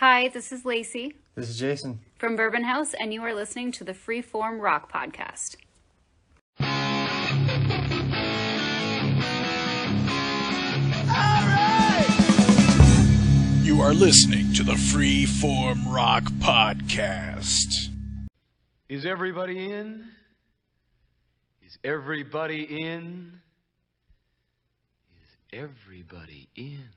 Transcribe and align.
Hi, 0.00 0.28
this 0.28 0.50
is 0.50 0.64
Lacey 0.64 1.16
This 1.34 1.50
is 1.50 1.58
Jason. 1.58 2.00
from 2.16 2.34
Bourbon 2.34 2.64
House, 2.64 2.94
and 2.94 3.12
you 3.12 3.22
are 3.22 3.34
listening 3.34 3.70
to 3.72 3.84
the 3.84 3.92
Freeform 3.92 4.58
Rock 4.58 4.90
Podcast. 4.90 5.56
You 13.62 13.82
are 13.82 13.92
listening 13.92 14.54
to 14.54 14.62
the 14.62 14.72
Freeform 14.72 15.84
Rock 15.92 16.24
Podcast. 16.38 17.90
Is 18.88 19.04
everybody 19.04 19.70
in? 19.70 20.06
Is 21.62 21.76
everybody 21.84 22.62
in? 22.62 23.40
Is 25.12 25.58
everybody 25.60 26.48
in? 26.56 26.88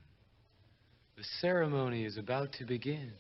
The 1.16 1.24
ceremony 1.24 2.06
is 2.06 2.18
about 2.18 2.52
to 2.54 2.66
begin. 2.66 3.12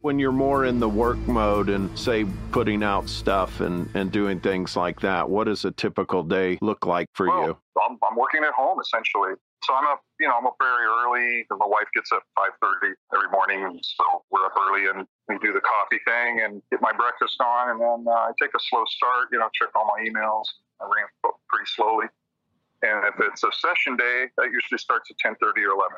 when 0.00 0.18
you're 0.18 0.32
more 0.32 0.66
in 0.66 0.80
the 0.80 0.88
work 0.88 1.16
mode 1.26 1.70
and 1.70 1.88
say 1.98 2.26
putting 2.52 2.82
out 2.82 3.08
stuff 3.08 3.60
and, 3.60 3.88
and 3.94 4.12
doing 4.12 4.38
things 4.38 4.76
like 4.76 5.00
that, 5.00 5.30
what 5.30 5.44
does 5.44 5.64
a 5.64 5.70
typical 5.70 6.22
day 6.22 6.58
look 6.60 6.84
like 6.84 7.06
for 7.14 7.26
Well, 7.28 7.46
you? 7.46 7.56
I'm, 7.80 7.96
I'm 8.06 8.16
working 8.16 8.44
at 8.44 8.52
home 8.52 8.78
essentially. 8.80 9.32
So 9.64 9.72
I'm 9.72 9.86
up, 9.86 10.02
you 10.20 10.28
know, 10.28 10.36
I'm 10.36 10.46
up 10.46 10.56
very 10.60 10.84
early. 10.84 11.46
My 11.48 11.64
wife 11.64 11.88
gets 11.94 12.12
up 12.12 12.22
5:30 12.36 12.92
every 13.14 13.30
morning, 13.30 13.80
so 13.80 14.04
we're 14.30 14.44
up 14.44 14.52
early 14.60 14.88
and 14.88 15.06
we 15.28 15.38
do 15.38 15.54
the 15.54 15.62
coffee 15.62 16.00
thing 16.04 16.40
and 16.44 16.60
get 16.70 16.82
my 16.82 16.92
breakfast 16.92 17.40
on, 17.40 17.70
and 17.70 17.80
then 17.80 18.04
uh, 18.06 18.28
I 18.28 18.32
take 18.42 18.52
a 18.54 18.60
slow 18.60 18.84
start. 18.86 19.28
You 19.32 19.38
know, 19.38 19.48
check 19.54 19.70
all 19.74 19.86
my 19.86 20.04
emails. 20.04 20.44
I 20.82 20.84
ramp 20.84 21.10
up 21.24 21.40
pretty 21.48 21.64
slowly. 21.74 22.06
And 22.82 23.06
if 23.08 23.14
it's 23.20 23.42
a 23.42 23.52
session 23.52 23.96
day, 23.96 24.26
that 24.36 24.50
usually 24.52 24.76
starts 24.76 25.10
at 25.10 25.16
10:30 25.24 25.64
or 25.64 25.72
11. 25.80 25.96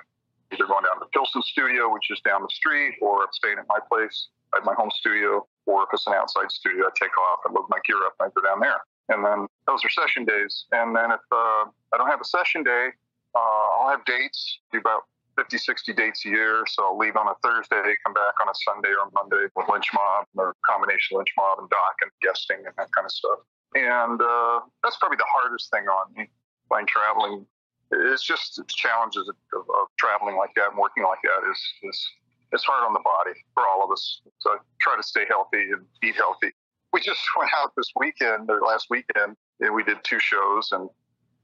Either 0.52 0.66
going 0.66 0.84
down 0.84 0.98
to 0.98 1.04
the 1.06 1.10
Pilsen 1.12 1.42
studio, 1.42 1.92
which 1.92 2.10
is 2.10 2.20
down 2.20 2.42
the 2.42 2.52
street, 2.52 2.94
or 3.02 3.22
I'm 3.22 3.32
staying 3.32 3.58
at 3.58 3.66
my 3.68 3.78
place 3.90 4.28
at 4.56 4.64
my 4.64 4.74
home 4.74 4.90
studio, 4.90 5.46
or 5.66 5.82
if 5.82 5.88
it's 5.92 6.06
an 6.06 6.14
outside 6.14 6.50
studio, 6.50 6.86
I 6.86 6.90
take 6.94 7.16
off 7.18 7.40
and 7.44 7.54
load 7.54 7.66
my 7.68 7.78
gear 7.84 7.98
up 8.06 8.14
and 8.20 8.30
I 8.30 8.30
go 8.34 8.46
down 8.46 8.60
there. 8.60 8.80
And 9.08 9.24
then 9.24 9.46
those 9.66 9.84
are 9.84 9.90
session 9.90 10.24
days. 10.24 10.66
And 10.72 10.94
then 10.94 11.10
if 11.10 11.20
uh, 11.30 11.66
I 11.92 11.98
don't 11.98 12.08
have 12.08 12.20
a 12.20 12.24
session 12.24 12.62
day, 12.62 12.90
uh, 13.34 13.64
I'll 13.78 13.90
have 13.90 14.04
dates, 14.04 14.60
do 14.72 14.78
about 14.78 15.02
50, 15.36 15.58
60 15.58 15.92
dates 15.92 16.24
a 16.24 16.28
year. 16.28 16.64
So 16.66 16.84
I'll 16.84 16.98
leave 16.98 17.16
on 17.16 17.28
a 17.28 17.34
Thursday, 17.42 17.94
come 18.04 18.14
back 18.14 18.34
on 18.40 18.48
a 18.48 18.56
Sunday 18.64 18.90
or 18.90 19.10
Monday 19.14 19.46
with 19.54 19.66
Lynch 19.70 19.90
Mob 19.94 20.26
or 20.34 20.56
combination 20.64 21.18
Lynch 21.18 21.32
Mob 21.36 21.58
and 21.60 21.70
Doc 21.70 21.94
and 22.02 22.10
guesting 22.22 22.64
and 22.64 22.74
that 22.78 22.90
kind 22.92 23.04
of 23.04 23.12
stuff. 23.12 23.38
And 23.74 24.20
uh, 24.20 24.60
that's 24.82 24.96
probably 24.96 25.18
the 25.18 25.28
hardest 25.28 25.70
thing 25.70 25.84
on 25.86 26.12
me, 26.16 26.28
like 26.70 26.86
traveling. 26.86 27.46
It's 27.92 28.24
just 28.24 28.56
the 28.56 28.64
challenges 28.68 29.28
of, 29.28 29.36
of, 29.54 29.60
of 29.68 29.86
traveling 29.98 30.36
like 30.36 30.50
that 30.56 30.70
and 30.70 30.78
working 30.78 31.04
like 31.04 31.20
that 31.22 31.48
is, 31.50 31.58
is 31.84 32.08
it's 32.52 32.64
hard 32.64 32.84
on 32.84 32.92
the 32.92 33.00
body 33.04 33.38
for 33.54 33.62
all 33.66 33.84
of 33.84 33.90
us. 33.92 34.20
So 34.38 34.50
I 34.50 34.56
try 34.80 34.96
to 34.96 35.02
stay 35.02 35.24
healthy 35.28 35.70
and 35.72 35.84
eat 36.02 36.16
healthy. 36.16 36.52
We 36.92 37.00
just 37.00 37.20
went 37.38 37.50
out 37.56 37.72
this 37.76 37.90
weekend 37.96 38.50
or 38.50 38.60
last 38.60 38.86
weekend 38.90 39.36
and 39.60 39.74
we 39.74 39.84
did 39.84 39.98
two 40.04 40.18
shows 40.18 40.70
and 40.72 40.88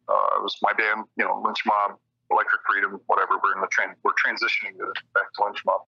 uh, 0.08 0.36
it 0.38 0.42
was 0.42 0.56
my 0.62 0.72
band, 0.72 1.04
you 1.16 1.24
know, 1.24 1.40
Lynch 1.44 1.62
Mob, 1.64 1.92
Electric 2.30 2.60
Freedom, 2.68 3.00
whatever. 3.06 3.34
We're 3.42 3.54
in 3.54 3.60
the 3.60 3.68
tran- 3.68 3.94
we're 4.02 4.12
transitioning 4.12 4.76
to 4.78 4.92
back 5.14 5.32
to 5.36 5.44
Lynch 5.44 5.62
Mob. 5.64 5.82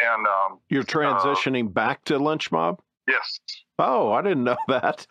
And 0.00 0.26
um, 0.26 0.58
You're 0.70 0.84
transitioning 0.84 1.72
back 1.72 2.02
to 2.04 2.18
Lynch 2.18 2.50
Mob? 2.50 2.80
yes, 3.06 3.38
Oh, 3.78 4.10
I 4.12 4.22
didn't 4.22 4.44
know 4.44 4.56
that. 4.68 5.06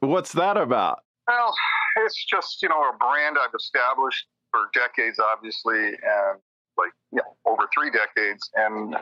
What's 0.00 0.32
that 0.32 0.56
about? 0.56 1.02
Well, 1.28 1.54
it's 1.96 2.24
just 2.24 2.62
you 2.62 2.70
know 2.70 2.88
a 2.88 2.96
brand 2.96 3.36
I've 3.38 3.54
established 3.54 4.26
for 4.50 4.70
decades, 4.72 5.18
obviously, 5.20 5.92
and 5.92 6.40
like 6.78 6.92
you 7.12 7.20
know 7.20 7.36
over 7.44 7.68
three 7.72 7.90
decades, 7.90 8.48
and 8.54 8.96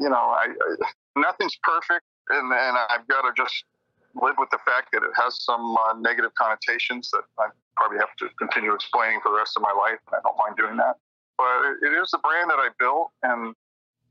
you 0.00 0.10
know 0.10 0.34
I, 0.34 0.48
I 0.50 0.90
nothing's 1.16 1.56
perfect, 1.62 2.04
and 2.30 2.52
and 2.52 2.76
I've 2.90 3.06
got 3.06 3.22
to 3.22 3.32
just 3.36 3.64
live 4.20 4.34
with 4.38 4.50
the 4.50 4.58
fact 4.66 4.90
that 4.92 5.04
it 5.04 5.14
has 5.14 5.38
some 5.44 5.76
uh, 5.86 5.94
negative 6.00 6.34
connotations 6.34 7.08
that 7.12 7.22
I 7.38 7.46
probably 7.76 7.98
have 7.98 8.14
to 8.18 8.28
continue 8.36 8.74
explaining 8.74 9.20
for 9.22 9.30
the 9.30 9.38
rest 9.38 9.56
of 9.56 9.62
my 9.62 9.70
life. 9.70 10.02
I 10.10 10.18
don't 10.24 10.36
mind 10.36 10.56
doing 10.58 10.76
that, 10.78 10.96
but 11.38 11.78
it 11.80 11.94
is 11.94 12.10
a 12.12 12.18
brand 12.18 12.50
that 12.50 12.58
I 12.58 12.70
built, 12.80 13.12
and 13.22 13.54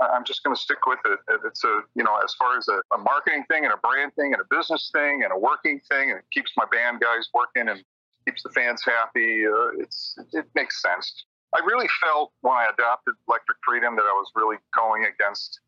I'm 0.01 0.23
just 0.23 0.43
going 0.43 0.55
to 0.55 0.61
stick 0.61 0.85
with 0.87 0.99
it. 1.05 1.19
It's 1.45 1.63
a, 1.63 1.81
you 1.95 2.03
know, 2.03 2.17
as 2.23 2.33
far 2.35 2.57
as 2.57 2.67
a, 2.69 2.81
a 2.95 2.97
marketing 2.97 3.43
thing 3.49 3.65
and 3.65 3.73
a 3.73 3.77
brand 3.77 4.13
thing 4.15 4.33
and 4.33 4.41
a 4.41 4.45
business 4.49 4.89
thing 4.93 5.23
and 5.23 5.33
a 5.33 5.37
working 5.37 5.81
thing, 5.89 6.11
and 6.11 6.19
it 6.19 6.25
keeps 6.31 6.51
my 6.55 6.65
band 6.71 7.01
guys 7.01 7.27
working 7.33 7.67
and 7.67 7.83
keeps 8.25 8.43
the 8.43 8.49
fans 8.49 8.81
happy. 8.83 9.45
Uh, 9.45 9.79
it's 9.79 10.15
it 10.33 10.45
makes 10.55 10.81
sense. 10.81 11.25
I 11.53 11.59
really 11.65 11.87
felt 12.03 12.31
when 12.41 12.53
I 12.53 12.67
adopted 12.71 13.15
Electric 13.27 13.57
Freedom 13.65 13.95
that 13.95 14.03
I 14.03 14.13
was 14.13 14.31
really 14.35 14.57
going 14.75 15.05
against 15.05 15.59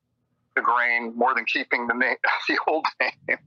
the 0.55 0.61
grain 0.61 1.15
more 1.15 1.33
than 1.33 1.45
keeping 1.45 1.87
the 1.87 1.93
name, 1.93 2.17
the 2.47 2.57
old 2.67 2.85
name. 2.99 3.39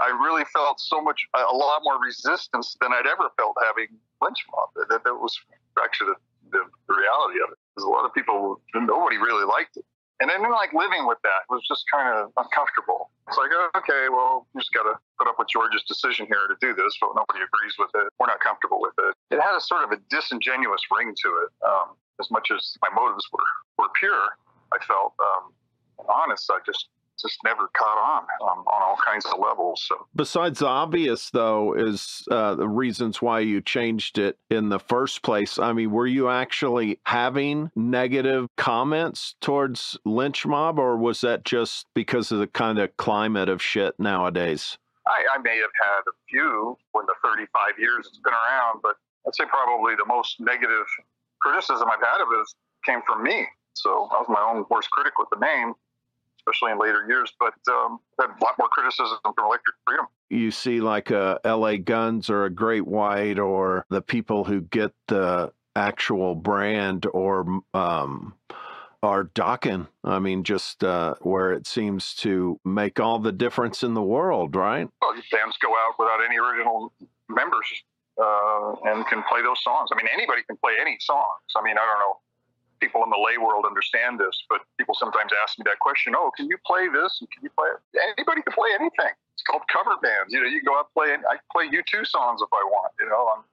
I 0.00 0.08
really 0.08 0.44
felt 0.46 0.80
so 0.80 1.02
much, 1.02 1.20
a 1.34 1.54
lot 1.54 1.82
more 1.84 2.00
resistance 2.00 2.74
than 2.80 2.92
I'd 2.92 3.06
ever 3.06 3.28
felt 3.36 3.54
having 3.62 3.88
Lynch 4.22 4.38
Mob. 4.50 4.70
That, 4.88 5.04
that 5.04 5.14
was 5.14 5.38
actually 5.82 6.12
the, 6.50 6.58
the, 6.58 6.64
the 6.88 6.94
reality 6.94 7.38
of 7.44 7.52
it. 7.52 7.59
Because 7.74 7.86
a 7.86 7.92
lot 7.92 8.04
of 8.04 8.12
people, 8.14 8.60
nobody 8.74 9.16
really 9.16 9.46
liked 9.46 9.76
it. 9.76 9.84
And 10.20 10.28
I 10.28 10.36
didn't 10.36 10.52
like 10.52 10.76
living 10.76 11.08
with 11.08 11.16
that. 11.24 11.48
It 11.48 11.52
was 11.54 11.64
just 11.64 11.88
kind 11.88 12.12
of 12.12 12.28
uncomfortable. 12.36 13.08
It's 13.24 13.40
like, 13.40 13.48
oh, 13.56 13.72
okay, 13.80 14.12
well, 14.12 14.44
you 14.52 14.60
just 14.60 14.72
got 14.76 14.84
to 14.84 15.00
put 15.16 15.24
up 15.24 15.40
with 15.40 15.48
George's 15.48 15.80
decision 15.88 16.28
here 16.28 16.44
to 16.44 16.56
do 16.60 16.76
this, 16.76 16.92
but 17.00 17.16
nobody 17.16 17.40
agrees 17.40 17.72
with 17.80 17.88
it. 17.96 18.12
We're 18.20 18.28
not 18.28 18.44
comfortable 18.44 18.84
with 18.84 18.92
it. 19.00 19.16
It 19.32 19.40
had 19.40 19.56
a 19.56 19.64
sort 19.64 19.80
of 19.80 19.96
a 19.96 19.98
disingenuous 20.12 20.84
ring 20.92 21.16
to 21.16 21.28
it. 21.48 21.50
Um, 21.64 21.96
as 22.20 22.28
much 22.28 22.52
as 22.52 22.76
my 22.84 22.92
motives 22.92 23.24
were, 23.32 23.50
were 23.80 23.88
pure, 23.96 24.36
I 24.76 24.78
felt 24.84 25.16
um, 25.16 25.56
honest. 26.04 26.52
I 26.52 26.60
just 26.68 26.92
just 27.22 27.38
never 27.44 27.68
caught 27.76 27.98
on 27.98 28.22
um, 28.42 28.64
on 28.66 28.82
all 28.82 28.96
kinds 29.04 29.26
of 29.26 29.38
levels. 29.38 29.82
So 29.86 30.06
Besides 30.14 30.60
the 30.60 30.66
obvious, 30.66 31.30
though, 31.30 31.74
is 31.74 32.24
uh, 32.30 32.54
the 32.54 32.68
reasons 32.68 33.20
why 33.22 33.40
you 33.40 33.60
changed 33.60 34.18
it 34.18 34.38
in 34.50 34.68
the 34.68 34.78
first 34.78 35.22
place. 35.22 35.58
I 35.58 35.72
mean, 35.72 35.90
were 35.90 36.06
you 36.06 36.28
actually 36.28 36.98
having 37.04 37.70
negative 37.76 38.48
comments 38.56 39.34
towards 39.40 39.98
Lynch 40.04 40.46
Mob, 40.46 40.78
or 40.78 40.96
was 40.96 41.20
that 41.22 41.44
just 41.44 41.86
because 41.94 42.32
of 42.32 42.38
the 42.38 42.46
kind 42.46 42.78
of 42.78 42.96
climate 42.96 43.48
of 43.48 43.62
shit 43.62 43.94
nowadays? 43.98 44.78
I, 45.06 45.36
I 45.36 45.38
may 45.42 45.56
have 45.56 45.74
had 45.80 46.02
a 46.08 46.14
few 46.28 46.76
in 46.94 47.06
the 47.06 47.14
35 47.24 47.78
years 47.78 48.06
it's 48.06 48.18
been 48.18 48.34
around, 48.34 48.80
but 48.82 48.96
I'd 49.26 49.34
say 49.34 49.44
probably 49.48 49.94
the 49.96 50.06
most 50.06 50.40
negative 50.40 50.86
criticism 51.40 51.88
I've 51.90 52.00
had 52.00 52.20
of 52.20 52.28
it 52.32 52.46
came 52.84 53.00
from 53.06 53.22
me. 53.22 53.46
So 53.74 54.08
I 54.12 54.18
was 54.18 54.26
my 54.28 54.40
own 54.40 54.64
worst 54.70 54.90
critic 54.90 55.18
with 55.18 55.28
the 55.30 55.38
name, 55.38 55.74
especially 56.40 56.72
in 56.72 56.78
later 56.78 57.06
years. 57.08 57.32
But 57.38 57.54
um, 57.70 58.00
had 58.18 58.30
a 58.30 58.44
lot 58.44 58.54
more 58.58 58.68
criticism 58.68 59.18
from 59.22 59.34
Electric 59.38 59.76
Freedom. 59.86 60.06
you 60.28 60.50
see 60.50 60.80
like 60.80 61.10
a 61.10 61.38
LA 61.44 61.76
Guns 61.76 62.30
or 62.30 62.44
a 62.44 62.50
Great 62.50 62.86
White 62.86 63.38
or 63.38 63.84
the 63.90 64.02
people 64.02 64.44
who 64.44 64.60
get 64.60 64.92
the 65.08 65.52
actual 65.76 66.34
brand 66.34 67.06
or 67.12 67.62
um 67.74 68.34
are 69.02 69.24
docking. 69.24 69.86
I 70.04 70.18
mean, 70.18 70.44
just 70.44 70.84
uh, 70.84 71.14
where 71.22 71.52
it 71.52 71.66
seems 71.66 72.14
to 72.16 72.60
make 72.64 73.00
all 73.00 73.18
the 73.18 73.32
difference 73.32 73.82
in 73.82 73.94
the 73.94 74.02
world, 74.02 74.54
right? 74.54 74.88
Well, 75.00 75.14
these 75.14 75.24
bands 75.32 75.56
go 75.56 75.68
out 75.72 75.94
without 75.98 76.20
any 76.22 76.36
original 76.38 76.92
members 77.28 77.66
uh, 78.20 78.74
and 78.84 79.06
can 79.06 79.22
play 79.28 79.42
those 79.42 79.62
songs. 79.62 79.88
I 79.92 79.96
mean, 79.96 80.08
anybody 80.12 80.42
can 80.46 80.56
play 80.58 80.72
any 80.80 80.98
songs. 81.00 81.48
I 81.56 81.62
mean, 81.62 81.76
I 81.78 81.84
don't 81.84 81.98
know. 82.00 82.18
People 82.80 83.04
in 83.04 83.10
the 83.10 83.18
lay 83.18 83.36
world 83.38 83.64
understand 83.66 84.18
this, 84.18 84.42
but 84.48 84.60
people 84.78 84.94
sometimes 84.94 85.32
ask 85.42 85.58
me 85.58 85.64
that 85.66 85.78
question. 85.78 86.14
Oh, 86.16 86.30
can 86.36 86.46
you 86.46 86.56
play 86.66 86.88
this? 86.88 87.18
And 87.20 87.30
can 87.30 87.42
you 87.42 87.50
play 87.56 87.68
it? 87.68 88.00
Anybody 88.16 88.42
can 88.42 88.52
play 88.52 88.70
anything. 88.74 89.12
It's 89.34 89.42
called 89.42 89.62
cover 89.72 89.96
bands. 90.02 90.32
You 90.32 90.40
know, 90.40 90.48
you 90.48 90.62
go 90.62 90.74
out 90.78 90.88
and 90.96 91.22
play. 91.22 91.28
I 91.28 91.36
play 91.52 91.68
U 91.70 91.82
two 91.86 92.04
songs 92.04 92.40
if 92.42 92.48
I 92.52 92.64
want. 92.64 92.92
You 93.00 93.08
know, 93.08 93.28
I'm, 93.36 93.44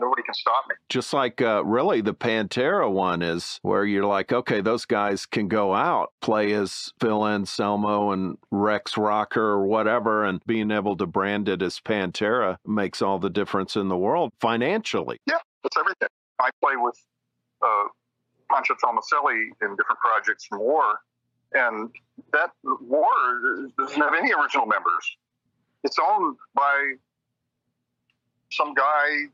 nobody 0.00 0.22
can 0.22 0.34
stop 0.34 0.64
me. 0.68 0.74
Just 0.88 1.12
like 1.12 1.40
uh, 1.40 1.64
really 1.64 2.00
the 2.00 2.14
Pantera 2.14 2.90
one 2.90 3.22
is 3.22 3.58
where 3.62 3.84
you're 3.84 4.06
like, 4.06 4.32
okay, 4.32 4.60
those 4.60 4.84
guys 4.84 5.26
can 5.26 5.48
go 5.48 5.74
out, 5.74 6.12
play 6.20 6.52
as 6.52 6.92
Phil 7.00 7.26
Anselmo 7.26 8.10
and 8.10 8.38
Rex 8.50 8.96
Rocker 8.96 9.42
or 9.42 9.66
whatever, 9.66 10.24
and 10.24 10.40
being 10.46 10.70
able 10.70 10.96
to 10.96 11.06
brand 11.06 11.48
it 11.48 11.62
as 11.62 11.80
Pantera 11.80 12.56
makes 12.66 13.00
all 13.02 13.18
the 13.18 13.30
difference 13.30 13.76
in 13.76 13.88
the 13.88 13.96
world 13.96 14.32
financially. 14.40 15.18
Yeah, 15.26 15.38
it's 15.64 15.76
everything. 15.76 16.08
I 16.40 16.50
play 16.62 16.74
with 16.76 16.98
uh, 17.64 17.84
Pancho 18.52 18.74
Tomaselli 18.74 19.50
in 19.62 19.76
different 19.76 20.00
projects 20.00 20.46
from 20.46 20.60
War, 20.60 21.00
and 21.54 21.90
that 22.32 22.50
War 22.64 23.70
doesn't 23.78 24.00
have 24.00 24.14
any 24.14 24.32
original 24.32 24.66
members. 24.66 25.16
It's 25.84 25.98
owned 25.98 26.36
by 26.54 26.92
some 28.50 28.74
guy 28.74 29.26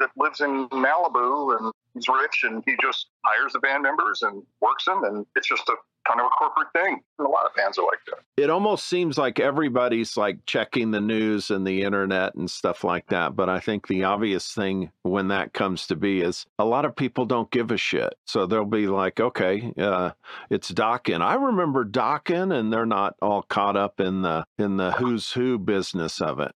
that 0.00 0.10
lives 0.16 0.40
in 0.40 0.68
Malibu 0.68 1.58
and 1.58 1.72
he's 1.94 2.08
rich 2.08 2.44
and 2.44 2.62
he 2.66 2.76
just 2.82 3.06
hires 3.24 3.52
the 3.52 3.60
band 3.60 3.82
members 3.82 4.22
and 4.22 4.42
works 4.60 4.84
them 4.84 5.04
and 5.04 5.26
it's 5.36 5.48
just 5.48 5.68
a 5.68 5.74
kind 6.06 6.20
of 6.20 6.26
a 6.26 6.30
corporate 6.30 6.72
thing. 6.72 7.00
And 7.18 7.26
a 7.26 7.30
lot 7.30 7.46
of 7.46 7.54
bands 7.54 7.78
are 7.78 7.84
like 7.84 8.00
that. 8.06 8.42
It 8.42 8.50
almost 8.50 8.86
seems 8.86 9.16
like 9.16 9.40
everybody's 9.40 10.16
like 10.16 10.38
checking 10.46 10.90
the 10.90 11.00
news 11.00 11.50
and 11.50 11.66
the 11.66 11.82
internet 11.82 12.34
and 12.34 12.50
stuff 12.50 12.84
like 12.84 13.06
that. 13.08 13.36
But 13.36 13.48
I 13.48 13.60
think 13.60 13.86
the 13.86 14.04
obvious 14.04 14.52
thing 14.52 14.90
when 15.02 15.28
that 15.28 15.52
comes 15.52 15.86
to 15.88 15.96
be 15.96 16.20
is 16.20 16.46
a 16.58 16.64
lot 16.64 16.84
of 16.84 16.96
people 16.96 17.24
don't 17.24 17.50
give 17.50 17.70
a 17.70 17.76
shit. 17.76 18.14
So 18.26 18.46
they'll 18.46 18.64
be 18.64 18.86
like, 18.86 19.20
okay, 19.20 19.72
uh, 19.78 20.10
it's 20.50 20.72
Dokken. 20.72 21.20
I 21.20 21.34
remember 21.34 21.84
Dokken, 21.84 22.54
and 22.54 22.72
they're 22.72 22.86
not 22.86 23.16
all 23.22 23.42
caught 23.42 23.76
up 23.76 24.00
in 24.00 24.22
the 24.22 24.44
in 24.58 24.76
the 24.76 24.92
who's 24.92 25.32
who 25.32 25.58
business 25.58 26.20
of 26.20 26.40
it. 26.40 26.52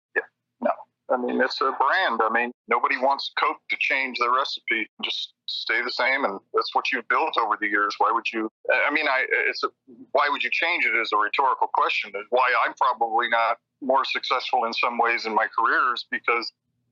I 1.10 1.18
mean, 1.18 1.40
it's 1.42 1.62
a 1.62 1.72
brand. 1.80 2.20
I 2.22 2.30
mean, 2.30 2.52
nobody 2.68 2.98
wants 2.98 3.32
Coke 3.40 3.62
to 3.70 3.78
change 3.80 4.20
their 4.20 4.32
recipe. 4.32 4.90
Just 5.04 5.34
stay 5.46 5.82
the 5.82 5.92
same, 5.92 6.26
and 6.26 6.40
that's 6.54 6.76
what 6.76 6.92
you've 6.92 7.08
built 7.08 7.38
over 7.42 7.58
the 7.60 7.68
years. 7.68 7.96
Why 7.98 8.12
would 8.12 8.26
you? 8.34 8.50
I 8.86 8.92
mean, 8.92 9.08
I 9.08 9.26
it's 9.48 9.64
a, 9.64 9.70
why 10.12 10.28
would 10.30 10.44
you 10.44 10.50
change 10.52 10.86
it 10.86 10.96
is 10.98 11.12
a 11.14 11.18
rhetorical 11.18 11.68
question. 11.74 12.12
Why 12.30 12.52
I'm 12.66 12.74
probably 12.74 13.30
not 13.30 13.58
more 13.82 14.04
successful 14.04 14.66
in 14.66 14.74
some 14.74 14.98
ways 14.98 15.26
in 15.26 15.34
my 15.34 15.48
career 15.58 15.94
is 15.94 16.06
because 16.12 16.52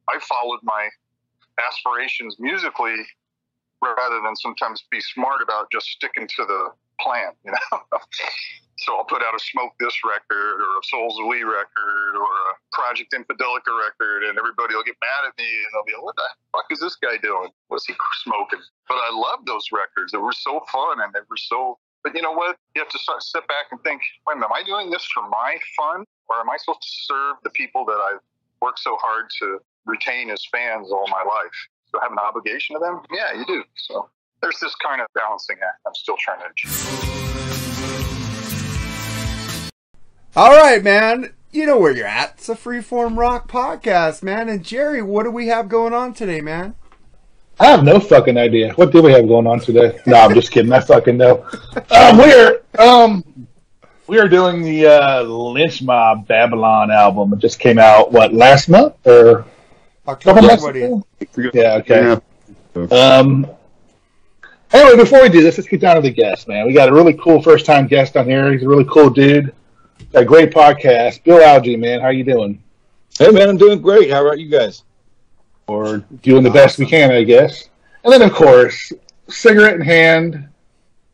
I 0.09 0.19
followed 0.19 0.59
my 0.63 0.89
aspirations 1.67 2.37
musically 2.39 2.95
rather 3.81 4.21
than 4.23 4.35
sometimes 4.35 4.83
be 4.91 5.01
smart 5.01 5.41
about 5.41 5.71
just 5.71 5.87
sticking 5.87 6.27
to 6.27 6.45
the 6.45 6.69
plan. 6.99 7.31
You 7.43 7.51
know. 7.51 7.79
So 8.77 8.95
I'll 8.97 9.07
put 9.07 9.23
out 9.23 9.33
a 9.33 9.39
Smoke 9.39 9.71
This 9.79 9.95
record 10.03 10.59
or 10.59 10.71
a 10.77 10.83
Souls 10.83 11.17
of 11.19 11.25
Lee 11.27 11.43
record 11.43 12.11
or 12.13 12.27
a 12.27 12.53
Project 12.73 13.15
Infidelica 13.15 13.71
record, 13.71 14.23
and 14.27 14.37
everybody 14.37 14.75
will 14.75 14.83
get 14.83 14.99
mad 14.99 15.31
at 15.31 15.33
me 15.39 15.47
and 15.47 15.69
they'll 15.71 15.87
be 15.87 15.95
like, 15.95 16.03
"What 16.03 16.15
the 16.15 16.27
fuck 16.51 16.67
is 16.69 16.79
this 16.79 16.95
guy 16.95 17.17
doing? 17.17 17.49
What's 17.69 17.87
he 17.87 17.95
smoking?" 18.23 18.59
But 18.87 18.95
I 18.95 19.11
love 19.15 19.45
those 19.45 19.71
records. 19.71 20.11
They 20.11 20.17
were 20.17 20.35
so 20.35 20.59
fun 20.71 21.01
and 21.01 21.13
they 21.13 21.23
were 21.29 21.37
so. 21.37 21.79
But 22.03 22.13
you 22.15 22.21
know 22.21 22.33
what? 22.33 22.57
You 22.75 22.81
have 22.81 22.91
to 22.91 22.99
start, 22.99 23.23
sit 23.23 23.47
back 23.47 23.71
and 23.71 23.81
think, 23.81 24.01
wait 24.27 24.33
a 24.33 24.35
minute, 24.35 24.51
am 24.51 24.53
I 24.53 24.61
doing 24.61 24.91
this 24.91 25.05
for 25.05 25.27
my 25.27 25.57
fun, 25.75 26.05
or 26.27 26.35
am 26.37 26.49
I 26.49 26.57
supposed 26.57 26.83
to 26.83 26.93
serve 27.09 27.37
the 27.43 27.49
people 27.49 27.85
that 27.85 27.97
I've 27.97 28.21
worked 28.61 28.79
so 28.79 28.95
hard 29.01 29.31
to 29.39 29.59
retain 29.85 30.29
as 30.29 30.45
fans 30.51 30.91
all 30.91 31.07
my 31.07 31.23
life? 31.23 31.57
Do 31.91 31.99
I 31.99 32.05
have 32.05 32.11
an 32.11 32.19
obligation 32.19 32.75
to 32.75 32.79
them? 32.79 33.01
Yeah, 33.09 33.33
you 33.33 33.45
do. 33.47 33.63
So 33.75 34.09
there's 34.41 34.59
this 34.59 34.75
kind 34.75 35.01
of 35.01 35.07
balancing 35.13 35.57
act 35.63 35.81
I'm 35.87 35.93
still 35.95 36.15
trying 36.19 36.39
to 36.39 36.45
achieve. 36.51 36.71
All 40.35 40.51
right, 40.51 40.83
man. 40.83 41.33
You 41.51 41.65
know 41.65 41.79
where 41.79 41.95
you're 41.95 42.07
at. 42.07 42.33
It's 42.37 42.49
a 42.49 42.55
freeform 42.55 43.17
rock 43.17 43.49
podcast, 43.49 44.21
man. 44.21 44.49
And 44.49 44.63
Jerry, 44.63 45.01
what 45.01 45.23
do 45.23 45.31
we 45.31 45.47
have 45.47 45.69
going 45.69 45.93
on 45.93 46.13
today, 46.13 46.41
man? 46.41 46.75
I 47.57 47.67
have 47.67 47.85
no 47.85 48.01
fucking 48.01 48.37
idea. 48.37 48.73
What 48.73 48.91
do 48.91 49.01
we 49.01 49.13
have 49.13 49.27
going 49.29 49.47
on 49.47 49.61
today? 49.61 49.97
No, 50.05 50.17
I'm 50.17 50.33
just 50.33 50.51
kidding. 50.51 50.73
I 50.73 50.81
fucking 50.81 51.15
know. 51.15 51.45
Um, 51.89 52.17
we're 52.17 52.61
um, 52.77 53.47
we 54.07 54.19
are 54.19 54.27
doing 54.27 54.61
the 54.61 54.87
uh, 54.87 55.21
Lynch 55.23 55.81
Mob 55.81 56.27
Babylon 56.27 56.91
album. 56.91 57.31
It 57.31 57.39
just 57.39 57.59
came 57.59 57.79
out 57.79 58.11
what 58.11 58.33
last 58.33 58.67
month 58.67 58.95
or 59.07 59.45
October 60.05 60.41
couple 60.41 60.47
months 60.49 60.65
20th. 60.65 61.37
ago? 61.37 61.51
Yeah. 61.53 61.75
Okay. 61.75 62.93
Um. 62.93 63.47
Anyway, 64.73 64.97
before 64.97 65.21
we 65.21 65.29
do 65.29 65.41
this, 65.41 65.57
let's 65.57 65.69
get 65.69 65.79
down 65.79 65.95
to 65.95 66.01
the 66.01 66.11
guest, 66.11 66.47
man. 66.47 66.65
We 66.65 66.73
got 66.73 66.89
a 66.89 66.93
really 66.93 67.13
cool 67.13 67.41
first 67.41 67.65
time 67.65 67.87
guest 67.87 68.17
on 68.17 68.25
here. 68.25 68.51
He's 68.51 68.63
a 68.63 68.67
really 68.67 68.85
cool 68.85 69.09
dude. 69.09 69.53
Got 70.11 70.23
a 70.23 70.25
great 70.25 70.51
podcast. 70.51 71.23
Bill 71.23 71.39
Algee, 71.39 71.79
man, 71.79 72.01
how 72.01 72.09
you 72.09 72.23
doing? 72.23 72.61
Hey 73.17 73.29
man, 73.29 73.47
I'm 73.47 73.57
doing 73.57 73.81
great. 73.81 74.11
How 74.11 74.25
about 74.25 74.39
you 74.39 74.49
guys? 74.49 74.83
Or 75.67 75.99
doing 76.21 76.43
the 76.43 76.49
best 76.49 76.77
we 76.77 76.85
can, 76.85 77.11
I 77.11 77.23
guess. 77.23 77.69
And 78.03 78.11
then, 78.13 78.21
of 78.21 78.33
course, 78.33 78.91
cigarette 79.29 79.75
in 79.75 79.81
hand, 79.81 80.49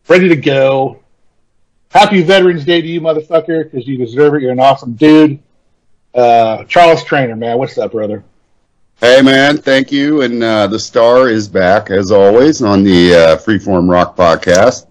ready 0.08 0.28
to 0.28 0.36
go. 0.36 1.04
Happy 1.90 2.22
Veterans 2.22 2.66
Day 2.66 2.82
to 2.82 2.88
you, 2.88 3.02
motherfucker, 3.02 3.64
because 3.64 3.88
you 3.88 3.98
deserve 3.98 4.36
it. 4.36 4.42
You're 4.42 4.52
an 4.52 4.60
awesome 4.60 4.94
dude. 4.94 5.40
Uh, 6.14 6.64
Charles 6.66 7.04
Traynor, 7.04 7.36
man, 7.36 7.58
what's 7.58 7.78
up, 7.78 7.92
brother? 7.92 8.24
Hey 9.02 9.22
man, 9.22 9.58
thank 9.58 9.92
you. 9.92 10.22
And 10.22 10.44
uh, 10.44 10.68
the 10.68 10.78
star 10.80 11.28
is 11.28 11.48
back 11.48 11.90
as 11.90 12.12
always 12.12 12.62
on 12.62 12.84
the 12.84 13.14
uh, 13.14 13.38
Freeform 13.38 13.90
Rock 13.90 14.16
podcast. 14.16 14.86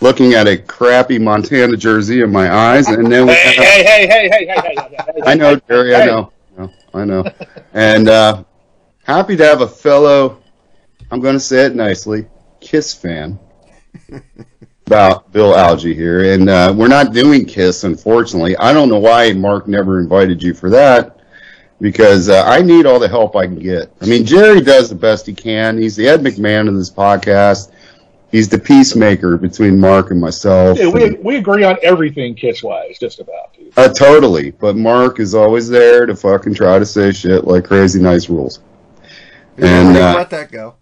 Looking 0.00 0.34
at 0.34 0.48
a 0.48 0.56
crappy 0.58 1.18
Montana 1.20 1.76
jersey 1.76 2.22
in 2.22 2.32
my 2.32 2.52
eyes, 2.52 2.88
and 2.88 3.10
then 3.10 3.26
we 3.28 3.32
Hey, 3.34 3.54
have- 3.54 3.64
hey, 3.64 3.84
hey, 3.84 4.06
hey, 4.08 4.28
hey, 4.28 4.46
hey, 4.46 4.60
hey, 4.60 4.74
hey, 4.88 4.96
hey, 5.14 5.22
I 5.24 5.34
know, 5.34 5.56
Jerry. 5.68 5.94
I 5.94 6.00
Hey. 6.00 6.06
know. 6.06 6.32
I 6.58 6.60
know. 6.64 6.72
I 6.94 7.04
know. 7.04 7.24
And 7.74 8.08
uh, 8.08 8.42
happy 9.04 9.36
to 9.36 9.44
have 9.44 9.60
a 9.60 9.68
fellow. 9.68 10.42
I'm 11.12 11.20
going 11.20 11.34
to 11.34 11.40
say 11.40 11.64
it 11.66 11.76
nicely. 11.76 12.26
Kiss 12.60 12.92
fan. 12.92 13.38
About 14.86 15.32
Bill 15.32 15.54
Algee 15.54 15.94
here, 15.94 16.34
and 16.34 16.50
uh, 16.50 16.74
we're 16.76 16.88
not 16.88 17.14
doing 17.14 17.46
Kiss, 17.46 17.84
unfortunately. 17.84 18.54
I 18.58 18.72
don't 18.74 18.90
know 18.90 18.98
why 18.98 19.32
Mark 19.32 19.66
never 19.66 19.98
invited 19.98 20.42
you 20.42 20.52
for 20.52 20.68
that, 20.70 21.20
because 21.80 22.28
uh, 22.28 22.42
I 22.46 22.62
need 22.62 22.86
all 22.86 22.98
the 22.98 23.08
help 23.08 23.36
I 23.36 23.46
can 23.46 23.58
get. 23.58 23.92
I 24.00 24.06
mean, 24.06 24.24
Jerry 24.24 24.60
does 24.60 24.88
the 24.88 24.94
best 24.94 25.26
he 25.26 25.34
can. 25.34 25.76
He's 25.78 25.96
the 25.96 26.06
Ed 26.08 26.20
McMahon 26.20 26.68
of 26.68 26.74
this 26.76 26.90
podcast. 26.90 27.70
He's 28.32 28.48
the 28.48 28.58
peacemaker 28.58 29.36
between 29.36 29.78
Mark 29.78 30.10
and 30.10 30.20
myself. 30.20 30.78
Yeah, 30.78 30.88
we, 30.88 31.10
we 31.12 31.36
agree 31.36 31.62
on 31.62 31.76
everything 31.82 32.34
kiss 32.34 32.62
wise, 32.64 32.98
just 32.98 33.20
about. 33.20 33.54
Dude. 33.54 33.72
uh, 33.76 33.88
totally. 33.92 34.50
But 34.50 34.74
Mark 34.76 35.20
is 35.20 35.34
always 35.36 35.68
there 35.68 36.04
to 36.06 36.16
fucking 36.16 36.54
try 36.54 36.78
to 36.80 36.86
say 36.86 37.12
shit 37.12 37.44
like 37.44 37.64
crazy 37.64 38.00
nice 38.00 38.28
rules. 38.28 38.60
And 39.56 39.96
uh, 39.96 40.14
let 40.16 40.30
that 40.30 40.50
go. 40.50 40.74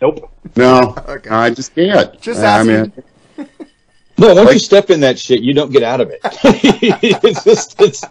Nope. 0.00 0.30
no, 0.56 0.94
Okay. 1.08 1.30
I 1.30 1.50
just 1.50 1.74
can't. 1.74 2.20
Just 2.20 2.40
I 2.40 2.58
asking. 2.60 2.92
mean, 3.38 3.48
No, 4.18 4.28
once 4.34 4.46
Like- 4.46 4.52
you 4.54 4.58
step 4.60 4.90
in 4.90 5.00
that 5.00 5.18
shit, 5.18 5.40
you 5.42 5.54
don't 5.54 5.72
get 5.72 5.82
out 5.82 6.00
of 6.00 6.10
it. 6.10 6.20
it's 6.24 7.42
just 7.44 7.80
it's 7.82 8.04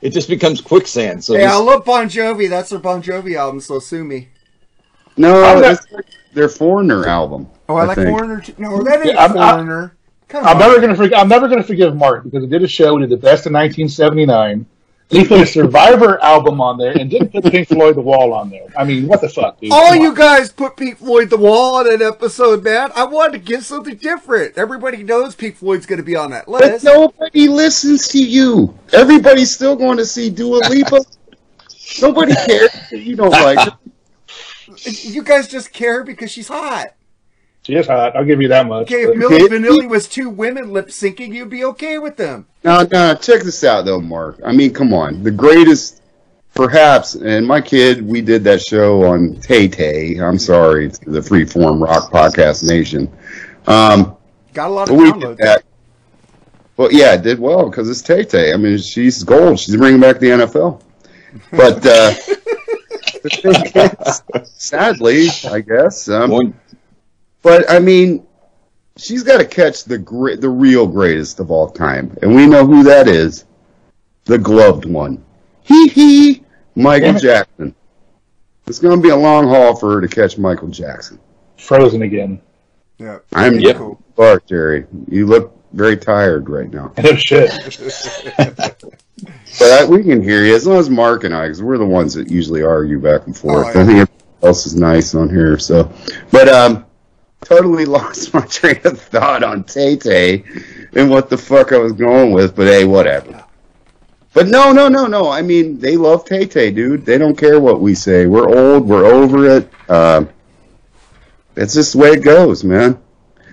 it 0.00 0.10
just 0.10 0.28
becomes 0.28 0.60
quicksand. 0.60 1.24
So 1.24 1.34
Hey, 1.34 1.44
I 1.44 1.56
love 1.56 1.84
Bon 1.84 2.06
Jovi. 2.08 2.48
That's 2.48 2.70
their 2.70 2.78
Bon 2.78 3.02
Jovi 3.02 3.36
album, 3.36 3.60
so 3.60 3.78
sue 3.78 4.04
me. 4.04 4.28
no, 5.16 5.40
not- 5.60 5.72
it's 5.72 5.86
their 6.32 6.48
Foreigner 6.48 7.06
album. 7.06 7.48
Oh, 7.68 7.76
I, 7.76 7.84
like 7.84 7.96
think. 7.96 8.08
Foreigner. 8.10 8.40
Too. 8.40 8.54
No, 8.58 8.82
that 8.82 8.96
ain't 8.98 9.14
Yeah, 9.14 9.22
I'm- 9.22 9.38
I- 9.38 9.52
Foreigner. 9.52 9.96
Come 10.28 10.46
I'm 10.46 10.58
never 10.58 10.80
gonna 10.80 10.96
forgive. 10.96 11.18
I'm 11.18 11.28
never 11.28 11.48
gonna 11.48 11.62
forgive 11.62 11.94
Mark 11.94 12.24
because 12.24 12.42
he 12.42 12.48
did 12.48 12.62
a 12.62 12.66
show. 12.68 12.94
We 12.94 13.02
did 13.02 13.10
the 13.10 13.16
best 13.16 13.46
in 13.46 13.52
1979. 13.52 14.66
And 15.10 15.20
he 15.20 15.28
put 15.28 15.40
a 15.42 15.46
Survivor 15.46 16.20
album 16.22 16.60
on 16.62 16.78
there 16.78 16.92
and 16.98 17.10
didn't 17.10 17.28
put 17.30 17.44
Pink 17.44 17.68
Floyd 17.68 17.94
The 17.96 18.00
Wall 18.00 18.32
on 18.32 18.48
there. 18.48 18.66
I 18.76 18.84
mean, 18.84 19.06
what 19.06 19.20
the 19.20 19.28
fuck, 19.28 19.60
dude? 19.60 19.70
All 19.70 19.88
Come 19.90 20.00
you 20.00 20.08
on. 20.08 20.14
guys 20.14 20.50
put 20.50 20.76
Pink 20.76 20.98
Floyd 20.98 21.28
the 21.30 21.36
Wall 21.36 21.76
on 21.76 21.92
an 21.92 22.00
episode, 22.02 22.64
man. 22.64 22.90
I 22.96 23.04
wanted 23.04 23.32
to 23.32 23.38
give 23.38 23.64
something 23.64 23.96
different. 23.96 24.56
Everybody 24.56 25.02
knows 25.02 25.34
Pink 25.34 25.56
Floyd's 25.56 25.84
going 25.86 25.98
to 25.98 26.04
be 26.04 26.16
on 26.16 26.30
that 26.30 26.46
But 26.46 26.62
list. 26.62 26.84
nobody 26.84 27.48
listens 27.48 28.08
to 28.08 28.18
you. 28.18 28.76
Everybody's 28.94 29.54
still 29.54 29.76
going 29.76 29.98
to 29.98 30.06
see 30.06 30.30
Dua 30.30 30.60
Lipa. 30.70 31.00
nobody 32.02 32.34
cares 32.34 32.70
you 32.90 33.14
don't 33.14 33.30
like 33.30 33.58
her. 33.58 33.78
You 35.02 35.22
guys 35.22 35.48
just 35.48 35.72
care 35.72 36.02
because 36.02 36.30
she's 36.30 36.48
hot. 36.48 36.88
She 37.62 37.74
is 37.74 37.86
hot. 37.86 38.16
I'll 38.16 38.24
give 38.24 38.40
you 38.42 38.48
that 38.48 38.66
much. 38.66 38.90
Okay, 38.92 39.04
But- 39.06 39.16
if 39.16 39.20
Milli 39.20 39.48
Vanilli 39.48 39.88
was 39.88 40.08
two 40.08 40.28
women 40.30 40.72
lip 40.72 40.88
syncing, 40.88 41.34
you'd 41.34 41.50
be 41.50 41.64
okay 41.64 41.98
with 41.98 42.16
them. 42.16 42.46
Now, 42.64 42.82
now, 42.84 43.14
check 43.14 43.42
this 43.42 43.62
out, 43.62 43.84
though, 43.84 44.00
Mark. 44.00 44.40
I 44.44 44.52
mean, 44.52 44.72
come 44.72 44.94
on. 44.94 45.22
The 45.22 45.30
greatest, 45.30 46.00
perhaps, 46.54 47.14
and 47.14 47.46
my 47.46 47.60
kid, 47.60 48.06
we 48.06 48.22
did 48.22 48.42
that 48.44 48.62
show 48.62 49.04
on 49.04 49.36
Tay 49.40 49.68
Tay. 49.68 50.16
I'm 50.16 50.38
sorry, 50.38 50.90
to 50.90 51.10
the 51.10 51.20
Freeform 51.20 51.86
Rock 51.86 52.10
Podcast 52.10 52.66
Nation. 52.66 53.12
Um, 53.66 54.16
Got 54.54 54.68
a 54.68 54.72
lot 54.72 54.88
of 54.88 54.96
we 54.96 55.12
downloads. 55.12 55.36
that. 55.38 55.64
Well, 56.78 56.90
yeah, 56.90 57.14
it 57.14 57.22
did 57.22 57.38
well 57.38 57.68
because 57.68 57.90
it's 57.90 58.00
Tay 58.02 58.24
Tay. 58.24 58.52
I 58.54 58.56
mean, 58.56 58.78
she's 58.78 59.22
gold. 59.22 59.60
She's 59.60 59.76
bringing 59.76 60.00
back 60.00 60.18
the 60.18 60.28
NFL. 60.28 60.80
But 61.50 61.76
uh, 61.84 62.14
the 63.22 63.28
thing 63.30 64.42
is, 64.42 64.50
sadly, 64.54 65.28
I 65.50 65.60
guess. 65.60 66.08
Um, 66.08 66.54
but 67.42 67.70
I 67.70 67.78
mean, 67.78 68.26
she's 68.96 69.22
got 69.22 69.38
to 69.38 69.44
catch 69.44 69.84
the 69.84 69.98
gre- 69.98 70.36
the 70.36 70.48
real 70.48 70.86
greatest 70.86 71.40
of 71.40 71.50
all 71.50 71.68
time, 71.70 72.16
and 72.22 72.34
we 72.34 72.46
know 72.46 72.66
who 72.66 72.82
that 72.84 73.08
is, 73.08 73.44
the 74.24 74.38
gloved 74.38 74.84
one. 74.86 75.24
Hee 75.62 75.88
hee, 75.88 76.42
Michael 76.74 77.12
Damn. 77.12 77.20
Jackson. 77.20 77.74
It's 78.66 78.78
going 78.78 78.96
to 78.96 79.02
be 79.02 79.10
a 79.10 79.16
long 79.16 79.46
haul 79.46 79.76
for 79.76 79.94
her 79.94 80.00
to 80.00 80.08
catch 80.08 80.38
Michael 80.38 80.68
Jackson. 80.68 81.18
Frozen 81.58 82.02
again. 82.02 82.40
Yeah. 82.98 83.18
I'm 83.34 83.58
Yep. 83.58 83.76
Cool. 83.76 84.00
Bart, 84.16 84.46
Jerry. 84.46 84.86
You 85.08 85.26
look 85.26 85.54
very 85.72 85.96
tired 85.96 86.48
right 86.48 86.72
now, 86.72 86.92
No 87.02 87.14
shit. 87.16 87.50
but 88.38 88.84
I, 89.62 89.84
we 89.84 90.02
can 90.02 90.22
hear 90.22 90.44
you 90.44 90.54
as 90.54 90.66
long 90.66 90.78
as 90.78 90.88
Mark 90.88 91.24
and 91.24 91.34
I, 91.34 91.42
because 91.46 91.62
we're 91.62 91.78
the 91.78 91.84
ones 91.86 92.14
that 92.14 92.30
usually 92.30 92.62
argue 92.62 92.98
back 93.00 93.26
and 93.26 93.36
forth. 93.36 93.66
Oh, 93.66 93.78
yeah. 93.78 93.82
I 93.82 93.86
think 93.86 93.88
everyone 93.90 94.08
else 94.42 94.66
is 94.66 94.74
nice 94.76 95.14
on 95.14 95.28
here. 95.28 95.58
So, 95.58 95.92
but 96.30 96.48
um, 96.48 96.86
totally 97.44 97.84
lost 97.98 98.34
my 98.34 98.42
train 98.46 98.80
of 98.84 99.00
thought 99.00 99.42
on 99.42 99.64
Tay 99.64 99.96
Tay 99.96 100.44
and 100.94 101.10
what 101.10 101.28
the 101.30 101.38
fuck 101.38 101.72
I 101.72 101.78
was 101.78 101.92
going 101.92 102.32
with. 102.32 102.56
But 102.56 102.66
hey, 102.66 102.84
whatever. 102.84 103.44
But 104.32 104.48
no, 104.48 104.72
no, 104.72 104.88
no, 104.88 105.06
no. 105.06 105.30
I 105.30 105.42
mean, 105.42 105.78
they 105.78 105.96
love 105.96 106.24
Tay 106.24 106.46
Tay, 106.46 106.72
dude. 106.72 107.06
They 107.06 107.18
don't 107.18 107.38
care 107.38 107.60
what 107.60 107.80
we 107.80 107.94
say. 107.94 108.26
We're 108.26 108.48
old. 108.48 108.88
We're 108.88 109.06
over 109.06 109.46
it. 109.46 109.68
Um, 109.88 110.28
it's 111.56 111.74
just 111.74 111.92
the 111.92 111.98
way 111.98 112.08
it 112.10 112.24
goes, 112.24 112.64
man. 112.64 112.98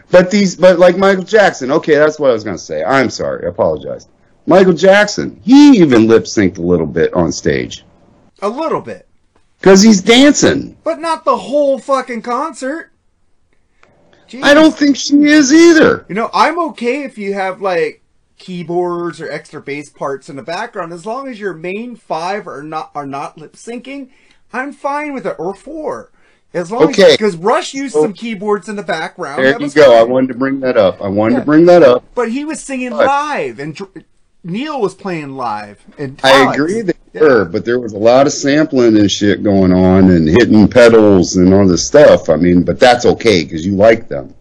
But 0.10 0.31
these, 0.31 0.55
but 0.55 0.79
like 0.79 0.98
Michael 0.98 1.24
Jackson. 1.24 1.71
Okay, 1.71 1.95
that's 1.95 2.19
what 2.19 2.31
I 2.31 2.33
was 2.33 2.43
gonna 2.43 2.57
say. 2.57 2.83
I'm 2.83 3.10
sorry. 3.10 3.45
I 3.45 3.50
apologize. 3.50 4.07
Michael 4.48 4.74
Jackson. 4.74 5.39
He 5.43 5.77
even 5.77 6.07
lip 6.07 6.24
synced 6.24 6.57
a 6.57 6.62
little 6.62 6.88
bit 6.88 7.13
on 7.13 7.31
stage 7.31 7.86
A 8.41 8.50
little 8.50 8.81
bit. 8.81 9.07
because 9.60 9.83
he's 9.83 10.01
dancing. 10.01 10.75
But 10.83 11.00
not 11.00 11.24
the 11.25 11.38
whole 11.38 11.77
fucking 11.77 12.24
concert. 12.24 12.90
Jeez. 14.31 14.43
I 14.43 14.53
don't 14.53 14.75
think 14.75 14.95
she 14.95 15.25
is 15.25 15.51
either. 15.53 16.05
You 16.07 16.15
know, 16.15 16.29
I'm 16.33 16.57
okay 16.69 17.03
if 17.03 17.17
you 17.17 17.33
have 17.33 17.61
like 17.61 18.01
keyboards 18.38 19.19
or 19.19 19.29
extra 19.29 19.61
bass 19.61 19.89
parts 19.89 20.29
in 20.29 20.38
the 20.38 20.41
background 20.41 20.93
as 20.93 21.05
long 21.05 21.27
as 21.27 21.39
your 21.39 21.53
main 21.53 21.97
five 21.97 22.47
are 22.47 22.63
not 22.63 22.91
are 22.95 23.05
not 23.05 23.38
lip 23.38 23.53
syncing. 23.53 24.09
I'm 24.53 24.71
fine 24.71 25.13
with 25.13 25.25
it 25.25 25.35
or 25.38 25.53
four. 25.53 26.11
As 26.53 26.71
long 26.71 26.83
Okay. 26.83 27.03
as 27.03 27.11
because 27.11 27.35
Rush 27.35 27.73
used 27.73 27.93
some 27.93 28.11
oh. 28.11 28.13
keyboards 28.13 28.69
in 28.69 28.77
the 28.77 28.83
background. 28.83 29.41
There 29.43 29.61
you 29.61 29.69
go. 29.69 30.00
I 30.00 30.03
wanted 30.03 30.27
to 30.27 30.33
bring 30.33 30.61
that 30.61 30.77
up. 30.77 31.01
I 31.01 31.07
wanted 31.07 31.33
Yeah. 31.35 31.39
to 31.41 31.45
bring 31.45 31.65
that 31.65 31.83
up. 31.83 32.03
But 32.15 32.31
he 32.31 32.45
was 32.45 32.61
singing 32.61 32.91
But- 32.91 33.05
live, 33.05 33.59
and 33.59 33.77
Neil 34.43 34.81
was 34.81 34.95
playing 34.95 35.36
live. 35.36 35.83
And 35.98 36.19
I 36.24 36.53
agree 36.53 36.81
they 36.81 36.93
Yeah. 37.13 37.21
were, 37.21 37.45
but 37.45 37.65
there 37.65 37.79
was 37.79 37.93
a 37.93 37.98
lot 37.98 38.25
of 38.27 38.33
sampling 38.33 38.98
and 38.98 39.12
shit 39.12 39.43
going 39.43 39.71
on 39.74 40.10
and 40.10 40.27
hitting 40.27 40.67
pedals 40.67 41.36
and 41.36 41.53
all 41.53 41.67
this 41.67 41.86
stuff. 41.86 42.29
I 42.29 42.38
mean, 42.38 42.63
but 42.63 42.79
that's 42.79 43.05
okay 43.05 43.43
because 43.43 43.65
you 43.65 43.75
like 43.75 44.07
them. 44.07 44.33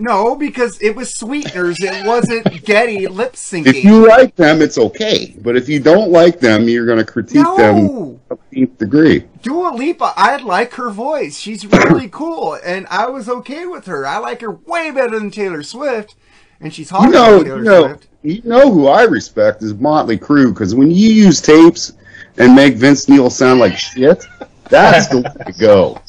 No, 0.00 0.36
because 0.36 0.80
it 0.80 0.94
was 0.94 1.12
sweeteners. 1.12 1.78
It 1.80 2.06
wasn't 2.06 2.44
Getty 2.64 3.08
lip 3.08 3.32
syncing. 3.32 3.66
If 3.66 3.84
you 3.84 4.06
like 4.06 4.36
them, 4.36 4.62
it's 4.62 4.78
okay. 4.78 5.34
But 5.42 5.56
if 5.56 5.68
you 5.68 5.80
don't 5.80 6.10
like 6.12 6.38
them, 6.38 6.68
you're 6.68 6.86
going 6.86 6.98
to 6.98 7.04
critique 7.04 7.44
them 7.56 7.88
to 7.88 8.20
the 8.52 8.66
degree. 8.66 9.24
Dua 9.42 9.70
Lipa, 9.74 10.12
I 10.16 10.36
like 10.36 10.74
her 10.74 10.90
voice. 10.90 11.36
She's 11.38 11.66
really 11.66 12.08
cool, 12.12 12.56
and 12.64 12.86
I 12.90 13.06
was 13.08 13.28
okay 13.28 13.66
with 13.66 13.86
her. 13.86 14.06
I 14.06 14.18
like 14.18 14.40
her 14.42 14.52
way 14.52 14.92
better 14.92 15.18
than 15.18 15.32
Taylor 15.32 15.64
Swift, 15.64 16.14
and 16.60 16.72
she's 16.72 16.90
You 16.92 16.96
hotter 16.96 17.10
know, 17.12 17.30
than 17.30 17.38
you 17.38 17.44
Taylor 17.44 17.62
know, 17.62 17.86
Swift. 17.88 18.07
You 18.22 18.42
know 18.44 18.70
who 18.70 18.88
I 18.88 19.04
respect 19.04 19.62
is 19.62 19.74
Motley 19.74 20.18
Crue 20.18 20.52
because 20.52 20.74
when 20.74 20.90
you 20.90 21.10
use 21.10 21.40
tapes 21.40 21.92
and 22.36 22.54
make 22.54 22.74
Vince 22.74 23.08
Neil 23.08 23.30
sound 23.30 23.60
like 23.60 23.76
shit, 23.76 24.24
that's 24.68 25.08
the 25.08 25.22
way 25.22 25.44
to 25.44 25.52
go. 25.58 26.00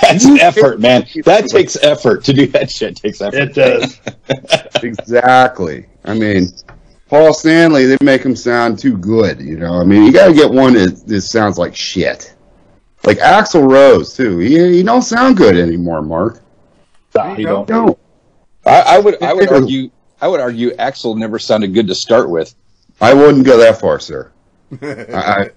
That's 0.00 0.24
an 0.24 0.38
effort, 0.38 0.80
man. 0.80 1.06
That 1.24 1.48
takes 1.48 1.76
effort 1.76 2.24
to 2.24 2.32
do 2.32 2.46
that 2.48 2.70
shit. 2.70 2.96
Takes 2.96 3.20
effort. 3.20 3.38
It 3.38 3.54
does. 3.54 4.00
exactly. 4.82 5.86
I 6.04 6.14
mean, 6.14 6.48
Paul 7.08 7.32
Stanley, 7.32 7.86
they 7.86 7.96
make 8.02 8.22
him 8.22 8.36
sound 8.36 8.78
too 8.78 8.96
good. 8.96 9.40
You 9.40 9.56
know, 9.56 9.80
I 9.80 9.84
mean, 9.84 10.04
you 10.04 10.12
got 10.12 10.28
to 10.28 10.34
get 10.34 10.50
one 10.50 10.74
that, 10.74 11.06
that 11.06 11.20
sounds 11.22 11.58
like 11.58 11.74
shit. 11.74 12.34
Like 13.04 13.18
Axl 13.18 13.70
Rose 13.70 14.14
too. 14.14 14.38
He 14.38 14.76
he 14.76 14.82
don't 14.82 15.02
sound 15.02 15.36
good 15.36 15.56
anymore, 15.56 16.02
Mark. 16.02 16.42
Nah, 17.14 17.36
you 17.36 17.46
don't. 17.46 17.68
No, 17.68 17.98
I, 18.64 18.80
I 18.80 18.98
would. 18.98 19.22
I 19.22 19.32
would 19.32 19.48
argue. 19.50 19.90
I 20.20 20.28
would 20.28 20.40
argue 20.40 20.72
Axel 20.74 21.14
never 21.14 21.38
sounded 21.38 21.74
good 21.74 21.86
to 21.88 21.94
start 21.94 22.30
with. 22.30 22.54
I 23.00 23.12
wouldn't 23.14 23.44
go 23.44 23.58
that 23.58 23.78
far, 23.80 23.98
sir. 24.00 24.32
I, 24.82 25.50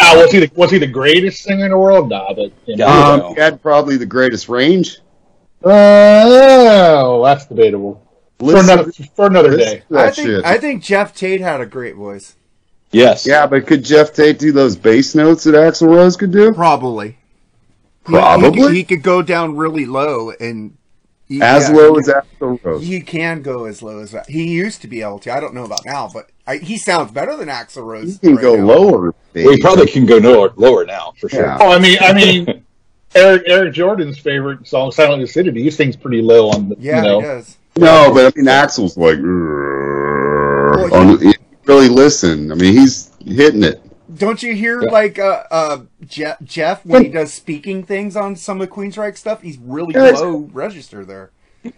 Ah, 0.00 0.12
was 0.16 0.30
he 0.30 0.38
the 0.38 0.50
was 0.54 0.70
he 0.70 0.78
the 0.78 0.86
greatest 0.86 1.42
singer 1.42 1.64
in 1.64 1.72
the 1.72 1.78
world? 1.78 2.10
Nah, 2.10 2.32
but 2.32 2.52
you 2.66 2.76
know. 2.76 2.86
Um, 2.86 3.18
know. 3.20 3.34
he 3.34 3.40
had 3.40 3.60
probably 3.60 3.96
the 3.96 4.06
greatest 4.06 4.48
range. 4.48 4.98
Oh, 5.64 7.24
that's 7.24 7.46
debatable. 7.46 8.00
For 8.38 8.56
another 8.58 8.92
for 9.14 9.26
another 9.26 9.56
day. 9.56 9.82
I 9.94 10.10
think 10.10 10.26
shit. 10.28 10.44
I 10.44 10.58
think 10.58 10.82
Geoff 10.84 11.14
Tate 11.14 11.40
had 11.40 11.60
a 11.60 11.66
great 11.66 11.96
voice. 11.96 12.36
Yes. 12.92 13.26
yeah, 13.26 13.46
but 13.46 13.66
could 13.66 13.84
Geoff 13.84 14.12
Tate 14.12 14.38
do 14.38 14.52
those 14.52 14.76
bass 14.76 15.14
notes 15.14 15.44
that 15.44 15.54
Axl 15.54 15.88
Rose 15.88 16.16
could 16.16 16.32
do? 16.32 16.52
Probably. 16.52 17.08
He- 17.08 17.16
He, 18.06 18.12
Probably? 18.12 18.60
could, 18.62 18.72
he 18.74 18.84
could 18.84 19.02
go 19.02 19.22
down 19.22 19.56
really 19.56 19.84
low 19.86 20.30
and 20.30 20.76
he, 21.30 21.40
As 21.40 21.68
yeah, 21.70 21.74
low 21.76 21.94
he 21.94 22.00
as 22.00 22.06
can- 22.06 22.22
Axl 22.40 22.64
Rose. 22.64 22.82
He 22.86 23.00
can 23.00 23.40
go 23.40 23.64
as 23.64 23.82
low 23.82 24.00
as 24.00 24.10
that. 24.10 24.28
He 24.28 24.48
used 24.52 24.82
to 24.82 24.88
be 24.88 25.00
able 25.00 25.20
to. 25.20 25.32
I 25.32 25.38
don't 25.40 25.54
know 25.54 25.64
about 25.64 25.86
now, 25.86 26.10
but 26.12 26.28
I, 26.46 26.56
he 26.56 26.76
sounds 26.76 27.12
better 27.12 27.36
than 27.36 27.48
Axl 27.48 27.84
Rose. 27.84 28.14
He 28.20 28.26
can 28.28 28.34
right 28.36 28.42
go 28.42 28.56
now. 28.56 28.64
lower. 28.64 29.14
We 29.34 29.58
probably 29.60 29.86
can 29.86 30.04
go 30.06 30.16
lower, 30.18 30.52
lower 30.56 30.84
now 30.84 31.12
for 31.20 31.28
sure. 31.28 31.42
Yeah. 31.46 31.58
Oh, 31.60 31.70
I 31.70 31.78
mean, 31.78 31.96
I 32.00 32.12
mean, 32.12 32.64
Eric 33.14 33.44
Eric 33.46 33.74
Jordan's 33.74 34.18
favorite 34.18 34.66
song, 34.66 34.90
"Silent 34.90 35.20
Lucidity," 35.20 35.62
he 35.62 35.70
sings 35.70 35.94
pretty 35.96 36.20
low 36.20 36.50
on 36.50 36.68
the. 36.68 36.76
Yeah, 36.78 36.96
you 36.96 37.02
know. 37.02 37.20
he 37.20 37.26
does. 37.26 37.56
No, 37.78 38.12
but 38.12 38.26
I 38.26 38.32
mean, 38.36 38.46
Axel's 38.46 38.96
like, 38.96 39.18
on, 40.92 41.20
you 41.20 41.32
really 41.66 41.88
listen. 41.88 42.50
I 42.50 42.56
mean, 42.56 42.72
he's 42.72 43.12
hitting 43.24 43.62
it. 43.62 43.80
Don't 44.14 44.42
you 44.42 44.54
hear 44.54 44.80
like 44.80 45.18
uh, 45.18 45.44
uh, 45.50 45.78
Jeff, 46.06 46.40
Jeff 46.42 46.84
when 46.84 47.04
he 47.04 47.10
does 47.10 47.32
speaking 47.32 47.82
things 47.84 48.16
on 48.16 48.34
some 48.36 48.60
of 48.60 48.68
the 48.68 48.74
Queensryche 48.74 49.16
stuff? 49.16 49.42
He's 49.42 49.58
really 49.58 49.94
Yes. 49.94 50.20
low 50.20 50.48
register 50.52 51.04
there. 51.04 51.30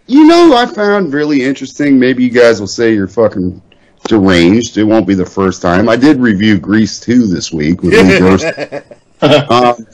You 0.07 0.25
know, 0.25 0.55
I 0.55 0.65
found 0.65 1.13
really 1.13 1.43
interesting. 1.43 1.99
Maybe 1.99 2.23
you 2.23 2.29
guys 2.29 2.59
will 2.59 2.67
say 2.67 2.93
you're 2.93 3.07
fucking 3.07 3.61
deranged. 4.07 4.77
It 4.77 4.83
won't 4.83 5.05
be 5.07 5.13
the 5.15 5.25
first 5.25 5.61
time. 5.61 5.89
I 5.89 5.95
did 5.97 6.17
review 6.19 6.57
Grease 6.57 6.99
2 7.01 7.27
this 7.27 7.51
week 7.51 7.83
with 7.83 7.93
Lee 7.93 8.19
Durst. 8.19 8.45
um, 9.51 9.85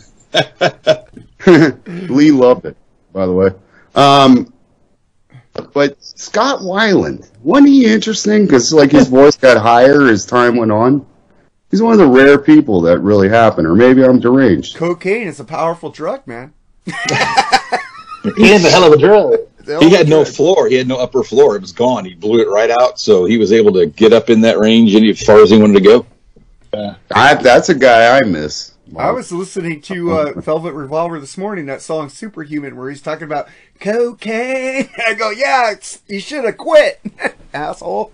Lee 2.16 2.32
loved 2.32 2.66
it, 2.66 2.78
by 3.12 3.26
the 3.26 3.34
way. 3.34 3.50
Um, 3.96 4.54
but 5.74 6.02
Scott 6.04 6.60
Weiland, 6.60 7.30
wasn't 7.42 7.70
he 7.70 7.92
interesting? 7.92 8.46
Because 8.46 8.72
like 8.72 8.92
his 8.92 9.08
voice 9.08 9.36
got 9.36 9.58
higher 9.58 10.08
as 10.08 10.26
time 10.26 10.56
went 10.56 10.72
on. 10.72 11.06
He's 11.72 11.82
one 11.82 11.94
of 11.94 12.00
the 12.00 12.08
rare 12.08 12.40
people 12.40 12.82
that 12.82 13.00
really 13.00 13.30
happened, 13.30 13.68
or 13.68 13.76
maybe 13.76 14.04
I'm 14.04 14.20
deranged. 14.20 14.76
Cocaine 14.76 15.28
is 15.28 15.40
a 15.40 15.44
powerful 15.44 15.92
drug, 15.92 16.26
man. 16.26 16.54
He 16.86 18.52
is 18.52 18.66
a 18.66 18.70
hell 18.70 18.86
of 18.86 18.94
a 18.94 18.98
drug. 18.98 19.36
He 19.80 19.92
had 19.92 20.10
no 20.10 20.26
floor. 20.26 20.68
He 20.68 20.74
had 20.74 20.88
no 20.88 20.98
upper 20.98 21.24
floor. 21.24 21.56
It 21.56 21.62
was 21.62 21.74
gone. 21.74 22.04
He 22.04 22.16
blew 22.16 22.42
it 22.42 22.50
right 22.50 22.72
out, 22.72 23.00
so 23.00 23.26
he 23.26 23.38
was 23.38 23.52
able 23.52 23.72
to 23.74 23.86
get 23.86 24.14
up 24.14 24.32
in 24.32 24.42
that 24.42 24.58
range 24.58 24.96
any 24.96 25.12
as 25.12 25.22
far 25.22 25.44
as 25.44 25.52
he 25.52 25.60
wanted 25.60 25.76
to 25.76 25.82
go. 26.74 26.98
I, 27.12 27.36
that's 27.36 27.70
a 27.70 27.76
guy 27.76 28.18
I 28.18 28.22
miss. 28.22 28.74
I 28.98 29.12
was 29.12 29.32
listening 29.32 29.82
to 29.82 30.12
uh, 30.14 30.34
Velvet 30.40 30.74
Revolver 30.74 31.20
this 31.20 31.38
morning, 31.38 31.68
that 31.68 31.84
song 31.84 32.10
Superhuman, 32.10 32.76
where 32.76 32.90
he's 32.90 33.04
talking 33.04 33.26
about 33.26 33.48
cocaine. 33.80 34.90
I 35.08 35.14
go, 35.14 35.30
yeah, 35.30 35.72
it's, 35.72 36.02
you 36.08 36.20
should 36.20 36.46
have 36.46 36.58
quit, 36.58 37.00
asshole. 37.54 38.12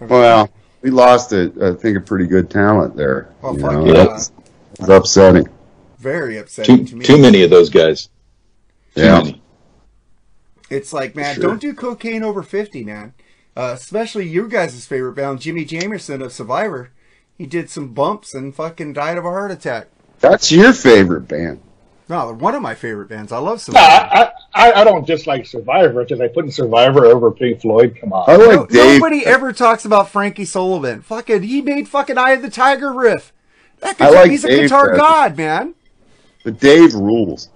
Well, 0.00 0.50
we 0.82 0.90
lost 0.90 1.32
a, 1.32 1.52
I 1.62 1.80
think, 1.80 1.96
a 1.96 2.00
pretty 2.00 2.26
good 2.26 2.50
talent 2.50 2.96
there. 2.96 3.28
Oh, 3.42 3.54
you 3.54 3.60
fuck 3.60 3.72
know, 3.72 3.86
yeah. 3.86 4.04
that's, 4.04 4.32
that's 4.78 4.90
upsetting. 4.90 5.48
Very 5.98 6.38
upsetting 6.38 6.78
Too 6.78 6.84
to 6.90 6.96
me. 6.96 7.04
too 7.04 7.18
many 7.18 7.42
of 7.42 7.50
those 7.50 7.70
guys. 7.70 8.08
Too 8.94 9.02
Yeah. 9.02 9.18
many. 9.22 9.42
It's 10.70 10.92
like, 10.92 11.16
man, 11.16 11.34
Sure. 11.34 11.42
don't 11.44 11.60
do 11.60 11.72
cocaine 11.74 12.22
over 12.22 12.42
50, 12.42 12.84
man. 12.84 13.14
Uh, 13.56 13.72
especially 13.74 14.28
your 14.28 14.46
guys' 14.46 14.86
favorite 14.86 15.14
band, 15.14 15.40
Jimi 15.40 15.66
Jamison 15.66 16.22
of 16.22 16.32
Survivor. 16.32 16.90
He 17.36 17.46
did 17.46 17.70
some 17.70 17.88
bumps 17.94 18.34
and 18.34 18.54
fucking 18.54 18.92
died 18.92 19.18
of 19.18 19.24
a 19.24 19.28
heart 19.30 19.50
attack. 19.50 19.88
That's 20.20 20.52
your 20.52 20.72
favorite 20.72 21.26
band. 21.28 21.60
No, 22.08 22.26
they're 22.26 22.34
one 22.34 22.54
of 22.54 22.62
my 22.62 22.74
favorite 22.74 23.08
bands. 23.08 23.32
I 23.32 23.38
love 23.38 23.56
No, 23.58 23.74
Survivor. 23.74 23.84
I, 24.12 24.30
I, 24.54 24.72
I 24.80 24.84
don't 24.84 25.06
dislike 25.06 25.46
Survivor 25.46 26.02
because 26.04 26.20
I 26.20 26.28
put 26.28 26.50
Survivor 26.52 27.04
over 27.06 27.30
Pink 27.30 27.60
Floyd. 27.60 27.96
Come 28.00 28.12
on. 28.12 28.28
I 28.30 28.36
like 28.36 28.50
No- 28.56 28.66
Dave. 28.66 29.00
nobody 29.00 29.26
ever 29.26 29.52
talks 29.52 29.84
about 29.84 30.08
Frankie 30.08 30.44
Sullivan. 30.46 31.02
Fucking, 31.02 31.42
he 31.42 31.60
made 31.60 31.88
fucking 31.88 32.16
Eye 32.16 32.32
of 32.32 32.42
the 32.42 32.50
Tiger 32.50 32.92
riff. 32.92 33.32
That 33.80 33.96
I 34.00 34.04
guy's- 34.04 34.14
like 34.14 34.30
he's 34.30 34.44
a 34.44 34.48
Dave 34.48 34.62
guitar 34.62 34.86
better. 34.86 34.98
god, 34.98 35.36
man. 35.36 35.74
But 36.44 36.58
Dave 36.60 36.94
rules. 36.94 37.50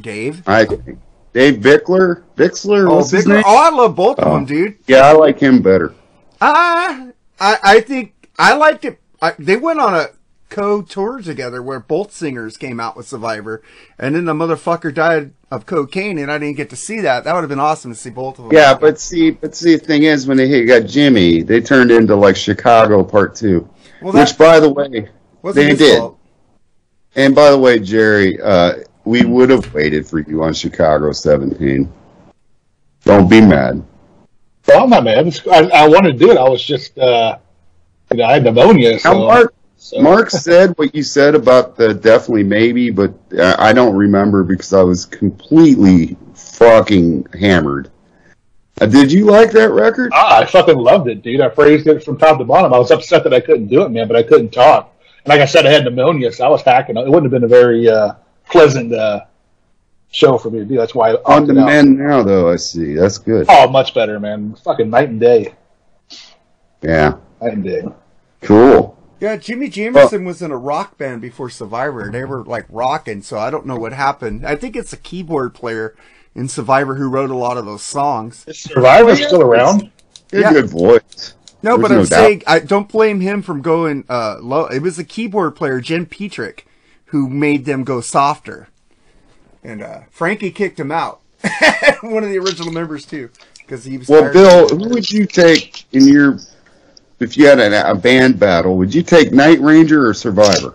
Dave. 0.00 0.42
I 0.46 0.64
think. 0.64 0.98
Dave 1.32 1.54
Bickler? 1.56 2.22
Bixler? 2.36 2.88
Oh, 2.90 2.96
What's 2.96 3.10
his 3.10 3.24
Bickler. 3.24 3.34
name? 3.36 3.44
oh, 3.46 3.56
I 3.56 3.70
love 3.74 3.96
both 3.96 4.18
of 4.18 4.28
Oh. 4.28 4.34
them, 4.34 4.44
dude. 4.44 4.76
Yeah, 4.86 5.00
I 5.08 5.12
like 5.12 5.38
him 5.40 5.62
better. 5.62 5.94
Ah, 6.40 7.08
I, 7.40 7.58
I 7.62 7.80
think 7.80 8.12
I 8.38 8.54
liked 8.54 8.84
it. 8.84 8.98
I, 9.22 9.32
they 9.38 9.56
went 9.56 9.80
on 9.80 9.94
a 9.94 10.06
co-tour 10.48 11.20
together 11.20 11.62
where 11.62 11.80
both 11.80 12.12
singers 12.12 12.56
came 12.56 12.78
out 12.80 12.96
with 12.96 13.08
Survivor, 13.08 13.62
and 13.98 14.14
then 14.14 14.24
the 14.24 14.34
motherfucker 14.34 14.92
died 14.94 15.32
of 15.50 15.66
cocaine, 15.66 16.18
and 16.18 16.30
I 16.30 16.38
didn't 16.38 16.56
get 16.56 16.70
to 16.70 16.76
see 16.76 17.00
that. 17.00 17.24
That 17.24 17.34
would 17.34 17.40
have 17.40 17.48
been 17.48 17.60
awesome 17.60 17.92
to 17.92 17.96
see 17.98 18.10
both 18.10 18.38
of 18.38 18.46
them. 18.46 18.54
Yeah, 18.54 18.74
but 18.74 18.98
see, 19.00 19.30
but 19.30 19.54
see, 19.54 19.76
the 19.76 19.84
thing 19.84 20.04
is, 20.04 20.26
when 20.26 20.36
they 20.36 20.48
hit, 20.48 20.66
got 20.66 20.86
Jimmy, 20.86 21.42
they 21.42 21.60
turned 21.60 21.90
into 21.90 22.14
like 22.14 22.36
Chicago 22.36 23.02
Part 23.02 23.34
Two, 23.34 23.68
well, 24.02 24.12
that 24.12 24.28
which, 24.28 24.38
by 24.38 24.60
the 24.60 24.70
way, 24.70 25.08
they 25.52 25.74
did. 25.74 25.98
fault. 25.98 26.18
and 27.16 27.34
by 27.34 27.50
the 27.50 27.58
way, 27.58 27.78
Jerry, 27.78 28.40
uh, 28.40 28.74
we 29.04 29.24
would 29.24 29.50
have 29.50 29.72
waited 29.74 30.06
for 30.06 30.20
you 30.20 30.42
on 30.42 30.54
Chicago 30.54 31.12
17. 31.12 31.92
Don't 33.04 33.28
be 33.28 33.40
mad. 33.40 33.84
Well, 34.66 34.84
I'm 34.84 34.90
not 34.90 35.04
mad. 35.04 35.40
I, 35.50 35.68
I 35.68 35.88
wanted 35.88 36.12
to 36.12 36.18
do 36.18 36.30
it. 36.30 36.38
I 36.38 36.48
was 36.48 36.64
just, 36.64 36.96
uh, 36.98 37.36
you 38.10 38.16
know, 38.18 38.24
I 38.24 38.32
had 38.34 38.44
pneumonia. 38.44 38.98
So, 38.98 39.12
Now, 39.12 39.18
Mark, 39.26 39.54
so- 39.84 40.00
Mark 40.00 40.30
said 40.30 40.70
what 40.78 40.94
you 40.94 41.02
said 41.02 41.34
about 41.34 41.76
the 41.76 41.92
definitely 41.92 42.42
maybe, 42.42 42.90
but 42.90 43.12
I 43.38 43.74
don't 43.74 43.94
remember 43.94 44.42
because 44.42 44.72
I 44.72 44.82
was 44.82 45.04
completely 45.04 46.16
fucking 46.34 47.26
hammered. 47.38 47.90
Uh, 48.80 48.86
did 48.86 49.12
you 49.12 49.26
like 49.26 49.50
that 49.52 49.70
record? 49.72 50.10
Ah, 50.14 50.38
I 50.38 50.46
fucking 50.46 50.78
loved 50.78 51.08
it, 51.08 51.22
dude. 51.22 51.42
I 51.42 51.48
praised 51.50 51.86
it 51.86 52.02
from 52.02 52.16
top 52.16 52.38
to 52.38 52.44
bottom. 52.44 52.72
I 52.72 52.78
was 52.78 52.90
upset 52.90 53.24
that 53.24 53.34
I 53.34 53.40
couldn't 53.40 53.66
do 53.66 53.82
it, 53.82 53.90
man, 53.90 54.08
but 54.08 54.16
I 54.16 54.22
couldn't 54.22 54.52
talk. 54.54 54.96
And 55.24 55.28
like 55.28 55.42
I 55.42 55.44
said, 55.44 55.66
I 55.66 55.70
had 55.70 55.84
pneumonia, 55.84 56.32
so 56.32 56.46
I 56.46 56.48
was 56.48 56.62
hacking. 56.62 56.96
It 56.96 57.06
wouldn't 57.06 57.24
have 57.24 57.30
been 57.30 57.44
a 57.44 57.48
very 57.48 57.86
uh, 57.86 58.14
pleasant 58.50 58.94
uh, 58.94 59.26
show 60.10 60.38
for 60.38 60.48
me 60.48 60.60
to 60.60 60.64
do. 60.64 60.76
That's 60.76 60.94
why 60.94 61.10
I 61.10 61.16
On 61.26 61.46
the 61.46 61.60
opted 61.60 61.66
men 61.66 61.98
now, 61.98 62.22
though, 62.22 62.50
I 62.50 62.56
see. 62.56 62.94
That's 62.94 63.18
good. 63.18 63.44
Oh, 63.50 63.68
much 63.68 63.92
better, 63.92 64.18
man. 64.18 64.54
Fucking 64.64 64.88
night 64.88 65.10
and 65.10 65.20
day. 65.20 65.54
Yeah. 66.80 67.18
Night 67.42 67.52
and 67.52 67.64
day. 67.64 67.82
Cool. 68.40 68.93
Yeah, 69.24 69.38
Jimi 69.38 69.72
Jamison 69.72 70.26
was 70.26 70.42
in 70.42 70.50
a 70.50 70.56
rock 70.58 70.98
band 70.98 71.22
before 71.22 71.48
Survivor. 71.48 72.10
They 72.12 72.26
were 72.26 72.44
like 72.44 72.66
rocking, 72.68 73.22
so 73.22 73.38
I 73.38 73.48
don't 73.48 73.64
know 73.64 73.74
what 73.74 73.94
happened. 73.94 74.46
I 74.46 74.54
think 74.54 74.76
it's 74.76 74.92
a 74.92 74.98
keyboard 74.98 75.54
player 75.54 75.96
in 76.34 76.46
Survivor 76.46 76.96
who 76.96 77.08
wrote 77.08 77.30
a 77.30 77.34
lot 77.34 77.56
of 77.56 77.64
those 77.64 77.80
songs. 77.82 78.44
Survivor's 78.54 79.24
still 79.24 79.40
around. 79.40 79.90
Yeah. 80.30 80.52
good 80.52 80.68
voice. 80.68 81.32
No, 81.62 81.78
There's 81.78 81.80
but 81.80 81.94
no 81.94 82.00
I'm 82.00 82.04
doubt. 82.04 82.18
saying 82.18 82.42
I 82.46 82.58
don't 82.58 82.86
blame 82.86 83.20
him 83.20 83.40
from 83.40 83.62
going 83.62 84.04
uh, 84.10 84.40
low. 84.42 84.66
It 84.66 84.80
was 84.82 84.98
the 84.98 85.04
keyboard 85.04 85.56
player 85.56 85.80
Jim 85.80 86.04
Peterik 86.04 86.64
who 87.06 87.30
made 87.30 87.64
them 87.64 87.82
go 87.82 88.02
softer, 88.02 88.68
and 89.62 89.80
uh, 89.80 90.00
Frankie 90.10 90.50
kicked 90.50 90.78
him 90.78 90.92
out. 90.92 91.22
One 92.02 92.24
of 92.24 92.28
the 92.28 92.38
original 92.38 92.72
members 92.72 93.06
too, 93.06 93.30
because 93.56 93.86
he 93.86 93.96
was. 93.96 94.06
Well, 94.06 94.20
tired 94.20 94.32
Bill, 94.34 94.68
who 94.68 94.90
would 94.90 95.10
you 95.10 95.24
take 95.24 95.86
in 95.94 96.08
your 96.08 96.36
if 97.20 97.36
you 97.36 97.46
had 97.46 97.58
a, 97.58 97.90
a 97.90 97.94
band 97.94 98.38
battle? 98.38 98.76
Would 98.76 98.94
you 98.94 99.02
take 99.02 99.32
Night 99.32 99.60
Ranger 99.60 100.08
or 100.08 100.14
Survivor? 100.14 100.74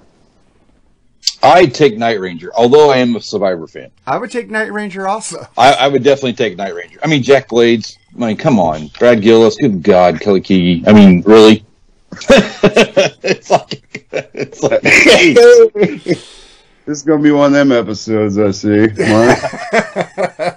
I'd 1.42 1.74
take 1.74 1.98
Night 1.98 2.20
Ranger, 2.20 2.52
although 2.56 2.90
I 2.90 2.98
am 2.98 3.16
a 3.16 3.22
Survivor 3.22 3.68
fan. 3.68 3.92
I 4.06 4.18
would 4.18 4.32
take 4.32 4.50
Night 4.50 4.74
Ranger 4.74 5.08
also. 5.08 5.46
I, 5.58 5.74
I 5.74 5.88
would 5.88 6.04
definitely 6.04 6.34
take 6.34 6.58
Night 6.58 6.76
Ranger. 6.76 7.00
I 7.04 7.08
mean, 7.08 7.24
Jack 7.24 7.50
Blades. 7.50 7.98
I 8.16 8.28
mean, 8.28 8.38
come 8.38 8.60
on, 8.60 8.88
Brad 9.00 9.22
Gillis. 9.22 9.56
Good 9.56 9.84
God, 9.84 10.20
Kelly 10.20 10.42
Keagy. 10.42 10.88
I 10.88 10.94
mean, 10.94 11.22
really? 11.22 11.66
it's 12.12 13.52
like, 13.52 14.08
it's 14.12 14.64
like, 14.64 14.82
This 14.82 16.48
is 16.88 17.04
gonna 17.04 17.22
be 17.22 17.32
one 17.32 17.48
of 17.48 17.54
them 17.54 17.72
episodes. 17.72 18.38
I 18.38 18.52
see. 18.52 18.88
Mark. 18.98 19.38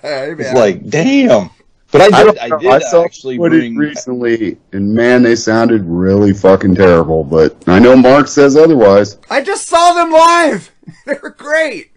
Hey, 0.00 0.34
it's 0.38 0.54
like, 0.54 0.88
damn. 0.88 1.50
But 1.92 2.00
I 2.00 2.04
I, 2.06 2.24
did, 2.24 2.34
don't 2.34 2.42
I, 2.42 2.46
know. 2.48 2.58
did 2.58 2.70
I 2.70 2.78
saw 2.80 3.04
actually 3.04 3.36
footage 3.36 3.60
bring. 3.60 3.76
recently, 3.76 4.58
and 4.72 4.92
man, 4.94 5.22
they 5.22 5.36
sounded 5.36 5.84
really 5.84 6.32
fucking 6.32 6.74
terrible. 6.74 7.22
But 7.22 7.56
I 7.68 7.78
know 7.78 7.94
Mark 7.94 8.26
says 8.28 8.56
otherwise. 8.56 9.18
I 9.30 9.42
just 9.42 9.68
saw 9.68 9.92
them 9.92 10.10
live. 10.10 10.70
They 11.06 11.14
were 11.22 11.30
great. 11.30 11.92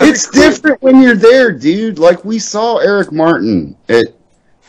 It's 0.00 0.28
different 0.28 0.82
when 0.82 1.00
you're 1.00 1.16
there, 1.16 1.50
dude. 1.50 1.98
Like 1.98 2.24
we 2.24 2.38
saw 2.38 2.76
Eric 2.76 3.10
Martin 3.10 3.74
at 3.88 4.04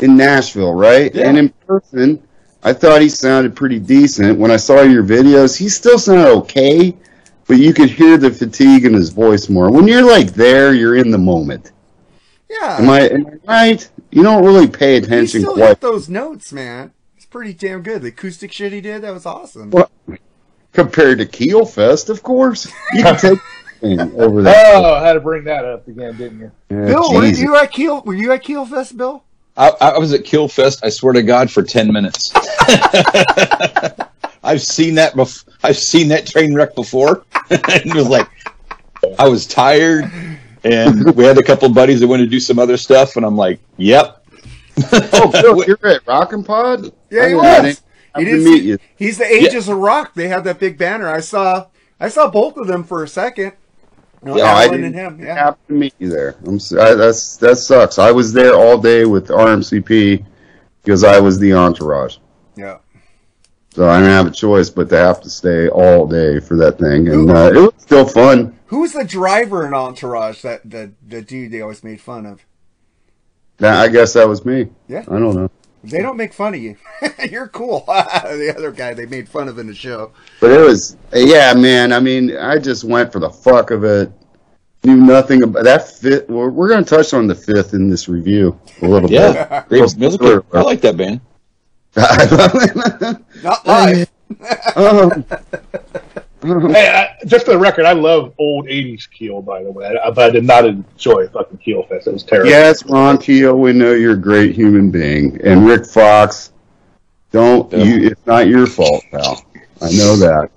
in 0.01 0.15
Nashville, 0.15 0.73
right? 0.73 1.13
Yeah. 1.13 1.27
And 1.27 1.37
in 1.37 1.49
person, 1.67 2.21
I 2.63 2.73
thought 2.73 3.01
he 3.01 3.09
sounded 3.09 3.55
pretty 3.55 3.79
decent. 3.79 4.39
When 4.39 4.51
I 4.51 4.57
saw 4.57 4.81
your 4.81 5.03
videos, 5.03 5.57
he 5.57 5.69
still 5.69 5.99
sounded 5.99 6.29
okay, 6.39 6.95
but 7.47 7.57
you 7.57 7.73
could 7.73 7.89
hear 7.89 8.17
the 8.17 8.31
fatigue 8.31 8.85
in 8.85 8.93
his 8.93 9.09
voice 9.09 9.49
more. 9.49 9.71
When 9.71 9.87
you're 9.87 10.05
like 10.05 10.33
there, 10.33 10.73
you're 10.73 10.95
in 10.95 11.11
the 11.11 11.17
moment. 11.17 11.71
Yeah. 12.49 12.77
Am 12.79 12.89
I, 12.89 13.01
am 13.09 13.27
I 13.27 13.65
right? 13.67 13.89
You 14.11 14.23
don't 14.23 14.43
really 14.43 14.67
pay 14.67 14.93
he 14.93 14.97
attention 15.05 15.41
still 15.41 15.53
quite. 15.53 15.67
hit 15.69 15.81
those 15.81 16.09
notes, 16.09 16.51
man. 16.51 16.93
It's 17.15 17.25
pretty 17.25 17.53
damn 17.53 17.81
good. 17.81 18.01
The 18.01 18.07
acoustic 18.09 18.51
shit 18.51 18.71
he 18.71 18.81
did, 18.81 19.01
that 19.03 19.13
was 19.13 19.25
awesome. 19.25 19.69
Well, 19.71 19.91
compared 20.73 21.19
to 21.19 21.25
Keel 21.25 21.65
Fest, 21.65 22.09
of 22.09 22.23
course. 22.23 22.71
You 22.93 23.03
can 23.03 23.17
take 23.17 23.39
over 23.83 24.41
that. 24.43 24.75
Oh, 24.75 24.95
I 24.95 25.05
had 25.05 25.13
to 25.13 25.19
bring 25.19 25.43
that 25.45 25.63
up 25.65 25.87
again, 25.87 26.17
didn't 26.17 26.39
you? 26.39 26.51
Yeah, 26.69 26.85
Bill, 26.85 27.13
were 27.13 27.25
you 27.25 27.55
at 27.55 27.71
Keel? 27.71 28.01
Were 28.01 28.15
you 28.15 28.31
at 28.31 28.43
Keel 28.43 28.65
Fest, 28.65 28.97
Bill? 28.97 29.23
I, 29.57 29.69
I 29.81 29.97
was 29.97 30.13
at 30.13 30.23
Keel 30.23 30.47
Fest. 30.47 30.79
I 30.83 30.89
swear 30.89 31.13
to 31.13 31.21
God, 31.23 31.51
for 31.51 31.63
ten 31.63 31.91
minutes. 31.91 32.31
I've 34.43 34.61
seen 34.61 34.95
that. 34.95 35.13
Bef- 35.13 35.45
I've 35.63 35.77
seen 35.77 36.07
that 36.09 36.25
train 36.25 36.53
wreck 36.55 36.75
before, 36.75 37.25
and 37.49 37.61
it 37.67 37.93
was 37.93 38.07
like 38.07 38.29
I 39.17 39.27
was 39.27 39.45
tired, 39.45 40.09
and 40.63 41.15
we 41.15 41.23
had 41.25 41.37
a 41.37 41.43
couple 41.43 41.69
buddies 41.69 41.99
that 42.01 42.07
went 42.07 42.21
to 42.21 42.27
do 42.27 42.39
some 42.39 42.59
other 42.59 42.77
stuff, 42.77 43.15
and 43.15 43.25
I'm 43.25 43.35
like, 43.37 43.59
"Yep." 43.77 44.25
Oh, 44.93 45.31
Bill, 45.31 45.63
you're 45.67 45.87
at 45.87 46.05
Rockin' 46.07 46.43
Pod? 46.43 46.85
Yeah, 47.09 47.23
he 47.27 47.33
didn't- 47.33 47.37
was. 47.37 47.81
He 48.17 48.25
didn't 48.25 48.43
meet 48.43 48.63
you. 48.63 48.77
He's 48.97 49.17
the 49.19 49.25
Ages 49.25 49.69
of 49.69 49.77
Rock. 49.77 50.15
They 50.15 50.27
had 50.27 50.43
that 50.45 50.59
big 50.59 50.77
banner. 50.77 51.07
I 51.07 51.19
saw. 51.19 51.67
I 51.99 52.09
saw 52.09 52.29
both 52.29 52.57
of 52.57 52.65
them 52.67 52.83
for 52.83 53.03
a 53.03 53.07
second. 53.07 53.53
You 54.25 54.31
know, 54.31 54.37
Yeah, 54.37 54.53
I 54.55 54.67
didn't 54.67 54.85
and 54.85 54.95
him. 54.95 55.19
Yeah. 55.21 55.35
happen 55.35 55.59
to 55.67 55.73
meet 55.73 55.93
you 55.99 56.09
there. 56.09 56.35
I'm 56.45 56.55
s 56.55 56.73
I 56.73 56.95
that's 56.95 57.37
that 57.37 57.57
sucks. 57.57 57.99
I 57.99 58.11
was 58.11 58.33
there 58.33 58.53
all 58.55 58.77
day 58.77 59.05
with 59.05 59.27
RMCP 59.27 60.25
because 60.83 61.03
I 61.03 61.19
was 61.19 61.37
the 61.39 61.53
entourage, 61.53 62.17
Yeah. 62.57 62.79
so 63.73 63.87
I 63.87 63.99
didn't 63.99 64.11
have 64.11 64.27
a 64.27 64.31
choice 64.31 64.69
but 64.69 64.89
to 64.89 64.97
have 64.97 65.21
to 65.21 65.29
stay 65.29 65.69
all 65.69 66.07
day 66.07 66.39
for 66.39 66.55
that 66.57 66.79
thing, 66.79 67.07
and 67.09 67.29
uh, 67.29 67.51
it 67.53 67.59
was 67.61 67.73
still 67.77 68.05
fun. 68.05 68.57
Who 68.69 68.79
was 68.81 68.93
the 68.93 69.03
driver 69.03 69.65
in 69.67 69.73
Entourage? 69.73 70.41
That 70.41 70.69
the 70.69 70.93
the 71.07 71.21
dude 71.21 71.51
they 71.51 71.61
always 71.61 71.83
made 71.83 72.01
fun 72.01 72.25
of. 72.25 72.45
That, 73.57 73.75
I 73.77 73.87
guess 73.89 74.13
that 74.13 74.27
was 74.27 74.45
me. 74.45 74.69
Yeah. 74.87 75.01
I 75.01 75.19
don't 75.19 75.35
know, 75.35 75.51
They 75.83 76.01
don't 76.01 76.15
make 76.17 76.33
fun 76.33 76.53
of 76.53 76.61
you. 76.61 76.77
You're 77.29 77.47
cool. 77.49 77.83
the 77.87 78.53
other 78.55 78.71
guy 78.71 78.93
they 78.93 79.05
made 79.05 79.27
fun 79.27 79.47
of 79.49 79.59
in 79.59 79.67
the 79.67 79.75
show. 79.75 80.11
but 80.39 80.51
it 80.51 80.59
was 80.59 80.95
yeah, 81.13 81.53
man. 81.53 81.91
I 81.91 81.99
mean, 81.99 82.35
I 82.37 82.57
just 82.57 82.83
went 82.83 83.11
for 83.11 83.19
the 83.19 83.29
fuck 83.29 83.71
of 83.71 83.83
it. 83.83 84.11
Knew 84.85 84.95
nothing 84.95 85.43
about 85.43 85.65
that 85.65 85.89
fifth. 85.89 86.29
We're, 86.29 86.49
we're 86.49 86.69
going 86.69 86.85
to 86.85 86.89
touch 86.89 87.13
on 87.13 87.27
the 87.27 87.35
fifth 87.35 87.73
in 87.73 87.89
this 87.89 88.07
review 88.07 88.57
a 88.81 88.87
little 88.87 89.11
Yeah, 89.11 89.63
bit. 89.67 89.69
great 89.97 89.97
music. 89.97 90.21
I 90.53 90.61
like 90.61 90.79
that 90.81 90.95
band. 90.95 91.19
Not 93.43 93.67
live. 93.67 94.09
um, 94.77 95.25
Hey, 96.71 96.87
I, 96.89 97.25
just 97.25 97.45
for 97.45 97.51
the 97.51 97.57
record, 97.57 97.85
I 97.85 97.91
love 97.93 98.33
old 98.37 98.67
'80s 98.67 99.09
Keel, 99.11 99.41
by 99.41 99.61
the 99.63 99.71
way, 99.71 99.87
I, 100.03 100.09
but 100.11 100.29
I 100.29 100.29
did 100.29 100.45
not 100.45 100.65
enjoy 100.65 101.27
fucking 101.27 101.57
Keel 101.57 101.83
Fest. 101.83 102.07
It 102.07 102.13
was 102.13 102.23
terrible. 102.23 102.49
Yes, 102.49 102.85
Ron 102.85 103.17
Keel, 103.17 103.57
we 103.59 103.73
know 103.73 103.91
you're 103.91 104.13
a 104.13 104.17
great 104.17 104.55
human 104.55 104.89
being. 104.89 105.39
And 105.43 105.65
Rick 105.67 105.85
Fox, 105.85 106.51
don't 107.31 107.71
Yeah. 107.73 107.83
you 107.83 108.07
it's 108.07 108.25
not 108.25 108.47
your 108.47 108.67
fault, 108.67 109.03
pal. 109.11 109.43
I 109.81 109.91
know 109.91 110.15
that. 110.15 110.49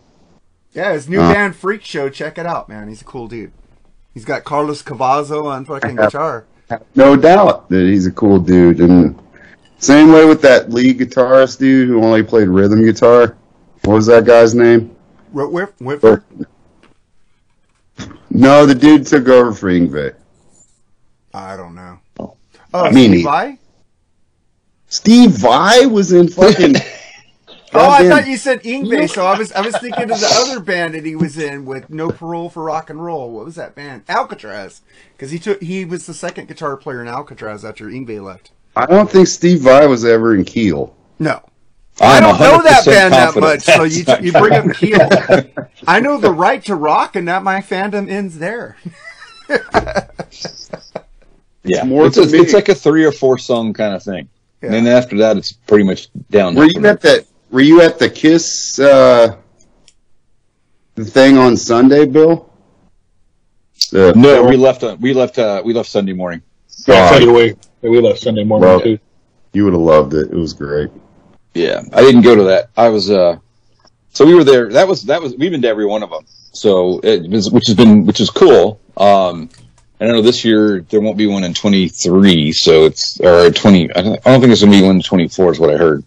Yeah, 0.72 0.92
his 0.92 1.08
new 1.08 1.20
Uh. 1.20 1.32
band 1.32 1.56
Freak 1.56 1.82
Show. 1.82 2.08
Check 2.08 2.38
it 2.38 2.46
out, 2.46 2.68
man. 2.68 2.88
He's 2.88 3.02
a 3.02 3.04
cool 3.04 3.26
dude. 3.26 3.50
He's 4.14 4.24
got 4.24 4.44
Carlos 4.44 4.82
Cavazo 4.82 5.44
on 5.46 5.64
fucking 5.64 5.96
have- 5.96 6.06
guitar. 6.12 6.44
No 6.94 7.16
doubt 7.16 7.68
that 7.70 7.80
he's 7.86 8.06
a 8.06 8.10
cool 8.12 8.38
dude. 8.38 8.78
And 8.80 9.18
same 9.78 10.12
way 10.12 10.24
with 10.26 10.40
that 10.42 10.70
lead 10.70 10.98
guitarist 11.00 11.58
dude 11.58 11.88
who 11.88 12.02
only 12.02 12.22
played 12.22 12.48
rhythm 12.48 12.82
guitar. 12.84 13.36
What 13.84 13.94
was 13.94 14.06
that 14.06 14.24
guy's 14.24 14.54
name? 14.54 14.94
Whit- 15.32 15.72
Whitford. 15.80 16.24
Oh. 16.40 16.46
No, 18.30 18.66
the 18.66 18.74
dude 18.74 19.06
took 19.06 19.28
over 19.28 19.52
for 19.52 19.68
Yngwie. 19.70 20.14
I 21.34 21.56
don't 21.56 21.74
know. 21.74 21.98
Oh. 22.18 22.36
Uh, 22.72 22.88
oh, 22.88 22.90
Me 22.90 22.90
Steve 22.90 23.10
neither. 23.10 23.22
Vai? 23.24 23.58
Steve 24.88 25.30
Vai 25.30 25.86
was 25.86 26.12
in 26.12 26.28
fucking 26.28 26.74
Oh, 27.74 27.88
I 27.88 28.06
thought 28.06 28.28
you 28.28 28.36
said 28.36 28.62
Yngwie, 28.62 29.08
so 29.08 29.24
I 29.24 29.38
was 29.38 29.50
I 29.52 29.62
was 29.62 29.76
thinking 29.78 30.10
of 30.10 30.20
the 30.20 30.30
other 30.30 30.60
band 30.60 30.92
that 30.94 31.06
he 31.06 31.16
was 31.16 31.38
in 31.38 31.64
with 31.64 31.88
No 31.88 32.10
Parole 32.10 32.50
for 32.50 32.64
Rock 32.64 32.90
and 32.90 33.02
Roll. 33.02 33.30
What 33.30 33.46
was 33.46 33.54
that 33.54 33.74
band? 33.74 34.02
Alcatraz, 34.10 34.82
because 35.12 35.30
he 35.30 35.38
took 35.38 35.62
he 35.62 35.86
was 35.86 36.06
the 36.06 36.12
second 36.12 36.48
guitar 36.48 36.76
player 36.76 37.00
in 37.00 37.08
Alcatraz 37.08 37.64
after 37.64 37.86
Yngwie 37.86 38.22
left. 38.22 38.50
I 38.76 38.84
don't 38.84 39.10
think 39.10 39.26
Steve 39.26 39.60
Vai 39.60 39.86
was 39.86 40.04
ever 40.04 40.34
in 40.34 40.44
Keel. 40.44 40.94
No, 41.18 41.42
I 42.02 42.20
don't 42.20 42.38
know 42.40 42.62
that 42.62 42.84
band 42.84 43.12
that 43.14 43.36
much, 43.36 43.60
so 43.62 43.84
you 43.84 44.04
you 44.20 44.32
bring 44.32 44.52
up 44.54 44.64
correct. 44.64 44.78
Keel. 44.80 45.66
I 45.86 46.00
know 46.00 46.18
the 46.18 46.32
right 46.32 46.64
to 46.64 46.74
rock, 46.74 47.14
and 47.16 47.28
that 47.28 47.42
my 47.42 47.60
fandom 47.60 48.10
ends 48.10 48.38
there. 48.38 48.76
Yeah, 51.64 51.84
more 51.84 52.06
it's, 52.06 52.16
to 52.16 52.22
it's, 52.22 52.32
me. 52.32 52.40
it's 52.40 52.52
like 52.54 52.68
a 52.68 52.74
three 52.74 53.04
or 53.04 53.12
four 53.12 53.38
song 53.38 53.72
kind 53.72 53.94
of 53.94 54.02
thing. 54.02 54.28
And 54.62 54.72
then 54.72 54.86
after 54.88 55.16
that, 55.18 55.36
it's 55.36 55.52
pretty 55.52 55.84
much 55.84 56.08
down. 56.30 56.54
Were 56.56 56.64
you 56.64 56.84
at 56.86 57.00
that? 57.02 57.24
Were 57.50 57.60
you 57.60 57.80
at 57.82 57.98
the 58.00 58.10
Kiss 58.10 58.80
uh, 58.80 59.36
the 60.96 61.04
thing 61.04 61.38
on 61.38 61.56
Sunday, 61.56 62.06
Bill? 62.06 62.50
The 63.92 64.12
No, 64.16 64.34
film? 64.34 64.48
we 64.48 64.56
left. 64.56 64.82
Uh, 64.82 64.96
we 65.00 65.12
left. 65.14 65.38
Uh, 65.38 65.62
we 65.64 65.72
left 65.72 65.88
Sunday 65.88 66.12
morning. 66.14 66.42
Yeah, 66.88 66.96
God, 66.96 67.12
Sunday 67.20 67.32
week. 67.32 67.56
We 67.82 68.00
left 68.00 68.18
Sunday 68.20 68.42
morning 68.44 68.68
Well- 68.68 68.80
too. 68.80 68.98
you 69.52 69.64
would 69.64 69.72
have 69.74 69.82
loved 69.82 70.14
it. 70.14 70.32
It 70.32 70.36
was 70.36 70.52
great. 70.54 70.90
Yeah, 71.54 71.82
I 71.92 72.00
didn't 72.00 72.22
go 72.22 72.34
to 72.34 72.44
that. 72.44 72.70
I 72.76 72.88
was. 72.88 73.10
uh 73.10 73.38
So 74.12 74.26
we 74.26 74.34
were 74.34 74.44
there. 74.44 74.68
That 74.70 74.88
was 74.88 75.02
that 75.04 75.20
was. 75.20 75.36
We've 75.36 75.50
been 75.50 75.62
to 75.62 75.68
every 75.68 75.86
one 75.86 76.02
of 76.02 76.10
them. 76.10 76.24
So 76.52 77.00
it 77.00 77.28
was, 77.30 77.50
which 77.50 77.66
has 77.66 77.76
been 77.76 78.06
which 78.06 78.20
is 78.20 78.30
cool. 78.30 78.80
Um, 78.96 79.48
I 80.00 80.06
know 80.06 80.20
this 80.20 80.44
year 80.44 80.80
there 80.90 81.00
won't 81.00 81.16
be 81.16 81.26
one 81.26 81.44
in 81.44 81.54
twenty 81.54 81.88
three. 81.88 82.52
So 82.52 82.84
it's 82.84 83.20
or 83.20 83.50
twenty. 83.50 83.90
I 83.94 84.02
don't, 84.02 84.26
I 84.26 84.30
don't 84.30 84.40
think 84.40 84.46
there's 84.46 84.62
gonna 84.62 84.72
be 84.72 84.82
one 84.82 84.96
in 84.96 85.02
twenty 85.02 85.28
four. 85.28 85.50
Is 85.52 85.58
what 85.58 85.70
I 85.70 85.76
heard. 85.76 86.04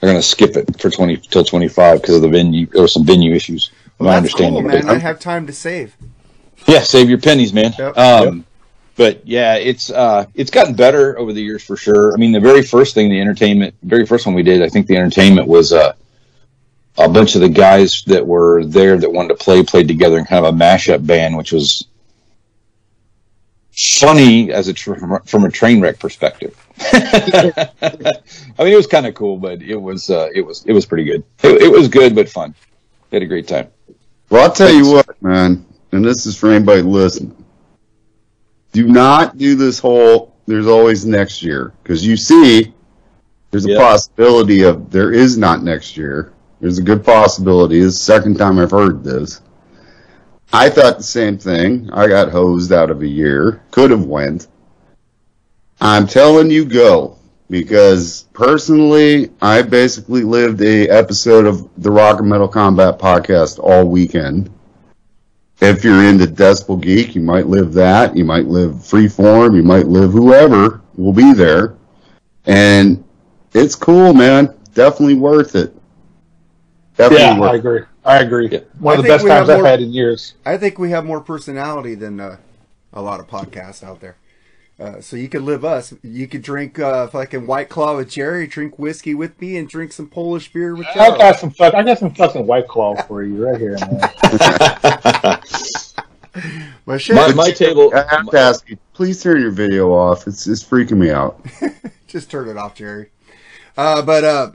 They're 0.00 0.10
gonna 0.10 0.22
skip 0.22 0.56
it 0.56 0.80
for 0.80 0.90
twenty 0.90 1.16
till 1.16 1.44
twenty 1.44 1.68
five 1.68 2.00
because 2.00 2.16
of 2.16 2.22
the 2.22 2.28
venue. 2.28 2.66
There 2.66 2.82
were 2.82 2.88
some 2.88 3.04
venue 3.04 3.34
issues. 3.34 3.70
Well, 3.98 4.08
my 4.08 4.20
that's 4.20 4.34
cool, 4.34 4.56
understanding. 4.58 4.86
man. 4.86 4.96
I 4.96 4.98
have 4.98 5.18
time 5.18 5.46
to 5.46 5.52
save. 5.52 5.96
Yeah, 6.66 6.80
save 6.80 7.08
your 7.08 7.18
pennies, 7.18 7.52
man. 7.52 7.72
Yep. 7.78 7.96
Um, 7.96 8.44
But 8.98 9.24
yeah, 9.24 9.54
it's 9.54 9.90
uh, 9.90 10.26
it's 10.34 10.50
gotten 10.50 10.74
better 10.74 11.16
over 11.20 11.32
the 11.32 11.40
years 11.40 11.62
for 11.62 11.76
sure. 11.76 12.12
I 12.12 12.16
mean, 12.16 12.32
the 12.32 12.40
very 12.40 12.62
first 12.62 12.94
thing, 12.94 13.08
the 13.08 13.20
entertainment, 13.20 13.76
very 13.84 14.04
first 14.04 14.26
one 14.26 14.34
we 14.34 14.42
did, 14.42 14.60
I 14.60 14.68
think 14.68 14.88
the 14.88 14.96
entertainment 14.96 15.46
was 15.46 15.72
uh, 15.72 15.92
a 16.98 17.08
bunch 17.08 17.36
of 17.36 17.40
the 17.40 17.48
guys 17.48 18.02
that 18.08 18.26
were 18.26 18.64
there 18.64 18.98
that 18.98 19.12
wanted 19.12 19.28
to 19.28 19.36
play 19.36 19.62
played 19.62 19.86
together 19.86 20.18
in 20.18 20.24
kind 20.24 20.44
of 20.44 20.52
a 20.52 20.56
mashup 20.58 21.06
band, 21.06 21.36
which 21.36 21.52
was 21.52 21.86
funny 23.70 24.50
as 24.50 24.66
a 24.66 24.72
tr- 24.72 24.96
from 25.24 25.44
a 25.44 25.50
train 25.50 25.80
wreck 25.80 26.00
perspective. 26.00 26.60
I 26.80 27.70
mean, 28.58 28.72
it 28.72 28.76
was 28.76 28.88
kind 28.88 29.06
of 29.06 29.14
cool, 29.14 29.36
but 29.36 29.62
it 29.62 29.76
was 29.76 30.10
uh, 30.10 30.28
it 30.34 30.40
was 30.40 30.64
it 30.66 30.72
was 30.72 30.86
pretty 30.86 31.04
good. 31.04 31.22
It, 31.44 31.62
it 31.62 31.70
was 31.70 31.86
good, 31.86 32.16
but 32.16 32.28
fun. 32.28 32.52
We 33.12 33.16
had 33.16 33.22
a 33.22 33.26
great 33.26 33.46
time. 33.46 33.68
Well, 34.28 34.42
I'll 34.42 34.52
tell 34.52 34.72
you 34.72 34.90
what, 34.90 35.22
man, 35.22 35.64
and 35.92 36.04
this 36.04 36.26
is 36.26 36.36
for 36.36 36.50
anybody 36.50 36.82
listening. 36.82 37.37
Do 38.72 38.86
not 38.86 39.38
do 39.38 39.54
this 39.54 39.78
whole 39.78 40.34
there's 40.46 40.66
always 40.66 41.04
next 41.04 41.42
year 41.42 41.72
because 41.82 42.06
you 42.06 42.16
see 42.16 42.72
there's 43.50 43.66
a 43.66 43.70
Yeah. 43.72 43.78
possibility 43.78 44.62
of 44.62 44.90
there 44.90 45.12
is 45.12 45.36
not 45.36 45.62
next 45.62 45.96
year. 45.96 46.32
There's 46.60 46.78
a 46.78 46.82
good 46.82 47.04
possibility. 47.04 47.80
This 47.80 47.94
is 47.94 47.98
the 47.98 48.04
second 48.04 48.36
time 48.36 48.58
I've 48.58 48.70
heard 48.70 49.04
this. 49.04 49.40
I 50.52 50.70
thought 50.70 50.96
the 50.96 51.04
same 51.04 51.36
thing. 51.36 51.90
I 51.92 52.08
got 52.08 52.30
hosed 52.30 52.72
out 52.72 52.90
of 52.90 53.02
a 53.02 53.06
year. 53.06 53.60
Could 53.70 53.90
have 53.90 54.06
went. 54.06 54.48
I'm 55.80 56.06
telling 56.06 56.50
you 56.50 56.64
go 56.64 57.16
because 57.50 58.24
personally, 58.32 59.30
I 59.42 59.62
basically 59.62 60.22
lived 60.24 60.60
a 60.62 60.88
episode 60.88 61.46
of 61.46 61.68
the 61.76 61.90
Rock 61.90 62.20
and 62.20 62.28
Metal 62.28 62.48
Combat 62.48 62.98
podcast 62.98 63.58
all 63.62 63.86
weekend. 63.86 64.50
If 65.60 65.82
you're 65.82 66.04
into 66.04 66.26
Decibel 66.26 66.80
Geek, 66.80 67.14
you 67.14 67.20
might 67.20 67.46
live 67.46 67.72
that. 67.74 68.16
You 68.16 68.24
might 68.24 68.46
live 68.46 68.74
Freeform. 68.74 69.56
You 69.56 69.62
might 69.62 69.86
live 69.86 70.12
whoever 70.12 70.82
will 70.96 71.12
be 71.12 71.32
there. 71.32 71.74
And 72.46 73.02
it's 73.52 73.74
cool, 73.74 74.14
man. 74.14 74.56
Definitely 74.74 75.16
worth 75.16 75.56
it. 75.56 75.74
Definitely 76.96 77.24
Yeah, 77.24 77.40
worth 77.40 77.50
I 77.50 77.54
agree. 77.56 77.80
I 78.04 78.18
agree. 78.20 78.48
Yeah. 78.50 78.60
One 78.78 78.94
of 78.94 79.00
I 79.00 79.02
the 79.02 79.08
best 79.08 79.26
times 79.26 79.48
have 79.48 79.58
I've 79.58 79.66
had 79.66 79.80
in 79.80 79.92
years. 79.92 80.34
I 80.46 80.56
think 80.56 80.78
we 80.78 80.90
have 80.90 81.04
more 81.04 81.20
personality 81.20 81.94
than 81.94 82.20
uh, 82.20 82.36
a 82.92 83.02
lot 83.02 83.20
of 83.20 83.26
podcasts 83.26 83.82
out 83.82 84.00
there. 84.00 84.16
Uh, 84.80 85.00
so 85.00 85.16
you 85.16 85.28
could 85.28 85.42
live 85.42 85.64
us. 85.64 85.92
You 86.02 86.28
could 86.28 86.42
drink 86.42 86.78
uh, 86.78 87.08
fucking 87.08 87.46
White 87.46 87.68
Claw 87.68 87.96
with 87.96 88.10
Jerry, 88.10 88.46
drink 88.46 88.78
whiskey 88.78 89.12
with 89.14 89.40
me, 89.40 89.56
and 89.56 89.68
drink 89.68 89.92
some 89.92 90.08
Polish 90.08 90.52
beer 90.52 90.76
with 90.76 90.86
I 90.94 91.16
got 91.18 91.38
some 91.38 91.50
fuck. 91.50 91.74
I 91.74 91.82
got 91.82 91.98
some 91.98 92.14
fucking 92.14 92.46
white 92.46 92.68
claw 92.68 92.94
for 93.02 93.24
you 93.24 93.44
right 93.44 93.58
here, 93.58 93.76
man. 93.90 95.40
But 96.86 97.02
shit, 97.02 97.16
My, 97.16 97.32
my 97.34 97.50
table. 97.50 97.92
I 97.94 98.04
have 98.08 98.30
to 98.30 98.38
ask 98.38 98.68
you, 98.68 98.78
please 98.94 99.22
turn 99.22 99.40
your 99.40 99.50
video 99.50 99.92
off. 99.92 100.26
It's, 100.26 100.46
it's 100.46 100.64
freaking 100.64 100.96
me 100.96 101.10
out. 101.10 101.44
just 102.06 102.30
turn 102.30 102.48
it 102.48 102.56
off, 102.56 102.74
Jerry. 102.74 103.10
Uh, 103.76 104.00
but 104.00 104.24
uh, 104.24 104.52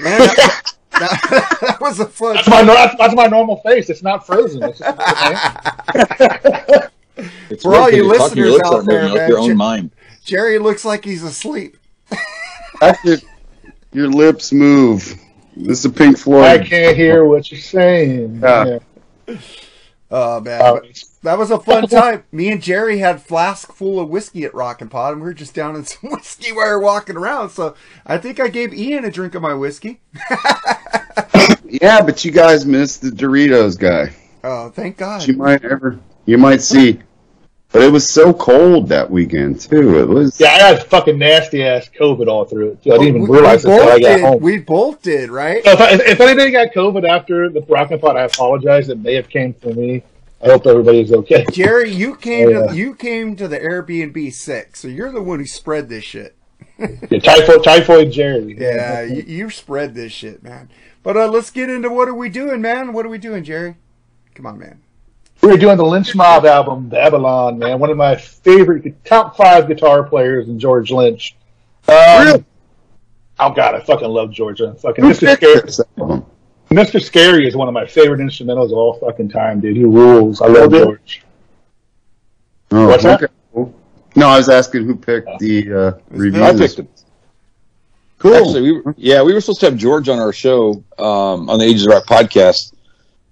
man, 0.00 0.20
that, 0.20 0.62
that, 0.92 1.58
that 1.60 1.80
was 1.80 1.98
a 1.98 2.06
fun. 2.06 2.36
That's 2.36 2.48
my 2.48 2.62
that's, 2.62 2.94
that's 2.96 3.14
my 3.16 3.26
normal 3.26 3.56
face. 3.62 3.90
It's 3.90 4.02
not 4.02 4.24
frozen. 4.24 4.62
It's 4.62 4.78
just, 4.78 4.96
It's 7.50 7.62
For 7.62 7.74
all 7.74 7.84
weird 7.84 7.94
you 7.96 8.08
'cause 8.10 8.18
talking 8.18 8.34
to 8.36 8.40
your 8.40 8.48
listeners 8.50 8.58
lips 8.58 8.66
out 8.68 8.74
aren't 8.74 8.88
there, 8.88 9.04
like 9.08 9.14
man, 9.14 9.28
your 9.28 9.38
own 9.38 9.48
Jer- 9.48 9.54
mind. 9.54 9.90
Jerry 10.24 10.58
looks 10.58 10.84
like 10.84 11.04
he's 11.04 11.22
asleep. 11.22 11.76
Actually, 12.82 13.22
your 13.92 14.08
lips 14.08 14.52
move. 14.52 15.14
This 15.56 15.78
is 15.80 15.84
a 15.84 15.90
Pink 15.90 16.16
floor. 16.18 16.42
I 16.44 16.58
can't 16.58 16.96
hear 16.96 17.24
what 17.24 17.50
you're 17.50 17.60
saying. 17.60 18.40
Yeah. 18.42 18.78
Oh 20.12 20.40
man, 20.40 20.60
Uh, 20.60 20.80
that 21.22 21.38
was 21.38 21.50
a 21.52 21.58
fun 21.60 21.86
time. 21.86 22.24
Me 22.32 22.50
and 22.50 22.60
Jerry 22.60 22.98
had 22.98 23.22
flask 23.22 23.72
full 23.72 24.00
of 24.00 24.08
whiskey 24.08 24.42
at 24.44 24.52
Rockin' 24.54 24.88
Pod, 24.88 25.12
and 25.12 25.22
we 25.22 25.26
were 25.28 25.34
just 25.34 25.54
down 25.54 25.76
in 25.76 25.84
some 25.84 26.10
whiskey 26.12 26.50
while 26.52 26.66
we 26.66 26.72
were 26.72 26.80
walking 26.80 27.16
around. 27.16 27.50
So 27.50 27.74
I 28.06 28.18
think 28.18 28.40
I 28.40 28.48
gave 28.48 28.74
Ian 28.74 29.04
a 29.04 29.10
drink 29.10 29.34
of 29.34 29.42
my 29.42 29.54
whiskey. 29.54 30.00
Yeah, 31.72 32.02
but 32.02 32.24
you 32.24 32.32
guys 32.32 32.66
missed 32.66 33.00
the 33.00 33.10
Doritos 33.10 33.78
guy. 33.78 34.12
Oh, 34.42 34.70
thank 34.70 34.96
God. 34.96 35.26
You 35.26 35.34
might 35.34 35.64
ever, 35.64 35.98
you 36.26 36.36
might 36.36 36.62
see. 36.62 36.98
But 37.72 37.82
it 37.82 37.92
was 37.92 38.08
so 38.08 38.32
cold 38.32 38.88
that 38.88 39.08
weekend 39.10 39.60
too. 39.60 39.98
It 40.00 40.08
was. 40.08 40.40
yeah, 40.40 40.48
I 40.48 40.58
had 40.58 40.82
fucking 40.86 41.18
nasty 41.18 41.62
ass 41.64 41.88
COVID 41.98 42.26
all 42.26 42.44
through 42.44 42.70
it. 42.72 42.82
Too. 42.82 42.90
I 42.92 42.98
didn't 42.98 43.08
even 43.08 43.22
We- 43.28 43.36
realize 43.38 43.64
we 43.64 43.70
this 43.70 43.80
until 43.80 43.94
I 43.94 44.00
got 44.00 44.08
did. 44.16 44.20
home. 44.24 44.40
We 44.42 44.58
both 44.58 45.02
did, 45.02 45.30
right? 45.30 45.62
So 45.62 45.70
if, 45.72 45.80
I, 45.80 45.90
if 45.92 46.20
anybody 46.20 46.50
got 46.50 46.72
COVID 46.74 47.08
after 47.08 47.48
the 47.48 47.60
Rockin' 47.62 48.00
Pod, 48.00 48.16
I 48.16 48.22
apologize. 48.22 48.88
It 48.88 48.98
may 48.98 49.14
have 49.14 49.28
came 49.28 49.54
from 49.54 49.76
me. 49.76 50.02
I 50.42 50.46
hope 50.46 50.66
everybody's 50.66 51.12
okay. 51.12 51.44
Jerry, 51.52 51.92
you 51.92 52.16
came 52.28 52.48
Oh, 52.48 52.50
yeah. 52.50 52.66
to 52.68 52.76
you 52.76 52.94
came 52.94 53.36
to 53.36 53.46
the 53.46 53.58
Airbnb 53.60 54.32
sick, 54.32 54.74
so 54.74 54.88
you're 54.88 55.12
the 55.12 55.22
one 55.22 55.38
who 55.38 55.46
spread 55.46 55.88
this 55.88 56.02
shit. 56.02 56.34
Yeah, 56.78 57.18
typhoid, 57.20 57.62
typhoid 57.62 58.10
Jerry. 58.10 58.56
Yeah, 58.60 59.02
you, 59.02 59.22
you 59.22 59.50
spread 59.50 59.94
this 59.94 60.12
shit, 60.12 60.42
man. 60.42 60.70
But 61.02 61.16
uh, 61.16 61.28
let's 61.28 61.50
get 61.50 61.68
into 61.70 61.88
what 61.90 62.08
are 62.08 62.14
we 62.14 62.30
doing, 62.30 62.60
man? 62.62 62.92
What 62.94 63.06
are 63.06 63.10
we 63.10 63.18
doing, 63.18 63.44
Jerry? 63.44 63.76
Come 64.34 64.46
on, 64.46 64.58
man. 64.58 64.80
We 65.42 65.48
were 65.48 65.56
doing 65.56 65.76
the 65.78 65.84
Lynch 65.86 66.14
Mob 66.14 66.44
album, 66.44 66.88
Babylon, 66.88 67.58
man. 67.58 67.78
One 67.78 67.90
of 67.90 67.96
my 67.96 68.14
favorite 68.16 69.02
top 69.04 69.36
five 69.36 69.68
guitar 69.68 70.02
players 70.02 70.48
in 70.48 70.58
George 70.58 70.90
Lynch. 70.90 71.34
Um, 71.88 71.94
Really? 72.26 72.44
Oh 73.38 73.50
god, 73.50 73.74
I 73.74 73.80
fucking 73.80 74.06
love 74.08 74.30
George. 74.32 74.58
Fucking 74.60 75.02
Who 75.02 75.10
Mr. 75.12 75.34
Scary. 75.36 76.30
Mr. 76.70 77.00
Scary 77.02 77.48
is 77.48 77.56
one 77.56 77.68
of 77.68 77.74
my 77.74 77.86
favorite 77.86 78.20
instrumentals 78.20 78.66
of 78.66 78.72
all 78.74 78.94
fucking 79.00 79.30
time, 79.30 79.60
dude. 79.60 79.76
He 79.76 79.84
rules. 79.84 80.42
I 80.42 80.46
love 80.48 80.72
Oh. 80.74 80.84
George. 80.84 81.22
Oh, 82.72 82.86
What's 82.88 83.02
that? 83.04 83.22
okay. 83.22 83.72
No, 84.14 84.28
I 84.28 84.36
was 84.36 84.48
asking 84.50 84.84
who 84.84 84.94
picked 84.94 85.38
the 85.38 85.72
uh, 85.72 85.92
review. 86.10 86.42
I 86.44 86.52
picked 86.54 86.78
him. 86.80 86.88
Cool. 88.18 88.34
Actually, 88.34 88.62
we 88.62 88.72
were, 88.80 88.94
yeah, 88.98 89.22
we 89.22 89.32
were 89.32 89.40
supposed 89.40 89.60
to 89.60 89.66
have 89.70 89.76
George 89.78 90.08
on 90.10 90.18
our 90.18 90.32
show 90.32 90.84
um, 90.98 91.48
on 91.48 91.58
the 91.58 91.64
Ages 91.64 91.86
of 91.86 91.92
Rock 91.92 92.04
podcast 92.04 92.74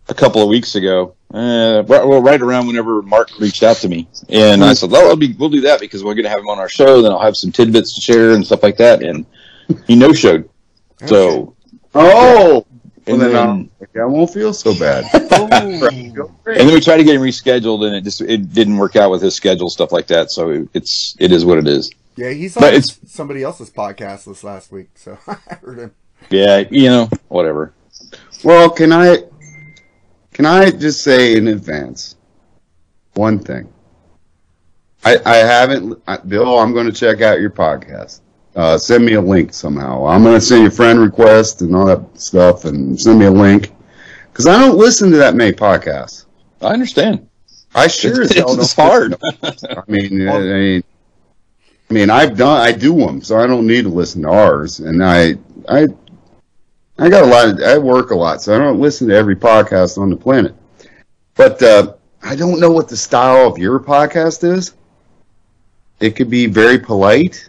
a 0.09 0.15
couple 0.15 0.41
of 0.43 0.49
weeks 0.49 0.75
ago. 0.75 1.15
Uh, 1.33 1.83
right, 1.87 2.07
well, 2.07 2.23
right 2.23 2.41
around 2.41 2.67
whenever 2.67 3.03
Mark 3.03 3.29
reached 3.39 3.63
out 3.63 3.77
to 3.77 3.89
me, 3.89 4.09
and 4.31 4.65
I 4.65 4.73
said, 4.73 4.91
"Well, 4.91 5.09
I'll 5.09 5.17
be, 5.17 5.35
we'll 5.39 5.51
do 5.51 5.61
that 5.63 5.79
because 5.79 6.03
we're 6.03 6.15
going 6.15 6.25
to 6.25 6.31
have 6.31 6.39
him 6.41 6.49
on 6.49 6.59
our 6.59 6.71
show. 6.71 7.03
Then 7.03 7.13
I'll 7.13 7.21
have 7.21 7.37
some 7.37 7.53
tidbits 7.53 7.95
to 7.97 8.01
share 8.01 8.31
and 8.31 8.45
stuff 8.47 8.63
like 8.63 8.79
that." 8.79 9.03
And 9.03 9.27
he 9.87 9.95
no 9.95 10.15
showed. 10.15 10.49
So, 11.05 11.55
oh, 11.95 12.03
well, 12.55 12.67
and 13.07 13.21
then, 13.21 13.33
then, 13.33 13.37
I'll- 13.37 13.69
I 14.03 14.07
won't 14.07 14.33
feel 14.33 14.55
so 14.55 14.79
bad. 14.79 15.05
and 15.13 15.83
then 16.47 16.73
we 16.73 16.81
tried 16.81 16.99
to 16.99 17.05
get 17.05 17.17
him 17.17 17.23
rescheduled, 17.23 17.85
and 17.87 17.95
it 17.97 18.05
just 18.05 18.21
it 18.23 18.53
didn't 18.55 18.79
work 18.79 18.97
out 18.97 19.11
with 19.11 19.21
his 19.21 19.35
schedule 19.35 19.69
stuff 19.69 19.93
like 19.93 20.07
that. 20.07 20.31
So 20.31 20.51
it, 20.51 20.69
it's 20.73 21.15
it 21.19 21.31
is 21.33 21.45
what 21.45 21.59
it 21.59 21.67
is. 21.67 21.91
Yeah, 22.17 22.31
he's 22.31 22.55
But 22.55 22.65
on 22.65 22.69
it's- 22.75 22.99
somebody 23.07 23.43
else's 23.43 23.71
podcast 23.71 24.25
this 24.25 24.43
last 24.45 24.73
week, 24.73 24.89
so 24.95 25.19
I 25.29 25.37
heard 25.63 25.79
him. 25.79 25.95
Yeah, 26.31 26.65
you 26.71 26.89
know, 26.89 27.09
whatever. 27.29 27.75
Well, 28.45 28.71
can 28.71 28.93
I 28.93 29.25
can 30.39 30.47
I 30.47 30.71
just 30.71 31.03
say 31.03 31.37
in 31.37 31.49
advance 31.49 32.15
one 33.15 33.41
thing? 33.41 33.69
I 35.05 35.19
I 35.27 35.37
haven't 35.39 36.01
I, 36.07 36.19
Bill. 36.19 36.61
I'm 36.61 36.73
going 36.73 36.87
to 36.87 36.93
check 36.93 37.23
out 37.23 37.41
your 37.41 37.51
podcast. 37.51 38.21
Uh, 38.55 38.79
send 38.79 39.05
me 39.05 39.15
a 39.15 39.21
link 39.21 39.53
somehow. 39.53 40.07
I'm 40.07 40.23
going 40.23 40.37
to 40.37 40.41
send 40.41 40.63
you 40.63 40.69
a 40.69 40.71
friend 40.71 41.01
request 41.01 41.61
and 41.63 41.75
all 41.75 41.87
that 41.87 42.21
stuff, 42.21 42.67
and 42.67 43.01
send 43.01 43.19
me 43.19 43.27
a 43.27 43.31
link 43.33 43.73
because 44.31 44.47
I 44.47 44.57
don't 44.61 44.79
listen 44.79 45.11
to 45.11 45.17
that 45.17 45.35
many 45.35 45.51
podcasts. 45.51 46.27
I 46.63 46.69
understand. 46.69 47.29
I 47.75 47.89
sure 47.89 48.23
as 48.23 48.31
It's- 48.31 48.37
hell 48.37 48.61
it's 48.61 48.75
don't 48.75 48.89
hard. 48.91 49.15
I 49.43 49.83
mean, 49.89 50.29
I 50.29 50.39
mean, 50.39 50.85
I 51.91 51.93
mean, 51.95 52.11
I've 52.11 52.37
done, 52.37 52.61
I 52.61 52.71
do 52.71 52.95
them, 52.95 53.23
so 53.23 53.39
I 53.41 53.49
don't 53.49 53.67
need 53.67 53.83
to 53.83 53.89
listen 53.89 54.23
to 54.23 54.29
ours. 54.29 54.79
And 54.79 55.03
I, 55.03 55.35
I, 55.69 55.87
I 56.99 57.09
got 57.09 57.23
a 57.23 57.27
lot. 57.27 57.49
Of, 57.49 57.61
I 57.61 57.79
work 57.79 58.11
a 58.11 58.15
lot, 58.15 58.43
so 58.43 58.55
I 58.55 58.59
don't 58.59 58.81
listen 58.81 59.09
to 59.09 59.15
every 59.15 59.37
podcast 59.37 59.99
on 59.99 60.11
the 60.11 60.17
planet. 60.17 60.55
But 61.37 61.63
uh, 61.63 61.95
I 62.23 62.35
don't 62.35 62.59
know 62.61 62.71
what 62.73 62.89
the 62.89 62.97
style 62.97 63.47
of 63.47 63.59
your 63.59 63.79
podcast 63.79 64.43
is. 64.45 64.75
It 66.01 66.17
could 66.17 66.31
be 66.31 66.47
very 66.47 66.79
polite. 66.79 67.49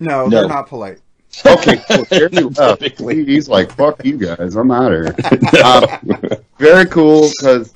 No, 0.00 0.26
No. 0.26 0.40
they're 0.40 0.48
not 0.48 0.68
polite. 0.68 0.98
Okay, 1.46 1.80
cool. 1.90 2.04
Jerry 2.06 3.24
He's 3.24 3.48
like, 3.48 3.70
"Fuck 3.72 4.04
you 4.04 4.16
guys, 4.16 4.56
I'm 4.56 4.70
out 4.70 4.92
of 4.92 5.16
here." 5.16 5.62
um, 5.64 6.38
very 6.58 6.86
cool 6.86 7.28
because 7.38 7.72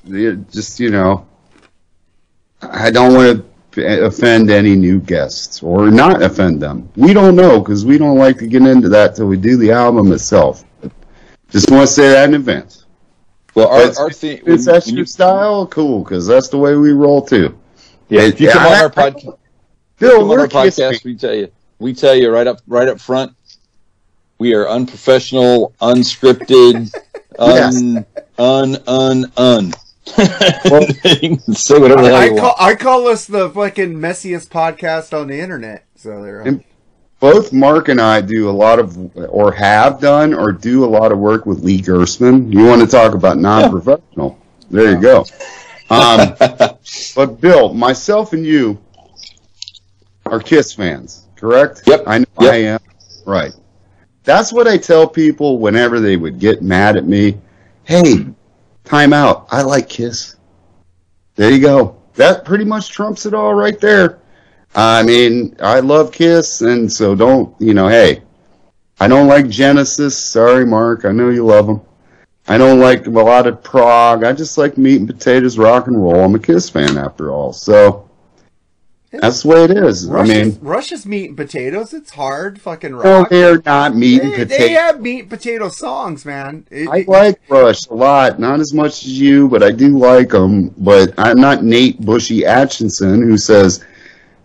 just 0.51 0.79
you 0.79 0.89
know, 0.89 1.25
I 2.61 2.91
don't 2.91 3.13
want 3.13 3.45
to 3.71 4.05
offend 4.05 4.49
any 4.49 4.75
new 4.75 4.99
guests 4.99 5.63
or 5.63 5.89
not 5.89 6.21
offend 6.21 6.61
them. 6.61 6.89
We 6.95 7.13
don't 7.13 7.35
know 7.35 7.59
because 7.59 7.85
we 7.85 7.97
don't 7.97 8.17
like 8.17 8.37
to 8.39 8.47
get 8.47 8.63
into 8.63 8.89
that 8.89 9.15
till 9.15 9.27
we 9.27 9.37
do 9.37 9.55
the 9.55 9.71
album 9.71 10.11
itself. 10.11 10.65
Just 11.53 11.71
want 11.71 11.87
to 11.87 11.93
say 11.93 12.09
that 12.09 12.27
in 12.27 12.35
advance. 12.35 12.85
Well, 13.55 13.67
our, 13.69 13.79
It's- 13.81 13.97
our 13.97 14.09
thing. 14.11 14.37
If 14.39 14.43
when- 14.45 14.61
that's 14.63 14.87
when 14.87 14.95
your 14.95 15.03
you- 15.03 15.05
style, 15.05 15.65
cool, 15.67 16.03
because 16.03 16.27
that's 16.27 16.49
the 16.49 16.57
way 16.57 16.75
we 16.75 16.91
roll 16.91 17.21
too. 17.21 17.57
Yeah, 18.09 18.21
if 18.23 18.41
you 18.41 18.47
Yeah, 18.47 18.53
come 18.53 18.65
on 18.65 18.73
our 18.73 18.89
podcast, 18.89 19.37
Bill, 19.99 20.17
come 20.17 20.23
on 20.25 20.31
our 20.31 20.37
we're 20.39 20.47
kissing. 20.47 20.85
podcast, 20.91 21.03
we 21.05 21.15
tell 21.15 21.33
you, 21.35 21.47
we 21.79 21.93
tell 21.93 22.15
you 22.15 22.29
right 22.31 22.47
up, 22.47 22.59
right 22.67 22.87
up 22.89 22.99
front, 22.99 23.31
we 24.39 24.53
are 24.55 24.67
unprofessional, 24.67 25.73
unscripted, 25.79 26.91
un, 27.39 28.05
un, 28.37 28.77
un, 28.87 29.31
un. 29.37 29.73
you 30.17 31.37
can 31.37 31.53
say 31.55 31.79
whatever 31.79 32.01
the 32.01 32.09
hell 32.09 32.15
I 32.17 32.25
you 32.25 32.35
call 32.35 32.43
want. 32.49 32.61
I 32.61 32.75
call 32.75 33.07
us 33.07 33.25
the 33.25 33.49
fucking 33.49 33.93
messiest 33.93 34.49
podcast 34.49 35.17
on 35.17 35.27
the 35.27 35.39
internet. 35.39 35.85
So 35.95 36.21
there. 36.23 36.41
And- 36.41 36.63
both 37.23 37.53
Mark 37.53 37.87
and 37.87 38.01
I 38.01 38.19
do 38.19 38.49
a 38.49 38.51
lot 38.51 38.79
of, 38.79 39.15
or 39.15 39.53
have 39.53 40.01
done, 40.01 40.33
or 40.33 40.51
do 40.51 40.83
a 40.83 40.85
lot 40.85 41.13
of 41.13 41.19
work 41.19 41.45
with 41.45 41.63
Lee 41.63 41.79
Gersman. 41.79 42.51
You 42.53 42.65
want 42.65 42.81
to 42.81 42.87
talk 42.87 43.13
about 43.13 43.37
non-professional? 43.37 44.37
There 44.69 44.91
you 44.91 44.99
go. 45.01 45.19
Um, 45.89 46.35
but 47.15 47.39
Bill, 47.39 47.73
myself 47.73 48.33
and 48.33 48.45
you 48.45 48.77
are 50.25 50.41
Kiss 50.41 50.73
fans, 50.73 51.27
correct? 51.37 51.83
Yep. 51.87 52.03
I 52.07 52.17
know 52.17 52.25
Yep. 52.41 52.51
I 52.51 52.55
am. 52.57 52.79
Right. 53.25 53.53
That's 54.25 54.51
what 54.51 54.67
I 54.67 54.77
tell 54.77 55.07
people 55.07 55.59
whenever 55.59 56.01
they 56.01 56.17
would 56.17 56.39
get 56.39 56.61
mad 56.61 56.97
at 56.97 57.05
me. 57.05 57.39
Hey, 57.85 58.25
time 58.83 59.13
out. 59.13 59.47
I 59.49 59.61
like 59.61 59.87
Kiss. 59.87 60.35
There 61.35 61.49
you 61.53 61.61
go. 61.61 62.01
That 62.15 62.43
pretty 62.43 62.65
much 62.65 62.89
trumps 62.89 63.25
it 63.25 63.33
all 63.33 63.53
right 63.53 63.79
there. 63.79 64.19
I 64.75 65.03
mean, 65.03 65.55
I 65.61 65.79
love 65.81 66.11
Kiss, 66.11 66.61
and 66.61 66.91
so 66.91 67.15
don't, 67.15 67.53
you 67.59 67.73
know, 67.73 67.87
hey, 67.87 68.23
I 68.99 69.07
don't 69.07 69.27
like 69.27 69.47
Genesis. 69.49 70.17
Sorry, 70.17 70.65
Mark. 70.65 71.05
I 71.05 71.11
know 71.11 71.29
you 71.29 71.45
love 71.45 71.67
them. 71.67 71.81
I 72.47 72.57
don't 72.57 72.79
like 72.79 73.05
a 73.05 73.09
lot 73.09 73.47
of 73.47 73.63
prog. 73.63 74.23
I 74.23 74.33
just 74.33 74.57
like 74.57 74.77
meat 74.77 74.97
and 74.99 75.07
potatoes, 75.07 75.57
rock 75.57 75.87
and 75.87 76.01
roll. 76.01 76.19
I'm 76.23 76.35
a 76.35 76.39
Kiss 76.39 76.69
fan 76.69 76.97
after 76.97 77.31
all. 77.31 77.53
So 77.53 78.09
that's 79.11 79.43
the 79.43 79.47
way 79.49 79.63
it 79.63 79.71
is. 79.71 80.09
I 80.09 80.13
Russia's, 80.13 80.45
mean, 80.45 80.57
Russia's 80.61 81.05
meat 81.05 81.27
and 81.29 81.37
potatoes. 81.37 81.93
It's 81.93 82.11
hard 82.11 82.59
fucking 82.59 82.95
rock. 82.95 83.05
no, 83.05 83.25
they're 83.29 83.61
not 83.65 83.95
meat 83.95 84.21
and 84.23 84.33
potatoes. 84.33 84.57
they 84.57 84.69
have 84.71 84.99
meat 85.01 85.19
and 85.21 85.29
potato 85.29 85.69
songs, 85.69 86.25
man. 86.25 86.65
It- 86.71 86.89
I 86.89 87.05
like 87.07 87.39
Rush 87.47 87.85
a 87.87 87.93
lot, 87.93 88.39
not 88.39 88.59
as 88.59 88.73
much 88.73 89.05
as 89.05 89.19
you, 89.19 89.47
but 89.47 89.61
I 89.63 89.71
do 89.71 89.97
like 89.97 90.29
them. 90.29 90.69
But 90.79 91.13
I'm 91.17 91.39
not 91.39 91.63
Nate 91.63 92.01
Bushy 92.01 92.45
Atchison 92.45 93.21
who 93.21 93.37
says 93.37 93.85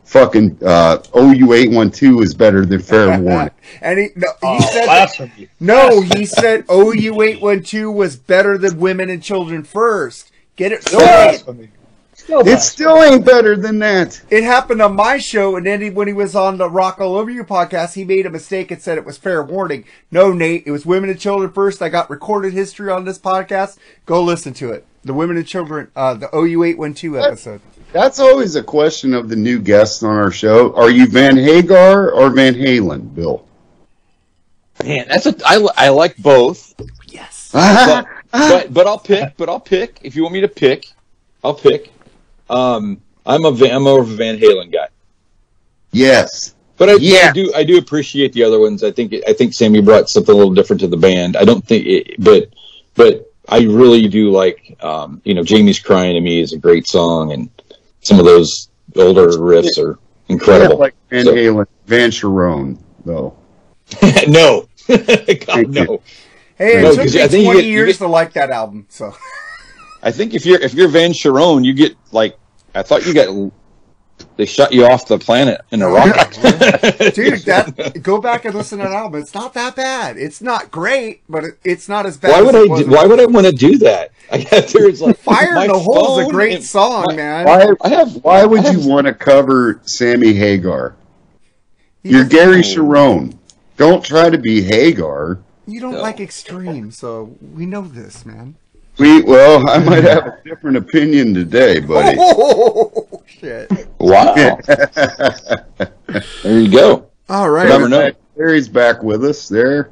fucking 0.09 0.59
uh, 0.65 0.99
OU812 1.13 2.23
is 2.23 2.35
better 2.35 2.65
than 2.65 2.81
Fair 2.81 3.21
Warning. 3.21 3.51
and 3.83 3.99
he, 3.99 4.09
no, 4.17 4.29
he 4.29 4.37
Oh, 4.43 4.61
said 4.61 4.87
that, 4.87 5.49
no, 5.61 6.01
he 6.01 6.25
said 6.25 6.67
OU812 6.67 7.93
was 7.95 8.17
better 8.17 8.57
than 8.59 8.79
Women 8.81 9.11
and 9.11 9.23
Children 9.23 9.65
First. 9.65 10.31
Get 10.57 10.73
it 10.73 10.83
Still 10.83 11.01
straight. 11.01 11.13
blasphemy. 11.13 11.69
Still 12.15 12.47
It 12.49 12.59
still 12.61 13.03
ain't 13.03 13.25
better 13.25 13.55
than 13.55 13.79
that. 13.79 14.21
It 14.29 14.43
happened 14.43 14.83
on 14.83 14.97
my 14.97 15.19
show, 15.19 15.57
and 15.57 15.65
then 15.65 15.81
he, 15.81 15.91
when 15.91 16.09
he 16.09 16.13
was 16.13 16.35
on 16.35 16.59
the 16.59 16.69
Rock 16.69 17.01
All 17.01 17.15
Over 17.17 17.31
You 17.31 17.45
podcast, 17.45 17.95
he 17.95 18.05
made 18.05 18.27
a 18.27 18.31
mistake 18.31 18.71
and 18.71 18.83
said 18.83 18.99
it 18.99 19.05
was 19.05 19.17
fair 19.17 19.43
warning. 19.43 19.85
No, 20.11 20.33
Nate, 20.33 20.65
it 20.67 20.71
was 20.73 20.85
Women 20.85 21.11
and 21.11 21.21
Children 21.21 21.53
First. 21.53 21.81
I 21.81 21.89
got 21.91 22.11
recorded 22.11 22.53
history 22.55 22.91
on 22.91 23.05
this 23.05 23.19
podcast. 23.19 23.79
Go 24.05 24.23
listen 24.23 24.53
to 24.55 24.73
it. 24.73 24.85
The 25.05 25.15
Women 25.15 25.37
and 25.37 25.47
Children, 25.47 25.91
uh, 25.95 26.15
the 26.15 26.27
OU812 26.29 27.23
episode. 27.25 27.61
That's 27.93 28.19
always 28.21 28.55
a 28.57 28.63
question 28.63 29.15
of 29.15 29.29
the 29.29 29.37
new 29.37 29.59
guests 29.59 30.03
on 30.03 30.15
our 30.17 30.31
show. 30.31 30.75
Are 30.75 30.91
you 30.91 31.07
Van 31.07 31.37
Hagar 31.37 32.11
or 32.11 32.31
Van 32.31 32.55
Halen, 32.55 33.15
Bill? 33.15 33.47
Man, 34.85 35.07
that's 35.09 35.27
a 35.27 35.35
I, 35.45 35.57
li- 35.57 35.71
I 35.77 35.89
like 35.89 36.17
both, 36.19 36.75
Yes. 37.07 37.51
but, 37.53 38.07
but 38.31 38.73
but 38.75 38.87
I'll 38.87 38.99
pick. 38.99 39.37
But 39.37 39.49
I'll 39.49 39.59
pick 39.61 39.99
if 40.03 40.15
you 40.15 40.23
want 40.23 40.35
me 40.35 40.41
to 40.43 40.49
pick. 40.49 40.87
I'll 41.43 41.55
pick. 41.55 41.91
Um, 42.51 43.01
I'm 43.27 43.45
a 43.45 43.51
Van, 43.51 43.75
I'm 43.75 43.83
more 43.83 44.01
of 44.01 44.11
a 44.11 44.15
Van 44.15 44.39
Halen 44.39 44.73
guy, 44.73 44.89
yes. 45.93 46.55
but 46.77 46.89
I, 46.89 46.95
Yeah. 47.01 47.29
I 47.31 47.33
do 47.33 47.53
I 47.55 47.65
do 47.65 47.79
appreciate 47.79 48.33
the 48.35 48.45
other 48.45 48.59
ones. 48.61 48.85
I 48.85 48.91
think 48.93 49.15
I 49.27 49.33
think 49.33 49.53
Sammy 49.55 49.81
brought 49.81 50.09
something 50.11 50.33
a 50.35 50.37
little 50.39 50.55
different 50.55 50.81
to 50.81 50.89
the 50.89 50.97
band. 50.97 51.37
I 51.37 51.45
don't 51.45 51.67
think, 51.67 51.87
it, 51.87 52.15
but 52.23 52.51
but 52.95 53.33
I 53.49 53.61
really 53.63 54.09
do 54.09 54.31
like 54.31 54.77
um, 54.81 55.21
you 55.25 55.35
know 55.35 55.43
Jamie's 55.43 55.81
crying 55.81 56.15
to 56.15 56.21
me 56.21 56.41
is 56.41 56.53
a 56.53 56.59
great 56.59 56.87
song, 56.87 57.33
and 57.33 57.51
some 58.09 58.19
of 58.19 58.25
those 58.25 58.71
older 58.97 59.29
riffs 59.29 59.79
are 59.79 59.95
I 59.95 60.33
incredible. 60.33 60.79
like 60.79 60.95
Van 61.11 61.25
So- 61.25 61.35
Halen, 61.35 61.67
Van 61.87 62.11
Cherone, 62.11 62.79
though. 63.05 63.37
no, 64.29 64.67
God, 64.89 65.05
Thank 65.07 65.47
you. 65.49 65.67
no. 65.67 66.03
Hey, 66.57 66.85
it 66.85 66.95
took 66.95 67.15
me 67.15 67.23
I 67.23 67.29
think 67.29 67.45
20 67.45 67.61
get- 67.61 67.69
years 67.69 67.89
get- 67.93 67.99
to 67.99 68.09
like 68.09 68.33
that 68.33 68.51
album, 68.51 68.87
so. 68.89 69.15
I 70.03 70.11
think 70.13 70.33
if 70.35 70.47
you're 70.47 70.61
if 70.61 70.75
you're 70.75 70.89
Van 70.89 71.13
Sharon, 71.13 71.65
you 71.65 71.75
get 71.75 71.97
like 72.13 72.39
I 72.75 72.83
thought 72.83 73.05
you 73.07 73.13
got 73.15 73.51
they 74.37 74.47
shut 74.47 74.73
you 74.73 74.87
off 74.87 75.07
the 75.07 75.19
planet 75.19 75.61
in 75.71 75.83
a 75.83 75.89
rocket. 75.89 76.33
Dude, 77.15 77.41
that 77.45 78.01
go 78.03 78.21
back 78.21 78.45
and 78.45 78.55
listen 78.55 78.79
to 78.79 78.85
that 78.85 78.93
album. 78.93 79.21
It's 79.21 79.35
not 79.35 79.55
that 79.55 79.77
bad. 79.77 80.17
It's 80.17 80.41
not 80.41 80.71
great, 80.71 81.23
but 81.29 81.45
it, 81.45 81.59
it's 81.65 81.89
not 81.89 82.07
as 82.07 82.17
bad. 82.17 82.31
why 82.31 82.39
as 82.39 82.45
would 82.47 82.55
it 82.55 82.71
I? 82.71 82.83
Do, 82.83 82.91
why 82.91 83.07
would 83.07 83.21
I 83.21 83.27
want 83.27 83.47
to 83.47 83.53
do 83.53 83.79
that? 83.79 84.11
I 84.31 84.45
got 84.45 84.69
there's 84.69 85.01
like 85.01 85.17
Fire 85.19 85.55
my 85.55 85.65
in 85.65 85.73
the 85.73 85.79
Hole 85.79 86.21
is 86.21 86.29
a 86.29 86.31
great 86.31 86.55
and- 86.57 86.65
song, 86.65 87.05
my- 87.09 87.15
man. 87.17 87.47
Why, 87.47 87.73
I 87.83 87.89
have 87.89 88.15
why 88.25 88.45
would 88.45 88.65
I 88.67 88.71
you 88.73 88.89
want 88.89 89.07
to 89.07 89.15
cover 89.15 89.81
Sammy 89.85 90.33
Hagar? 90.35 90.95
You 92.03 92.19
You're 92.19 92.27
Gary 92.27 92.61
Cherone. 92.63 93.37
Don't 93.77 94.05
try 94.05 94.31
to 94.31 94.39
be 94.39 94.63
Hagar. 94.63 95.39
You 95.67 95.81
don't 95.81 95.93
No. 95.95 96.01
like 96.01 96.21
extreme, 96.21 96.91
so 96.91 97.37
we 97.55 97.67
know 97.67 97.83
this, 97.83 98.25
man. 98.25 98.57
We 98.99 99.23
well, 99.23 99.69
I 99.71 99.79
might 99.79 100.05
have 100.05 100.27
a 100.27 100.39
different 100.45 100.77
opinion 100.77 101.33
today, 101.35 101.81
buddy. 101.81 102.17
Oh 103.21 103.23
shit! 103.27 103.71
Wow, 103.99 104.35
there 104.35 104.59
you 106.61 106.71
go. 106.71 107.11
All 107.29 107.51
right, 107.51 107.69
Never 107.69 107.89
know. 107.89 108.11
Larry's 108.37 108.69
back 108.69 109.03
with 109.03 109.25
us 109.25 109.49
there. 109.49 109.91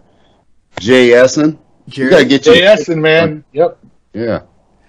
Jay 0.81 1.13
Essen. 1.13 1.59
You 1.87 1.93
Jerry. 1.93 2.11
gotta 2.11 2.25
get 2.25 2.47
your 2.47 2.55
JS, 2.57 3.01
man. 3.01 3.45
Yep. 3.53 3.79
Yeah. 4.15 4.43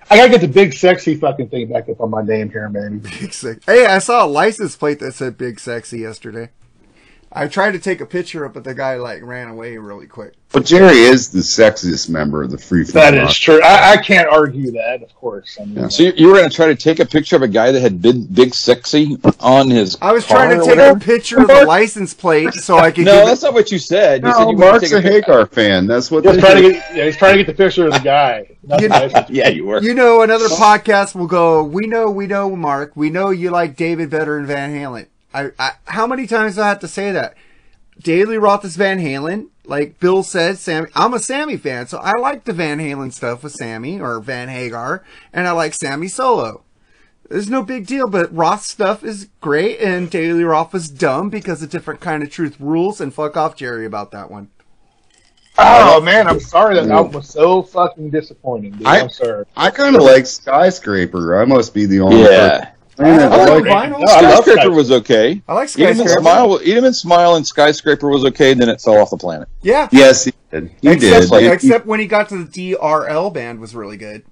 I 0.09 0.17
gotta 0.17 0.29
get 0.29 0.41
the 0.41 0.47
big 0.47 0.73
sexy 0.73 1.15
fucking 1.15 1.49
thing 1.49 1.71
back 1.71 1.87
up 1.89 2.01
on 2.01 2.09
my 2.09 2.21
name 2.23 2.49
here, 2.49 2.67
man. 2.69 2.99
Big 2.99 3.33
Sex- 3.33 3.63
Hey, 3.65 3.85
I 3.85 3.99
saw 3.99 4.25
a 4.25 4.27
license 4.27 4.75
plate 4.75 4.99
that 4.99 5.13
said 5.13 5.37
"Big 5.37 5.59
Sexy" 5.59 5.99
yesterday. 5.99 6.49
I 7.37 7.47
tried 7.47 7.71
to 7.73 7.79
take 7.79 8.01
a 8.01 8.05
picture 8.05 8.43
of 8.45 8.51
it, 8.51 8.53
but 8.55 8.63
the 8.63 8.73
guy 8.73 8.95
like 8.95 9.21
ran 9.21 9.49
away 9.49 9.77
really 9.77 10.07
quick. 10.07 10.33
But 10.51 10.65
Jerry 10.65 10.99
is 10.99 11.29
the 11.29 11.39
sexiest 11.39 12.09
member 12.09 12.41
of 12.41 12.51
the 12.51 12.57
Free 12.57 12.83
Form 12.85 12.93
That 13.03 13.13
Rock. 13.19 13.29
is 13.29 13.37
true. 13.37 13.61
I, 13.61 13.91
I 13.91 13.97
can't 13.97 14.29
argue 14.29 14.71
that, 14.71 15.03
of 15.03 15.13
course. 15.13 15.57
I 15.61 15.65
mean, 15.65 15.89
So 15.89 16.03
you, 16.03 16.13
you 16.15 16.27
were 16.27 16.35
going 16.37 16.49
to 16.49 16.55
try 16.55 16.67
to 16.67 16.75
take 16.75 16.99
a 16.99 17.05
picture 17.05 17.35
of 17.35 17.41
a 17.41 17.49
guy 17.49 17.71
that 17.73 17.81
had 17.81 18.01
big, 18.01 18.33
big 18.33 18.53
sexy 18.53 19.17
on 19.41 19.69
his. 19.69 19.97
I 20.01 20.13
was 20.13 20.25
car 20.25 20.37
trying 20.37 20.57
to 20.57 20.63
take 20.65 20.77
whatever? 20.77 20.97
a 20.97 20.99
picture 21.01 21.41
of 21.41 21.47
the 21.47 21.65
license 21.65 22.13
plate 22.13 22.53
so 22.53 22.77
I 22.77 22.91
could. 22.91 23.05
No, 23.07 23.17
give 23.19 23.25
that's 23.27 23.43
not 23.43 23.53
what 23.53 23.71
you 23.71 23.77
said. 23.77 24.23
You 24.23 24.31
said 24.31 24.39
No, 24.39 24.51
you 24.51 24.57
Mark's 24.57 24.89
to 24.89 24.97
a 24.97 25.01
take 25.01 25.11
Hagar 25.25 25.45
fan. 25.47 25.85
That's 25.85 26.09
what 26.09 26.23
he's 26.25 26.37
trying 26.37 26.63
to 26.63 26.71
get 26.71 26.95
yeah, 26.95 27.05
he's 27.05 27.17
trying 27.17 27.37
to 27.37 27.43
get 27.43 27.47
the 27.47 27.63
picture 27.63 27.85
of 27.87 27.93
the 27.93 27.99
guy. 27.99 28.49
You 28.67 28.89
the 28.89 28.89
license. 28.89 29.29
yeah, 29.29 29.47
you 29.49 29.65
were. 29.65 29.81
You 29.81 29.93
know, 29.93 30.21
another 30.23 30.47
podcast 30.49 31.15
will 31.15 31.27
go. 31.27 31.63
We 31.63 31.87
know, 31.87 32.09
we 32.11 32.27
know, 32.27 32.53
Mark. 32.55 32.91
We 32.95 33.09
know 33.09 33.29
you 33.29 33.49
like 33.49 33.75
David 33.77 34.09
better 34.09 34.37
than 34.37 34.45
Van 34.47 34.71
Halen. 34.71 35.07
I, 35.37 35.51
I 35.59 35.71
how 35.85 36.07
many 36.07 36.27
times 36.27 36.55
do 36.55 36.61
I 36.61 36.69
have 36.69 36.79
to 36.79 36.87
say 36.87 37.11
that? 37.11 37.35
Daily 38.01 38.37
Roth 38.37 38.63
is 38.65 38.75
Van 38.75 38.99
Halen. 38.99 39.47
Like 39.65 39.99
Bill 39.99 40.23
said, 40.23 40.57
Sammy. 40.57 40.87
I'm 40.95 41.13
a 41.13 41.19
Sammy 41.19 41.57
fan, 41.57 41.87
so 41.87 41.97
I 41.97 42.13
like 42.19 42.45
the 42.45 42.53
Van 42.53 42.79
Halen 42.79 43.11
stuff 43.11 43.43
with 43.43 43.53
Sammy 43.53 43.99
or 43.99 44.19
Van 44.21 44.47
Hagar, 44.47 45.03
and 45.33 45.47
I 45.47 45.51
like 45.51 45.73
Sammy 45.73 46.07
solo. 46.07 46.63
There's 47.29 47.49
no 47.49 47.61
big 47.63 47.85
deal, 47.85 48.07
but 48.07 48.33
Roth 48.33 48.61
stuff 48.63 49.03
is 49.03 49.27
great, 49.41 49.81
and 49.81 50.09
Daily 50.09 50.45
Roth 50.45 50.71
was 50.71 50.87
dumb 50.89 51.29
because 51.29 51.61
of 51.61 51.69
different 51.69 51.99
kind 51.99 52.23
of 52.23 52.29
truth 52.29 52.55
rules. 52.59 53.01
And 53.01 53.13
fuck 53.13 53.35
off, 53.35 53.57
Jerry, 53.57 53.85
about 53.85 54.11
that 54.11 54.31
one. 54.31 54.49
Oh 55.57 55.99
man, 56.01 56.27
I'm 56.27 56.39
sorry 56.39 56.75
that 56.75 56.87
album 56.89 57.13
was 57.13 57.27
so 57.29 57.63
fucking 57.63 58.11
disappointing. 58.11 58.73
Dude. 58.73 58.87
I- 58.87 59.01
I'm 59.01 59.09
sorry. 59.09 59.43
I 59.57 59.69
kind 59.71 59.95
of 59.95 60.03
like 60.03 60.25
Skyscraper. 60.27 61.41
I 61.41 61.45
must 61.45 61.73
be 61.73 61.85
the 61.85 61.99
only 61.99 62.21
Yeah. 62.21 62.69
Person. 62.97 63.31
I 63.31 63.35
like 63.45 63.49
like 63.49 63.63
vinyl. 63.91 63.99
No, 63.99 64.05
I 64.13 64.21
love 64.21 64.43
Skyscraper 64.45 64.71
was 64.71 64.91
okay. 64.91 65.41
I 65.47 65.53
like 65.53 65.61
and 65.63 65.69
Skyscraper. 65.97 66.19
smile. 66.21 66.59
Eat 66.63 66.77
'em 66.77 66.83
and 66.85 66.95
smile, 66.95 67.35
and 67.35 67.45
skyscraper 67.47 68.09
was 68.09 68.25
okay. 68.25 68.53
Then 68.53 68.69
it 68.69 68.81
fell 68.81 68.97
off 68.97 69.09
the 69.11 69.17
planet. 69.17 69.47
Yeah, 69.61 69.87
Yes, 69.91 70.25
he 70.25 70.33
did. 70.51 70.71
He 70.81 70.89
except, 70.89 71.29
did. 71.31 71.51
except 71.51 71.85
when 71.85 71.99
he 71.99 72.07
got 72.07 72.29
to 72.29 72.43
the 72.43 72.73
DRL 72.75 73.33
band 73.33 73.59
was 73.59 73.73
really 73.75 73.97
good. 73.97 74.23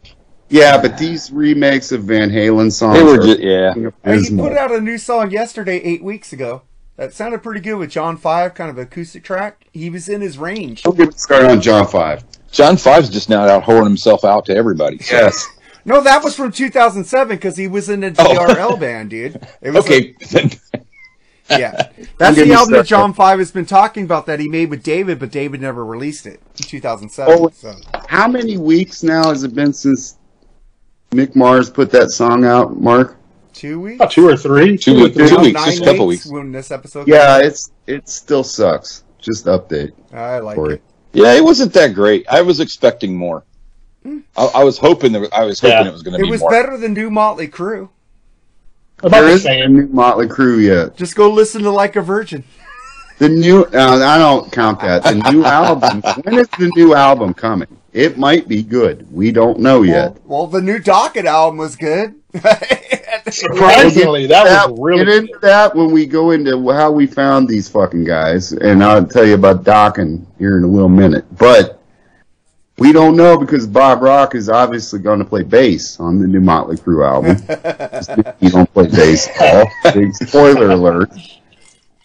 yeah, 0.49 0.79
but 0.81 0.97
these 0.97 1.31
remakes 1.31 1.91
of 1.91 2.03
Van 2.03 2.29
Halen 2.29 2.71
songs 2.71 2.97
They 2.97 3.03
were 3.03 3.17
just 3.17 3.39
yeah. 3.39 3.73
Hey, 4.03 4.19
he 4.21 4.35
put 4.35 4.53
out 4.53 4.71
a 4.71 4.81
new 4.81 4.97
song 4.97 5.31
yesterday, 5.31 5.77
eight 5.83 6.03
weeks 6.03 6.33
ago. 6.33 6.63
That 6.97 7.13
sounded 7.13 7.43
pretty 7.43 7.59
good 7.59 7.75
with 7.75 7.89
John 7.89 8.15
Five, 8.15 8.53
kind 8.53 8.69
of 8.69 8.77
acoustic 8.77 9.23
track. 9.23 9.65
He 9.73 9.89
was 9.89 10.07
in 10.07 10.21
his 10.21 10.37
range. 10.37 10.83
Don't 10.83 10.97
get 10.97 11.19
started 11.19 11.51
on 11.51 11.59
John 11.61 11.85
Five. 11.87 12.23
John 12.51 12.77
Five's 12.77 13.09
just 13.09 13.29
now 13.29 13.45
out 13.45 13.63
whoring 13.65 13.83
himself 13.83 14.23
out 14.23 14.45
to 14.45 14.55
everybody. 14.55 14.99
so- 14.99 15.13
Yes. 15.17 15.45
No, 15.85 16.01
that 16.01 16.23
was 16.23 16.35
from 16.35 16.51
2007 16.51 17.37
because 17.37 17.55
he 17.57 17.67
was 17.67 17.89
in 17.89 17.99
the 18.01 18.11
DRL 18.11 18.71
oh. 18.71 18.77
band, 18.77 19.11
dude. 19.11 19.35
It 19.61 19.71
was 19.71 19.85
Oh. 19.85 19.87
Okay. 19.87 20.15
then- 20.31 20.51
a- 20.73 21.59
yeah, 21.59 21.89
that's 22.17 22.37
the 22.37 22.51
album 22.53 22.73
that. 22.73 22.87
John 22.87 23.13
Five 23.13 23.37
has 23.37 23.51
been 23.51 23.67
talking 23.67 24.03
about 24.03 24.25
that 24.25 24.39
he 24.39 24.47
made 24.49 24.71
with 24.71 24.81
David, 24.81 25.19
but 25.19 25.29
David 25.31 25.61
never 25.61 25.85
released 25.85 26.25
it 26.25 26.41
in 26.57 26.63
2007. 26.65 27.33
Oh. 27.37 27.49
so 27.53 27.75
How 28.07 28.27
many 28.27 28.57
weeks 28.57 29.03
now 29.03 29.29
has 29.29 29.43
it 29.43 29.53
been 29.53 29.71
since 29.71 30.17
Mick 31.11 31.35
Mars 31.35 31.69
put 31.69 31.91
that 31.91 32.09
song 32.09 32.45
out, 32.45 32.79
Mark? 32.81 33.17
two 33.53 33.79
weeks, 33.79 33.95
About 33.97 34.11
two 34.11 34.27
or 34.27 34.35
three. 34.35 34.75
Two 34.77 34.95
weeks- 35.03 35.15
two 35.29 35.37
weeks, 35.39 35.63
just 35.65 35.81
a 35.81 35.85
couple 35.85 36.07
weeks. 36.07 36.25
when 36.25 36.51
this 36.51 36.71
episode. 36.71 37.07
Yeah, 37.07 37.37
it's 37.37 37.71
it 37.87 38.09
still 38.09 38.43
sucks. 38.43 39.03
Just 39.21 39.45
update. 39.45 39.91
I 40.13 40.39
like 40.39 40.55
for 40.55 40.71
it. 40.71 40.81
yeah, 41.13 41.33
it 41.33 41.43
wasn't 41.43 41.73
that 41.73 41.93
great. 41.93 42.25
I 42.27 42.41
was 42.41 42.59
expecting 42.59 43.15
more. 43.15 43.43
I, 44.37 44.45
I 44.55 44.63
was 44.63 44.77
hoping 44.77 45.11
that 45.13 45.29
I 45.33 45.43
was 45.45 45.59
hoping 45.59 45.77
Yeah. 45.77 45.87
it 45.87 45.93
was 45.93 46.03
going 46.03 46.13
to 46.13 46.17
be. 46.19 46.23
It 46.23 46.27
be 46.27 46.31
was 46.31 46.41
more. 46.41 46.49
better 46.51 46.77
than 46.77 46.93
New 46.93 47.09
Motley 47.09 47.47
Crue. 47.47 47.89
About 48.99 49.11
There 49.11 49.23
the 49.23 49.31
isn't 49.33 49.51
a 49.51 49.61
same. 49.63 49.73
new 49.73 49.87
Motley 49.87 50.27
Crue 50.27 50.61
yet. 50.63 50.95
Just 50.95 51.15
go 51.15 51.29
listen 51.29 51.61
to 51.63 51.71
Like 51.71 51.95
a 51.95 52.01
Virgin. 52.01 52.43
The 53.17 53.29
new 53.29 53.63
uh, 53.63 53.99
I 54.05 54.17
don't 54.17 54.51
count 54.51 54.81
that. 54.81 55.03
The 55.03 55.15
new 55.31 55.43
album. 55.45 56.01
When 56.23 56.37
is 56.37 56.47
the 56.59 56.69
new 56.75 56.93
album 56.95 57.33
coming? 57.33 57.67
It 57.93 58.17
might 58.17 58.47
be 58.49 58.61
good. 58.61 59.09
We 59.09 59.31
don't 59.31 59.59
know 59.59 59.83
yet. 59.83 60.13
Well, 60.25 60.39
well, 60.39 60.47
the 60.47 60.61
new 60.61 60.79
Dokken 60.79 61.23
album 61.23 61.57
was 61.57 61.77
good. 61.77 62.13
Surprisingly, 63.29 64.27
that 64.27 64.69
was 64.69 64.79
really 64.81 65.05
get 65.05 65.13
into 65.15 65.39
that 65.41 65.73
when 65.75 65.91
we 65.91 66.05
go 66.05 66.31
into 66.31 66.69
how 66.71 66.91
we 66.91 67.07
found 67.07 67.47
these 67.47 67.69
fucking 67.69 68.03
guys, 68.03 68.51
and 68.51 68.83
I'll 68.83 69.05
tell 69.05 69.25
you 69.25 69.35
about 69.35 69.63
Dokken 69.63 70.25
here 70.37 70.57
in 70.57 70.63
a 70.63 70.67
little 70.67 70.89
minute. 70.89 71.25
But 71.37 71.74
we 72.77 72.91
don't 72.91 73.15
know 73.15 73.37
because 73.37 73.65
Bob 73.67 74.01
Rock 74.01 74.35
is 74.35 74.49
obviously 74.49 74.99
going 74.99 75.19
to 75.19 75.25
play 75.25 75.43
bass 75.43 75.99
on 75.99 76.19
the 76.19 76.27
new 76.27 76.41
Motley 76.41 76.75
Crue 76.75 77.05
album. 77.05 77.37
he 78.39 78.49
don't 78.49 78.71
play 78.73 78.87
bass 78.87 79.29
at 79.39 79.67
all. 79.85 79.93
Big 79.93 80.13
spoiler 80.15 80.71
alert. 80.71 81.09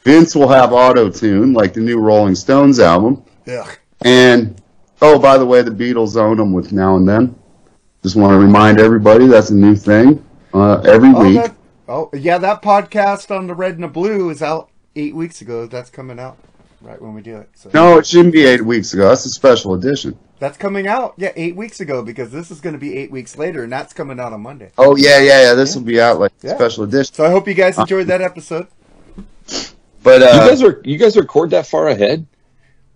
Vince 0.04 0.34
will 0.34 0.48
have 0.48 0.72
auto 0.72 1.10
tune 1.10 1.52
like 1.52 1.72
the 1.74 1.80
new 1.80 1.98
Rolling 1.98 2.34
Stones 2.34 2.78
album. 2.78 3.22
Yeah. 3.46 3.70
And 4.02 4.60
oh, 5.02 5.18
by 5.18 5.36
the 5.38 5.44
way, 5.44 5.62
the 5.62 5.70
Beatles 5.70 6.16
own 6.16 6.36
them 6.36 6.52
with 6.52 6.72
Now 6.72 6.96
and 6.96 7.06
Then. 7.08 7.34
Just 8.02 8.16
want 8.16 8.32
to 8.32 8.38
remind 8.38 8.78
everybody 8.80 9.26
that's 9.26 9.50
a 9.50 9.54
new 9.54 9.76
thing 9.76 10.24
uh, 10.54 10.80
every 10.82 11.10
Oh, 11.14 11.22
week. 11.22 11.34
that, 11.34 11.54
oh, 11.88 12.08
yeah, 12.14 12.38
that 12.38 12.62
podcast 12.62 13.34
on 13.34 13.46
the 13.46 13.54
red 13.54 13.74
and 13.74 13.82
the 13.84 13.88
blue 13.88 14.30
is 14.30 14.40
out 14.40 14.70
eight 14.96 15.14
weeks 15.14 15.42
ago. 15.42 15.66
That's 15.66 15.90
coming 15.90 16.18
out 16.18 16.38
right 16.80 17.00
when 17.00 17.14
we 17.14 17.20
do 17.22 17.36
it. 17.36 17.48
So 17.54 17.70
No, 17.74 17.98
it 17.98 18.06
shouldn't 18.06 18.32
be 18.32 18.44
eight 18.46 18.64
weeks 18.64 18.92
ago. 18.94 19.08
That's 19.08 19.24
a 19.26 19.30
special 19.30 19.74
edition. 19.74 20.18
that's 20.38 20.56
coming 20.56 20.86
out. 20.86 21.14
Yeah, 21.18 21.32
eight 21.36 21.54
weeks 21.56 21.80
ago 21.80 22.02
because 22.02 22.30
this 22.32 22.50
is 22.50 22.60
going 22.60 22.72
to 22.74 22.78
be 22.78 22.96
eight 22.96 23.10
weeks 23.10 23.36
later, 23.36 23.62
and 23.64 23.72
that's 23.72 23.92
coming 23.92 24.18
out 24.18 24.32
on 24.32 24.40
Monday. 24.40 24.70
Oh 24.78 24.96
yeah, 24.96 25.18
yeah, 25.20 25.42
yeah. 25.42 25.54
This 25.54 25.74
will 25.74 25.82
be 25.82 26.00
out 26.00 26.18
like 26.18 26.32
Yeah. 26.42 26.54
special 26.54 26.84
edition. 26.84 27.14
So 27.14 27.24
I 27.26 27.30
hope 27.30 27.46
you 27.46 27.54
guys 27.54 27.78
enjoyed 27.78 28.06
that 28.06 28.22
episode. 28.22 28.66
But 30.02 30.22
uh, 30.22 30.26
you 30.26 30.48
guys 30.50 30.62
are 30.62 30.80
you 30.84 30.96
guys 30.98 31.16
record 31.16 31.50
that 31.50 31.66
far 31.66 31.88
ahead? 31.88 32.26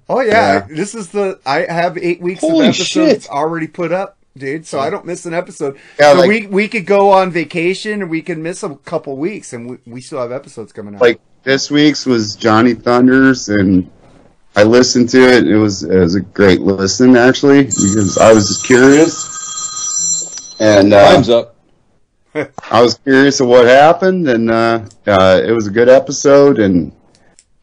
Oh 0.08 0.20
yeah, 0.20 0.32
Yeah. 0.54 0.66
this 0.74 0.94
is 0.94 1.08
the 1.10 1.38
I 1.44 1.60
have 1.62 1.98
eight 1.98 2.20
weeks 2.20 2.40
Holy 2.40 2.66
of 2.68 2.74
episodes 2.74 3.24
shit. 3.24 3.28
already 3.30 3.66
put 3.66 3.92
up, 3.92 4.16
dude. 4.36 4.66
So 4.66 4.78
I 4.80 4.88
don't 4.90 5.04
miss 5.04 5.26
an 5.26 5.34
episode. 5.34 5.76
Yeah, 6.00 6.12
so 6.14 6.18
like- 6.20 6.28
we 6.28 6.46
we 6.46 6.68
could 6.68 6.86
go 6.86 7.10
on 7.10 7.30
vacation 7.30 8.00
and 8.00 8.10
we 8.10 8.22
can 8.22 8.42
miss 8.42 8.62
a 8.62 8.74
couple 8.76 9.16
weeks, 9.18 9.52
and 9.52 9.68
we, 9.68 9.78
we 9.86 10.00
still 10.00 10.20
have 10.20 10.32
episodes 10.32 10.72
coming 10.72 10.94
out. 10.94 11.00
like 11.02 11.20
this 11.44 11.70
week's 11.70 12.06
was 12.06 12.34
Johnny 12.34 12.74
Thunders, 12.74 13.48
and 13.50 13.90
I 14.56 14.64
listened 14.64 15.10
to 15.10 15.20
it. 15.20 15.46
It 15.46 15.56
was 15.56 15.84
it 15.84 15.98
was 15.98 16.14
a 16.14 16.20
great 16.20 16.60
listen 16.60 17.16
actually 17.16 17.64
because 17.64 18.18
I 18.18 18.32
was 18.32 18.48
just 18.48 18.66
curious, 18.66 20.60
and 20.60 20.92
uh, 20.92 21.12
Time's 21.12 21.30
up. 21.30 21.54
I 22.70 22.82
was 22.82 22.94
curious 22.98 23.38
of 23.40 23.46
what 23.46 23.66
happened, 23.66 24.26
and 24.28 24.50
uh, 24.50 24.84
uh, 25.06 25.40
it 25.44 25.52
was 25.52 25.68
a 25.68 25.70
good 25.70 25.88
episode, 25.88 26.58
and 26.58 26.90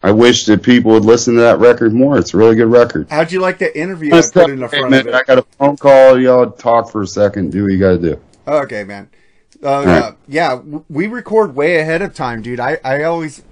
I 0.01 0.11
wish 0.11 0.45
that 0.45 0.63
people 0.63 0.91
would 0.91 1.03
listen 1.03 1.35
to 1.35 1.41
that 1.41 1.59
record 1.59 1.91
more. 1.91 2.17
It's 2.17 2.33
a 2.33 2.37
really 2.37 2.55
good 2.55 2.71
record. 2.71 3.07
How'd 3.09 3.31
you 3.33 3.41
like 3.41 3.57
that 3.57 3.77
interview 3.77 4.15
I 4.15 4.21
put 4.21 4.49
in 4.49 4.59
the 4.59 4.69
front 4.69 4.91
man, 4.91 5.09
of 5.09 5.15
I 5.15 5.23
got 5.23 5.39
a 5.39 5.41
phone 5.41 5.75
call. 5.75 6.17
Y'all 6.19 6.49
talk 6.49 6.89
for 6.89 7.01
a 7.01 7.07
second. 7.07 7.51
Do 7.51 7.63
what 7.63 7.71
you 7.73 7.79
got 7.79 7.91
to 7.93 7.97
do. 7.99 8.21
Okay, 8.47 8.83
man. 8.85 9.09
Uh, 9.63 9.67
right. 9.67 9.87
uh, 9.87 10.11
yeah, 10.27 10.55
we 10.89 11.07
record 11.07 11.53
way 11.53 11.77
ahead 11.77 12.01
of 12.01 12.15
time, 12.15 12.41
dude. 12.41 12.59
I, 12.59 12.79
I 12.83 13.03
always 13.03 13.43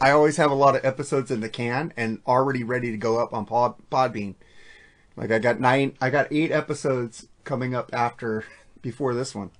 I 0.00 0.12
always 0.12 0.36
have 0.38 0.50
a 0.50 0.54
lot 0.54 0.76
of 0.76 0.84
episodes 0.84 1.30
in 1.30 1.40
the 1.40 1.48
can 1.48 1.92
and 1.96 2.20
already 2.26 2.64
ready 2.64 2.90
to 2.90 2.96
go 2.96 3.18
up 3.18 3.34
on 3.34 3.44
Pod 3.44 3.74
Podbean. 3.90 4.34
Like 5.16 5.30
I 5.30 5.38
got 5.38 5.60
nine, 5.60 5.96
I 6.00 6.08
got 6.10 6.28
eight 6.32 6.50
episodes 6.50 7.26
coming 7.44 7.74
up 7.74 7.90
after 7.92 8.44
before 8.80 9.14
this 9.14 9.34
one. 9.34 9.50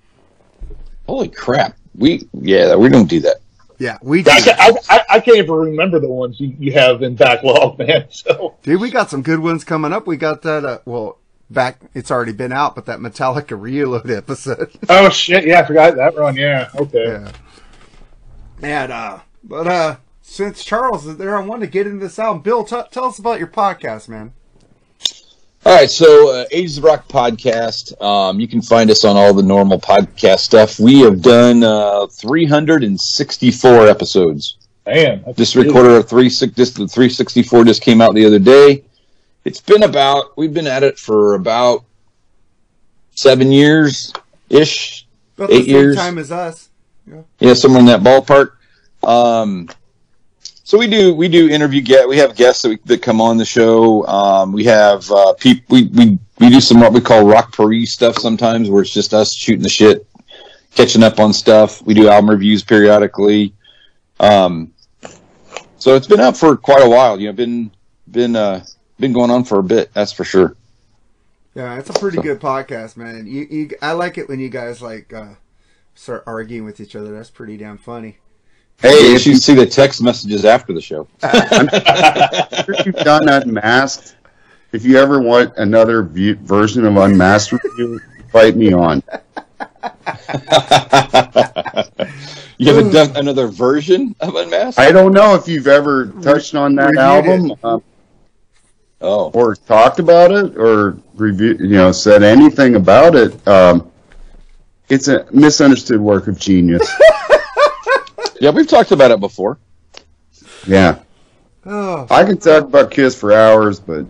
Holy 1.07 1.29
crap! 1.29 1.77
We 1.97 2.29
yeah 2.33 2.77
we 2.77 2.89
don't 2.89 3.09
do 3.09 3.21
that. 3.21 3.39
Yeah, 3.79 3.99
we 4.03 4.23
do. 4.23 4.31
I, 4.31 4.41
ca- 4.41 4.57
I, 4.59 4.97
I, 4.97 5.05
I 5.17 5.21
can't 5.21 5.39
even 5.39 5.51
remember 5.55 5.99
the 5.99 6.09
ones 6.09 6.39
you, 6.39 6.55
you 6.59 6.73
have 6.73 7.03
in 7.03 7.17
backlog, 7.17 7.79
man. 7.87 8.07
So 8.11 8.57
Dude, 8.63 8.81
we 8.81 8.91
got 8.91 9.11
some 9.11 9.23
good 9.23 9.41
ones 9.41 9.65
coming 9.65 9.93
up. 9.93 10.07
We 10.07 10.17
got 10.17 10.43
that. 10.43 10.65
Uh, 10.65 10.79
well, 10.85 11.19
back 11.51 11.81
it's 11.95 12.11
already 12.11 12.33
been 12.33 12.53
out, 12.53 12.75
but 12.75 12.87
that 12.87 13.01
Metallica 13.01 13.61
reload 13.61 14.11
episode. 14.11 14.71
oh 14.89 15.11
shit, 15.11 15.47
yeah, 15.47 15.61
I 15.61 15.65
forgot 15.67 15.97
that 15.97 16.15
one. 16.15 16.37
Yeah, 16.37 16.71
okay. 16.77 17.05
yeah. 17.05 17.33
And 18.63 18.93
uh, 18.93 19.19
but 19.43 19.67
uh, 19.67 19.97
since 20.31 20.63
Charles 20.65 21.07
is 21.07 21.17
there, 21.17 21.37
I 21.37 21.45
want 21.45 21.61
to 21.63 21.67
get 21.67 21.89
into 21.89 21.99
this 21.99 22.17
album. 22.19 22.41
Bill, 22.43 22.63
t- 22.65 22.81
tell 22.93 23.07
us 23.07 23.19
about 23.19 23.41
your 23.41 23.49
podcast, 23.49 24.09
man. 24.09 24.33
All 25.67 25.75
right, 25.75 25.91
so 25.91 26.31
uh, 26.33 26.45
Ages 26.53 26.79
of 26.79 26.85
Rock 26.85 27.09
podcast. 27.09 28.01
Um, 28.01 28.39
you 28.39 28.47
can 28.47 28.63
find 28.63 28.91
us 28.93 29.05
on 29.05 29.17
all 29.17 29.35
the 29.35 29.43
normal 29.43 29.81
podcast 29.81 30.39
stuff. 30.39 30.79
We 30.79 31.01
have 31.01 31.21
done 31.21 31.65
uh, 31.65 32.07
364 32.07 33.89
episodes. 33.89 34.57
Man, 34.87 35.23
that's 35.27 35.37
This 35.37 35.55
big. 35.55 35.67
recorder 35.67 35.97
of 35.97 36.09
three 36.09 36.31
six 36.31 36.55
this 36.55 36.71
the 36.71 36.87
364 36.87 37.65
just 37.65 37.83
came 37.83 38.01
out 38.01 38.15
the 38.15 38.25
other 38.25 38.39
day. 38.39 38.85
It's 39.45 39.61
been 39.61 39.83
about 39.83 40.37
we've 40.39 40.55
been 40.55 40.67
at 40.67 40.83
it 40.85 40.99
for 40.99 41.35
about 41.35 41.85
seven 43.17 43.51
years 43.53 44.13
ish. 44.49 45.07
Eight 45.39 45.47
the 45.49 45.57
same 45.57 45.67
years. 45.67 45.97
time 45.97 46.19
as 46.19 46.31
us. 46.33 46.69
Yeah, 47.41 47.55
somewhere 47.55 47.81
in 47.81 47.87
that 47.87 48.01
ballpark. 48.01 48.53
Um, 49.03 49.69
so 50.71 50.79
we 50.79 50.87
do 50.87 51.13
we 51.13 51.27
do 51.27 51.49
interview 51.49 51.81
get 51.81 52.09
we 52.09 52.17
have 52.17 52.37
guests 52.37 52.63
that, 52.63 52.69
we, 52.69 52.79
that 52.85 53.03
come 53.03 53.21
on 53.21 53.37
the 53.37 53.45
show. 53.45 54.07
Um, 54.07 54.53
we 54.53 54.63
have 54.67 55.11
uh, 55.11 55.33
peop, 55.33 55.65
we, 55.69 55.89
we 55.89 56.17
we 56.39 56.49
do 56.49 56.61
some 56.61 56.79
what 56.79 56.93
we 56.93 57.01
call 57.01 57.27
rock 57.27 57.53
Paris 57.57 57.93
stuff 57.93 58.17
sometimes 58.19 58.71
where 58.71 58.81
it's 58.81 58.93
just 58.93 59.13
us 59.13 59.35
shooting 59.35 59.65
the 59.65 59.69
shit, 59.69 60.07
catching 60.77 61.03
up 61.03 61.19
on 61.19 61.33
stuff. 61.33 61.83
We 61.83 61.93
do 61.93 62.09
album 62.09 62.31
reviews 62.31 62.63
periodically. 62.63 63.53
Um, 64.21 64.73
so 65.79 65.97
it's 65.97 66.07
been 66.07 66.21
up 66.21 66.37
for 66.37 66.57
quite 66.57 66.85
a 66.85 66.89
while. 66.89 67.21
You 67.21 67.27
know, 67.27 67.33
been 67.33 67.73
been 68.09 68.37
uh, 68.37 68.65
been 69.01 69.13
going 69.13 69.33
on 69.33 69.43
for 69.43 69.59
a 69.59 69.65
bit. 69.65 69.93
That's 69.93 70.13
for 70.13 70.23
sure. 70.23 70.55
Yeah, 71.53 71.81
it's 71.81 71.91
a 71.91 71.95
pretty 71.95 72.19
good 72.23 72.39
podcast, 72.39 72.97
man. 72.97 73.27
You, 73.27 73.45
you, 73.51 73.71
I 73.83 73.91
like 73.91 74.19
it 74.19 74.29
when 74.29 74.39
you 74.39 74.49
guys 74.49 74.81
like 74.81 75.13
uh, 75.13 75.35
start 75.97 76.23
arguing 76.29 76.65
with 76.65 76.79
each 76.79 76.95
other. 76.95 77.13
That's 77.13 77.29
pretty 77.29 77.57
damn 77.57 77.77
funny. 77.77 78.19
Hey, 78.81 79.13
you 79.13 79.19
should 79.19 79.43
see 79.43 79.55
the 79.55 79.67
text 79.67 80.03
messages 80.03 80.47
after 80.47 80.73
the 80.73 80.81
show. 80.81 81.07
After 81.23 82.75
you've 82.87 82.97
done 82.97 83.29
Unmasked, 83.29 84.17
if 84.73 84.87
you 84.87 84.97
ever 84.97 85.21
want 85.21 85.55
another 85.59 86.03
view, 86.03 86.37
version 86.37 86.87
of 86.87 86.97
Unmasked 86.97 87.53
review, 87.53 88.01
fight 88.33 88.57
me 88.57 88.73
on. 88.73 89.03
you 92.57 92.73
haven't 92.73 92.91
done 92.91 93.15
another 93.17 93.49
version 93.49 94.17
of 94.21 94.35
Unmasked? 94.35 94.79
I 94.79 94.93
don't 94.93 95.13
know 95.13 95.35
if 95.35 95.47
you've 95.47 95.67
ever 95.67 96.07
touched 96.23 96.55
on 96.55 96.75
that 96.77 96.87
Reviewed 96.87 96.99
album 96.99 97.53
um, 97.63 97.83
oh, 99.03 99.31
or 99.33 99.57
talked 99.57 99.99
about 99.99 100.31
it 100.31 100.57
or 100.57 100.97
review, 101.17 101.55
you 101.61 101.77
know, 101.77 101.93
said 101.93 102.23
anything 102.23 102.77
about 102.77 103.15
it. 103.15 103.47
Um, 103.47 103.91
it's 104.89 105.09
a 105.09 105.27
misunderstood 105.33 106.01
work 106.01 106.29
of 106.29 106.39
genius. 106.39 106.91
yeah, 108.41 108.51
we've 108.51 108.67
talked 108.67 108.91
about 108.93 109.11
it 109.11 109.21
before. 109.21 109.59
Yeah, 110.67 110.99
Oh, 111.65 112.07
I 112.11 112.25
can 112.25 112.39
talk 112.39 112.65
about 112.65 112.91
Kiss 112.91 113.15
for 113.19 113.33
hours, 113.33 113.79
but 113.81 114.07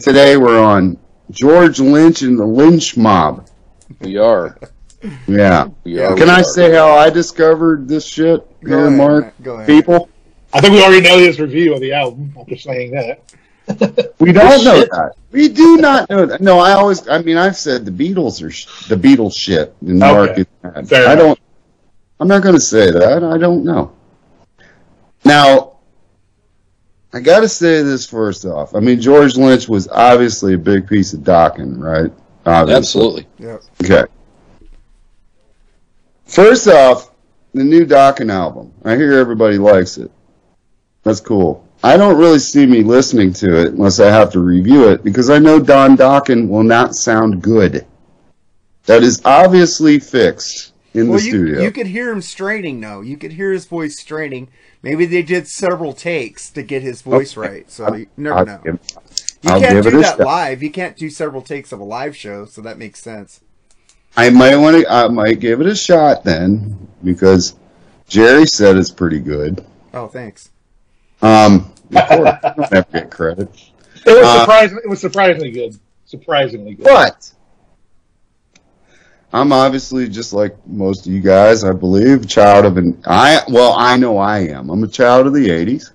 today 0.00 0.36
we're 0.36 0.60
on 0.62 0.98
George 1.30 1.80
Lynch 1.80 2.22
and 2.22 2.38
the 2.38 2.46
Lynch 2.46 2.96
Mob. 2.96 3.48
We 4.00 4.16
are. 4.18 4.58
Yeah. 5.26 5.68
We 5.84 5.98
are. 6.00 6.14
Can 6.16 6.26
we 6.26 6.30
I 6.30 6.40
are. 6.40 6.44
say 6.44 6.72
how 6.72 6.90
I 6.96 7.10
discovered 7.10 7.88
this 7.88 8.06
shit 8.06 8.40
Go 8.64 8.68
here, 8.78 8.86
ahead, 8.86 8.98
Marc? 8.98 9.34
Go 9.42 9.54
ahead. 9.54 9.66
People? 9.66 10.08
I 10.54 10.60
think 10.60 10.72
we 10.74 10.82
already 10.82 11.02
know 11.02 11.18
his 11.18 11.40
review 11.40 11.74
of 11.74 11.80
the 11.80 11.92
album 11.92 12.34
after 12.38 12.56
saying 12.56 12.92
that. 12.92 13.22
We 14.18 14.32
don't 14.32 14.64
know 14.64 14.80
that. 14.80 15.12
We 15.30 15.48
do 15.48 15.76
not 15.76 16.08
know 16.10 16.26
that. 16.26 16.40
No, 16.40 16.58
I 16.58 16.72
always, 16.72 17.06
I 17.08 17.20
mean, 17.22 17.36
I've 17.36 17.56
said 17.56 17.84
the 17.84 17.90
Beatles 17.90 18.42
are 18.42 18.50
sh- 18.50 18.88
the 18.88 18.96
Beatles 18.96 19.34
shit. 19.36 19.74
And 19.82 19.98
Marc 20.00 20.30
Okay. 20.30 20.40
is 20.42 20.46
mad. 20.62 20.88
Fair 20.88 21.08
I 21.08 21.12
enough. 21.12 21.18
don't, 21.24 21.38
I'm 22.22 22.28
not 22.28 22.44
going 22.44 22.54
to 22.54 22.60
say 22.60 22.92
that. 22.92 23.24
I 23.24 23.36
don't 23.36 23.64
know. 23.64 23.90
Now, 25.24 25.78
I 27.12 27.18
got 27.18 27.40
to 27.40 27.48
say 27.48 27.82
this 27.82 28.06
first 28.06 28.44
off. 28.44 28.76
I 28.76 28.78
mean, 28.78 29.00
George 29.00 29.36
Lynch 29.36 29.68
was 29.68 29.88
obviously 29.88 30.54
a 30.54 30.58
big 30.58 30.86
piece 30.86 31.14
of 31.14 31.22
Dokken, 31.22 31.80
right? 31.80 32.12
Obviously. 32.46 32.76
Absolutely. 32.76 33.26
yeah. 33.40 33.58
Okay. 33.82 34.04
First 36.26 36.68
off, 36.68 37.10
the 37.54 37.64
new 37.64 37.84
Dokken 37.84 38.30
album. 38.30 38.72
I 38.84 38.94
hear 38.94 39.14
everybody 39.14 39.58
likes 39.58 39.98
it. 39.98 40.12
That's 41.02 41.18
cool. 41.18 41.66
I 41.82 41.96
don't 41.96 42.18
really 42.18 42.38
see 42.38 42.66
me 42.66 42.84
listening 42.84 43.32
to 43.32 43.62
it 43.62 43.72
unless 43.72 43.98
I 43.98 44.12
have 44.12 44.30
to 44.30 44.38
review 44.38 44.90
it 44.90 45.02
because 45.02 45.28
I 45.28 45.40
know 45.40 45.58
Don 45.58 45.96
Dokken 45.96 46.48
will 46.48 46.62
not 46.62 46.94
sound 46.94 47.42
good. 47.42 47.84
That 48.84 49.02
is 49.02 49.20
obviously 49.24 49.98
fixed 49.98 50.71
in 50.94 51.08
Well, 51.08 51.18
the 51.18 51.24
you, 51.24 51.30
studio. 51.30 51.62
you 51.62 51.70
could 51.70 51.86
hear 51.86 52.10
him 52.10 52.20
straining, 52.22 52.80
though. 52.80 53.00
You 53.00 53.16
could 53.16 53.32
hear 53.32 53.52
his 53.52 53.66
voice 53.66 53.98
straining. 53.98 54.48
Maybe 54.82 55.06
they 55.06 55.22
did 55.22 55.48
several 55.48 55.92
takes 55.92 56.50
to 56.50 56.62
get 56.62 56.82
his 56.82 57.02
voice 57.02 57.36
right, 57.36 57.70
so 57.70 57.94
you 57.94 58.06
never 58.16 58.38
I'll 58.38 58.46
know. 58.46 58.60
give- 58.64 58.78
You 59.42 59.50
I'll 59.50 59.60
can't 59.60 59.82
give 59.82 59.92
do 59.92 60.00
that 60.02 60.16
shot. 60.18 60.20
live. 60.20 60.62
You 60.62 60.70
can't 60.70 60.96
do 60.96 61.08
several 61.10 61.42
takes 61.42 61.72
of 61.72 61.80
a 61.80 61.84
live 61.84 62.16
show, 62.16 62.44
so 62.44 62.60
that 62.62 62.78
makes 62.78 63.00
sense. 63.00 63.40
I 64.16 64.28
might 64.30 64.56
want 64.56 64.76
to. 64.84 64.92
I 64.92 65.08
might 65.08 65.40
give 65.40 65.60
it 65.60 65.66
a 65.66 65.74
shot 65.74 66.22
then 66.24 66.76
because 67.02 67.54
Jerry 68.08 68.44
said 68.46 68.76
it's 68.76 68.90
pretty 68.90 69.18
good. 69.20 69.64
Oh, 69.94 70.06
thanks. 70.06 70.50
Um, 71.22 71.72
of 71.94 72.08
course, 72.08 72.28
I 72.42 72.54
don't 72.56 72.72
ever 72.72 72.86
get 72.92 73.10
credit. 73.10 73.48
It 74.04 74.10
was 74.10 74.26
Uh, 74.26 74.40
surprising. 74.40 74.78
It 74.84 74.88
was 74.88 75.00
surprisingly 75.00 75.50
good. 75.50 75.78
Surprisingly 76.04 76.74
good. 76.74 76.84
But 76.84 77.30
I'm 79.32 79.52
obviously 79.52 80.08
just 80.08 80.32
like 80.32 80.54
most 80.66 81.06
of 81.06 81.12
you 81.12 81.20
guys, 81.20 81.64
I 81.64 81.72
believe, 81.72 82.28
child 82.28 82.66
of 82.66 82.76
an 82.76 83.02
I 83.06 83.42
well, 83.48 83.74
I 83.78 83.96
know 83.96 84.18
I 84.18 84.40
am. 84.40 84.68
I'm 84.70 84.84
a 84.84 84.88
child 84.88 85.26
of 85.26 85.32
the 85.32 85.48
'80s, 85.48 85.92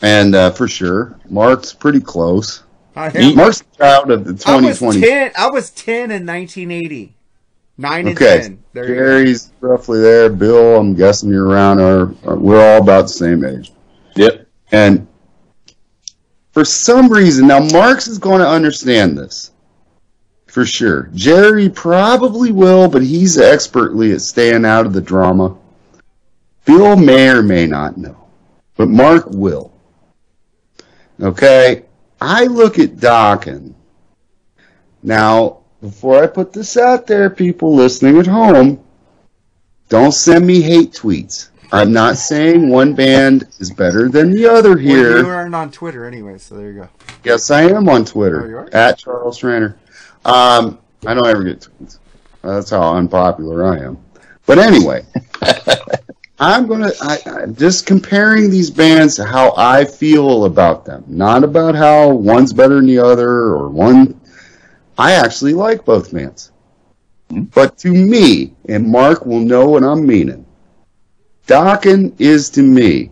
and 0.00 0.34
uh, 0.34 0.50
for 0.50 0.66
sure, 0.66 1.18
Marc's 1.28 1.72
pretty 1.74 2.00
close. 2.00 2.62
I 2.96 3.10
am. 3.14 3.36
Marc's 3.36 3.60
a 3.60 3.76
child 3.76 4.10
of 4.10 4.24
the 4.24 4.30
I 4.50 4.56
was 4.56 4.78
2020. 4.78 5.00
ten. 5.00 5.32
I 5.36 5.50
was 5.50 5.70
ten 5.70 6.10
in 6.10 6.26
1980. 6.26 7.14
Nine 7.76 8.08
and 8.08 8.16
Okay, 8.16 8.40
ten. 8.42 8.64
There 8.72 8.88
you 8.88 8.94
go. 8.94 9.00
Gary's 9.00 9.52
roughly 9.60 10.00
there. 10.00 10.30
Bill, 10.30 10.76
I'm 10.78 10.94
guessing 10.94 11.30
you're 11.30 11.46
around. 11.46 11.80
Or, 11.80 12.14
or 12.24 12.36
we're 12.36 12.74
all 12.74 12.82
about 12.82 13.02
the 13.02 13.08
same 13.08 13.44
age. 13.44 13.72
Yep. 14.16 14.46
And 14.72 15.06
for 16.52 16.64
some 16.64 17.10
reason, 17.12 17.46
now 17.46 17.60
Marks 17.60 18.06
is 18.08 18.18
going 18.18 18.40
to 18.40 18.48
understand 18.48 19.16
this 19.16 19.52
for 20.50 20.64
sure. 20.66 21.08
Jerry 21.14 21.68
probably 21.68 22.50
will, 22.52 22.88
but 22.88 23.02
he's 23.02 23.38
expertly 23.38 24.12
at 24.12 24.20
staying 24.20 24.64
out 24.64 24.84
of 24.86 24.92
the 24.92 25.00
drama. 25.00 25.56
Bill 26.64 26.96
may 26.96 27.28
or 27.30 27.42
may 27.42 27.66
not 27.66 27.96
know, 27.96 28.16
but 28.76 28.88
Marc 28.88 29.26
will. 29.30 29.72
Okay, 31.20 31.84
I 32.20 32.44
look 32.46 32.78
at 32.78 32.96
Dokken's. 32.96 33.74
Now, 35.02 35.58
before 35.80 36.22
I 36.22 36.26
put 36.26 36.52
this 36.52 36.76
out 36.76 37.06
there, 37.06 37.30
people 37.30 37.74
listening 37.74 38.18
at 38.18 38.26
home, 38.26 38.82
don't 39.88 40.12
send 40.12 40.46
me 40.46 40.60
hate 40.60 40.92
tweets. 40.92 41.48
I'm 41.72 41.92
not 41.92 42.16
saying 42.16 42.68
one 42.68 42.94
band 42.94 43.46
is 43.60 43.70
better 43.70 44.08
than 44.08 44.32
the 44.32 44.46
other 44.46 44.70
Well, 44.70 44.78
here. 44.78 45.18
you 45.18 45.28
aren't 45.28 45.54
on 45.54 45.70
Twitter 45.70 46.04
anyway, 46.04 46.36
so 46.38 46.56
there 46.56 46.70
you 46.72 46.80
go. 46.80 46.88
Yes, 47.24 47.50
I 47.50 47.62
am 47.62 47.88
on 47.88 47.94
Oh, 47.94 47.98
you 47.98 48.04
Twitter 48.04 48.58
are? 48.58 48.68
at 48.74 48.98
Charles 48.98 49.38
Traynor. 49.38 49.76
Um, 50.24 50.78
I 51.06 51.14
don't 51.14 51.26
ever 51.26 51.44
get 51.44 51.60
tweets. 51.60 51.98
That's 52.42 52.70
how 52.70 52.94
unpopular 52.94 53.64
I 53.64 53.84
am. 53.84 53.98
But 54.46 54.58
anyway, 54.58 55.04
I'm 56.40 56.66
gonna 56.66 56.90
I, 57.00 57.18
I, 57.26 57.46
just 57.46 57.86
comparing 57.86 58.50
these 58.50 58.70
bands 58.70 59.16
to 59.16 59.24
how 59.24 59.54
I 59.56 59.84
feel 59.84 60.44
about 60.46 60.84
them, 60.84 61.04
not 61.06 61.44
about 61.44 61.74
how 61.74 62.08
one's 62.08 62.52
better 62.52 62.76
than 62.76 62.86
the 62.86 62.98
other 62.98 63.28
or 63.28 63.68
one. 63.68 64.20
I 64.98 65.12
actually 65.12 65.54
like 65.54 65.84
both 65.84 66.12
bands, 66.12 66.50
but 67.28 67.78
to 67.78 67.90
me, 67.90 68.54
and 68.68 68.88
Marc 68.88 69.24
will 69.24 69.40
know 69.40 69.68
what 69.68 69.84
I'm 69.84 70.06
meaning. 70.06 70.46
Dokken 71.46 72.14
is 72.18 72.50
to 72.50 72.62
me 72.62 73.10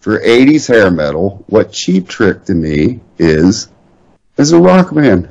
for 0.00 0.18
80s 0.18 0.66
hair 0.66 0.90
metal 0.90 1.44
what 1.48 1.72
Cheap 1.72 2.08
Trick 2.08 2.44
to 2.46 2.54
me 2.54 3.00
is 3.18 3.68
as 4.38 4.52
a 4.52 4.58
rock 4.58 4.94
band. 4.94 5.28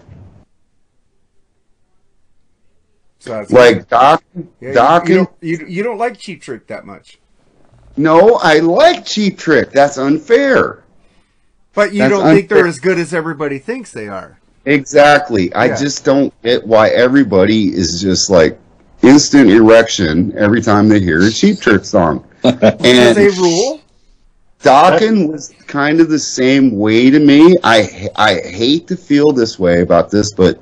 So 3.19 3.31
that's 3.31 3.51
Like 3.51 3.89
Doc, 3.89 4.23
Yeah, 4.61 4.71
you- 5.03 5.09
you, 5.09 5.15
don't, 5.15 5.29
you, 5.41 5.65
you 5.67 5.83
don't 5.83 5.97
like 5.97 6.17
Cheap 6.17 6.41
Trick 6.41 6.67
that 6.67 6.85
much, 6.85 7.19
No, 7.97 8.35
I 8.41 8.59
like 8.59 9.05
Cheap 9.05 9.37
Trick. 9.37 9.71
That's 9.71 9.97
unfair. 9.97 10.83
but 11.73 11.91
you 11.93 11.99
That's 11.99 12.11
don't 12.13 12.33
think 12.33 12.49
they're 12.49 12.67
as 12.67 12.79
good 12.79 12.97
as 12.97 13.13
everybody 13.13 13.59
thinks 13.59 13.91
they 13.91 14.07
are. 14.07 14.39
Exactly. 14.65 15.53
I 15.53 15.69
just 15.75 16.05
don't 16.05 16.33
get 16.43 16.65
why 16.65 16.89
everybody 16.89 17.73
is 17.73 18.01
just 18.01 18.29
like 18.29 18.59
instant 19.01 19.49
erection 19.49 20.37
every 20.37 20.61
time 20.61 20.87
they 20.89 20.99
hear 20.99 21.21
a 21.21 21.31
Cheap 21.31 21.59
Trick 21.59 21.83
song. 21.85 22.25
And 22.43 23.15
they 23.17 23.29
rule. 23.29 23.81
Dokken 24.61 25.31
was 25.31 25.53
kind 25.67 26.01
of 26.01 26.09
the 26.09 26.19
same 26.19 26.77
way 26.77 27.09
to 27.09 27.19
me. 27.19 27.55
I 27.63 28.09
I 28.15 28.35
hate 28.35 28.87
to 28.87 28.97
feel 28.97 29.31
this 29.31 29.57
way 29.57 29.81
about 29.81 30.11
this, 30.11 30.33
but 30.33 30.61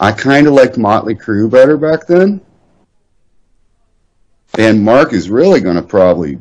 I 0.00 0.12
kind 0.12 0.46
of 0.46 0.52
liked 0.52 0.76
Motley 0.76 1.14
Crue 1.14 1.50
better 1.50 1.76
back 1.76 2.06
then. 2.06 2.40
And 4.58 4.82
Marc 4.82 5.12
is 5.12 5.28
really 5.30 5.60
going 5.60 5.76
to 5.76 5.82
probably 5.82 6.38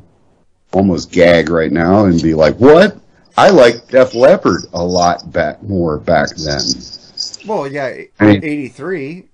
almost 0.74 1.12
gag 1.12 1.50
right 1.50 1.72
now 1.72 2.06
and 2.06 2.22
be 2.22 2.34
like, 2.34 2.56
"What? 2.58 2.98
I 3.38 3.50
liked 3.50 3.92
Def 3.92 4.14
Leppard 4.14 4.64
a 4.74 4.84
lot 4.84 5.32
back 5.32 5.62
more 5.64 5.98
back 5.98 6.30
then. 6.38 6.62
Well, 7.46 7.68
yeah, 7.68 7.98
I 8.20 8.26
mean- 8.26 8.44
83. 8.44 9.26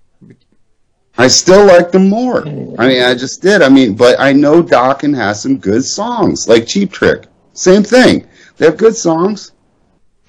I 1.18 1.28
still 1.28 1.66
like 1.66 1.92
them 1.92 2.08
more. 2.08 2.40
I 2.78 2.88
mean, 2.88 3.02
I 3.02 3.14
just 3.14 3.42
did. 3.42 3.60
I 3.60 3.68
mean, 3.68 3.94
but 3.94 4.18
I 4.18 4.32
know 4.32 4.62
Dokken 4.62 5.14
has 5.14 5.42
some 5.42 5.58
good 5.58 5.84
songs, 5.84 6.48
like 6.48 6.66
Cheap 6.66 6.90
Trick. 6.90 7.26
Same 7.52 7.82
thing. 7.82 8.26
They 8.56 8.64
have 8.64 8.78
good 8.78 8.96
songs. 8.96 9.52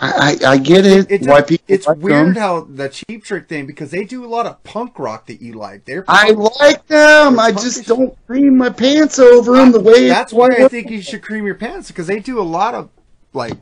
I, 0.04 0.38
I, 0.44 0.52
I 0.52 0.58
get 0.58 0.86
it. 0.86 1.10
It 1.10 1.22
why 1.22 1.38
just- 1.40 1.50
people 1.50 1.66
it's 1.68 1.88
like 1.88 1.98
weird 1.98 2.28
them. 2.28 2.36
how 2.36 2.62
the 2.62 2.90
Cheap 2.90 3.24
Trick 3.24 3.48
thing 3.48 3.66
because 3.66 3.90
they 3.92 4.04
do 4.04 4.26
a 4.26 4.28
lot 4.28 4.46
of 4.46 4.62
punk 4.64 5.00
rock 5.00 5.28
that 5.28 5.42
you 5.42 5.54
like. 5.54 5.86
They're 5.86 6.04
I 6.08 6.32
like 6.32 6.86
them. 6.88 7.40
I 7.40 7.52
just 7.52 7.88
don't 7.88 8.16
cream 8.28 8.58
my 8.58 8.70
pants 8.70 9.18
over 9.20 9.56
them 9.56 9.72
the 9.72 9.80
way. 9.80 10.08
That's 10.08 10.34
why 10.34 10.50
I 10.50 10.68
think 10.68 10.90
you 10.90 11.02
should 11.02 11.22
cream 11.24 11.46
your 11.46 11.56
pants 11.56 11.88
because 11.88 12.08
they 12.08 12.20
do 12.20 12.40
a 12.40 12.44
lot 12.44 12.74
of 12.76 12.90
like 13.34 13.54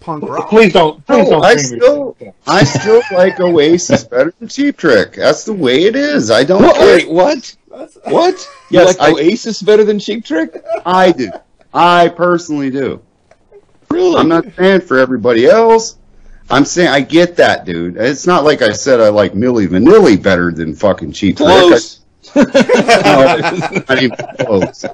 punk 0.00 0.22
rock. 0.24 0.48
Please 0.50 0.72
don't. 0.72 1.04
Please 1.06 1.28
No, 1.28 1.40
don't. 1.40 1.44
I 1.44 1.54
cream 1.54 1.70
your 1.70 1.80
still. 2.14 2.16
I 2.46 2.64
still 2.64 3.02
like 3.12 3.40
Oasis 3.40 4.04
better 4.04 4.32
than 4.38 4.48
Cheap 4.48 4.76
Trick. 4.76 5.14
That's 5.14 5.44
the 5.44 5.52
way 5.52 5.84
it 5.84 5.96
is. 5.96 6.30
I 6.30 6.44
don't 6.44 6.62
What? 6.62 6.76
care. 6.76 6.96
Wait, 6.98 7.10
what? 7.10 7.56
That's- 7.70 7.98
What? 8.04 8.34
You 8.70 8.78
Yes, 8.80 8.98
like 8.98 9.00
I- 9.00 9.12
Oasis 9.14 9.62
better 9.62 9.82
than 9.84 9.98
Cheap 9.98 10.24
Trick? 10.24 10.62
I 10.86 11.10
do. 11.12 11.30
I 11.74 12.08
personally 12.08 12.70
do. 12.70 13.00
Really? 13.92 14.16
I'm 14.16 14.28
not 14.28 14.44
saying 14.56 14.82
for 14.82 14.98
everybody 14.98 15.46
else. 15.46 15.98
I'm 16.50 16.64
saying 16.64 16.88
I 16.88 17.00
get 17.00 17.36
that, 17.36 17.64
dude. 17.64 17.96
It's 17.96 18.26
not 18.26 18.44
like 18.44 18.62
I 18.62 18.72
said 18.72 19.00
I 19.00 19.08
like 19.08 19.32
Milli 19.32 19.66
Vanilli 19.68 20.20
better 20.22 20.52
than 20.52 20.74
fucking 20.74 21.12
Cheap 21.12 21.36
Trick. 21.38 21.48
close. 21.48 22.00
I- 22.00 22.02
no, 22.36 23.84
not 23.88 24.02
even 24.02 24.16
close. 24.40 24.84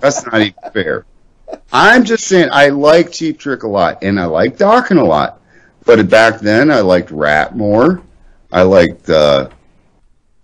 That's 0.00 0.24
not 0.26 0.40
even 0.40 0.54
fair. 0.72 1.06
I'm 1.72 2.04
just 2.04 2.24
saying 2.24 2.48
I 2.52 2.68
like 2.68 3.12
Cheap 3.12 3.38
Trick 3.38 3.62
a 3.62 3.68
lot, 3.68 4.02
and 4.02 4.18
I 4.18 4.24
like 4.26 4.56
Dokken 4.56 4.98
a 4.98 5.04
lot. 5.04 5.40
But 5.84 6.08
back 6.10 6.40
then, 6.40 6.70
I 6.70 6.80
liked 6.80 7.10
Ratt 7.10 7.56
more. 7.56 8.02
I 8.52 8.62
liked. 8.62 9.08
Uh, 9.08 9.48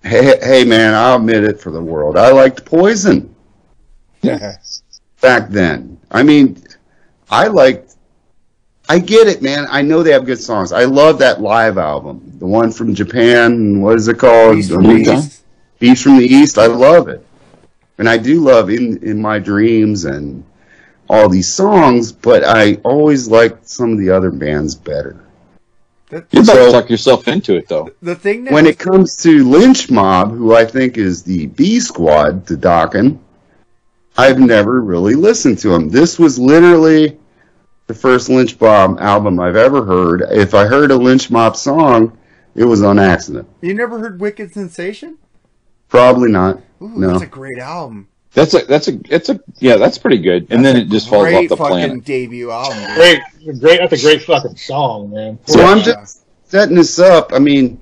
hey, 0.03 0.39
hey, 0.43 0.65
man, 0.65 0.95
I'll 0.95 1.17
admit 1.17 1.45
it 1.45 1.61
for 1.61 1.71
the 1.73 1.83
world. 1.83 2.17
I 2.17 2.31
liked 2.31 2.65
Poison 2.65 3.35
back 5.21 5.49
then. 5.51 5.99
I 6.11 6.23
mean, 6.23 6.62
I 7.33 7.49
liked. 7.49 7.95
I 8.89 8.99
get 8.99 9.27
it, 9.27 9.41
man. 9.43 9.67
I 9.71 9.81
know 9.81 10.03
they 10.03 10.13
have 10.13 10.27
good 10.27 10.41
songs. 10.41 10.71
I 10.71 10.85
love 10.85 11.19
that 11.21 11.41
live 11.41 11.79
album, 11.79 12.21
the 12.39 12.47
one 12.47 12.71
from 12.71 12.95
Japan. 12.95 13.81
What 13.81 13.97
is 13.97 14.07
it 14.09 14.19
called? 14.19 14.57
Beast 14.57 14.71
from 14.73 14.83
the 14.83 14.89
mean, 14.89 15.09
East. 15.09 15.43
Beast 15.79 16.03
from 16.03 16.19
the 16.19 16.27
East. 16.27 16.59
I 16.59 16.67
love 16.67 17.09
it, 17.09 17.25
and 17.99 18.09
I 18.09 18.19
do 18.19 18.41
love 18.41 18.71
in 18.71 19.03
in 19.03 19.21
my 19.21 19.39
dreams 19.39 20.05
and 20.05 20.45
all 21.09 21.29
these 21.29 21.53
songs. 21.53 22.13
But 22.13 22.45
I 22.45 22.75
always 22.85 23.29
liked 23.29 23.67
some 23.69 23.93
of 23.93 23.99
the 23.99 24.11
other 24.11 24.31
bands 24.31 24.75
better. 24.75 25.17
You 26.11 26.21
better 26.21 26.37
about 26.43 26.47
So- 26.47 26.67
to 26.67 26.73
talk 26.73 26.91
yourself 26.91 27.29
into 27.29 27.57
it, 27.57 27.69
though. 27.69 27.89
the 28.03 28.15
thing 28.15 28.45
that 28.45 28.53
When 28.53 28.67
it 28.67 28.79
comes 28.79 29.17
to 29.19 29.49
Lynch 29.49 29.91
Mob, 29.91 30.37
who 30.37 30.55
I 30.55 30.67
think 30.67 30.99
is 30.99 31.23
the 31.23 31.47
B 31.47 31.81
squad 31.81 32.47
to 32.49 32.57
Dokken, 32.59 33.17
I've 34.19 34.39
never 34.39 34.83
really 34.83 35.15
listened 35.15 35.59
to 35.61 35.71
them. 35.71 35.89
This 35.89 36.19
was 36.19 36.39
literally 36.39 37.17
the 37.87 37.95
first 37.95 38.29
Lynch 38.29 38.59
Mob 38.61 38.99
album 39.01 39.41
I've 39.41 39.57
ever 39.57 39.85
heard. 39.85 40.23
If 40.31 40.55
I 40.55 40.65
heard 40.67 40.91
a 40.91 40.97
Lynch 40.97 41.31
Mob 41.31 41.57
song, 41.57 42.17
it 42.55 42.65
was 42.65 42.83
on 42.83 42.99
accident. 42.99 43.49
you 43.61 43.75
never 43.75 43.99
heard 43.99 44.21
Wicked 44.21 44.53
Sensation? 44.53 45.19
Probably 45.89 46.31
not. 46.31 46.61
Ooh, 46.81 46.89
No. 46.89 47.11
that's 47.11 47.23
a 47.23 47.27
great 47.27 47.59
album. 47.59 48.09
That's 48.35 48.55
a 48.55 48.61
that's 48.65 48.89
a 48.89 48.99
it's 49.11 49.29
a 49.29 49.39
yeah 49.59 49.77
that's 49.77 49.99
pretty 49.99 50.17
good. 50.17 50.47
And 50.51 50.65
then 50.65 50.75
it 50.77 50.89
just 50.89 51.07
falls 51.11 51.25
off 51.27 51.33
Great 51.33 51.49
the 51.51 51.57
fucking 51.57 51.71
planet. 51.77 52.05
debut 52.05 52.51
album. 52.51 52.79
Great, 52.95 53.21
great. 53.61 53.81
That's 53.81 53.93
a 54.03 54.07
great 54.07 54.23
fucking 54.23 54.57
song, 54.57 55.11
man. 55.11 55.39
So 55.47 55.61
Yeah. 55.61 55.67
I'm 55.67 55.81
just 55.83 56.25
setting 56.45 56.75
this 56.77 56.99
up. 56.99 57.35
I 57.35 57.39
mean, 57.41 57.79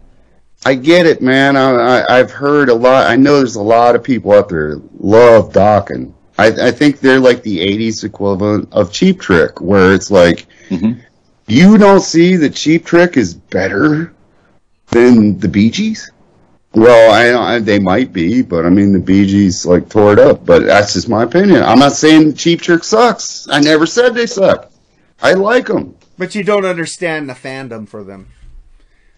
I 0.66 0.74
get 0.74 1.06
it, 1.06 1.22
man. 1.22 1.56
I, 1.56 1.70
I, 2.00 2.18
I've 2.18 2.32
heard 2.32 2.68
a 2.68 2.74
lot. 2.74 3.06
I 3.06 3.14
know 3.14 3.36
there's 3.38 3.54
a 3.54 3.62
lot 3.62 3.94
of 3.94 4.02
people 4.02 4.32
out 4.32 4.48
there 4.48 4.78
love 4.98 5.52
Dokken. 5.52 6.12
I, 6.40 6.68
I 6.68 6.70
think 6.70 7.00
they're 7.00 7.20
like 7.20 7.42
the 7.42 7.58
'80s 7.58 8.04
equivalent 8.04 8.68
of 8.72 8.92
Cheap 8.92 9.20
Trick, 9.20 9.60
where 9.60 9.92
it's 9.94 10.10
like 10.10 10.46
Mhm. 10.70 11.00
you 11.46 11.78
don't 11.78 12.00
see 12.00 12.36
that 12.36 12.54
Cheap 12.54 12.84
Trick 12.86 13.16
is 13.16 13.34
better 13.34 14.12
than 14.90 15.38
the 15.38 15.48
Bee 15.48 15.70
Gees. 15.70 16.10
Well, 16.72 17.12
I, 17.12 17.54
I 17.56 17.58
they 17.58 17.78
might 17.80 18.12
be, 18.12 18.42
but 18.42 18.64
I 18.64 18.70
mean 18.70 18.92
the 18.92 19.00
Bee 19.00 19.26
Gees 19.26 19.66
like 19.66 19.88
tore 19.88 20.12
it 20.12 20.18
up. 20.18 20.46
But 20.46 20.64
that's 20.64 20.94
just 20.94 21.08
my 21.08 21.24
opinion. 21.24 21.62
I'm 21.62 21.78
not 21.80 21.92
saying 21.92 22.34
Cheap 22.34 22.60
Trick 22.62 22.84
sucks. 22.84 23.48
I 23.50 23.60
never 23.60 23.86
said 23.86 24.14
they 24.14 24.26
suck. 24.26 24.70
I 25.22 25.32
like 25.34 25.66
them. 25.66 25.96
But 26.16 26.34
you 26.34 26.44
don't 26.44 26.64
understand 26.64 27.28
the 27.28 27.34
fandom 27.34 27.88
for 27.88 28.04
them. 28.04 28.28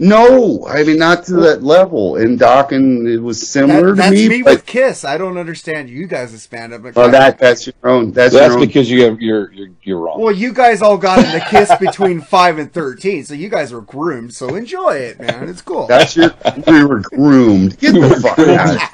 No, 0.05 0.66
I 0.66 0.82
mean 0.82 0.98
not 0.98 1.24
to 1.26 1.34
that 1.34 1.62
level. 1.62 2.16
And 2.16 2.32
In 2.32 2.38
Dokken, 2.38 3.09
it 3.09 3.20
was 3.20 3.48
similar 3.48 3.90
That, 3.94 3.96
that's 3.96 4.16
to 4.16 4.28
me. 4.28 4.38
me, 4.38 4.42
but, 4.42 4.55
with 4.55 4.66
Kiss. 4.66 5.05
I 5.05 5.16
don't 5.16 5.38
understand 5.38 5.88
you 5.90 6.09
guys' 6.09 6.42
span 6.42 6.72
up. 6.72 6.82
well, 6.96 7.09
that 7.11 7.38
that's 7.38 7.66
your 7.66 7.74
own. 7.84 8.11
That's, 8.11 8.34
That's 8.34 8.48
your 8.53 8.61
own. 8.61 8.66
because 8.66 8.90
you 8.90 9.05
have 9.05 9.20
you're 9.20 9.53
you're, 9.53 9.68
you're 9.82 10.00
wrong. 10.00 10.20
Well, 10.20 10.34
you 10.34 10.53
guys 10.53 10.82
all 10.82 10.98
got 10.98 11.24
into 11.24 11.38
Kiss 11.48 11.70
between 11.80 12.20
five 12.20 12.59
and 12.59 12.72
thirteen, 12.72 13.24
so 13.24 13.34
you 13.34 13.48
guys 13.48 13.72
were 13.72 13.80
groomed. 13.82 14.34
So 14.34 14.57
enjoy 14.57 14.94
it, 14.96 15.20
man. 15.20 15.48
It's 15.48 15.62
cool. 15.62 15.86
That's 15.86 16.16
your. 16.16 16.34
we 16.66 16.84
were 16.84 16.98
groomed. 17.00 17.78
Get 17.80 17.92
the 17.92 18.20
fuck 18.20 18.38
out. 18.40 18.88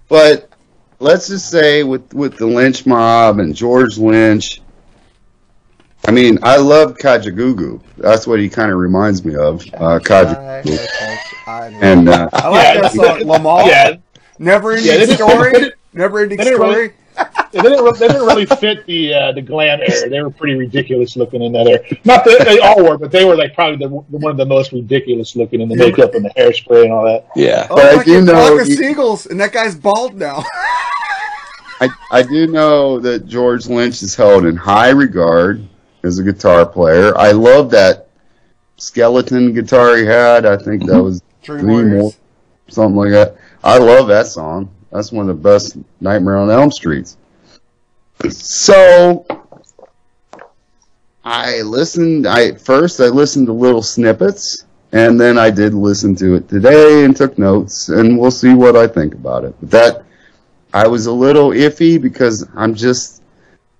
But 0.08 0.50
let's 1.00 1.28
just 1.28 1.50
say 1.50 1.82
with 1.82 2.14
with 2.14 2.36
the 2.36 2.46
Lynch 2.46 2.86
Mob 2.86 3.38
and 3.40 3.54
George 3.54 3.98
Lynch. 3.98 4.60
I 6.06 6.10
mean, 6.12 6.38
I 6.42 6.56
love 6.56 6.96
Kajagoogoo. 6.98 7.80
That's 7.98 8.26
what 8.26 8.38
he 8.38 8.48
kind 8.48 8.70
of 8.70 8.78
reminds 8.78 9.24
me 9.24 9.34
of, 9.34 9.62
uh, 9.74 9.98
Kajagoogoo. 9.98 10.78
And 11.82 12.08
uh, 12.08 12.28
I 12.32 12.48
like 12.48 12.74
Yeah, 12.74 12.80
that 12.82 12.92
song, 12.92 13.18
Limahl. 13.20 13.66
Yeah, 13.66 13.96
Never 14.38 14.72
ending 14.72 14.86
Yeah, 15.08 15.14
story. 15.14 15.52
didn't- 15.52 15.74
Never 15.92 16.20
ending 16.20 16.36
they 16.38 16.44
didn't 16.44 16.58
story. 16.58 16.74
really- 16.76 16.92
they 17.52 17.62
didn't, 17.62 17.82
re- 17.84 17.92
they 17.98 18.08
didn't 18.08 18.26
really 18.26 18.44
fit 18.44 18.84
the 18.84 19.14
uh, 19.14 19.32
the 19.32 19.40
glam 19.40 19.80
era. 19.80 20.10
They 20.10 20.20
were 20.20 20.28
pretty 20.28 20.54
ridiculous 20.54 21.16
looking 21.16 21.42
in 21.42 21.52
that 21.52 21.66
era. 21.66 21.78
Not 22.04 22.26
that 22.26 22.44
they 22.44 22.58
all 22.58 22.84
were, 22.84 22.98
but 22.98 23.10
they 23.10 23.24
were 23.24 23.34
like 23.34 23.54
probably 23.54 23.78
the, 23.78 23.88
one 23.88 24.30
of 24.30 24.36
the 24.36 24.44
most 24.44 24.72
ridiculous 24.72 25.34
looking 25.34 25.62
in 25.62 25.70
the 25.70 25.76
makeup 25.76 26.14
and 26.14 26.22
the 26.22 26.28
hairspray 26.36 26.82
and 26.84 26.92
all 26.92 27.06
that. 27.06 27.26
yeah. 27.34 27.66
Oh, 27.70 27.76
But 27.76 27.98
I 28.00 28.04
do 28.04 28.20
know 28.20 28.34
flock 28.48 28.60
of 28.60 28.68
you- 28.68 28.76
seagulls, 28.76 29.24
and 29.24 29.40
that 29.40 29.52
guy's 29.54 29.74
bald 29.74 30.14
now. 30.16 30.44
I, 31.80 31.88
I 32.10 32.22
do 32.22 32.46
know 32.48 33.00
that 33.00 33.26
George 33.26 33.66
Lynch 33.66 34.02
is 34.02 34.14
held 34.14 34.44
in 34.44 34.54
high 34.56 34.90
regard 34.90 35.66
as 36.06 36.18
a 36.18 36.22
guitar 36.22 36.64
player. 36.64 37.16
I 37.18 37.32
love 37.32 37.70
that 37.72 38.08
skeleton 38.76 39.52
guitar 39.52 39.96
he 39.96 40.04
had. 40.06 40.46
I 40.46 40.56
think 40.56 40.86
that 40.86 41.02
was 41.02 41.22
Warriors. 41.48 42.02
War- 42.02 42.12
something 42.68 42.96
like 42.96 43.10
that. 43.10 43.36
I 43.62 43.78
love 43.78 44.08
that 44.08 44.26
song. 44.26 44.70
That's 44.90 45.12
one 45.12 45.28
of 45.28 45.36
the 45.36 45.42
best 45.42 45.76
Nightmare 46.00 46.36
on 46.36 46.50
Elm 46.50 46.70
Streets. 46.70 47.16
So 48.30 49.26
I 51.24 51.60
listened. 51.62 52.26
I 52.26 52.52
first 52.52 53.00
I 53.00 53.06
listened 53.06 53.46
to 53.48 53.52
little 53.52 53.82
snippets, 53.82 54.64
and 54.92 55.20
then 55.20 55.38
I 55.38 55.50
did 55.50 55.74
listen 55.74 56.14
to 56.16 56.34
it 56.34 56.48
today 56.48 57.04
and 57.04 57.16
took 57.16 57.36
notes, 57.38 57.88
and 57.88 58.18
we'll 58.18 58.30
see 58.30 58.54
what 58.54 58.76
I 58.76 58.86
think 58.86 59.14
about 59.14 59.44
it. 59.44 59.54
But 59.60 59.70
that 59.70 60.04
I 60.72 60.86
was 60.86 61.06
a 61.06 61.12
little 61.12 61.50
iffy 61.50 62.00
because 62.00 62.48
I'm 62.54 62.74
just 62.74 63.15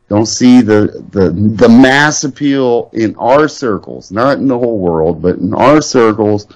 don't 0.08 0.26
see 0.26 0.60
the 0.60 1.04
the 1.10 1.30
the 1.30 1.68
mass 1.68 2.24
appeal 2.24 2.90
in 2.92 3.16
our 3.16 3.48
circles, 3.48 4.10
not 4.12 4.38
in 4.38 4.46
the 4.46 4.58
whole 4.58 4.78
world, 4.78 5.20
but 5.20 5.36
in 5.36 5.52
our 5.52 5.80
circles 5.80 6.46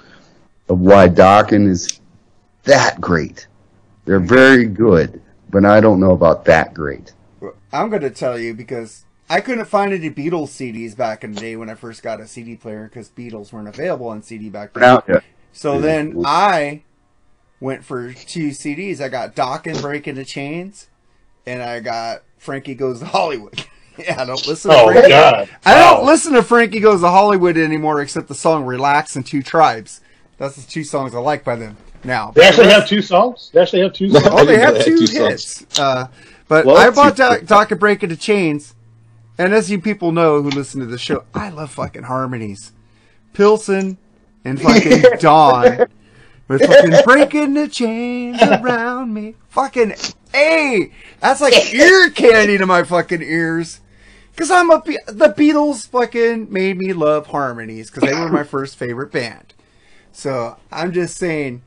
of 0.69 0.79
why 0.79 1.09
Dokken 1.09 1.67
is 1.67 1.99
that 2.63 3.01
great. 3.01 3.47
They're 4.05 4.19
very 4.19 4.65
good, 4.65 5.21
but 5.49 5.65
I 5.65 5.81
don't 5.81 5.99
know 5.99 6.11
about 6.11 6.45
that 6.45 6.73
great. 6.73 7.13
I'm 7.73 7.89
going 7.89 8.01
to 8.01 8.09
tell 8.09 8.39
you 8.39 8.53
because 8.53 9.05
I 9.29 9.41
couldn't 9.41 9.65
find 9.65 9.93
any 9.93 10.09
Beatles 10.09 10.49
CDs 10.49 10.95
back 10.95 11.23
in 11.23 11.33
the 11.33 11.39
day 11.39 11.55
when 11.55 11.69
I 11.69 11.75
first 11.75 12.03
got 12.03 12.19
a 12.19 12.27
CD 12.27 12.55
player 12.55 12.85
because 12.85 13.09
Beatles 13.09 13.51
weren't 13.53 13.67
available 13.67 14.07
on 14.07 14.21
CD 14.21 14.49
back 14.49 14.73
then. 14.73 14.81
Now, 14.81 15.03
yeah. 15.07 15.19
So 15.53 15.79
then 15.79 16.23
I 16.25 16.83
went 17.59 17.83
for 17.83 18.13
two 18.13 18.49
CDs. 18.49 19.01
I 19.01 19.09
got 19.09 19.37
and 19.67 19.81
Breaking 19.81 20.15
the 20.15 20.25
Chains, 20.25 20.87
and 21.45 21.61
I 21.61 21.79
got 21.79 22.23
Frankie 22.41 22.73
Goes 22.75 22.99
to 22.99 23.05
Hollywood. 23.05 23.63
yeah, 23.99 24.19
I 24.19 24.25
don't 24.25 24.45
listen 24.47 24.71
to 24.71 24.77
Oh 24.77 24.87
Frankie. 24.91 25.09
God! 25.09 25.49
I 25.63 25.75
don't 25.75 25.99
Wow. 26.01 26.05
listen 26.11 26.33
to 26.33 26.41
Frankie 26.41 26.79
Goes 26.79 27.01
to 27.01 27.07
Hollywood 27.09 27.55
anymore 27.55 28.01
except 28.01 28.27
the 28.27 28.35
song 28.35 28.65
Relax 28.65 29.15
and 29.15 29.23
Two 29.25 29.43
Tribes. 29.43 30.01
That's 30.37 30.55
the 30.55 30.69
two 30.69 30.83
songs 30.83 31.13
I 31.13 31.19
like 31.19 31.43
by 31.43 31.55
them 31.55 31.77
now. 32.03 32.31
They 32.31 32.41
actually 32.47 32.69
have 32.69 32.87
two 32.87 33.03
songs. 33.03 33.51
They 33.53 33.61
actually 33.61 33.81
have 33.83 33.93
two 33.93 34.09
songs. 34.11 34.25
Oh, 34.27 34.43
they 34.43 34.57
have 34.57 34.73
They 34.73 34.83
two, 34.85 34.97
two 34.97 35.07
songs. 35.07 35.59
hits. 35.59 35.79
Uh, 35.79 36.07
but 36.47 36.65
Well, 36.65 36.77
I 36.77 36.89
bought 36.89 37.11
two- 37.15 37.23
Doc, 37.23 37.45
Doc 37.45 37.69
and 37.71 37.79
Breaking 37.79 38.09
the 38.09 38.15
Chains, 38.15 38.73
and 39.37 39.53
as 39.53 39.69
you 39.69 39.79
people 39.79 40.11
know 40.11 40.41
who 40.41 40.49
listen 40.49 40.79
to 40.79 40.87
the 40.87 40.97
show, 40.97 41.23
I 41.35 41.49
love 41.49 41.69
fucking 41.71 42.03
harmonies. 42.03 42.71
Pilson 43.33 43.97
and 44.43 44.59
fucking 44.59 45.03
Don 45.19 45.85
with 46.51 46.65
fucking 46.65 46.93
breaking 47.05 47.53
the 47.53 47.67
chains 47.67 48.41
around 48.41 49.13
me. 49.13 49.35
Fucking 49.49 49.93
A! 50.33 50.91
That's 51.19 51.41
like 51.41 51.73
ear 51.73 52.09
candy 52.09 52.57
to 52.57 52.65
my 52.65 52.83
fucking 52.83 53.21
ears. 53.21 53.79
Cause 54.35 54.51
I'm 54.51 54.69
a, 54.69 54.81
the 55.07 55.33
Beatles 55.37 55.87
fucking 55.87 56.51
made 56.51 56.77
me 56.77 56.93
love 56.93 57.27
harmonies 57.27 57.89
cause 57.89 58.03
they 58.03 58.13
were 58.13 58.29
my 58.29 58.43
first 58.43 58.75
favorite 58.75 59.11
band. 59.11 59.53
So 60.11 60.57
I'm 60.71 60.91
just 60.93 61.17
saying, 61.17 61.61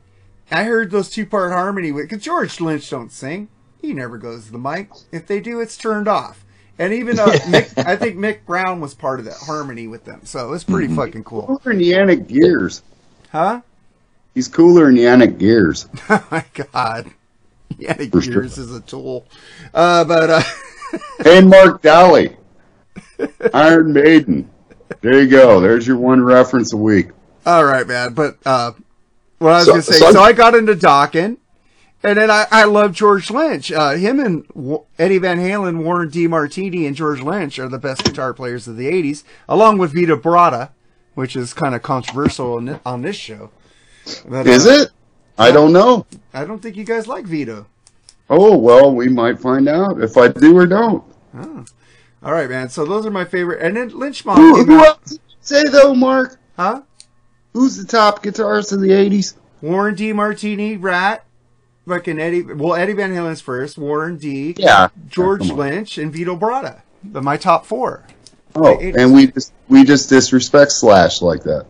I 0.51 0.63
heard 0.63 0.91
those 0.91 1.09
two 1.09 1.25
part 1.25 1.51
harmony 1.51 1.91
with, 1.91 2.09
cause 2.09 2.21
George 2.21 2.59
Lynch 2.59 2.89
don't 2.89 3.11
sing. 3.11 3.49
He 3.81 3.93
never 3.93 4.17
goes 4.17 4.45
to 4.47 4.51
the 4.51 4.57
mic. 4.57 4.89
If 5.11 5.27
they 5.27 5.39
do, 5.39 5.59
it's 5.59 5.77
turned 5.77 6.07
off. 6.07 6.43
And 6.77 6.91
even 6.91 7.19
uh, 7.19 7.25
Mick, 7.45 7.85
I 7.85 7.95
think 7.95 8.17
Mick 8.17 8.45
Brown 8.45 8.81
was 8.81 8.93
part 8.93 9.19
of 9.19 9.25
that 9.25 9.37
harmony 9.37 9.87
with 9.87 10.05
them. 10.05 10.21
So 10.25 10.53
it's 10.53 10.63
pretty 10.63 10.93
fucking 10.93 11.23
cool. 11.23 11.61
In 11.65 11.79
Janick 11.79 12.27
Gers. 12.27 12.81
Huh? 13.31 13.61
He's 14.35 14.47
cooler 14.47 14.89
in 14.89 14.95
Janick 14.95 15.39
Gers. 15.39 15.87
Oh 16.09 16.23
my 16.29 16.45
god. 16.53 17.09
Janick 17.79 18.11
For 18.11 18.21
sure. 18.21 18.33
Gers 18.43 18.57
is 18.59 18.73
a 18.75 18.81
tool. 18.81 19.25
Uh, 19.73 20.03
but, 20.05 20.29
uh, 20.29 20.41
and 21.25 21.49
Mark 21.49 21.81
Dowley. 21.81 22.37
Iron 23.53 23.93
Maiden. 23.93 24.49
There 25.01 25.21
you 25.21 25.29
go. 25.29 25.59
There's 25.59 25.87
your 25.87 25.97
one 25.97 26.21
reference 26.23 26.73
a 26.73 26.77
week. 26.77 27.09
All 27.45 27.65
right, 27.65 27.87
man. 27.87 28.13
But 28.13 28.37
uh, 28.45 28.73
what 29.39 29.53
I 29.53 29.57
was 29.57 29.65
So- 29.65 29.71
gonna 29.71 29.81
say, 29.83 29.93
so- 29.99 30.11
so, 30.11 30.21
I 30.21 30.33
got 30.33 30.53
into 30.55 30.75
Dokken's, 30.75 31.37
and 32.03 32.17
then 32.17 32.29
I, 32.29 32.45
I 32.51 32.65
love 32.65 32.91
George 32.91 33.31
Lynch. 33.31 33.71
Uh, 33.71 33.91
him 33.91 34.19
and 34.19 34.47
w- 34.49 34.83
Eddie 34.99 35.17
Van 35.17 35.39
Halen, 35.39 35.83
Warren 35.83 36.09
DeMartini, 36.09 36.85
and 36.85 36.95
George 36.95 37.21
Lynch 37.21 37.57
are 37.57 37.67
the 37.69 37.79
best 37.79 38.03
guitar 38.03 38.33
players 38.33 38.67
of 38.67 38.77
the 38.77 38.87
'80s, 38.87 39.23
along 39.49 39.77
with 39.79 39.93
Vito 39.93 40.15
Bratta, 40.17 40.69
which 41.15 41.35
is 41.35 41.53
kind 41.53 41.73
of 41.73 41.81
controversial 41.81 42.53
on, 42.55 42.79
on 42.85 43.01
this 43.01 43.15
show. 43.15 43.49
But, 44.27 44.47
Is 44.47 44.67
uh, 44.67 44.71
it? 44.71 44.89
I 45.37 45.51
don't 45.51 45.73
know. 45.73 46.05
I 46.33 46.45
don't 46.45 46.61
think 46.61 46.75
you 46.75 46.83
guys 46.83 47.07
like 47.07 47.25
Vito. 47.25 47.65
Oh, 48.29 48.57
well, 48.57 48.93
we 48.93 49.07
might 49.07 49.39
find 49.39 49.67
out 49.67 50.01
if 50.01 50.17
I 50.17 50.29
do 50.29 50.57
or 50.57 50.65
don't. 50.65 51.03
Oh. 51.35 51.65
All 52.23 52.31
right, 52.31 52.49
man. 52.49 52.69
So 52.69 52.85
those 52.85 53.05
are 53.05 53.11
my 53.11 53.25
favorite. 53.25 53.61
And 53.61 53.77
then 53.77 53.89
Lynch 53.89 54.25
Mob 54.25 54.37
Who, 54.37 54.63
who 54.63 54.83
else 54.83 54.99
did 55.05 55.19
you 55.27 55.35
say, 55.41 55.63
though, 55.71 55.93
Marc? 55.93 56.37
huh? 56.55 56.81
Who's 57.53 57.77
the 57.77 57.85
top 57.85 58.23
guitarist 58.23 58.73
of 58.73 58.81
the 58.81 58.89
80s? 58.89 59.35
Warren 59.61 59.95
D. 59.95 60.11
Martini, 60.11 60.75
Ratt, 60.77 61.25
fucking 61.87 62.19
Eddie. 62.19 62.41
Well, 62.41 62.75
Eddie 62.75 62.93
Van 62.93 63.13
Halen's 63.13 63.41
first. 63.41 63.77
Warren 63.77 64.17
D. 64.17 64.55
Yeah. 64.57 64.89
George 65.07 65.49
on. 65.49 65.57
Lynch 65.57 65.97
and 65.97 66.11
Vito 66.11 66.35
Bratta. 66.35 66.81
The, 67.03 67.21
my 67.21 67.37
top 67.37 67.65
four. 67.65 68.03
Oh, 68.55 68.79
and 68.79 69.13
we 69.13 69.27
just 69.27 69.53
we 69.67 69.83
just 69.83 70.09
disrespect 70.09 70.71
Slash 70.71 71.21
like 71.21 71.43
that. 71.43 71.65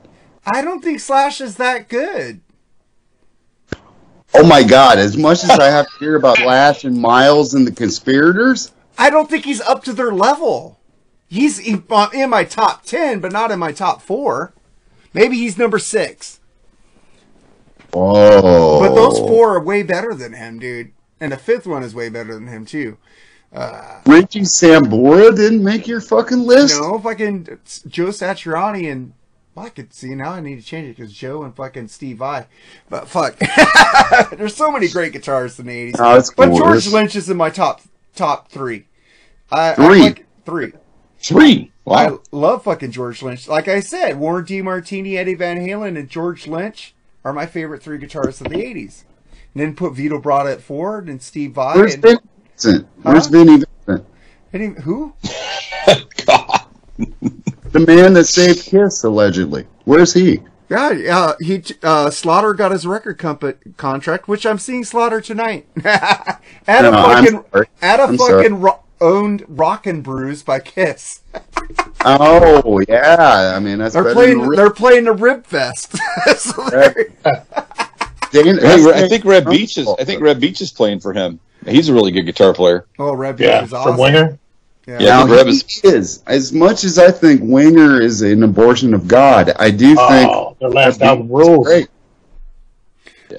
I 0.45 0.61
don't 0.61 0.83
think 0.83 0.99
Slash 0.99 1.41
is 1.41 1.57
that 1.57 1.89
good. 1.89 2.41
Oh 4.33 4.45
my 4.45 4.63
God! 4.63 4.97
As 4.97 5.17
much 5.17 5.43
as 5.43 5.51
I 5.51 5.67
have 5.67 5.85
to 5.85 5.99
hear 5.99 6.15
about 6.15 6.39
Lash 6.39 6.83
and 6.83 6.99
Myles 6.99 7.53
and 7.53 7.65
the 7.65 7.71
conspirators, 7.71 8.73
I 8.97 9.09
don't 9.09 9.29
think 9.29 9.45
he's 9.45 9.61
up 9.61 9.83
to 9.85 9.93
their 9.93 10.11
level. 10.11 10.79
He's 11.27 11.57
in 11.57 11.83
uh, 11.89 12.09
my 12.27 12.43
top 12.43 12.83
ten, 12.83 13.19
but 13.19 13.31
not 13.31 13.51
in 13.51 13.59
my 13.59 13.71
top 13.71 14.01
four. 14.01 14.53
Maybe 15.13 15.37
he's 15.37 15.57
number 15.57 15.79
six. 15.79 16.41
oh, 17.93 18.81
But 18.81 18.93
those 18.93 19.19
four 19.19 19.55
are 19.55 19.61
way 19.61 19.81
better 19.83 20.13
than 20.13 20.33
him, 20.33 20.59
dude. 20.59 20.91
And 21.19 21.31
the 21.31 21.37
fifth 21.37 21.65
one 21.65 21.83
is 21.83 21.95
way 21.95 22.09
better 22.09 22.33
than 22.33 22.47
him 22.47 22.65
too. 22.65 22.97
Richie 24.05 24.41
Sambora 24.41 25.33
didn't 25.33 25.63
make 25.63 25.87
your 25.87 26.01
fucking 26.01 26.39
list. 26.39 26.79
No, 26.79 26.99
fucking 26.99 27.45
Joe 27.87 28.07
Satriani 28.07 28.91
and 28.91 29.13
well, 29.55 29.65
I 29.65 29.69
could 29.69 29.93
see 29.93 30.13
now. 30.15 30.31
I 30.31 30.41
need 30.41 30.57
to 30.59 30.65
change 30.65 30.87
it 30.89 30.97
because 30.97 31.13
Joe 31.13 31.43
and 31.43 31.55
fucking 31.55 31.87
Steve 31.87 32.17
Vai. 32.17 32.45
But 32.89 33.07
fuck, 33.07 33.37
there's 34.37 34.55
so 34.55 34.69
many 34.71 34.87
great 34.89 35.13
guitarists 35.13 35.59
in 35.59 35.65
the 35.67 35.91
'80s. 35.91 35.95
Oh, 35.97 36.13
that's 36.15 36.31
But. 36.33 36.55
George 36.55 36.87
Lynch 36.87 37.15
is 37.15 37.29
in 37.29 37.37
my 37.37 37.49
top 37.49 37.81
top 38.15 38.49
three. 38.49 38.85
I, 39.51 39.71
I 39.71 39.75
Three? 39.75 40.01
like 40.01 40.25
three. 40.45 40.73
Three. 41.19 41.71
Wow. 41.85 41.95
I 41.95 42.17
love 42.35 42.63
fucking 42.63 42.91
George 42.91 43.21
Lynch. 43.23 43.47
Like 43.47 43.67
I 43.67 43.79
said, 43.79 44.17
Warren 44.19 44.43
DeMartini, 44.45 45.15
Eddie 45.17 45.35
Van 45.35 45.57
Halen, 45.57 45.97
and 45.97 46.09
George 46.09 46.47
Lynch 46.47 46.93
are 47.23 47.31
my 47.33 47.45
favorite 47.45 47.81
three 47.81 47.97
guitarists 47.99 48.41
of 48.41 48.49
the 48.51 48.57
'80s. 48.57 49.03
And 49.53 49.61
then 49.63 49.75
put 49.75 49.93
Vito 49.93 50.19
Bratta 50.19 50.51
at 50.53 50.61
four, 50.61 50.99
and 50.99 51.21
Steve 51.21 51.53
Vai. 51.53 51.75
Where's 51.75 51.93
and, 51.93 52.03
Vinny 52.03 52.19
Vincent? 52.49 52.87
Where's 53.03 53.25
Huh? 53.25 53.31
Vinny 53.31 53.63
Vincent? 53.87 54.07
he- 54.51 54.81
who? 54.81 55.13
God. 56.25 56.65
The 57.75 57.85
man 57.85 58.13
that 58.13 58.23
saved 58.23 58.63
Kiss, 58.63 59.03
allegedly. 59.03 59.65
Where's 59.83 60.13
he? 60.13 60.39
Yeah, 60.69 60.87
uh, 61.11 61.33
he 61.41 61.61
uh, 61.83 62.09
Slaughter 62.09 62.53
got 62.53 62.71
his 62.71 62.87
record 62.87 63.17
comp- 63.17 63.75
contract, 63.75 64.29
which 64.29 64.45
I'm 64.45 64.57
seeing 64.59 64.85
Slaughter 64.85 65.19
tonight 65.19 65.67
at 65.83 66.39
a 66.67 66.81
No, 66.83 66.91
I'm 66.93 67.25
fucking 67.25 67.65
at 67.81 67.99
a 67.99 68.03
I'm 68.03 68.17
fucking 68.17 68.61
ro- 68.61 68.79
owned 69.01 69.43
Rock 69.49 69.85
& 69.93 70.03
Brews 70.03 70.41
by 70.41 70.59
Kiss. 70.61 71.19
Oh 72.07 72.79
yeah, 72.87 73.53
I 73.55 73.59
mean 73.59 73.79
that's 73.79 73.95
They're 73.95 74.03
better 74.03 74.13
playing. 74.13 74.39
than 74.41 74.49
They're 74.55 74.69
playing 74.69 75.03
the 75.05 75.13
Rib 75.13 75.43
Fest. 75.45 75.95
So 76.37 76.69
Dan- 76.69 78.59
Hey, 78.59 78.85
I 78.93 79.07
think 79.09 79.25
Reb 79.25 79.49
Beach 79.49 79.77
is. 79.79 79.87
I 79.99 80.03
think 80.03 80.21
Reb 80.21 80.39
Beach 80.39 80.61
is 80.61 80.71
playing 80.71 80.99
for 80.99 81.13
him. 81.13 81.39
He's 81.65 81.89
a 81.89 81.93
really 81.93 82.11
good 82.11 82.27
guitar 82.27 82.53
player. 82.53 82.85
oh, 82.99 83.13
Reb 83.13 83.39
Yeah, 83.41 83.63
is 83.63 83.69
from 83.71 83.79
awesome. 83.79 83.97
Winger. 83.97 84.39
Yeah. 84.87 84.97
Yeah, 84.99 85.23
I 85.23 85.25
think 85.27 85.29
Now, 85.29 85.43
he 85.45 85.51
is. 85.51 85.63
is 85.83 86.23
as 86.27 86.53
much 86.53 86.83
as 86.83 86.99
I 86.99 87.09
think 87.11 87.41
Winger 87.43 87.99
is 88.01 88.21
an 88.21 88.43
abortion 88.43 88.93
of 88.93 89.07
God. 89.07 89.51
I 89.57 89.71
do 89.71 89.95
think 89.95 90.29
Oh, 90.29 90.55
their 90.59 90.69
last 90.69 91.01
album 91.01 91.27
Beach 91.27 91.33
rules. 91.35 91.65
great. 91.67 91.87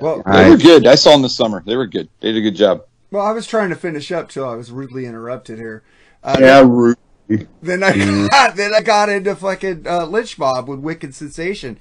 Well, 0.01 0.23
They 0.27 0.51
were 0.51 0.57
good. 0.57 0.87
I 0.87 0.95
saw 0.97 1.13
them 1.13 1.23
this 1.23 1.37
summer. 1.37 1.63
They 1.65 1.77
were 1.77 1.87
good. 1.87 2.09
They 2.21 2.33
did 2.33 2.39
a 2.39 2.43
good 2.43 2.57
job. 2.57 2.85
well, 3.11 3.25
I 3.25 3.31
was 3.33 3.47
trying 3.47 3.71
to 3.71 3.77
finish 3.77 4.11
up 4.11 4.29
till 4.29 4.49
I 4.49 4.55
was 4.57 4.71
rudely 4.71 5.07
interrupted 5.07 5.59
here. 5.59 5.83
Uh, 6.25 6.37
Yeah, 6.41 6.61
Ru- 6.67 6.95
Then 7.63 7.83
I 7.83 8.29
got, 8.29 8.57
then 8.57 8.75
I 8.75 8.81
got 8.83 9.09
into 9.09 9.35
fucking 9.37 9.87
uh, 9.89 10.07
Lynch 10.07 10.39
Mob 10.39 10.69
with 10.69 10.81
Wicked 10.81 11.15
Sensation. 11.15 11.79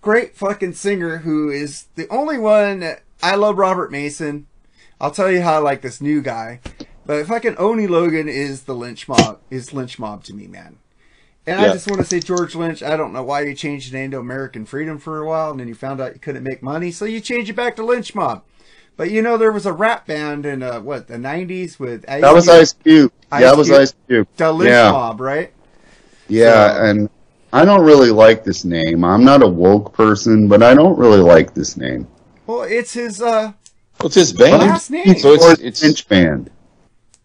Great 0.00 0.36
fucking 0.36 0.74
singer 0.74 1.18
who 1.18 1.50
is 1.50 1.86
the 1.96 2.08
only 2.08 2.38
one. 2.38 2.94
I 3.22 3.34
love 3.34 3.58
Robert 3.58 3.90
Mason. 3.90 4.46
I'll 5.00 5.10
tell 5.10 5.30
you 5.30 5.42
how 5.42 5.54
I 5.54 5.58
like 5.58 5.82
this 5.82 6.00
new 6.00 6.22
guy. 6.22 6.60
But 7.08 7.26
fucking 7.26 7.56
Oni 7.56 7.86
Logan 7.86 8.28
is 8.28 8.64
the 8.64 8.74
Lynch 8.74 9.08
Mob. 9.08 9.38
Is 9.50 9.72
Lynch 9.72 9.98
Mob 9.98 10.24
to 10.24 10.34
me, 10.34 10.46
man. 10.46 10.76
And 11.46 11.58
I 11.58 11.72
just 11.72 11.88
want 11.88 12.02
to 12.02 12.06
say, 12.06 12.20
George 12.20 12.54
Lynch. 12.54 12.82
I 12.82 12.98
don't 12.98 13.14
know 13.14 13.22
why 13.22 13.40
you 13.40 13.54
changed 13.54 13.90
the 13.90 13.96
name 13.96 14.10
to 14.10 14.18
American 14.18 14.66
Freedom 14.66 14.98
for 14.98 15.18
a 15.18 15.26
while, 15.26 15.50
and 15.50 15.58
then 15.58 15.68
you 15.68 15.74
found 15.74 16.02
out 16.02 16.12
you 16.12 16.20
couldn't 16.20 16.42
make 16.44 16.62
money, 16.62 16.90
so 16.90 17.06
you 17.06 17.20
changed 17.22 17.48
it 17.48 17.56
back 17.56 17.76
to 17.76 17.82
Lynch 17.82 18.14
Mob. 18.14 18.44
But 18.98 19.10
you 19.10 19.22
know, 19.22 19.38
there 19.38 19.50
was 19.50 19.64
a 19.64 19.72
rap 19.72 20.06
band 20.06 20.44
in 20.44 20.62
uh, 20.62 20.80
what 20.80 21.06
the 21.08 21.16
'90s 21.16 21.78
with 21.78 22.02
that 22.02 22.34
was 22.34 22.46
Ice 22.46 22.74
Cube. 22.74 23.10
Ice 23.32 23.40
yeah, 23.40 23.48
that 23.52 23.56
was 23.56 23.68
Cube. 23.68 23.80
Ice 23.80 23.94
Cube. 24.06 24.28
the 24.36 24.52
Lynch 24.52 24.68
yeah. 24.70 24.90
Mob, 24.92 25.18
right? 25.22 25.50
Yeah, 26.28 26.74
So- 26.74 26.84
and 26.84 27.10
I 27.54 27.64
don't 27.64 27.86
really 27.86 28.10
like 28.10 28.44
this 28.44 28.66
name. 28.66 29.02
I'm 29.02 29.24
not 29.24 29.42
a 29.42 29.48
woke 29.48 29.94
person, 29.94 30.46
but 30.46 30.62
I 30.62 30.74
don't 30.74 30.98
really 30.98 31.20
like 31.20 31.54
this 31.54 31.78
name. 31.78 32.06
Well, 32.46 32.64
it's 32.64 32.92
his 32.92 33.22
uh, 33.22 33.54
What's 34.02 34.16
his 34.16 34.34
band? 34.34 34.60
last 34.60 34.90
name. 34.90 35.16
So 35.16 35.32
it's 35.32 35.42
George 35.42 35.60
it's 35.60 35.82
Lynch 35.82 36.06
Band, 36.06 36.50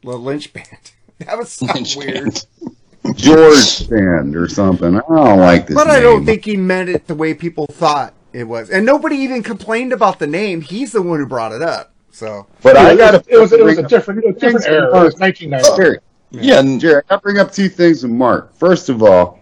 The 0.04 0.18
Lynch 0.18 0.54
Band. 0.54 0.68
That 1.20 1.38
was 1.38 1.54
so 1.54 1.68
Lynch 1.68 1.96
weird. 1.96 2.24
band. 2.34 3.18
George 3.18 3.88
Band, 3.88 4.36
or 4.36 4.48
something. 4.50 4.96
I 4.98 5.00
don't 5.08 5.40
like 5.40 5.68
this. 5.68 5.76
But 5.76 5.88
I 5.88 6.00
don't 6.02 6.26
think 6.26 6.44
he 6.44 6.58
meant 6.58 6.90
it 6.90 7.08
the 7.08 7.16
way 7.16 7.34
people 7.34 7.68
thought 7.68 8.14
it 8.34 8.44
was. 8.46 8.70
And 8.70 8.86
nobody 8.86 9.16
even 9.18 9.44
complained 9.44 9.94
about 9.94 10.20
the 10.20 10.28
name. 10.28 10.62
He's 10.62 10.92
the 10.92 11.02
one 11.02 11.20
who 11.20 11.26
brought 11.28 11.52
it 11.54 11.62
up. 11.62 11.94
So, 12.12 12.48
But 12.62 12.76
I 12.78 12.94
it, 12.94 12.98
got 12.98 13.14
was, 13.14 13.28
it 13.28 13.38
was 13.38 13.54
it 13.54 13.64
was 13.64 13.78
a 13.78 13.84
different 13.84 14.24
it 14.24 14.28
was 14.28 14.36
a 14.36 14.40
different 14.40 14.64
Thanks, 14.64 14.66
era. 14.66 14.88
It 14.88 15.04
was 15.04 15.16
1990. 15.20 15.82
Jerry, 15.82 16.00
Yeah, 16.32 16.60
and 16.60 16.82
Jerry, 16.82 17.04
I 17.10 17.16
bring 17.18 17.38
up 17.38 17.52
two 17.52 17.70
things 17.70 18.04
with 18.04 18.12
Marc. 18.12 18.54
First 18.56 18.90
of 18.90 19.02
all, 19.02 19.40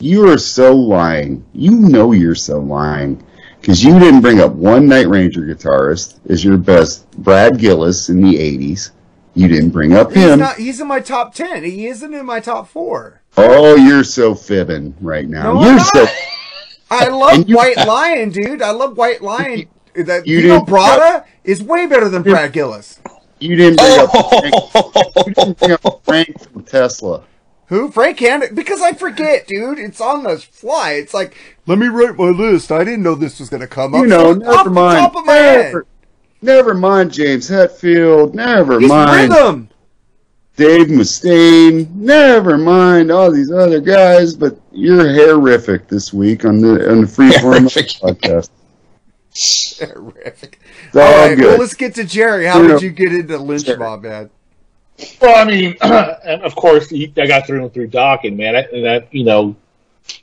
you 0.00 0.28
are 0.30 0.38
so 0.38 0.74
lying. 0.74 1.44
You 1.52 1.72
know 1.72 2.12
you're 2.12 2.34
so 2.34 2.58
lying 2.60 3.22
because 3.60 3.84
you 3.84 3.98
didn't 3.98 4.20
bring 4.20 4.40
up 4.40 4.52
one 4.52 4.86
Night 4.86 5.08
Ranger 5.08 5.42
guitarist 5.42 6.18
as 6.30 6.44
your 6.44 6.56
best, 6.56 7.10
Brad 7.12 7.58
Gillis 7.58 8.08
in 8.08 8.20
the 8.22 8.36
'80s. 8.38 8.90
You 9.38 9.48
didn't 9.48 9.70
bring 9.70 9.92
up 9.94 10.12
he's 10.12 10.24
him. 10.24 10.38
not 10.40 10.56
he's 10.56 10.80
in 10.80 10.86
my 10.88 11.00
top 11.00 11.34
10. 11.34 11.64
He 11.64 11.86
isn't 11.86 12.12
in 12.12 12.26
my 12.26 12.40
top 12.40 12.68
4. 12.68 13.22
oh, 13.36 13.76
you're 13.76 14.04
so 14.04 14.34
fibbing 14.34 14.94
right 15.00 15.28
now. 15.28 15.54
No, 15.54 15.62
you're 15.62 15.72
I'm 15.74 15.78
so. 15.80 16.02
not. 16.04 16.10
I 16.90 17.08
love 17.10 17.34
And 17.34 17.48
you- 17.48 17.56
White 17.56 17.76
Lion, 17.86 18.30
dude. 18.30 18.62
I 18.62 18.70
love 18.72 18.96
White 18.96 19.22
Lion. 19.22 19.68
That 19.94 20.26
You 20.26 20.42
Dino 20.42 20.54
didn't- 20.60 20.68
Bratta 20.68 21.24
is 21.44 21.62
way 21.62 21.86
better 21.86 22.08
than 22.08 22.22
Brad 22.22 22.52
Gillis. 22.52 23.00
You 23.40 23.54
didn't 23.56 23.76
bring 23.76 23.98
up. 24.00 24.10
Oh. 24.12 24.28
Frank, 24.40 24.54
oh, 24.74 25.24
you 25.26 25.34
didn't 25.34 25.58
bring 25.58 25.72
up 25.72 26.04
Frank 26.04 26.40
from 26.40 26.64
Tesla. 26.64 27.24
Who? 27.66 27.90
Frank 27.90 28.18
Hannon? 28.18 28.54
Because 28.54 28.80
I 28.80 28.92
forget, 28.94 29.46
dude. 29.46 29.78
It's 29.78 30.00
on 30.00 30.22
the 30.24 30.38
fly. 30.38 30.92
It's 30.92 31.12
like, 31.14 31.36
let 31.66 31.78
me 31.78 31.86
write 31.86 32.16
my 32.16 32.30
list. 32.30 32.72
I 32.72 32.82
didn't 32.82 33.02
know 33.02 33.14
this 33.14 33.38
was 33.40 33.50
going 33.50 33.60
to 33.60 33.66
come 33.68 33.94
up. 33.94 34.00
You 34.00 34.06
know, 34.06 34.32
So, 34.32 34.38
never 34.38 34.52
off 34.52 34.66
mind. 34.68 34.96
The 34.96 35.00
top 35.00 35.16
of 35.16 35.26
my 35.26 35.34
head. 35.34 35.74
Never, 36.40 36.68
never 36.70 36.74
mind 36.74 37.12
James 37.12 37.48
Hetfield. 37.50 38.34
Never 38.34 38.80
He's 38.80 38.88
mind. 38.88 39.32
rhythm. 39.32 39.68
Dave 40.56 40.88
Mustaine, 40.88 41.88
never 41.94 42.58
mind 42.58 43.12
all 43.12 43.30
these 43.30 43.50
other 43.52 43.80
guys, 43.80 44.34
but 44.34 44.58
you're 44.72 45.14
horrific 45.14 45.86
this 45.86 46.12
week 46.12 46.44
on 46.44 46.60
the 46.60 46.90
on 46.90 47.02
the 47.02 47.06
Freeform 47.06 47.40
Horrific. 47.40 47.86
podcast. 47.88 48.50
Terrific. 49.78 50.58
All 50.94 51.00
All 51.02 51.28
right, 51.28 51.36
good. 51.36 51.44
well, 51.46 51.58
let's 51.58 51.74
get 51.74 51.94
to 51.96 52.04
Jerry. 52.04 52.46
How 52.46 52.60
You 52.60 52.68
know- 52.68 52.74
did 52.74 52.82
you 52.82 52.90
get 52.90 53.12
into 53.14 53.38
Lynch 53.38 53.66
Sure. 53.66 53.76
Mob, 53.76 54.02
man? 54.02 54.30
Well, 55.22 55.36
I 55.36 55.48
mean, 55.48 55.76
and 55.80 56.42
of 56.42 56.56
course, 56.56 56.90
he- 56.90 57.12
I 57.16 57.26
got 57.28 57.46
through 57.46 57.62
and 57.62 57.72
through 57.72 57.88
Dokken's, 57.90 58.36
man. 58.36 58.56
I- 58.56 58.66
And 58.72 58.84
that, 58.84 59.14
you 59.14 59.22
know, 59.24 59.54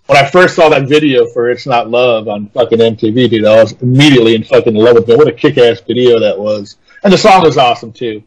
when 0.07 0.17
I 0.17 0.29
first 0.29 0.55
saw 0.55 0.69
that 0.69 0.87
video 0.87 1.25
for 1.27 1.49
"It's 1.49 1.65
Not 1.65 1.89
Love" 1.89 2.27
on 2.27 2.49
fucking 2.49 2.79
MTV, 2.79 3.29
dude, 3.29 3.45
I 3.45 3.61
was 3.61 3.73
immediately 3.81 4.35
in 4.35 4.43
fucking 4.43 4.75
love 4.75 4.95
with 4.95 5.09
it. 5.09 5.17
What 5.17 5.27
a 5.27 5.31
kick-ass 5.31 5.81
video 5.81 6.19
that 6.19 6.37
was, 6.37 6.77
and 7.03 7.11
the 7.11 7.17
song 7.17 7.43
was 7.43 7.57
awesome 7.57 7.91
too. 7.91 8.23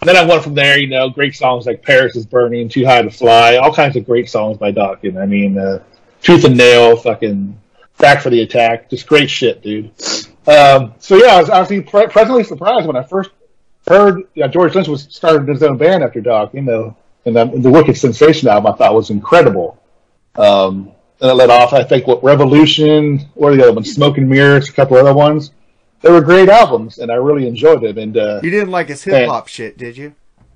And 0.00 0.08
then 0.08 0.16
I 0.16 0.26
went 0.26 0.42
from 0.42 0.54
there, 0.54 0.78
you 0.78 0.88
know, 0.88 1.08
great 1.10 1.34
songs 1.34 1.66
like 1.66 1.82
"Paris 1.82 2.16
Is 2.16 2.26
Burning," 2.26 2.68
"Too 2.68 2.84
High 2.84 3.02
to 3.02 3.10
Fly," 3.10 3.56
all 3.56 3.72
kinds 3.72 3.96
of 3.96 4.04
great 4.04 4.28
songs 4.28 4.58
by 4.58 4.72
Dokken's. 4.72 5.16
I 5.16 5.26
mean, 5.26 5.58
uh, 5.58 5.82
"Tooth 6.22 6.44
and 6.44 6.56
Nail," 6.56 6.96
fucking 6.96 7.58
"Back 7.98 8.20
for 8.20 8.30
the 8.30 8.42
Attack," 8.42 8.90
just 8.90 9.06
great 9.06 9.30
shit, 9.30 9.62
dude. 9.62 9.90
Um, 10.46 10.94
so 10.98 11.16
yeah, 11.16 11.36
I 11.36 11.40
was 11.40 11.50
actually 11.50 11.82
pre- 11.82 12.08
pleasantly 12.08 12.44
surprised 12.44 12.86
when 12.86 12.96
I 12.96 13.04
first 13.04 13.30
heard 13.86 14.24
yeah, 14.34 14.48
George 14.48 14.74
Lynch 14.74 14.88
was 14.88 15.02
started 15.02 15.48
his 15.48 15.62
own 15.62 15.76
band 15.76 16.02
after 16.02 16.20
Doc, 16.20 16.52
you 16.54 16.62
know, 16.62 16.96
and 17.24 17.34
the, 17.34 17.44
the 17.46 17.70
Wicked 17.70 17.96
Sensation 17.96 18.48
album 18.48 18.72
I 18.72 18.76
thought 18.76 18.94
was 18.94 19.10
incredible. 19.10 19.80
Um, 20.34 20.92
and 21.22 21.30
it 21.30 21.34
led 21.34 21.50
off, 21.50 21.72
I 21.72 21.84
think, 21.84 22.06
what 22.08 22.22
Revolution, 22.24 23.20
what 23.34 23.52
are 23.52 23.56
the 23.56 23.62
other 23.62 23.72
ones, 23.72 23.92
Smoke 23.94 24.18
and 24.18 24.28
Mirrors, 24.28 24.68
a 24.68 24.72
couple 24.72 24.96
other 24.96 25.14
ones. 25.14 25.52
They 26.00 26.10
were 26.10 26.20
great 26.20 26.48
albums, 26.48 26.98
and 26.98 27.12
I 27.12 27.14
really 27.14 27.46
enjoyed 27.46 27.80
them. 27.80 27.96
And 27.96 28.16
uh, 28.16 28.40
You 28.42 28.50
didn't 28.50 28.72
like 28.72 28.88
his 28.88 29.04
hip 29.04 29.28
hop 29.28 29.46
shit, 29.46 29.78
did 29.78 29.96
you? 29.96 30.14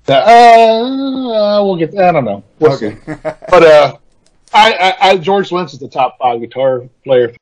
uh, 0.09 1.61
we'll 1.63 1.77
get. 1.77 1.97
I 1.97 2.11
don't 2.11 2.25
know. 2.25 2.43
We'll 2.59 2.73
Okay. 2.73 2.95
see. 2.95 3.13
But 3.49 3.63
uh, 3.63 3.97
I, 4.53 4.73
I, 4.73 5.09
I, 5.09 5.17
George 5.17 5.51
Lynch 5.51 5.73
is 5.73 5.79
the 5.79 5.87
top 5.87 6.17
five 6.19 6.39
guitar 6.41 6.83
player 7.03 7.33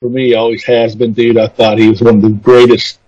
for 0.00 0.08
me. 0.08 0.34
Always 0.34 0.64
has 0.64 0.94
been, 0.94 1.12
dude. 1.12 1.36
I 1.38 1.48
thought 1.48 1.78
he 1.78 1.88
was 1.88 2.00
one 2.02 2.16
of 2.16 2.22
the 2.22 2.30
greatest 2.30 2.98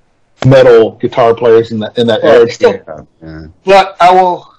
metal 0.47 0.93
guitar 0.93 1.35
players 1.35 1.73
in 1.73 1.79
that 1.81 1.97
in 1.99 2.07
that 2.09 2.23
era. 2.25 2.51
Still, 2.51 2.73
Yeah, 2.87 3.01
yeah. 3.23 3.47
but 3.65 3.97
I 4.01 4.13
will, 4.13 4.55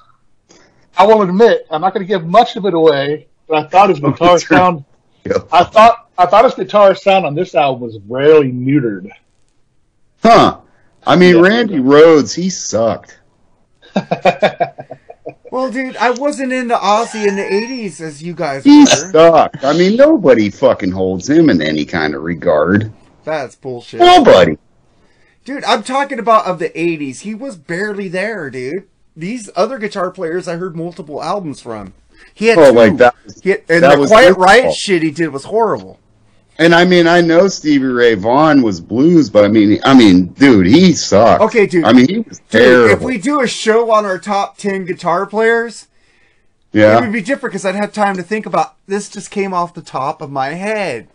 I 0.98 1.06
will 1.06 1.22
admit, 1.22 1.68
I'm 1.70 1.82
not 1.82 1.94
going 1.94 2.06
to 2.06 2.08
give 2.08 2.26
much 2.26 2.56
of 2.56 2.66
it 2.66 2.74
away. 2.74 3.28
But 3.48 3.66
I 3.66 3.68
thought 3.70 3.90
his 3.90 4.00
oh, 4.04 4.12
guitar 4.12 4.40
sure. 4.40 4.58
sound, 4.58 4.86
Yeah. 5.26 5.38
I 5.52 5.64
thought, 5.64 6.10
I 6.18 6.26
thought 6.26 6.46
his 6.46 6.56
guitar 6.56 6.96
sound 6.96 7.26
on 7.26 7.36
this 7.36 7.56
album 7.56 7.82
was 7.82 8.00
rarely 8.08 8.52
neutered. 8.52 9.10
Huh. 10.24 10.60
I 11.06 11.16
mean, 11.16 11.36
Yeah. 11.36 11.42
Randy 11.42 11.76
Rhoads, 11.78 12.34
he 12.36 12.50
sucked. 12.50 13.20
Well, 15.52 15.72
dude, 15.72 15.96
I 15.96 16.10
wasn't 16.12 16.52
into 16.52 16.76
Ozzy 16.76 17.26
in 17.26 17.36
the 17.38 17.42
80s 17.42 18.02
as 18.02 18.22
you 18.22 18.34
guys 18.34 18.64
He 18.66 18.80
were. 18.82 18.86
sucked. 18.88 19.64
I 19.64 19.72
mean, 19.72 19.96
nobody 19.96 20.50
fucking 20.50 20.92
holds 20.92 21.30
him 21.30 21.50
in 21.50 21.62
any 21.62 21.86
kind 21.86 22.14
of 22.14 22.24
regard. 22.24 22.92
That's 23.24 23.56
bullshit. 23.56 24.02
Nobody. 24.02 24.58
Dude, 25.46 25.64
I'm 25.64 25.82
talking 25.84 26.20
about 26.20 26.46
of 26.46 26.60
the 26.60 26.70
80s. 26.72 27.22
He 27.22 27.34
was 27.34 27.56
barely 27.56 28.10
there, 28.10 28.50
dude. 28.50 28.88
These 29.16 29.50
other 29.56 29.78
guitar 29.80 30.12
players 30.12 30.48
I 30.48 30.58
heard 30.58 30.76
multiple 30.76 31.24
albums 31.24 31.62
from. 31.62 31.94
He 32.34 32.48
had 32.48 32.58
Oh, 32.58 32.72
two. 32.72 32.78
like 32.78 32.98
that 32.98 33.16
was- 33.26 33.42
He 33.42 33.50
had- 33.52 33.62
and 33.70 33.84
that 33.84 33.96
the 33.96 34.00
was 34.02 34.10
Quiet 34.10 34.28
his 34.28 34.38
Riot 34.38 34.74
shit 34.74 35.04
he 35.04 35.12
did 35.12 35.30
was 35.30 35.46
horrible. 35.46 36.00
And 36.58 36.74
I 36.74 36.86
mean, 36.86 37.06
I 37.06 37.20
know 37.20 37.48
Stevie 37.50 37.86
Ray 37.86 38.16
Vaughan 38.16 38.62
was 38.62 38.80
blues, 38.80 39.30
but 39.30 39.44
I 39.44 39.50
mean, 39.50 39.78
I 39.84 39.94
mean, 39.94 40.28
dude, 40.28 40.66
he 40.68 40.94
sucked. 40.94 41.42
Okay, 41.44 41.66
dude. 41.68 41.84
I 41.84 41.92
mean, 41.92 42.08
he 42.08 42.20
was 42.20 42.40
Dude, 42.50 42.62
terrible. 42.62 42.94
if 42.94 43.02
we 43.02 43.18
do 43.18 43.42
a 43.42 43.48
show 43.48 43.92
on 43.92 44.06
our 44.06 44.18
top 44.18 44.58
10 44.58 44.86
guitar 44.86 45.26
players, 45.26 45.88
yeah, 46.72 46.98
it 46.98 47.02
would 47.02 47.12
be 47.12 47.20
different 47.22 47.52
because 47.52 47.66
I'd 47.66 47.76
have 47.76 47.92
time 47.92 48.16
to 48.16 48.24
think 48.24 48.46
about 48.46 48.76
this 48.88 49.10
just 49.10 49.32
came 49.32 49.54
off 49.54 49.74
the 49.74 49.82
top 49.82 50.22
of 50.22 50.32
my 50.32 50.50
head. 50.52 51.08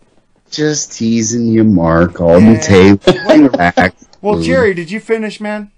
just 0.51 0.91
teasing 0.91 1.45
you, 1.47 1.63
Marc. 1.63 2.19
All 2.21 2.39
Yeah. 2.39 2.53
the 2.53 2.59
tape. 2.59 3.25
Relax. 3.25 4.05
Well, 4.21 4.35
dude. 4.35 4.45
Jerry, 4.45 4.73
did 4.75 4.91
you 4.91 4.99
finish, 4.99 5.39
man? 5.41 5.71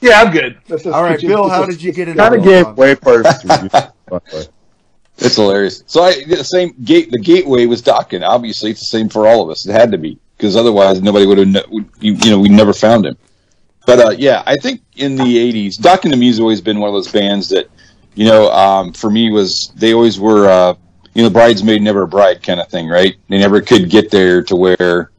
Yeah, 0.00 0.20
I'm 0.22 0.32
good. 0.32 0.58
Let's 0.68 0.84
All 0.86 1.02
right, 1.02 1.18
Bill, 1.20 1.42
let's 1.44 1.54
how 1.54 1.64
did 1.66 1.80
you 1.82 1.92
get 1.92 2.08
into 2.08 2.20
kind 2.22 2.34
of 2.34 2.44
Lynch 2.44 2.50
gave 2.52 2.66
Mob? 2.66 2.76
way 2.78 2.94
first. 2.96 3.44
review, 3.44 3.68
by 3.70 3.88
the 4.08 4.20
way. 4.34 4.44
It's 5.18 5.36
hilarious. 5.36 5.82
So 5.86 6.02
I 6.02 6.24
the 6.24 6.44
same 6.44 6.74
gate. 6.84 7.10
The 7.10 7.18
gateway 7.18 7.66
was 7.66 7.82
Dokken. 7.82 8.26
Obviously, 8.26 8.70
it's 8.70 8.80
the 8.80 8.86
same 8.86 9.08
for 9.08 9.26
all 9.26 9.42
of 9.42 9.50
us. 9.50 9.66
It 9.66 9.72
had 9.72 9.90
to 9.92 9.98
be 9.98 10.18
because 10.36 10.56
otherwise 10.56 11.02
nobody 11.02 11.26
would 11.26 11.38
have. 11.38 11.64
You, 11.72 11.84
you 12.00 12.30
know, 12.30 12.38
we 12.40 12.48
never 12.48 12.72
found 12.72 13.06
him. 13.06 13.16
But 13.86 13.98
uh, 14.00 14.10
yeah, 14.10 14.42
I 14.46 14.56
think 14.56 14.82
in 14.96 15.16
the 15.16 15.24
'80s, 15.24 15.76
Dokken 15.78 16.12
and 16.12 16.20
Me's 16.20 16.40
always 16.40 16.60
been 16.60 16.78
one 16.80 16.88
of 16.88 16.94
those 16.94 17.10
bands 17.10 17.48
that, 17.50 17.70
you 18.14 18.26
know, 18.26 18.50
um, 18.52 18.92
for 18.92 19.10
me 19.10 19.30
was 19.32 19.72
they 19.76 19.94
always 19.94 20.20
were, 20.20 20.48
uh, 20.48 20.74
you 21.14 21.22
know, 21.22 21.30
bridesmaid 21.30 21.82
never 21.82 22.02
a 22.02 22.08
bride 22.08 22.42
kind 22.42 22.60
of 22.60 22.68
thing, 22.68 22.88
right? 22.88 23.16
They 23.28 23.38
never 23.38 23.60
could 23.60 23.90
get 23.90 24.10
there 24.10 24.42
to 24.44 24.56
where 24.56 25.10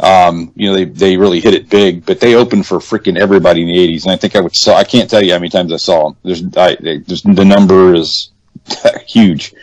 Um, 0.00 0.52
you 0.56 0.68
know, 0.68 0.74
they, 0.76 0.86
they 0.86 1.16
really 1.16 1.40
hit 1.40 1.54
it 1.54 1.70
big, 1.70 2.04
but 2.04 2.20
they 2.20 2.34
opened 2.34 2.66
for 2.66 2.78
freaking 2.78 3.16
everybody 3.18 3.62
in 3.62 3.68
the 3.68 3.76
'80s, 3.78 4.04
and 4.04 4.12
I 4.12 4.16
think 4.16 4.34
I 4.36 4.40
would 4.40 4.56
saw. 4.56 4.76
I 4.76 4.84
can't 4.84 5.08
tell 5.08 5.22
you 5.22 5.32
how 5.32 5.38
many 5.38 5.50
times 5.50 5.72
I 5.72 5.76
saw 5.78 6.10
them. 6.10 6.18
There's, 6.24 6.42
I, 6.56 6.76
there's 6.80 7.22
the 7.22 7.44
number 7.44 7.94
is 7.94 8.32
huge 9.06 9.54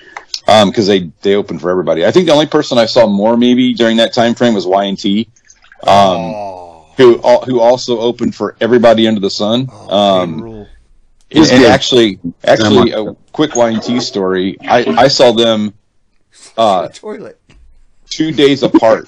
because 0.45 0.88
they 0.88 1.12
they 1.22 1.36
opened 1.36 1.62
for 1.62 1.70
everybody. 1.70 2.06
I 2.06 2.12
think 2.12 2.26
the 2.26 2.34
only 2.34 2.47
person 2.47 2.78
I 2.78 2.86
saw 2.86 3.08
more 3.08 3.38
maybe 3.38 3.74
during 3.74 3.97
that 3.97 4.14
time 4.14 4.36
frame 4.36 4.54
was 4.54 4.66
Y&T, 4.68 5.30
um, 5.88 6.34
who 6.97 7.22
al- 7.24 7.45
who 7.45 7.60
also 7.60 7.99
opened 7.99 8.36
for 8.36 8.56
everybody 8.60 9.08
under 9.08 9.22
the 9.22 9.30
sun. 9.30 9.70
Um, 9.89 10.41
Rule. 10.41 10.68
and, 11.32 11.45
and 11.52 11.66
actually, 11.66 12.20
actually, 12.43 12.91
a 12.91 13.14
quick 13.32 13.56
Y&T 13.56 13.99
story. 14.02 14.58
I, 14.62 14.84
I 14.86 15.08
saw 15.08 15.32
them 15.32 15.74
uh, 16.58 16.89
Toilet. 16.89 17.39
two 18.10 18.32
days 18.32 18.64
apart 18.64 19.06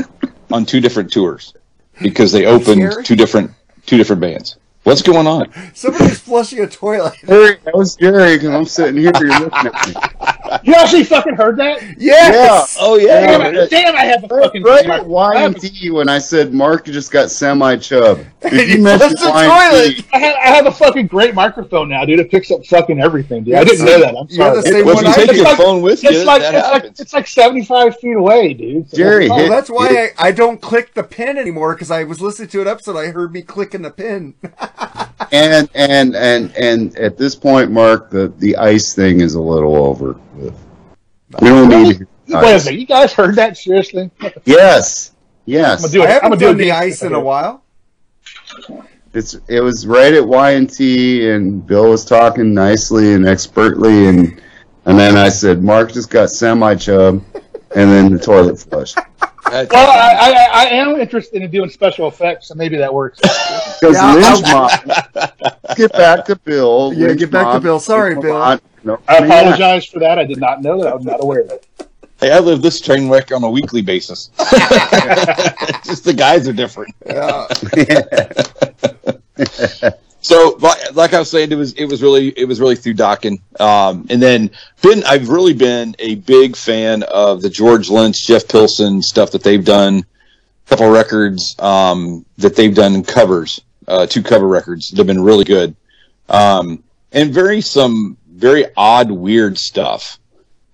on 0.50 0.64
two 0.64 0.80
different 0.80 1.12
tours 1.12 1.54
because 2.00 2.32
they 2.32 2.46
opened 2.46 3.04
two 3.04 3.16
different 3.16 3.50
two 3.84 3.96
different 3.96 4.20
bands. 4.22 4.56
What's 4.88 5.02
going 5.02 5.26
on? 5.26 5.52
Somebody's 5.74 6.18
flushing 6.18 6.60
a 6.60 6.66
toilet. 6.66 7.12
Jerry, 7.26 7.58
that 7.66 7.76
was 7.76 7.94
Jerry 7.96 8.36
because 8.36 8.48
I'm 8.48 8.64
sitting 8.64 8.96
here. 8.96 9.12
You're 9.20 9.38
looking 9.38 9.66
at 9.66 9.86
me. 9.86 9.94
You 10.62 10.74
actually 10.74 11.04
fucking 11.04 11.34
heard 11.36 11.56
that? 11.58 11.82
Yes. 11.98 12.76
Oh 12.80 12.98
Damn, 12.98 13.40
yeah, 13.54 13.62
it, 13.62 13.70
damn 13.70 13.94
I 13.96 14.04
have 14.04 14.24
a 14.24 14.28
fucking. 14.28 14.62
Right 14.62 14.86
I 14.88 14.96
at 14.98 15.06
have 15.06 15.92
when 15.92 16.08
I 16.08 16.18
said 16.18 16.52
Marc 16.52 16.84
just 16.86 17.10
got 17.10 17.30
semi-chub. 17.30 18.24
If 18.42 18.52
You 18.52 18.76
you 18.76 18.82
mentioned 18.82 19.18
flushed 19.18 19.22
the 19.22 19.30
Y&T, 19.48 20.06
I 20.12 20.18
have, 20.18 20.36
I 20.36 20.46
have 20.48 20.66
a 20.66 20.72
fucking 20.72 21.06
great 21.08 21.34
microphone 21.34 21.88
now, 21.88 22.04
dude. 22.04 22.20
It 22.20 22.30
picks 22.30 22.50
up 22.50 22.64
fucking 22.66 23.00
everything, 23.00 23.44
dude. 23.44 23.54
I 23.54 23.64
didn't 23.64 23.84
know 23.84 24.00
that. 24.00 24.16
I'm 24.16 24.26
You're 24.30 24.54
the 24.54 24.62
sorry. 24.62 24.74
same 24.74 24.86
well, 24.86 24.94
one 24.96 25.06
if 25.06 25.16
you 25.16 25.22
I 25.22 25.26
take 25.26 25.26
did. 25.28 25.36
your 25.36 25.44
like- 25.46 25.56
phone 25.58 25.82
with 25.82 26.02
you, 26.02 26.10
It's 26.10 26.24
like 26.24 26.42
that 26.42 26.54
it's 26.54 26.68
like 26.68 26.84
it's 27.00 27.12
like 27.12 27.26
seventy 27.26 27.64
five 27.64 27.98
feet 27.98 28.16
away, 28.16 28.54
dude. 28.54 28.88
So- 28.90 28.96
Jerry, 28.96 29.28
Oh, 29.30 29.36
hit- 29.36 29.48
that's 29.50 29.70
why 29.70 30.12
I, 30.18 30.28
I 30.28 30.32
don't 30.32 30.60
click 30.60 30.94
the 30.94 31.02
pin 31.02 31.36
anymore 31.38 31.74
because 31.74 31.90
I 31.90 32.04
was 32.04 32.20
listening 32.20 32.48
to 32.48 32.62
an 32.62 32.68
episode. 32.68 32.96
I 32.96 33.06
heard 33.10 33.32
me 33.32 33.42
clicking 33.42 33.82
the 33.82 33.90
pin. 33.90 34.34
and 35.32 35.68
and 35.74 36.16
and 36.16 36.56
and 36.56 36.96
at 36.96 37.16
this 37.18 37.34
point, 37.34 37.70
Marc, 37.70 38.10
the 38.10 38.32
the 38.38 38.56
ice 38.56 38.94
thing 38.94 39.20
is 39.20 39.34
a 39.34 39.40
little 39.42 39.76
over. 39.76 40.18
We 40.36 40.50
don't 41.48 41.68
need. 41.68 41.98
to- 41.98 42.06
Wait 42.30 42.54
a 42.56 42.60
second, 42.60 42.78
you 42.80 42.86
guys 42.86 43.12
heard 43.14 43.36
that 43.36 43.56
seriously? 43.56 44.10
Yes, 44.44 45.12
yes. 45.46 45.82
I'm 45.82 45.90
gonna 45.90 45.92
do 45.92 46.02
I 46.02 46.04
it. 46.04 46.06
I'm 46.08 46.12
haven't 46.12 46.28
gonna 46.30 46.36
do 46.40 46.46
done 46.46 46.54
it 46.56 46.64
the 46.64 46.72
ice 46.72 47.02
in 47.02 47.14
a 47.14 47.20
while. 47.20 47.62
It's 49.14 49.34
it 49.48 49.60
was 49.60 49.86
right 49.86 50.12
at 50.12 50.26
Y 50.26 50.50
and 50.50 50.68
T, 50.68 51.30
and 51.30 51.66
Bill 51.66 51.88
was 51.90 52.04
talking 52.04 52.52
nicely 52.52 53.14
and 53.14 53.26
expertly, 53.26 54.06
and 54.08 54.40
and 54.84 54.98
then 54.98 55.16
I 55.16 55.30
said, 55.30 55.62
Marc 55.62 55.92
just 55.92 56.10
got 56.10 56.28
semi 56.30 56.74
chub, 56.74 57.22
and 57.74 57.90
then 57.90 58.12
the 58.12 58.18
toilet 58.18 58.58
flushed. 58.58 58.98
That's- 59.50 59.68
Well, 59.70 59.90
I, 59.90 60.30
I, 60.32 60.62
I 60.62 60.64
am 60.70 61.00
interested 61.00 61.42
in 61.42 61.50
doing 61.50 61.70
special 61.70 62.08
effects, 62.08 62.48
so 62.48 62.54
maybe 62.54 62.76
that 62.78 62.92
works. 62.92 63.20
Because 63.80 63.94
Yeah, 63.94 64.14
Lynch 64.14 64.42
Mob, 64.42 64.70
get 65.76 65.92
back 65.92 66.24
to 66.24 66.34
Bill. 66.36 66.92
Yeah, 66.96 67.08
Lynch 67.08 67.20
get 67.20 67.30
back 67.30 67.52
to 67.54 67.60
Bill. 67.60 67.78
Sorry, 67.78 68.14
Bill. 68.20 68.34
on. 68.36 68.60
No, 68.82 68.98
I 69.06 69.20
man. 69.20 69.30
apologize 69.30 69.84
for 69.86 70.00
that. 70.00 70.18
I 70.18 70.24
did 70.24 70.38
not 70.40 70.62
know 70.62 70.82
that. 70.82 70.92
I 70.92 70.94
was 70.96 71.04
not 71.04 71.22
aware 71.22 71.42
of 71.42 71.50
it. 71.50 71.66
Hey, 72.20 72.32
I 72.32 72.40
live 72.40 72.60
this 72.62 72.80
train 72.80 73.08
wreck 73.08 73.30
on 73.30 73.44
a 73.44 73.48
weekly 73.50 73.80
basis. 73.82 74.30
Just 75.84 76.02
the 76.04 76.12
guys 76.16 76.48
are 76.48 76.52
different. 76.52 76.92
So, 80.20 80.58
like 80.60 80.94
like 80.94 81.14
I 81.14 81.20
was 81.20 81.30
saying, 81.30 81.52
it 81.52 81.54
was 81.54 81.72
it 81.74 81.86
was 81.86 82.02
really 82.02 82.28
it 82.28 82.46
was 82.46 82.60
really 82.60 82.76
through 82.76 82.94
Dokken. 82.94 83.40
Um, 83.60 84.06
and 84.10 84.20
then 84.20 84.50
been 84.82 85.04
I've 85.04 85.28
really 85.28 85.54
been 85.54 85.94
a 85.98 86.16
big 86.16 86.56
fan 86.56 87.04
of 87.04 87.40
the 87.40 87.48
George 87.48 87.88
Lynch, 87.88 88.26
Jeff 88.26 88.48
Pilson 88.48 89.00
stuff 89.00 89.30
that 89.32 89.42
they've 89.42 89.64
done. 89.64 90.04
A 90.66 90.68
couple 90.68 90.90
records 90.90 91.56
um, 91.60 92.26
that 92.36 92.56
they've 92.56 92.74
done 92.74 93.02
covers, 93.04 93.62
uh, 93.86 94.06
two 94.06 94.22
cover 94.22 94.46
records 94.46 94.90
that 94.90 94.98
have 94.98 95.06
been 95.06 95.22
really 95.22 95.44
good, 95.44 95.74
um, 96.28 96.82
and 97.12 97.32
very 97.32 97.60
some 97.60 98.18
very 98.28 98.66
odd, 98.76 99.10
weird 99.10 99.56
stuff. 99.56 100.18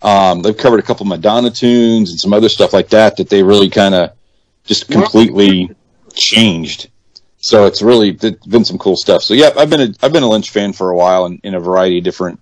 Um, 0.03 0.43
they've 0.43 0.57
covered 0.57 0.81
a 0.81 0.83
couple 0.83 1.07
Madonna 1.07 1.51
tunes 1.51 2.11
and 2.11 2.19
some 2.19 2.33
other 2.33 2.49
stuff 2.49 2.73
like 2.73 2.89
that 2.89 3.19
that 3.19 3.29
they 3.29 3.43
really 3.43 3.71
kind 3.71 3.95
of 3.95 4.13
just 4.65 4.91
completely 4.91 5.71
changed. 6.15 6.89
So 7.45 7.67
it's 7.67 7.83
really 7.83 8.13
been 8.13 8.65
some 8.65 8.79
cool 8.79 8.97
stuff. 8.97 9.23
So 9.23 9.35
yeah, 9.35 9.51
I've 9.55 9.69
been 9.69 9.83
a 9.83 9.89
I've 10.03 10.15
been 10.15 10.23
a 10.23 10.29
Lynch 10.31 10.49
fan 10.49 10.73
for 10.73 10.89
a 10.89 10.97
while 10.97 11.27
in, 11.27 11.41
in 11.45 11.55
a 11.55 11.61
variety 11.61 11.99
of 11.99 12.05
different, 12.05 12.41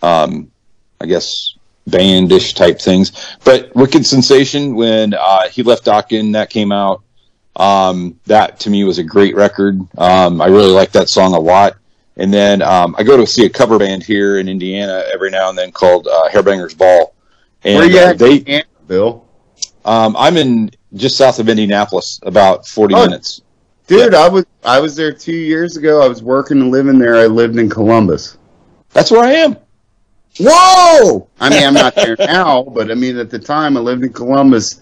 um, 0.00 0.50
I 0.98 1.04
guess 1.04 1.56
bandish 1.86 2.54
type 2.54 2.80
things. 2.80 3.36
But 3.44 3.76
Wicked 3.76 4.06
Sensation 4.06 4.74
when 4.76 5.12
uh, 5.12 5.50
he 5.50 5.62
left 5.62 5.84
Dokken, 5.84 6.32
that 6.32 6.48
came 6.48 6.72
out. 6.72 7.02
Um, 7.54 8.18
that 8.24 8.58
to 8.60 8.70
me 8.70 8.82
was 8.84 8.96
a 8.96 9.04
great 9.04 9.34
record. 9.36 9.78
Um, 9.98 10.40
I 10.40 10.46
really 10.46 10.72
like 10.72 10.92
that 10.92 11.10
song 11.10 11.34
a 11.34 11.38
lot. 11.38 11.76
And 12.16 12.32
then 12.32 12.62
um, 12.62 12.94
I 12.96 13.02
go 13.02 13.18
to 13.18 13.26
see 13.26 13.44
a 13.44 13.50
cover 13.50 13.78
band 13.78 14.02
here 14.04 14.38
in 14.38 14.48
Indiana 14.48 15.04
every 15.12 15.30
now 15.30 15.50
and 15.50 15.58
then 15.58 15.70
called 15.70 16.06
uh, 16.06 16.30
Hairbangers 16.30 16.76
Ball. 16.78 17.14
And 17.64 17.76
Where 17.76 17.90
you 17.90 17.98
uh, 17.98 18.10
at, 18.12 18.18
they, 18.18 18.62
Bill? 18.86 19.28
um, 19.84 20.16
I'm 20.16 20.38
in 20.38 20.70
just 20.94 21.18
south 21.18 21.40
of 21.40 21.50
Indianapolis, 21.50 22.20
about 22.22 22.66
40 22.66 22.94
Oh. 22.94 23.04
minutes. 23.04 23.42
Dude, 23.90 24.14
I 24.14 24.28
was 24.28 24.46
I 24.64 24.78
was 24.78 24.94
there 24.94 25.12
two 25.12 25.34
years 25.34 25.76
ago. 25.76 26.00
I 26.00 26.06
was 26.06 26.22
working 26.22 26.60
and 26.60 26.70
living 26.70 26.96
there. 26.96 27.16
I 27.16 27.26
lived 27.26 27.58
in 27.58 27.68
Columbus. 27.68 28.38
That's 28.90 29.10
where 29.10 29.24
I 29.24 29.32
am. 29.32 29.56
Whoa! 30.38 31.28
I 31.40 31.50
mean, 31.50 31.64
I'm 31.64 31.74
not 31.74 31.96
there 31.96 32.14
now, 32.20 32.62
but 32.62 32.92
I 32.92 32.94
mean, 32.94 33.18
at 33.18 33.30
the 33.30 33.38
time, 33.38 33.76
I 33.76 33.80
lived 33.80 34.04
in 34.04 34.12
Columbus, 34.12 34.80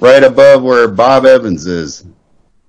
right 0.00 0.24
above 0.24 0.64
where 0.64 0.88
Bob 0.88 1.24
Evans 1.24 1.66
is. 1.66 2.04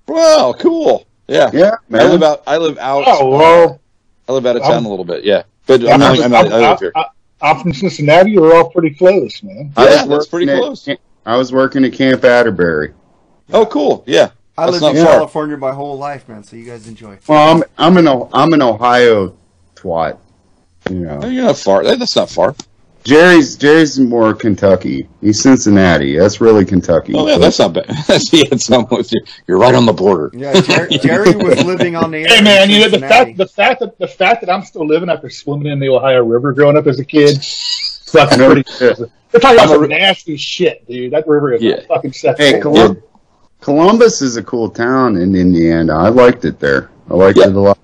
Wow, 0.06 0.54
cool. 0.60 1.08
Yeah. 1.26 1.50
Yeah, 1.52 1.74
I 1.92 2.06
live 2.06 2.22
out. 2.22 2.44
I 2.46 2.56
live 2.56 2.78
out. 2.78 3.04
Oh, 3.06 3.36
well. 3.36 3.80
I 4.28 4.32
live 4.32 4.46
out 4.46 4.56
of 4.56 4.62
I'm- 4.62 4.72
town 4.72 4.84
a 4.84 4.88
little 4.88 5.04
bit. 5.04 5.24
Yeah, 5.24 5.42
but 5.66 5.82
I'm, 5.82 5.94
I'm, 5.94 5.98
not, 5.98 6.20
I'm, 6.20 6.30
not, 6.30 6.52
I 6.52 6.70
live 6.70 6.78
here. 6.78 6.92
I'm 7.42 7.60
from 7.60 7.72
Cincinnati. 7.72 8.38
We're 8.38 8.54
all 8.54 8.70
pretty 8.70 8.94
close, 8.94 9.42
man. 9.42 9.72
Yeah, 9.76 10.06
that's 10.06 10.28
pretty 10.28 10.46
working 10.46 10.62
close. 10.62 10.88
I 11.26 11.36
was 11.36 11.52
working 11.52 11.84
at 11.84 11.94
Camp 11.94 12.22
Atterbury. 12.22 12.94
Oh, 13.52 13.66
cool. 13.66 14.04
Yeah, 14.06 14.30
I 14.60 14.70
That's 14.70 14.82
lived 14.82 14.96
in 14.96 15.02
not 15.02 15.08
far. 15.10 15.18
California 15.18 15.56
my 15.56 15.72
whole 15.72 15.98
life, 15.98 16.28
man. 16.28 16.42
So 16.44 16.56
you 16.56 16.64
guys 16.64 16.86
enjoy. 16.88 17.18
Well, 17.26 17.56
I'm 17.56 17.64
I'm 17.78 17.96
an 17.96 18.08
O- 18.08 18.28
I'm 18.32 18.52
an 18.52 18.62
Ohio 18.62 19.34
twat. 19.76 20.18
You 20.88 20.96
No, 21.00 21.18
know, 21.18 21.28
you're 21.28 21.44
not 21.44 21.56
far. 21.58 21.82
That- 21.84 21.98
That's 21.98 22.16
not 22.16 22.30
far. 22.30 22.54
Jerry's 23.02 23.56
Jerry's 23.56 23.98
more 23.98 24.34
Kentucky. 24.34 25.08
He's 25.22 25.40
Cincinnati. 25.40 26.18
That's 26.18 26.38
really 26.42 26.66
Kentucky. 26.66 27.14
Oh 27.14 27.26
yeah, 27.26 27.38
that's 27.38 27.58
not 27.58 27.72
bad. 27.72 27.86
That's, 28.06 28.30
yeah, 28.30 28.42
it's 28.52 28.70
almost 28.70 29.10
you're, 29.14 29.22
you're 29.48 29.58
right 29.58 29.74
on 29.74 29.86
the 29.86 29.92
border. 29.94 30.30
Yeah, 30.34 30.60
Jerry, 30.60 30.98
Jerry 31.02 31.34
was 31.34 31.64
living 31.64 31.96
on 31.96 32.10
the 32.10 32.18
air. 32.18 32.28
Hey 32.28 32.42
man, 32.42 32.64
in 32.64 32.70
you 32.70 32.78
know 32.80 32.84
the 32.90 32.98
Cincinnati. 32.98 33.24
fact 33.34 33.38
the 33.38 33.46
fact 33.46 33.80
that 33.80 33.98
the 33.98 34.06
fact 34.06 34.42
that 34.42 34.50
I'm 34.50 34.62
still 34.64 34.86
living 34.86 35.08
after 35.08 35.30
swimming 35.30 35.72
in 35.72 35.78
the 35.78 35.88
Ohio 35.88 36.22
River 36.22 36.52
growing 36.52 36.76
up 36.76 36.86
as 36.86 37.00
a 37.00 37.04
kid, 37.06 37.42
fucking 38.04 38.36
pretty. 38.38 38.64
They're 38.78 39.40
talking 39.40 39.58
about 39.58 39.70
I'm 39.70 39.70
a 39.70 39.74
some 39.84 39.88
nasty 39.88 40.36
shit, 40.36 40.86
dude. 40.86 41.12
That 41.14 41.26
river 41.26 41.54
is 41.54 41.62
Yeah. 41.62 41.80
fucking 41.88 42.12
sex. 42.12 42.38
Hey, 42.38 42.60
cold. 42.60 43.02
Colum- 43.60 43.86
Columbus 43.86 44.22
is 44.22 44.36
a 44.36 44.42
cool 44.42 44.68
town 44.70 45.16
in 45.16 45.34
Indiana. 45.34 45.96
I 45.98 46.08
liked 46.08 46.44
it 46.44 46.58
there. 46.60 46.90
I 47.10 47.14
liked 47.14 47.38
Yeah. 47.38 47.48
it 47.48 47.54
a 47.54 47.60
lot. 47.60 47.78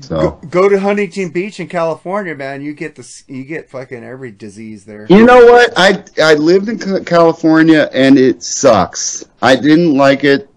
So 0.00 0.38
Go 0.50 0.66
to 0.68 0.80
Huntington 0.80 1.28
Beach 1.28 1.60
in 1.60 1.68
California, 1.68 2.34
man. 2.34 2.62
You 2.62 2.72
get 2.72 2.94
the 2.96 3.06
you 3.28 3.44
get 3.44 3.68
fucking 3.70 4.02
every 4.02 4.30
disease 4.30 4.84
there. 4.84 5.06
you 5.10 5.26
know 5.26 5.44
what? 5.44 5.72
I 5.76 6.02
I 6.22 6.34
lived 6.34 6.68
in 6.70 7.04
California 7.04 7.90
and 7.92 8.18
it 8.18 8.42
sucks. 8.42 9.24
I 9.42 9.56
didn't 9.56 9.94
like 9.96 10.24
it. 10.24 10.48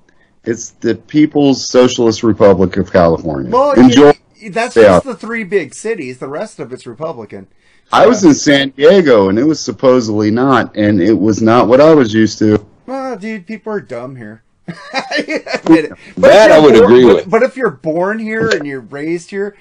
It's 0.46 0.72
the 0.80 0.96
People's 0.96 1.68
Socialist 1.68 2.24
Republic 2.24 2.78
of 2.78 2.92
California. 2.92 3.52
Well, 3.52 3.72
Enjoy. 3.74 4.14
you- 4.38 4.50
that's 4.50 4.76
Yeah. 4.78 4.84
just 4.84 5.06
the 5.06 5.16
three 5.16 5.44
big 5.44 5.74
cities. 5.74 6.20
The 6.20 6.28
rest 6.30 6.60
of 6.60 6.72
it's 6.72 6.86
Republican. 6.88 7.48
I 7.92 8.08
was 8.08 8.24
in 8.24 8.34
San 8.34 8.70
Diego 8.78 9.28
and 9.30 9.38
it 9.38 9.44
was 9.44 9.60
supposedly 9.60 10.32
not, 10.32 10.76
and 10.76 11.02
it 11.02 11.20
was 11.20 11.42
not 11.42 11.68
what 11.68 11.82
I 11.82 11.94
was 11.94 12.14
used 12.14 12.40
to. 12.40 12.66
Well, 12.88 13.18
dude, 13.18 13.46
people 13.46 13.74
are 13.74 13.80
dumb 13.82 14.16
here. 14.16 14.42
I 14.68 15.44
admit 15.64 15.86
it. 15.86 15.94
That 16.18 16.52
I 16.52 16.60
would 16.60 16.74
born- 16.74 16.84
agree 16.86 17.04
but- 17.06 17.16
with. 17.16 17.30
But 17.30 17.44
if 17.44 17.58
you're 17.58 17.72
born 17.72 18.20
here 18.20 18.50
and 18.50 18.66
you're 18.66 18.80
raised 18.82 19.30
here, 19.30 19.56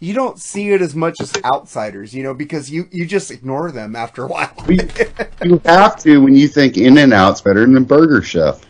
you 0.00 0.14
don't 0.14 0.38
see 0.38 0.70
it 0.70 0.80
as 0.80 0.94
much 0.94 1.20
as 1.20 1.32
outsiders, 1.44 2.14
you 2.14 2.22
know, 2.22 2.32
because 2.32 2.70
you, 2.70 2.86
you 2.92 3.04
just 3.04 3.30
ignore 3.32 3.72
them 3.72 3.96
after 3.96 4.22
a 4.24 4.26
while. 4.28 4.52
You 4.68 5.60
have 5.64 5.96
to 6.02 6.18
when 6.18 6.34
you 6.36 6.46
think 6.48 6.76
In 6.76 6.98
and 6.98 7.12
Out's 7.12 7.40
better 7.40 7.60
than 7.66 7.82
Burger 7.84 8.22
Chef. 8.22 8.60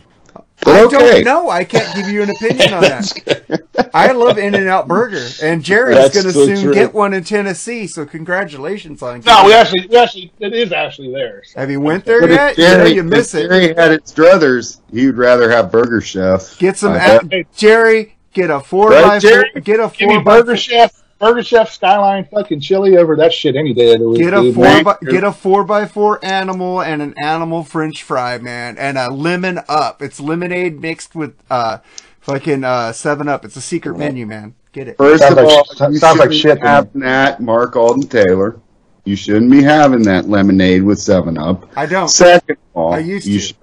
But 0.63 0.75
I 0.75 0.83
okay. 0.85 0.97
don't 0.97 1.23
know. 1.23 1.49
I 1.49 1.63
can't 1.63 1.95
give 1.95 2.07
you 2.09 2.21
an 2.21 2.29
opinion 2.29 2.73
on 2.73 2.81
that. 2.81 3.89
I 3.93 4.11
love 4.11 4.37
In 4.37 4.55
and 4.55 4.67
Out 4.67 4.87
Burger, 4.87 5.25
and 5.41 5.63
Jerry's 5.63 5.95
That's 5.97 6.13
going 6.13 6.25
to 6.25 6.31
so 6.33 6.45
soon 6.45 6.63
true. 6.63 6.73
get 6.73 6.93
one 6.93 7.13
in 7.13 7.23
Tennessee. 7.23 7.87
So 7.87 8.05
congratulations 8.05 9.01
on. 9.01 9.21
No, 9.25 9.45
we 9.45 9.53
actually, 9.53 9.87
we 9.87 9.97
actually, 9.97 10.31
it 10.39 10.53
is 10.53 10.71
actually 10.71 11.11
there. 11.13 11.43
So. 11.45 11.59
Have 11.61 11.71
you 11.71 11.79
went 11.81 12.03
there 12.05 12.21
But 12.21 12.29
yet? 12.31 12.55
Jerry, 12.57 12.89
yeah, 12.89 12.95
you 12.95 13.03
miss 13.03 13.33
if 13.33 13.45
it. 13.45 13.49
Jerry 13.49 13.73
had 13.75 13.91
his 13.91 14.13
druthers, 14.13 14.81
he 14.91 15.05
would 15.05 15.17
rather 15.17 15.49
have 15.49 15.71
Burger 15.71 16.01
Chef. 16.01 16.57
Get 16.59 16.77
some, 16.77 16.93
I 16.93 17.05
a- 17.15 17.23
bet. 17.23 17.53
Jerry. 17.55 18.15
Get 18.31 18.51
a 18.51 18.59
four 18.59 18.89
Right, 18.91 19.03
by 19.03 19.19
Jerry? 19.19 19.49
four. 19.53 19.61
Get 19.61 19.79
a 19.79 19.91
Give 19.97 20.07
me 20.07 20.15
four 20.15 20.23
by 20.23 20.41
Burger 20.41 20.57
Chef 20.57 21.03
Burger 21.19 21.43
Chef 21.43 21.71
Skyline 21.71 22.25
fucking 22.31 22.61
chili 22.61 22.97
over 22.97 23.15
that 23.17 23.33
shit 23.33 23.55
any 23.55 23.73
day 23.73 23.93
of 23.93 23.99
the 23.99 24.09
week. 24.09 24.19
Get 24.19 24.33
a 24.33 24.41
dude. 24.41 24.55
four 24.55 24.63
Man, 24.63 24.83
by, 24.83 24.97
get 25.09 25.23
a 25.23 25.31
four 25.33 25.63
by 25.65 25.85
four 25.85 26.23
animal 26.23 26.81
and 26.81 27.01
an 27.01 27.13
animal 27.17 27.63
French 27.63 28.03
fry, 28.03 28.37
man, 28.37 28.77
and 28.77 28.97
a 28.97 29.09
lemon 29.11 29.59
up. 29.67 30.01
It's 30.01 30.19
lemonade 30.19 30.79
mixed 30.79 31.15
with 31.15 31.35
uh 31.49 31.79
fucking 32.21 32.63
uh 32.63 32.93
Seven 32.93 33.27
Up. 33.27 33.43
It's 33.43 33.55
a 33.57 33.61
secret 33.61 33.97
menu, 33.97 34.25
man. 34.25 34.55
Get 34.71 34.87
it. 34.87 34.97
First 34.97 35.23
Sounds 35.23 35.37
of 35.37 35.43
like- 35.45 35.57
all, 35.57 35.65
sounds 35.65 36.01
you 36.01 36.07
like 36.07 36.31
shouldn't 36.31 36.33
shit 36.35 36.55
be 36.61 36.61
to 36.61 36.99
that, 37.05 37.41
Mark 37.41 37.75
Alden 37.75 38.07
Taylor. 38.07 38.59
You 39.03 39.15
shouldn't 39.15 39.49
be 39.51 39.63
having 39.63 40.03
that 40.03 40.29
lemonade 40.29 40.83
with 40.83 40.99
Seven 40.99 41.37
Up. 41.37 41.69
I 41.75 41.85
don't 41.85 42.07
Second 42.09 42.57
of 42.57 42.77
all, 42.79 42.93
I 42.93 42.99
used 42.99 43.25
you 43.27 43.39
to. 43.39 43.45
should- 43.45 43.55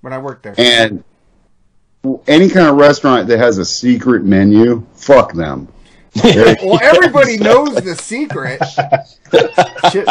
when 0.00 0.12
I 0.12 0.18
worked 0.18 0.42
there. 0.42 0.54
and 0.58 1.02
any 2.26 2.48
kind 2.48 2.68
of 2.68 2.76
restaurant 2.76 3.26
that 3.28 3.38
has 3.38 3.58
a 3.58 3.64
secret 3.64 4.24
menu, 4.24 4.84
fuck 4.94 5.32
them. 5.32 5.68
Well, 6.62 6.80
everybody 6.82 7.36
knows 7.38 7.74
the 7.74 7.94
secret. 7.94 8.60
shit, 9.92 10.08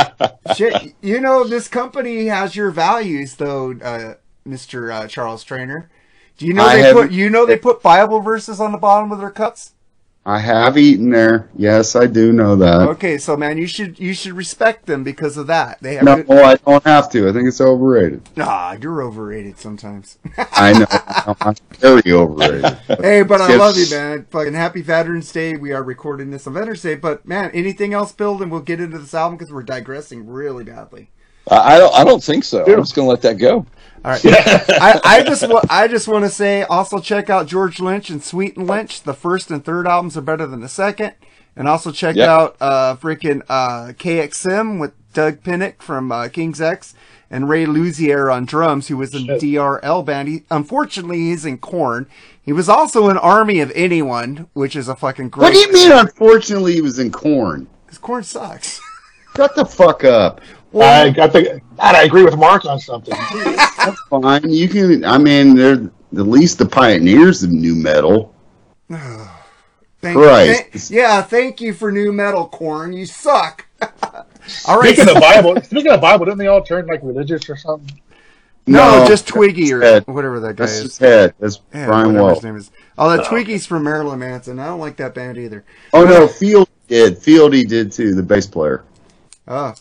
shit. 0.55 0.95
You 1.01 1.19
know, 1.21 1.43
this 1.43 1.67
company 1.67 2.27
has 2.27 2.55
your 2.55 2.71
values, 2.71 3.35
though, 3.35 3.73
uh, 3.73 4.15
Mister 4.45 4.91
uh, 4.91 5.07
Charles 5.07 5.43
Traynor. 5.43 5.89
Do 6.37 6.45
you 6.45 6.53
know 6.53 6.63
I 6.63 6.81
they 6.81 6.93
put 6.93 7.11
you 7.11 7.29
know 7.29 7.45
they 7.45 7.57
put 7.57 7.81
Bible 7.81 8.19
verses 8.19 8.59
on 8.59 8.71
the 8.71 8.77
bottom 8.77 9.11
of 9.11 9.19
their 9.19 9.31
cups? 9.31 9.73
I 10.27 10.39
have 10.39 10.77
eaten 10.77 11.09
there. 11.09 11.47
Yes, 11.55 11.95
I 11.95 12.05
do 12.05 12.33
know 12.33 12.57
that. 12.57 12.81
Okay, 12.89 13.17
so 13.17 13.37
man, 13.37 13.57
you 13.57 13.65
should 13.65 13.97
you 13.97 14.13
should 14.13 14.33
respect 14.33 14.85
them 14.85 15.05
because 15.05 15.37
of 15.37 15.47
that. 15.47 15.77
They 15.81 15.95
have 15.95 16.03
No, 16.03 16.15
good- 16.21 16.29
I 16.29 16.55
don't 16.55 16.83
have 16.83 17.09
to. 17.11 17.29
I 17.29 17.31
think 17.31 17.47
it's 17.47 17.61
overrated. 17.61 18.27
Ah, 18.37 18.73
you're 18.73 19.01
overrated 19.01 19.57
sometimes. 19.57 20.17
I 20.51 20.73
know. 20.79 21.35
I'm 21.39 21.55
very 21.79 22.11
overrated. 22.11 22.77
hey, 22.99 23.23
but 23.23 23.39
I 23.39 23.55
love 23.55 23.77
you, 23.77 23.89
man. 23.89 24.25
Fucking 24.29 24.53
happy 24.53 24.81
Veterans 24.81 25.31
Day. 25.31 25.55
We 25.55 25.71
are 25.71 25.81
recording 25.81 26.29
this 26.31 26.45
on 26.45 26.55
Veterans 26.55 26.81
Day, 26.81 26.95
but 26.95 27.25
man, 27.25 27.49
anything 27.51 27.93
else, 27.93 28.11
Bill? 28.11 28.41
And 28.41 28.51
we'll 28.51 28.59
get 28.59 28.81
into 28.81 28.99
this 28.99 29.13
album 29.13 29.37
because 29.37 29.53
we're 29.53 29.63
digressing 29.63 30.27
really 30.27 30.65
badly. 30.65 31.09
I, 31.49 31.75
I 31.75 31.79
don't. 31.79 31.95
I 31.95 32.03
don't 32.03 32.21
think 32.21 32.43
so. 32.43 32.65
I'm 32.65 32.81
just 32.81 32.95
gonna 32.95 33.07
let 33.07 33.21
that 33.21 33.35
go. 33.37 33.65
All 34.07 34.13
right. 34.13 34.21
I, 34.69 34.99
I 35.03 35.23
just 35.23 35.47
wa- 35.49 35.61
I 35.69 35.87
just 35.87 36.07
want 36.07 36.23
to 36.25 36.29
say 36.29 36.63
also 36.63 36.99
check 36.99 37.29
out 37.29 37.47
George 37.47 37.79
Lynch 37.79 38.09
and 38.09 38.23
Sweet 38.23 38.55
and 38.57 38.65
Lynch. 38.67 39.01
The 39.03 39.13
first 39.13 39.51
and 39.51 39.63
third 39.63 39.85
albums 39.87 40.15
are 40.17 40.21
better 40.21 40.47
than 40.47 40.61
the 40.61 40.69
second. 40.69 41.13
And 41.55 41.67
also 41.67 41.91
check 41.91 42.15
Yep. 42.15 42.29
out 42.29 42.57
uh 42.61 42.95
freaking 42.95 43.41
uh 43.49 43.93
KXM 43.93 44.79
with 44.79 44.93
Doug 45.13 45.41
Pinnick 45.41 45.81
from 45.81 46.11
uh, 46.11 46.29
King's 46.29 46.61
X 46.61 46.93
and 47.29 47.49
Ray 47.49 47.65
Luzier 47.65 48.31
on 48.33 48.45
drums, 48.45 48.87
who 48.87 48.95
was 48.97 49.13
in 49.15 49.25
Shit. 49.25 49.41
DLR 49.41 50.05
band. 50.05 50.27
He, 50.29 50.43
unfortunately, 50.51 51.17
he's 51.17 51.43
in 51.45 51.57
Korn. 51.57 52.07
He 52.41 52.53
was 52.53 52.69
also 52.69 53.09
in 53.09 53.17
Army 53.17 53.59
of 53.59 53.71
Anyone, 53.75 54.47
which 54.53 54.75
is 54.75 54.87
a 54.87 54.95
fucking 54.95 55.29
great. 55.29 55.43
What 55.43 55.53
do 55.53 55.59
you 55.59 55.73
mean? 55.73 55.91
Unfortunately, 55.91 56.73
he 56.75 56.81
was 56.81 56.99
in 56.99 57.11
Korn. 57.11 57.67
Because 57.85 57.97
Korn 57.97 58.23
sucks. 58.23 58.79
Shut 59.35 59.55
the 59.55 59.65
fuck 59.65 60.03
up. 60.05 60.39
I, 60.81 61.15
I 61.19 61.27
think 61.27 61.47
God, 61.77 61.95
I 61.95 62.03
agree 62.03 62.23
with 62.23 62.37
Mark 62.37 62.65
on 62.65 62.79
something. 62.79 63.13
That's 63.33 63.99
fine. 64.09 64.49
You 64.49 64.67
can. 64.67 65.03
I 65.05 65.17
mean, 65.17 65.55
they're 65.55 65.73
at 65.73 65.91
least 66.27 66.57
the 66.57 66.65
pioneers 66.65 67.43
of 67.43 67.51
nu 67.51 67.75
metal. 67.75 68.33
Thank 69.99 70.15
Christ. 70.17 70.63
thank- 70.71 70.89
yeah, 70.91 71.21
thank 71.23 71.59
you 71.59 71.73
for 71.73 71.91
nu 71.91 72.11
metal, 72.11 72.47
Korn. 72.47 72.93
You 72.93 73.05
suck. 73.05 73.65
All 73.81 74.79
right. 74.79 74.93
Speaking 74.95 75.09
of 75.15 75.21
Bible, 75.21 75.61
speaking 75.63 75.91
of 75.91 75.99
Bible, 76.01 76.25
didn't 76.25 76.37
they 76.37 76.47
all 76.47 76.63
turn 76.63 76.85
like 76.87 77.01
religious 77.03 77.49
or 77.49 77.57
something? 77.57 77.99
No, 78.65 79.05
just 79.07 79.27
Twiggy 79.27 79.71
or 79.73 79.81
Head. 79.81 80.07
whatever 80.07 80.39
that 80.41 80.55
guy 80.55 80.65
That's 80.65 80.73
is. 80.73 80.81
his 80.83 80.97
head. 80.97 81.33
That's 81.39 81.61
Yeah, 81.73 81.85
Brian 81.87 82.07
whatever 82.07 82.23
Wall. 82.25 82.33
his 82.35 82.43
name 82.43 82.55
is. 82.57 82.71
Oh, 82.97 83.09
that 83.09 83.21
uh, 83.21 83.29
Twiggy's 83.29 83.65
from 83.65 83.83
Marilyn 83.83 84.19
Manson. 84.19 84.59
I 84.59 84.65
don't 84.67 84.79
like 84.79 84.97
that 84.97 85.13
band 85.15 85.37
either. 85.37 85.65
Oh 85.93 86.05
no, 86.05 86.27
Field 86.27 86.69
did. 86.87 87.15
Fieldy 87.17 87.67
did 87.67 87.91
too. 87.91 88.13
The 88.13 88.23
bass 88.23 88.45
player. 88.47 88.83
Oh, 89.47 89.73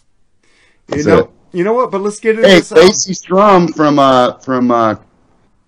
you 0.89 0.95
That's 0.97 1.07
know, 1.07 1.18
it. 1.18 1.30
you 1.53 1.64
know 1.64 1.72
what? 1.74 1.91
But 1.91 2.01
let's 2.03 2.20
get 2.20 2.37
into 2.37 2.49
Hey, 2.49 2.57
this. 2.57 2.72
album. 2.72 2.87
Lacey 2.89 3.14
Sturm 3.14 3.68
from 3.68 3.99
uh 3.99 4.39
from 4.39 4.70
uh 4.70 4.97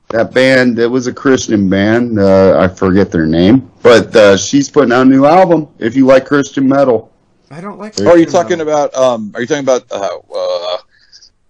that 0.08 0.32
band. 0.32 0.78
It 0.78 0.86
was 0.86 1.06
a 1.06 1.12
Christian 1.12 1.68
band. 1.68 2.18
Uh, 2.18 2.58
I 2.58 2.68
forget 2.68 3.10
their 3.10 3.26
name, 3.26 3.70
but 3.82 4.14
uh, 4.16 4.36
she's 4.36 4.70
putting 4.70 4.92
out 4.92 5.02
a 5.02 5.04
new 5.04 5.26
album. 5.26 5.68
If 5.78 5.96
you 5.96 6.06
like 6.06 6.24
Christian 6.26 6.66
metal, 6.68 7.12
I 7.50 7.60
don't 7.60 7.78
like. 7.78 7.94
Oh, 8.00 8.08
are 8.10 8.18
you 8.18 8.24
talking 8.26 8.58
metal. 8.58 8.72
about? 8.72 8.94
Um, 8.94 9.32
are 9.34 9.40
you 9.42 9.46
talking 9.46 9.64
about? 9.64 9.90
Uh, 9.90 10.18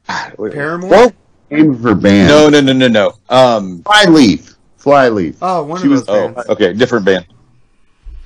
uh, 0.08 0.30
wait, 0.38 0.52
Paramore? 0.54 0.90
what 0.90 1.14
name 1.50 1.70
of 1.70 1.80
her 1.82 1.94
band? 1.94 2.28
no, 2.28 2.48
no, 2.48 2.60
no, 2.60 2.72
no, 2.72 2.88
no. 2.88 3.12
Um, 3.28 3.82
Flyleaf. 3.84 4.54
Flyleaf. 4.78 5.36
Oh, 5.42 5.62
one 5.64 5.80
She 5.80 5.86
of 5.86 5.90
was- 5.92 6.06
those 6.06 6.34
oh, 6.36 6.52
okay, 6.52 6.72
different 6.72 7.04
band. 7.04 7.26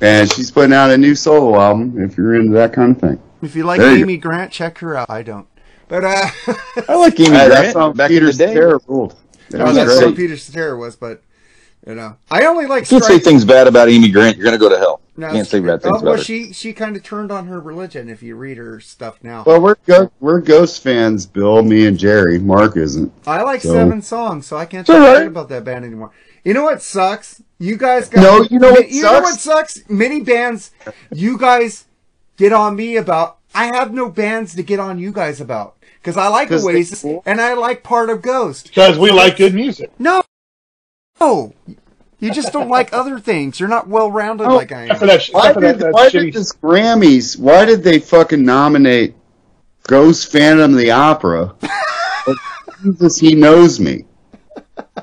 And 0.00 0.30
she's 0.32 0.50
putting 0.50 0.72
out 0.72 0.90
a 0.90 0.98
new 0.98 1.14
solo 1.14 1.60
album. 1.60 2.02
If 2.02 2.16
you're 2.16 2.34
into 2.34 2.52
that 2.54 2.72
kind 2.72 2.90
of 2.96 3.00
thing. 3.00 3.20
If 3.42 3.56
you 3.56 3.64
like 3.64 3.80
There 3.80 3.94
you 3.96 4.04
Amy 4.04 4.16
Grant, 4.16 4.52
check 4.52 4.78
her 4.78 4.96
out. 4.96 5.10
I 5.10 5.22
don't. 5.22 5.46
But 5.88 6.04
uh, 6.04 6.30
I 6.88 6.94
like 6.94 7.18
Amy 7.20 7.30
Hey, 7.30 7.46
Grant 7.48 7.50
that's 7.50 7.74
how 7.74 7.92
back 7.92 8.08
Peter 8.08 8.26
in 8.30 8.32
the 8.32 8.38
day. 8.38 8.54
Cetera 8.54 8.80
ruled. 8.86 9.16
That 9.50 9.60
oh, 9.60 9.64
was 9.66 9.74
that's 9.76 9.98
say- 9.98 10.06
what 10.06 10.16
Peter 10.16 10.36
Cetera 10.36 10.76
was. 10.78 10.96
But 10.96 11.22
you 11.86 11.94
know, 11.96 12.16
I 12.30 12.44
only 12.46 12.66
like. 12.66 12.84
If 12.84 12.92
you 12.92 13.00
say 13.00 13.18
things 13.18 13.44
bad 13.44 13.66
about 13.66 13.88
Amy 13.88 14.10
Grant, 14.10 14.36
you're 14.36 14.44
gonna 14.44 14.58
go 14.58 14.68
to 14.68 14.78
hell. 14.78 15.00
No, 15.14 15.30
Can't 15.30 15.46
say 15.46 15.60
bad 15.60 15.72
oh, 15.72 15.78
things 15.78 15.92
well, 16.02 16.02
about 16.14 16.18
her. 16.20 16.24
she 16.24 16.52
she 16.54 16.72
kind 16.72 16.96
of 16.96 17.02
turned 17.02 17.30
on 17.30 17.46
her 17.48 17.60
religion. 17.60 18.08
If 18.08 18.22
you 18.22 18.34
read 18.36 18.56
her 18.56 18.80
stuff 18.80 19.18
now, 19.22 19.42
Well, 19.44 19.60
we're 19.60 19.74
go- 19.86 20.10
we're 20.20 20.40
Ghost 20.40 20.82
fans, 20.82 21.26
Bill, 21.26 21.62
me, 21.62 21.86
and 21.86 21.98
Jerry. 21.98 22.38
Marc 22.38 22.76
isn't. 22.78 23.12
I 23.26 23.42
like 23.42 23.60
So- 23.60 23.74
seven 23.74 24.00
songs, 24.00 24.46
so 24.46 24.56
I 24.56 24.64
can't 24.64 24.88
It's 24.88 24.90
all 24.90 25.04
talk 25.04 25.18
right. 25.18 25.26
about 25.26 25.48
that 25.50 25.64
band 25.64 25.84
anymore. 25.84 26.12
You 26.44 26.54
know 26.54 26.64
what 26.64 26.80
sucks? 26.82 27.42
You 27.58 27.76
guys 27.76 28.08
got 28.08 28.22
No, 28.22 28.42
you 28.50 28.58
know 28.58 28.70
what 28.72 28.88
you 28.90 29.02
know 29.02 29.20
what 29.20 29.38
sucks? 29.38 29.74
sucks? 29.74 29.90
Many 29.90 30.20
bands 30.22 30.70
you 31.12 31.36
guys 31.36 31.84
get 32.42 32.52
on 32.52 32.74
me 32.74 32.96
about. 32.96 33.38
I 33.54 33.66
have 33.76 33.92
no 33.92 34.08
bands 34.08 34.54
to 34.56 34.62
get 34.64 34.80
on 34.80 34.98
you 34.98 35.12
guys 35.12 35.40
about 35.40 35.76
because 36.00 36.16
I 36.16 36.26
like 36.28 36.48
'Cause 36.48 36.64
they 36.64 36.72
Oasis 36.72 37.02
cool. 37.02 37.22
and 37.24 37.40
I 37.40 37.54
like 37.54 37.82
Part 37.84 38.10
of 38.10 38.20
Ghost. 38.22 38.68
Because 38.68 38.98
we 38.98 39.10
like 39.12 39.36
good 39.36 39.54
music. 39.54 39.90
No, 39.98 40.22
no, 41.20 41.52
you 42.18 42.32
just 42.32 42.52
don't 42.52 42.68
like 42.68 42.92
other 42.92 43.20
things. 43.20 43.60
You're 43.60 43.68
not 43.68 43.86
well 43.88 44.10
rounded 44.10 44.48
Oh, 44.48 44.56
like 44.56 44.72
I 44.72 44.82
am. 44.82 44.88
that, 44.88 45.00
Why 45.00 45.14
except 45.14 45.54
for 45.54 45.60
that, 45.60 45.72
did, 45.72 45.78
that 45.80 45.92
why 45.92 46.08
did 46.08 46.32
this 46.34 46.52
Grammys? 46.54 47.38
Why 47.38 47.64
did 47.64 47.84
they 47.84 47.98
fucking 48.00 48.42
nominate 48.44 49.14
Ghost 49.86 50.32
Phantom 50.32 50.72
of 50.72 50.78
the 50.78 50.90
Opera? 50.90 51.54
Jesus, 52.82 53.18
he 53.18 53.34
knows 53.36 53.78
me. 53.78 54.04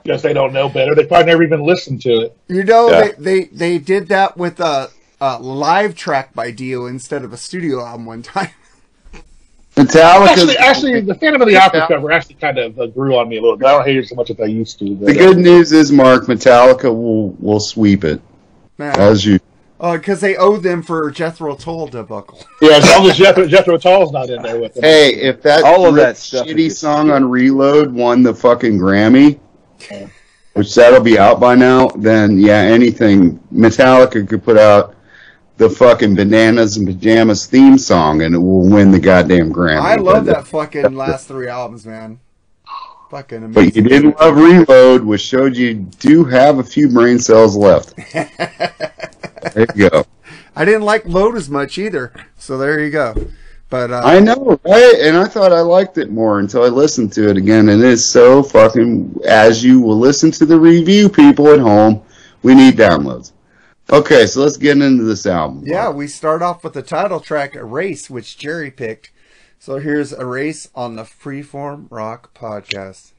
Because 0.03 0.21
they 0.23 0.33
don't 0.33 0.51
know 0.53 0.67
better. 0.69 0.95
They 0.95 1.05
probably 1.05 1.27
never 1.27 1.43
even 1.43 1.61
listened 1.63 2.01
to 2.01 2.21
it. 2.21 2.37
You 2.47 2.63
know 2.63 2.89
Yeah. 2.89 3.01
they, 3.01 3.11
they 3.19 3.43
they 3.45 3.77
did 3.77 4.07
that 4.09 4.35
with 4.37 4.59
a, 4.59 4.89
a 5.21 5.39
live 5.39 5.95
track 5.95 6.33
by 6.33 6.51
Dio 6.51 6.85
instead 6.85 7.23
of 7.23 7.33
a 7.33 7.37
studio 7.37 7.83
album 7.83 8.05
one 8.05 8.21
time. 8.21 8.49
Metallica. 9.75 10.27
Actually, 10.27 10.57
actually, 10.57 11.01
the 11.01 11.15
Phantom 11.15 11.41
of 11.41 11.47
the 11.47 11.55
Opera 11.55 11.87
cover 11.87 12.11
actually 12.11 12.35
kind 12.35 12.57
of 12.57 12.79
uh, 12.79 12.87
grew 12.87 13.17
on 13.17 13.29
me 13.29 13.37
a 13.37 13.41
little 13.41 13.57
bit. 13.57 13.67
I 13.67 13.71
don't 13.71 13.85
hate 13.85 13.97
it 13.97 14.07
so 14.07 14.15
much 14.15 14.29
as 14.29 14.39
I 14.39 14.45
used 14.45 14.79
to. 14.79 14.95
But, 14.95 15.13
the 15.13 15.19
uh, 15.19 15.27
good 15.27 15.37
news 15.37 15.71
is, 15.71 15.91
Marc, 15.91 16.25
Metallica 16.25 16.85
will 16.85 17.29
will 17.31 17.59
sweep 17.59 18.03
it 18.03 18.21
as 18.79 19.25
you. 19.25 19.39
Uh, 19.79 19.95
because 19.95 20.19
they 20.19 20.35
owe 20.35 20.57
them 20.57 20.81
for 20.81 21.09
Jethro 21.09 21.55
Tull 21.55 21.87
debacle. 21.87 22.43
yeah, 22.61 22.77
as 22.77 22.85
long 22.89 23.09
as 23.09 23.17
Jethro, 23.17 23.47
Jethro 23.47 23.77
Tull's 23.77 24.11
not 24.11 24.29
in 24.29 24.41
there 24.41 24.59
with 24.59 24.73
them. 24.73 24.83
Hey, 24.83 25.15
if 25.15 25.41
that 25.43 25.63
All 25.63 25.85
of 25.85 25.95
that 25.95 26.15
shitty 26.15 26.69
song 26.69 27.11
on 27.11 27.29
Reload 27.29 27.93
won 27.93 28.21
the 28.21 28.33
fucking 28.33 28.77
Grammy, 28.77 29.39
which 30.53 30.75
that'll 30.75 31.01
be 31.01 31.17
out 31.17 31.39
by 31.39 31.55
now, 31.55 31.87
then 31.89 32.37
yeah, 32.37 32.57
anything 32.57 33.39
Metallica 33.53 34.27
could 34.27 34.43
put 34.43 34.57
out 34.57 34.95
the 35.59 35.69
fucking 35.69 36.15
Bananas 36.15 36.77
and 36.77 36.87
Pajamas 36.87 37.45
theme 37.45 37.77
song 37.77 38.21
and 38.21 38.33
it 38.33 38.37
will 38.37 38.67
win 38.67 38.91
the 38.91 38.99
goddamn 38.99 39.51
Grammy. 39.51 39.81
I 39.81 39.95
love 39.95 40.25
that 40.25 40.47
fucking 40.47 40.95
last 40.95 41.27
three 41.27 41.49
albums, 41.49 41.85
man. 41.85 42.21
Fucking 43.11 43.43
amazing. 43.43 43.53
But 43.53 43.75
you 43.75 43.81
did 43.81 44.03
not 44.05 44.19
love 44.21 44.37
Reload, 44.37 45.03
which 45.03 45.21
showed 45.21 45.57
you 45.57 45.73
do 45.73 46.23
have 46.23 46.59
a 46.59 46.63
few 46.63 46.87
brain 46.87 47.19
cells 47.19 47.57
left. 47.57 47.93
there 48.13 49.67
you 49.75 49.89
go. 49.89 50.05
I 50.55 50.63
didn't 50.63 50.83
like 50.83 51.05
Load 51.05 51.35
as 51.35 51.49
much 51.49 51.77
either, 51.77 52.13
so 52.37 52.57
there 52.57 52.79
you 52.79 52.89
go. 52.89 53.15
But 53.69 53.91
uh, 53.91 54.01
I 54.03 54.19
know, 54.19 54.59
right? 54.63 54.95
And 55.01 55.17
I 55.17 55.25
thought 55.25 55.51
I 55.51 55.59
liked 55.59 55.97
it 55.97 56.09
more 56.09 56.39
until 56.39 56.63
I 56.63 56.67
listened 56.67 57.11
to 57.13 57.29
it 57.29 57.37
again, 57.37 57.69
and 57.69 57.83
it's 57.83 58.05
so 58.05 58.41
fucking. 58.41 59.21
As 59.25 59.63
you 59.63 59.79
will 59.81 59.97
listen 59.97 60.31
to 60.31 60.45
the 60.45 60.59
review, 60.59 61.09
people 61.09 61.49
at 61.49 61.59
home, 61.59 62.01
we 62.43 62.55
need 62.55 62.75
downloads. 62.75 63.31
Okay, 63.91 64.27
so 64.27 64.41
let's 64.41 64.57
get 64.57 64.77
into 64.79 65.03
this 65.03 65.25
album. 65.25 65.63
yeah, 65.65 65.89
we 65.89 66.07
start 66.07 66.43
off 66.43 66.63
with 66.63 66.73
the 66.73 66.83
title 66.83 67.19
track 67.19 67.55
"Erase," 67.55 68.07
which 68.07 68.37
Jerry 68.37 68.69
picked. 68.69 69.11
So 69.57 69.79
here's 69.79 70.13
"Erase" 70.13 70.69
on 70.75 70.95
the 70.95 71.03
Freeform 71.03 71.87
Rock 71.89 72.33
podcast. 72.35 73.13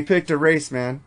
You 0.00 0.06
picked 0.06 0.30
Erase, 0.30 0.70
man. 0.70 1.02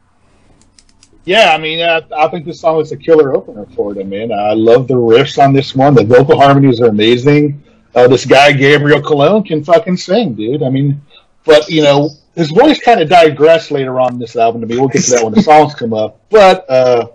Yeah, 1.26 1.52
I 1.56 1.58
mean, 1.58 1.80
uh, 1.80 2.02
I 2.16 2.28
think 2.28 2.46
this 2.46 2.60
song 2.60 2.80
is 2.80 2.91
a 2.91 2.98
killer 2.98 3.36
opener 3.36 3.66
for 3.76 3.96
them, 3.96 4.10
man. 4.10 4.32
I 4.32 4.54
love 4.54 4.88
the 4.88 4.94
riffs 4.94 5.44
on 5.44 5.52
this 5.52 5.74
one. 5.74 5.96
The 5.96 6.04
vocal 6.04 6.39
harmonies 6.39 6.80
are 6.80 6.89
amazing. 6.89 7.64
Uh, 7.96 8.08
this 8.08 8.24
guy, 8.24 8.52
Gabriel 8.52 9.02
Colón, 9.02 9.48
can 9.48 9.64
fucking 9.64 9.98
sing, 9.98 10.36
dude. 10.36 10.62
I 10.62 10.70
mean, 10.70 11.02
but, 11.44 11.68
you 11.72 11.82
know, 11.82 12.12
his 12.36 12.52
voice 12.52 12.80
kind 12.80 13.02
of 13.02 13.10
digressed 13.10 13.72
later 13.72 14.00
on 14.00 14.14
in 14.14 14.20
this 14.20 14.36
album 14.36 14.62
to 14.62 14.68
me. 14.68 14.78
We'll 14.78 14.89
get 14.89 15.06
to 15.06 15.12
that 15.14 15.24
when 15.24 15.34
the 15.34 15.41
songs 15.52 15.74
come 15.74 15.96
up. 15.96 16.22
But, 16.30 16.70
uh, 16.70 17.08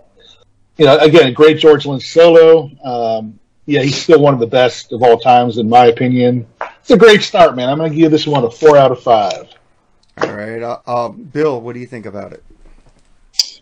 you 0.77 0.85
know, 0.85 0.97
again, 0.97 1.27
a 1.27 1.31
great 1.31 1.59
George 1.59 1.85
Lynch 1.85 2.09
solo. 2.09 2.69
Um, 2.83 3.39
yeah, 3.67 3.83
he's 3.83 3.95
still 3.95 4.19
one 4.19 4.33
of 4.33 4.41
the 4.41 4.47
best 4.47 4.91
of 4.91 5.01
all 5.01 5.17
times, 5.17 5.57
in 5.57 5.69
my 5.69 5.85
opinion. 5.85 6.45
It's 6.81 6.91
a 6.91 6.97
great 6.97 7.21
start, 7.23 7.55
man. 7.55 7.69
I'm 7.69 7.77
going 7.77 7.89
to 7.89 7.97
give 7.97 8.11
this 8.11 8.27
one 8.27 8.43
a 8.43 8.51
four 8.51 8.75
out 8.75 8.91
of 8.91 9.01
five. 9.01 9.47
All 10.17 10.35
right, 10.35 10.61
uh, 10.61 10.79
uh, 10.85 11.09
Bill, 11.09 11.61
what 11.61 11.73
do 11.73 11.79
you 11.79 11.87
think 11.87 12.05
about 12.05 12.33
it? 12.33 12.43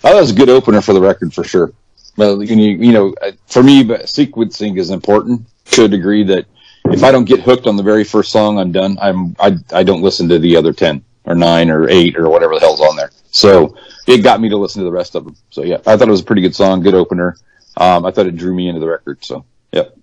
Oh, 0.04 0.14
that 0.14 0.22
was 0.22 0.32
a 0.32 0.36
good 0.36 0.50
opener 0.50 0.82
for 0.82 0.94
the 0.94 1.02
record 1.02 1.34
for 1.34 1.44
sure. 1.44 1.72
Well, 2.18 2.42
you, 2.42 2.56
you 2.56 2.92
know, 2.92 3.14
uh, 3.22 3.32
for 3.46 3.62
me, 3.62 3.84
sequencing 3.84 4.78
is 4.78 4.90
important 4.90 5.42
to 5.72 5.86
a 5.86 5.88
degree 5.88 6.24
that 6.24 6.46
if 6.86 7.04
I 7.04 7.12
don't 7.12 7.26
get 7.26 7.42
hooked 7.42 7.68
on 7.68 7.76
the 7.76 7.84
very 7.84 8.04
first 8.04 8.32
song, 8.32 8.60
I'm 8.60 8.72
done. 8.72 8.98
I'm 9.02 9.36
I 9.40 9.58
I 9.72 9.84
don't 9.84 10.02
listen 10.02 10.28
to 10.30 10.40
the 10.40 10.56
other 10.56 10.74
ten 10.74 11.04
or 11.26 11.36
nine 11.36 11.70
or 11.70 11.90
eight 11.90 12.18
or 12.18 12.30
whatever 12.30 12.56
the 12.56 12.62
hell's 12.62 12.82
on 12.82 12.96
there. 12.96 13.12
So 13.32 13.76
it 14.08 14.20
got 14.20 14.40
me 14.40 14.50
to 14.50 14.58
listen 14.58 14.80
to 14.82 14.86
the 14.86 14.92
rest 14.92 15.16
of 15.16 15.26
them. 15.26 15.36
So 15.50 15.64
yeah, 15.64 15.78
I 15.86 15.98
thought 15.98 16.08
it 16.08 16.12
was 16.12 16.22
a 16.22 16.26
pretty 16.26 16.42
good 16.42 16.56
song, 16.56 16.82
good 16.82 16.96
opener. 16.96 17.38
Um, 17.76 18.06
I 18.06 18.12
thought 18.12 18.26
it 18.26 18.38
drew 18.38 18.56
me 18.56 18.68
into 18.68 18.80
the 18.80 18.88
record. 18.88 19.24
So 19.24 19.46
yep. 19.72 19.98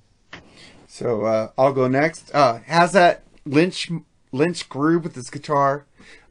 So 0.86 1.24
uh, 1.24 1.50
I'll 1.58 1.72
go 1.72 1.88
next. 1.88 2.32
Uh, 2.34 2.58
has 2.66 2.92
that 2.92 3.22
Lynch 3.44 3.90
Lynch 4.30 4.68
groove 4.68 5.04
with 5.04 5.14
his 5.14 5.30
guitar? 5.30 5.86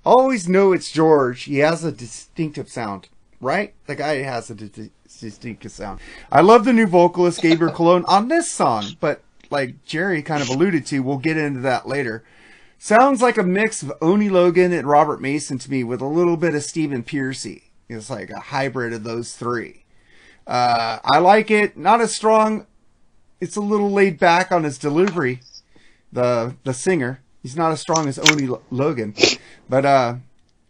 Always 0.06 0.50
know 0.50 0.74
it's 0.74 0.92
George. 0.92 1.44
He 1.44 1.60
has 1.60 1.84
a 1.84 1.92
distinctive 1.92 2.70
sound, 2.70 3.08
right? 3.40 3.74
The 3.86 3.96
guy 3.96 4.16
has 4.24 4.50
a 4.50 4.56
di- 4.56 4.92
distinctive 5.20 5.72
sound. 5.72 6.00
I 6.32 6.42
love 6.42 6.66
the 6.66 6.74
new 6.74 6.88
vocalist 6.88 7.42
Gabriel 7.42 7.74
Colón 7.76 8.04
on 8.08 8.28
this 8.28 8.52
song, 8.52 8.98
but 9.00 9.22
like 9.50 9.84
Jerry 9.86 10.22
kind 10.22 10.42
of 10.42 10.50
alluded 10.50 10.86
to, 10.88 11.00
we'll 11.00 11.18
get 11.18 11.38
into 11.38 11.62
that 11.62 11.88
later. 11.88 12.24
Sounds 12.78 13.22
like 13.22 13.38
a 13.38 13.44
mix 13.44 13.82
of 13.82 13.94
Oni 14.02 14.28
Logan 14.28 14.74
and 14.74 14.86
Robert 14.86 15.22
Mason 15.22 15.58
to 15.60 15.72
me, 15.72 15.86
with 15.86 16.02
a 16.02 16.06
little 16.06 16.36
bit 16.36 16.54
of 16.54 16.64
Stephen 16.64 17.02
Pearcy. 17.02 17.64
It's 17.88 18.10
like 18.10 18.30
a 18.30 18.40
hybrid 18.40 18.92
of 18.92 19.06
those 19.06 19.36
three. 19.36 19.86
Uh, 20.46 21.00
I 21.04 21.20
like 21.20 21.50
it. 21.50 21.78
Not 21.78 22.02
as 22.02 22.14
strong. 22.14 22.68
It's 23.40 23.56
a 23.56 23.62
little 23.62 23.90
laid 23.90 24.20
back 24.20 24.52
on 24.52 24.66
his 24.66 24.78
delivery. 24.78 25.40
The 26.12 26.56
the 26.64 26.74
singer. 26.74 27.22
He's 27.44 27.58
not 27.58 27.74
as 27.74 27.82
strong 27.82 28.08
as 28.08 28.18
Oni 28.18 28.48
Lo- 28.48 28.64
Logan, 28.72 29.16
but 29.70 29.86
uh, 29.86 30.16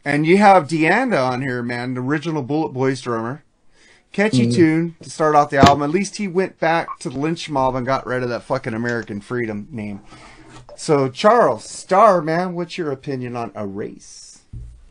and 0.03 0.25
you 0.25 0.37
have 0.37 0.67
D'Anda 0.67 1.19
on 1.19 1.41
here, 1.41 1.63
man, 1.63 1.93
the 1.93 2.01
original 2.01 2.43
Bullet 2.43 2.73
Boys 2.73 3.01
drummer. 3.01 3.43
Catchy 4.11 4.47
tune 4.47 4.95
to 5.01 5.09
start 5.09 5.35
off 5.35 5.49
the 5.49 5.57
album. 5.57 5.83
At 5.83 5.89
least 5.89 6.17
he 6.17 6.27
went 6.27 6.59
back 6.59 6.99
to 6.99 7.09
the 7.09 7.17
Lynch 7.19 7.49
Mob 7.49 7.75
and 7.75 7.85
got 7.85 8.05
rid 8.05 8.23
of 8.23 8.29
that 8.29 8.43
fucking 8.43 8.73
American 8.73 9.21
Freedom 9.21 9.67
name. 9.71 10.01
So 10.75 11.09
Charles 11.09 11.65
Star, 11.65 12.21
man, 12.21 12.55
what's 12.55 12.77
your 12.77 12.91
opinion 12.91 13.35
on 13.35 13.51
Erase? 13.55 14.41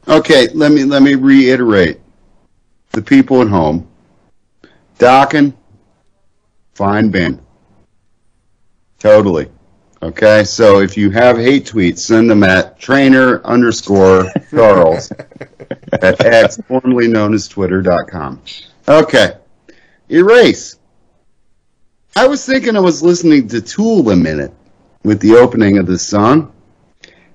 Okay, 0.08 0.48
let 0.54 0.72
me 0.72 0.84
let 0.84 1.02
me 1.02 1.14
reiterate. 1.14 2.00
The 2.92 3.02
people 3.02 3.42
at 3.42 3.48
home. 3.48 3.88
Dokken, 4.98 5.54
fine 6.74 7.10
band. 7.10 7.40
Totally. 8.98 9.50
Okay, 10.02 10.42
so 10.42 10.80
if 10.80 10.96
you 10.96 11.10
have 11.10 11.36
hate 11.36 11.64
tweets, 11.64 12.00
send 12.00 12.28
them 12.28 12.42
at 12.42 12.80
trainer 12.80 13.40
underscore 13.44 14.26
Charles 14.50 15.12
at 15.92 16.24
X, 16.24 16.60
formerly 16.66 17.06
known 17.06 17.34
as 17.34 17.46
Twitter.com. 17.46 18.42
Okay. 18.88 19.36
Erase. 20.10 20.76
I 22.16 22.26
was 22.26 22.44
thinking 22.44 22.76
I 22.76 22.80
was 22.80 23.00
listening 23.00 23.46
to 23.48 23.60
Tool 23.60 24.10
a 24.10 24.16
minute 24.16 24.52
with 25.04 25.20
the 25.20 25.36
opening 25.36 25.78
of 25.78 25.86
this 25.86 26.06
song. 26.06 26.52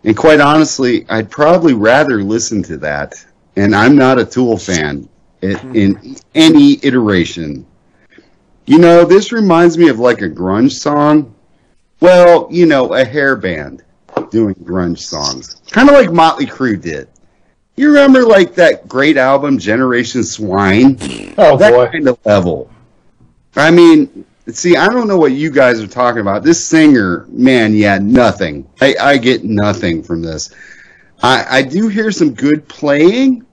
And 0.04 0.16
quite 0.16 0.42
honestly, 0.42 1.06
I'd 1.10 1.32
probably 1.32 1.74
rather 1.74 2.22
listen 2.22 2.64
to 2.64 2.78
that. 2.80 3.14
And 3.56 3.74
I'm 3.74 3.96
not 3.96 4.20
a 4.20 4.26
Tool 4.26 4.58
fan 4.58 5.08
in, 5.42 5.76
in 5.76 6.18
any 6.36 6.80
iteration. 6.84 7.66
You 8.66 8.78
know, 8.80 9.06
this 9.06 9.32
reminds 9.32 9.78
me 9.78 9.88
of 9.88 10.00
like 10.00 10.22
a 10.22 10.30
grunge 10.30 10.74
song. 10.74 11.34
Well, 12.00 12.48
you 12.52 12.66
know, 12.66 12.94
a 12.94 13.04
hair 13.04 13.36
band 13.36 13.84
doing 14.30 14.56
grunge 14.56 15.00
songs. 15.00 15.62
Kind 15.72 15.90
of 15.90 15.96
like 15.96 16.12
Motley 16.12 16.46
Crue 16.46 16.80
did. 16.80 17.08
You 17.76 17.90
remember 17.90 18.26
like 18.26 18.56
that 18.56 18.88
great 18.88 19.18
album, 19.18 19.58
Generation 19.58 20.24
Swine? 20.24 20.98
Oh, 21.38 21.58
that 21.58 21.74
boy. 21.74 21.88
kind 21.88 22.08
of 22.08 22.18
level. 22.26 22.72
I 23.56 23.72
mean, 23.72 24.26
see, 24.48 24.76
I 24.76 24.88
don't 24.88 25.08
know 25.08 25.18
what 25.18 25.32
you 25.32 25.50
guys 25.50 25.80
are 25.82 25.88
talking 25.88 26.22
about. 26.22 26.44
This 26.44 26.66
singer, 26.66 27.26
man, 27.30 27.74
yeah, 27.74 27.98
nothing. 28.00 28.68
I, 28.82 28.96
I 29.00 29.18
get 29.18 29.44
nothing 29.44 30.04
from 30.04 30.22
this. 30.22 30.54
I, 31.24 31.46
I 31.50 31.62
do 31.64 31.88
hear 31.88 32.12
some 32.12 32.34
good 32.34 32.68
playing. 32.68 33.46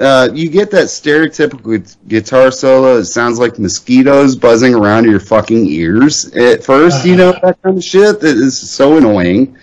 Uh, 0.00 0.30
you 0.32 0.48
get 0.48 0.70
that 0.70 0.86
stereotypical 0.86 1.96
guitar 2.08 2.50
solo. 2.50 2.96
It 2.96 3.04
sounds 3.04 3.38
like 3.38 3.58
mosquitoes 3.58 4.34
buzzing 4.34 4.74
around 4.74 5.04
your 5.04 5.20
fucking 5.20 5.66
ears 5.66 6.26
at 6.34 6.64
first. 6.64 7.04
You 7.04 7.16
know 7.16 7.32
that 7.42 7.60
kind 7.62 7.76
of 7.76 7.84
shit 7.84 8.20
that 8.20 8.36
is 8.36 8.58
so 8.58 8.96
annoying. 8.96 9.56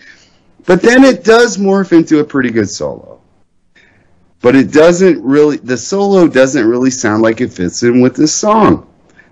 But 0.66 0.82
then 0.82 1.04
it 1.04 1.24
does 1.24 1.58
morph 1.58 1.92
into 1.92 2.20
a 2.20 2.24
pretty 2.24 2.52
good 2.52 2.70
solo 2.70 3.18
but 4.42 4.56
it 4.56 4.72
doesn't 4.72 5.22
really 5.24 5.58
the 5.58 5.78
solo 5.78 6.28
doesn't 6.28 6.68
really 6.68 6.92
sound 6.92 7.22
like 7.22 7.42
it 7.42 7.52
fits 7.52 7.84
in 7.84 8.02
with 8.02 8.16
this 8.16 8.34
song 8.34 8.88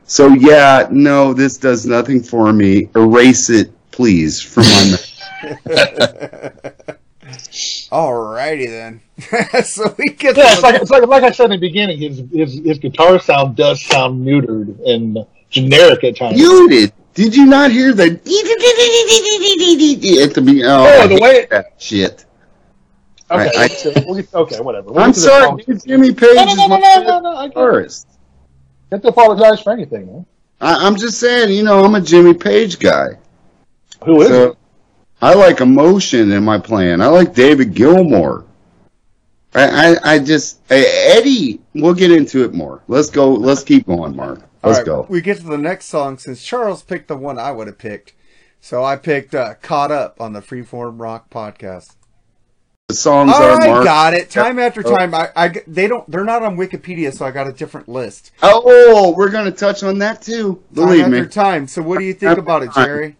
so 0.05 0.27
yeah 0.33 0.87
no 0.91 1.33
this 1.33 1.57
does 1.57 1.85
nothing 1.85 2.21
for 2.21 2.51
me 2.51 2.89
erase 2.95 3.49
it 3.49 3.71
please 3.91 4.41
from 4.41 4.63
my 4.63 6.61
Alrighty 7.47 8.67
then. 8.67 9.01
so 9.63 9.95
we 9.97 10.05
get 10.13 10.35
Yeah, 10.37 10.53
it's 10.53 10.61
like, 10.61 10.81
it's 10.81 10.91
like 10.91 11.07
like 11.07 11.23
I 11.23 11.31
said 11.31 11.45
in 11.45 11.51
the 11.51 11.57
beginning, 11.57 11.99
his 11.99 12.23
his 12.31 12.53
his 12.65 12.79
guitar 12.79 13.19
sound 13.19 13.55
does 13.55 13.83
sound 13.85 14.25
neutered 14.25 14.77
and 14.87 15.25
generic 15.49 16.03
at 16.03 16.17
times. 16.17 16.37
muted 16.37 16.91
did 17.13 17.33
you 17.35 17.45
not 17.45 17.71
hear 17.71 17.93
the 17.93 18.03
at 20.23 20.33
the 20.33 20.41
be 20.41 20.63
oh, 20.65 20.85
Oh, 21.01 21.07
the 21.07 21.19
way- 21.21 21.47
that 21.49 21.73
shit 21.77 22.25
okay, 23.31 23.49
I- 23.57 23.63
I- 23.63 23.67
so 23.67 23.91
we'll 24.05 24.15
get- 24.15 24.33
okay, 24.33 24.59
whatever. 24.59 24.91
We'll 24.91 25.03
i'm 25.03 25.09
get 25.11 25.15
to 25.15 25.21
the 25.21 25.27
sorry 25.27 25.63
dude, 25.63 25.83
jimmy 25.85 26.13
page 26.13 26.35
No, 26.35 26.43
no, 26.45 26.51
is 26.51 26.57
no, 26.57 26.67
my 26.67 26.77
no, 26.79 27.01
no, 27.01 27.07
no, 27.07 27.19
no. 27.31 27.37
I 27.37 27.47
get 27.47 27.55
You 27.55 27.87
have 28.91 29.01
to 29.03 29.07
apologize 29.07 29.61
for 29.61 29.71
anything, 29.73 30.07
man. 30.07 30.25
I, 30.61 30.85
i'm 30.85 30.95
just 30.97 31.19
saying 31.19 31.53
you 31.53 31.63
know 31.63 31.83
i'm 31.85 31.95
a 31.95 32.01
jimmy 32.01 32.33
page 32.33 32.79
guy 32.79 33.09
Who 34.05 34.21
is 34.21 34.27
So, 34.29 34.43
it? 34.51 34.57
I 35.25 35.33
like 35.33 35.59
emotion 35.59 36.31
in 36.31 36.43
my 36.43 36.59
playing. 36.59 37.01
I 37.01 37.07
like 37.07 37.33
David 37.33 37.73
Gilmour. 37.73 38.45
I, 39.55 39.95
I, 39.95 40.13
I 40.13 40.19
just 40.19 40.59
eh, 40.69 40.83
Eddie. 41.17 41.61
We'll 41.73 41.95
get 41.95 42.11
into 42.11 42.43
it 42.43 42.53
more. 42.53 42.83
Let's 42.87 43.09
go. 43.09 43.33
Let's 43.33 43.63
keep 43.63 43.87
going, 43.87 44.15
Mark. 44.15 44.41
Let's 44.61 44.77
Alright, 44.77 44.85
go. 44.85 45.07
We 45.09 45.21
get 45.21 45.37
to 45.37 45.43
the 45.43 45.57
next 45.57 45.85
song 45.85 46.19
since 46.19 46.43
Charles 46.43 46.83
picked 46.83 47.07
the 47.07 47.17
one 47.17 47.39
I 47.39 47.51
would 47.51 47.65
have 47.65 47.79
picked. 47.79 48.13
So 48.61 48.83
I 48.83 48.97
picked 48.97 49.33
uh, 49.33 49.55
Caught 49.63 49.89
Up 49.91 50.21
on 50.21 50.33
the 50.33 50.41
Freeform 50.41 51.01
Rock 51.01 51.31
podcast. 51.31 51.95
The 52.89 52.93
songs 52.93 53.33
All 53.33 53.41
are 53.41 53.57
right, 53.57 53.67
Mark. 53.67 53.83
got 53.83 54.13
it. 54.13 54.29
Time 54.29 54.59
after 54.59 54.83
Oh. 54.85 54.95
time. 54.95 55.15
I, 55.15 55.31
I, 55.35 55.47
they 55.65 55.87
don't. 55.87 56.07
They're 56.07 56.23
not 56.23 56.43
on 56.43 56.55
Wikipedia, 56.55 57.11
so 57.11 57.25
I 57.25 57.31
got 57.31 57.47
a 57.47 57.51
different 57.51 57.89
list. 57.89 58.29
Oh, 58.43 59.11
we're 59.17 59.31
gonna 59.31 59.49
touch 59.49 59.81
on 59.81 59.97
that 59.99 60.21
too. 60.21 60.61
Believe 60.71 61.01
time 61.01 61.11
me. 61.13 61.17
after 61.17 61.29
time. 61.31 61.67
So 61.67 61.81
what 61.81 61.97
do 61.97 62.05
you 62.05 62.13
think 62.13 62.37
about 62.37 62.61
it, 62.61 62.69
Jerry? 62.75 63.17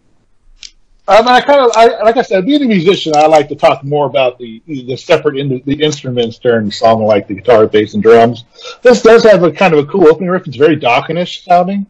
Um, 1.07 1.27
I 1.27 1.39
kind 1.39 1.59
of, 1.59 1.71
I, 1.75 2.01
like 2.01 2.17
I 2.17 2.23
said, 2.23 2.47
being 2.47 2.63
a 2.63 2.67
musician, 2.67 3.13
I 3.15 3.27
like 3.27 3.47
to 3.49 3.55
talk 3.55 3.83
more 3.83 4.07
about 4.07 4.39
the 4.39 4.61
the 4.65 4.95
separate 4.95 5.37
in, 5.37 5.61
the 5.63 5.81
instruments 5.81 6.39
during 6.39 6.65
the 6.65 6.71
song, 6.71 7.03
like 7.03 7.27
the 7.27 7.35
guitar, 7.35 7.67
bass, 7.67 7.93
and 7.93 8.01
drums. 8.01 8.45
This 8.81 9.03
does 9.03 9.23
have 9.23 9.43
a 9.43 9.51
kind 9.51 9.75
of 9.75 9.79
a 9.79 9.91
cool 9.91 10.07
opening 10.07 10.29
riff. 10.29 10.47
It's 10.47 10.57
very 10.57 10.77
Dawkinish 10.77 11.43
sounding. 11.43 11.85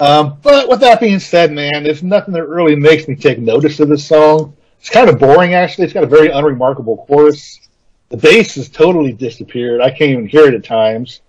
Um, 0.00 0.38
but 0.42 0.68
with 0.68 0.80
that 0.80 0.98
being 0.98 1.20
said, 1.20 1.52
man, 1.52 1.84
there's 1.84 2.02
nothing 2.02 2.34
that 2.34 2.48
really 2.48 2.74
makes 2.74 3.06
me 3.06 3.14
take 3.14 3.38
notice 3.38 3.78
of 3.78 3.88
this 3.88 4.04
song. 4.04 4.56
It's 4.80 4.90
kind 4.90 5.08
of 5.08 5.20
boring, 5.20 5.54
actually. 5.54 5.84
It's 5.84 5.92
got 5.92 6.02
a 6.02 6.08
very 6.08 6.30
unremarkable 6.30 7.04
chorus. 7.06 7.60
The 8.08 8.16
bass 8.16 8.56
has 8.56 8.68
totally 8.68 9.12
disappeared. 9.12 9.80
I 9.80 9.90
can't 9.90 10.10
even 10.10 10.26
hear 10.26 10.48
it 10.48 10.54
at 10.54 10.64
times. 10.64 11.20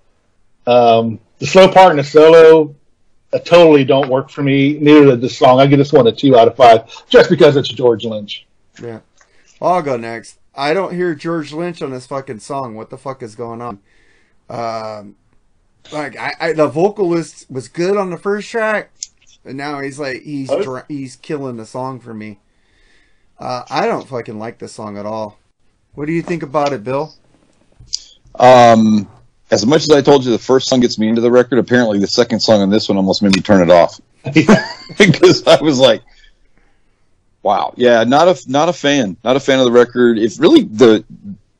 Um, 0.65 1.19
the 1.37 1.45
slow 1.45 1.67
part 1.67 1.91
in 1.91 1.97
the 1.97 2.03
solo 2.03 2.75
totally 3.39 3.83
don't 3.83 4.09
work 4.09 4.29
for 4.29 4.43
me. 4.43 4.77
Neither 4.79 5.05
did 5.05 5.21
this 5.21 5.37
song. 5.37 5.59
I 5.59 5.67
give 5.67 5.79
this 5.79 5.93
one 5.93 6.07
a 6.07 6.11
two 6.11 6.37
out 6.37 6.47
of 6.47 6.55
five, 6.55 6.85
just 7.09 7.29
because 7.29 7.55
it's 7.55 7.69
George 7.69 8.05
Lynch. 8.05 8.45
Yeah. 8.81 8.99
Well, 9.59 9.73
I'll 9.73 9.81
go 9.81 9.97
next. 9.97 10.39
I 10.55 10.73
don't 10.73 10.93
hear 10.93 11.15
George 11.15 11.51
Lynch 11.51 11.81
on 11.81 11.91
this 11.91 12.05
fucking 12.05 12.39
song. 12.39 12.75
What 12.75 12.89
the 12.89 12.97
fuck 12.97 13.23
is 13.23 13.35
going 13.35 13.61
on? 13.61 13.79
Um, 14.49 15.15
like 15.91 16.17
I, 16.17 16.35
I 16.39 16.53
the 16.53 16.67
vocalist 16.67 17.49
was 17.49 17.67
good 17.67 17.97
on 17.97 18.09
the 18.09 18.17
first 18.17 18.49
track, 18.49 18.91
and 19.43 19.57
now 19.57 19.79
he's 19.79 19.99
like 19.99 20.21
he's 20.21 20.49
dra- 20.49 20.85
he's 20.87 21.15
killing 21.15 21.57
the 21.57 21.65
song 21.65 21.99
for 21.99 22.13
me. 22.13 22.39
Uh, 23.39 23.63
I 23.69 23.87
don't 23.87 24.07
fucking 24.07 24.37
like 24.39 24.59
this 24.59 24.73
song 24.73 24.97
at 24.97 25.05
all. 25.05 25.39
What 25.95 26.05
do 26.05 26.13
you 26.13 26.21
think 26.21 26.43
about 26.43 26.73
it, 26.73 26.83
Bill? 26.83 27.13
Um, 28.35 29.07
as 29.53 29.65
much 29.65 29.83
as 29.83 29.89
I 29.91 30.01
told 30.01 30.25
you, 30.25 30.31
the 30.31 30.39
first 30.39 30.67
song 30.67 30.79
gets 30.81 30.97
me 30.97 31.07
into 31.07 31.21
the 31.21 31.31
record. 31.31 31.59
Apparently, 31.59 31.99
the 31.99 32.07
second 32.07 32.39
song 32.39 32.61
on 32.61 32.69
this 32.69 32.89
one 32.89 32.97
almost 32.97 33.21
made 33.21 33.35
me 33.35 33.41
turn 33.41 33.61
it 33.61 33.71
off 33.71 33.99
because 34.97 35.45
I 35.47 35.61
was 35.61 35.79
like, 35.79 36.01
"Wow, 37.41 37.73
yeah, 37.77 38.03
not 38.03 38.27
a 38.27 38.39
not 38.51 38.69
a 38.69 38.73
fan, 38.73 39.17
not 39.23 39.35
a 39.35 39.39
fan 39.39 39.59
of 39.59 39.65
the 39.65 39.71
record." 39.71 40.17
It 40.17 40.37
really 40.39 40.63
the 40.63 41.03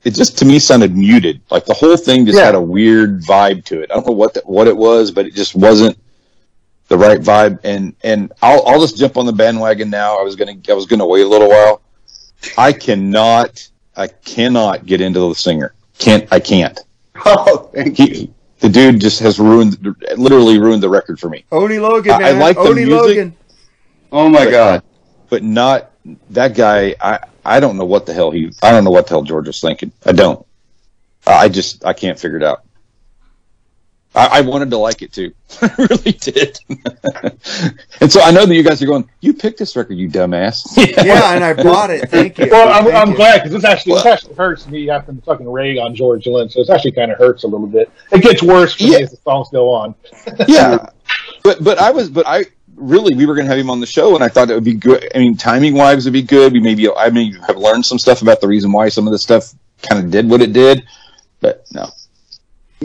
it 0.04 0.14
just 0.16 0.38
to 0.40 0.46
me 0.46 0.60
sounded 0.60 0.96
muted. 0.96 1.42
Like 1.50 1.66
the 1.66 1.74
whole 1.74 1.98
thing 1.98 2.26
just 2.26 2.38
Yeah. 2.38 2.46
had 2.46 2.56
a 2.56 2.62
weird 2.62 3.22
vibe 3.22 3.64
to 3.66 3.82
it. 3.82 3.92
I 3.92 3.96
don't 3.96 4.08
know 4.08 4.14
what 4.14 4.34
the, 4.34 4.42
what 4.46 4.68
it 4.68 4.76
was, 4.76 5.12
but 5.12 5.26
it 5.26 5.34
just 5.34 5.56
wasn't 5.56 5.98
the 6.88 6.98
right 6.98 7.20
vibe. 7.20 7.60
And 7.64 7.96
and 8.04 8.32
I'll 8.42 8.66
I'll 8.66 8.82
just 8.82 8.98
jump 8.98 9.18
on 9.18 9.26
the 9.26 9.34
bandwagon 9.34 9.90
now. 9.90 10.20
I 10.20 10.24
was 10.24 10.36
gonna 10.36 10.56
I 10.70 10.74
was 10.74 10.86
gonna 10.86 11.06
wait 11.08 11.22
a 11.22 11.28
little 11.30 11.50
while. 11.50 11.82
I 12.58 12.74
cannot 12.74 13.70
I 13.96 14.08
cannot 14.08 14.86
get 14.86 15.00
into 15.02 15.20
the 15.20 15.36
singer. 15.36 15.74
Can't 16.00 16.28
I 16.32 16.40
can't. 16.40 16.80
Oh, 17.26 17.70
thank 17.74 18.00
you. 18.00 18.34
The 18.60 18.70
dude 18.70 19.00
just 19.02 19.20
has 19.20 19.40
ruined 19.40 19.78
literally 20.18 20.60
ruined 20.60 20.82
the 20.84 20.90
record 20.90 21.20
for 21.20 21.30
me. 21.30 21.46
Oni 21.52 21.80
Logan, 21.80 22.12
I- 22.12 22.16
I 22.16 22.20
man. 22.34 22.40
like 22.40 22.58
the 22.58 22.74
music. 22.74 22.90
Logan. 22.92 23.36
Oh 24.12 24.30
my 24.30 24.50
god. 24.50 24.84
But 25.30 25.44
not 25.44 25.92
that 26.32 26.56
guy. 26.56 26.96
I 27.02 27.20
I 27.44 27.60
don't 27.60 27.78
know 27.78 27.86
what 27.86 28.06
the 28.06 28.14
hell 28.14 28.32
he. 28.32 28.52
I 28.62 28.72
don't 28.72 28.84
know 28.84 28.92
what 28.92 29.08
the 29.08 29.12
hell 29.12 29.24
George 29.24 29.48
was 29.48 29.60
thinking. 29.60 29.92
I 30.06 30.12
don't. 30.12 30.46
I 31.26 31.50
just 31.50 31.86
I 31.86 31.94
can't 31.94 32.20
figure 32.20 32.38
it 32.38 32.44
out. 32.44 32.64
I, 34.16 34.28
I 34.28 34.42
wanted 34.42 34.70
to 34.72 34.78
like 34.78 35.02
it 35.02 35.12
too. 35.12 35.34
I 35.62 35.72
really 35.78 36.12
did. 36.14 36.60
and 38.00 38.12
so 38.12 38.22
I 38.22 38.32
know 38.32 38.46
that 38.46 38.54
you 38.56 38.64
guys 38.64 38.82
are 38.82 38.86
going. 38.86 39.10
You 39.22 39.34
picked 39.34 39.58
this 39.60 39.76
record, 39.76 39.96
you 39.98 40.10
dumbass. 40.10 40.64
Yeah, 41.04 41.34
and 41.34 41.44
I 41.44 41.54
bought 41.54 41.90
it. 41.90 42.10
Thank 42.10 42.38
you. 42.38 42.48
Well, 42.52 42.70
I'm, 42.70 42.84
Thank 42.86 42.96
I'm 42.96 43.10
you. 43.10 43.16
glad 43.16 43.38
because 43.40 43.52
this 43.54 43.64
actually 43.66 43.96
this 43.96 44.06
actually 44.06 44.36
hurts 44.36 44.68
me 44.68 44.86
having 44.86 45.16
to 45.18 45.22
fucking 45.24 45.50
rag 45.50 45.78
on 45.78 45.96
George 45.96 46.28
Lynch. 46.28 46.54
So 46.54 46.60
this 46.62 46.70
actually 46.70 46.92
kind 46.92 47.12
of 47.12 47.18
hurts 47.18 47.44
a 47.44 47.48
little 47.48 47.68
bit. 47.68 47.92
It 48.12 48.22
gets 48.22 48.44
worse 48.44 48.76
for 48.76 48.84
Yeah. 48.84 48.98
me 48.98 49.04
as 49.04 49.12
the 49.12 49.18
songs 49.18 49.50
go 49.52 49.72
on. 49.72 49.96
yeah, 50.48 50.86
but 51.44 51.64
but 51.64 51.80
I 51.80 51.92
was 51.92 52.10
but 52.10 52.28
I 52.28 52.46
really 52.76 53.16
we 53.16 53.26
were 53.26 53.36
going 53.36 53.46
to 53.46 53.50
have 53.50 53.60
him 53.60 53.70
on 53.70 53.80
the 53.80 53.86
show, 53.88 54.16
and 54.16 54.24
I 54.24 54.28
thought 54.30 54.50
it 54.50 54.54
would 54.56 54.64
be 54.64 54.76
good. 54.76 55.10
I 55.16 55.20
mean, 55.20 55.36
timing 55.38 55.74
wise, 55.74 56.06
would 56.06 56.14
be 56.14 56.22
good. 56.22 56.54
We 56.54 56.60
maybe 56.60 56.90
I 56.90 57.10
mean 57.10 57.34
have 57.48 57.58
learned 57.58 57.86
some 57.86 57.98
stuff 58.00 58.22
about 58.22 58.42
the 58.42 58.48
reason 58.48 58.72
why 58.72 58.90
some 58.90 59.08
of 59.08 59.12
this 59.12 59.24
stuff 59.24 59.54
kind 59.82 60.04
of 60.04 60.12
did 60.12 60.30
what 60.30 60.42
it 60.42 60.54
did. 60.54 60.86
But 61.40 61.66
no, 61.72 61.90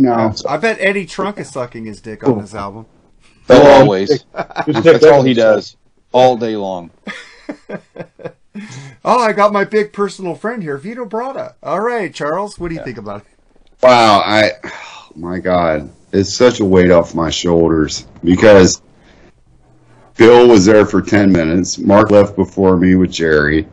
No. 0.03 0.35
I 0.49 0.57
bet 0.57 0.79
Eddie 0.81 1.07
Trunk 1.07 1.39
is 1.39 1.51
sucking 1.53 1.85
his 1.85 2.01
dick 2.01 2.27
on 2.27 2.39
this 2.39 2.55
album. 2.55 2.87
oh, 3.51 3.67
always. 3.81 4.25
That's 4.67 5.05
all 5.05 5.23
he 5.23 5.35
does 5.35 5.77
all 6.13 6.37
day 6.37 6.57
long. 6.57 6.91
Oh, 9.05 9.21
I 9.21 9.33
got 9.33 9.53
my 9.53 9.65
big 9.65 9.93
personal 9.93 10.35
friend 10.35 10.63
here, 10.63 10.77
Vito 10.79 11.05
Bratta. 11.05 11.55
All 11.63 11.81
right, 11.81 12.13
Charles, 12.13 12.59
what 12.59 12.69
do 12.69 12.75
you 12.75 12.83
think 12.83 12.99
about 12.99 13.21
it? 13.21 13.27
Wow, 13.83 14.21
I 14.25 14.51
oh 14.65 15.09
my 15.15 15.39
god, 15.39 15.91
it's 16.13 16.35
such 16.35 16.61
a 16.61 16.65
weight 16.65 16.91
off 16.91 17.15
my 17.15 17.31
shoulders 17.31 18.07
because 18.25 18.83
Bill 20.17 20.49
was 20.49 20.67
there 20.67 20.85
for 20.85 21.01
10 21.01 21.31
minutes. 21.31 21.79
Mark 21.79 22.11
left 22.11 22.35
before 22.35 22.77
me 22.77 22.97
with 22.97 23.13
Jerry. 23.13 23.69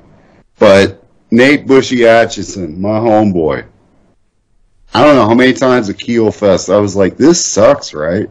But 0.59 1.03
Nate 1.31 1.65
Bushy 1.65 2.05
Atchison, 2.05 2.79
my 2.79 2.99
homeboy. 2.99 3.65
I 4.95 5.03
don't 5.03 5.17
know 5.17 5.27
how 5.27 5.33
many 5.33 5.51
times 5.51 5.89
at 5.89 5.99
Keel 5.99 6.31
Fest 6.31 6.69
I 6.69 6.77
was 6.77 6.95
like, 6.95 7.17
this 7.17 7.45
sucks, 7.45 7.93
right? 7.93 8.29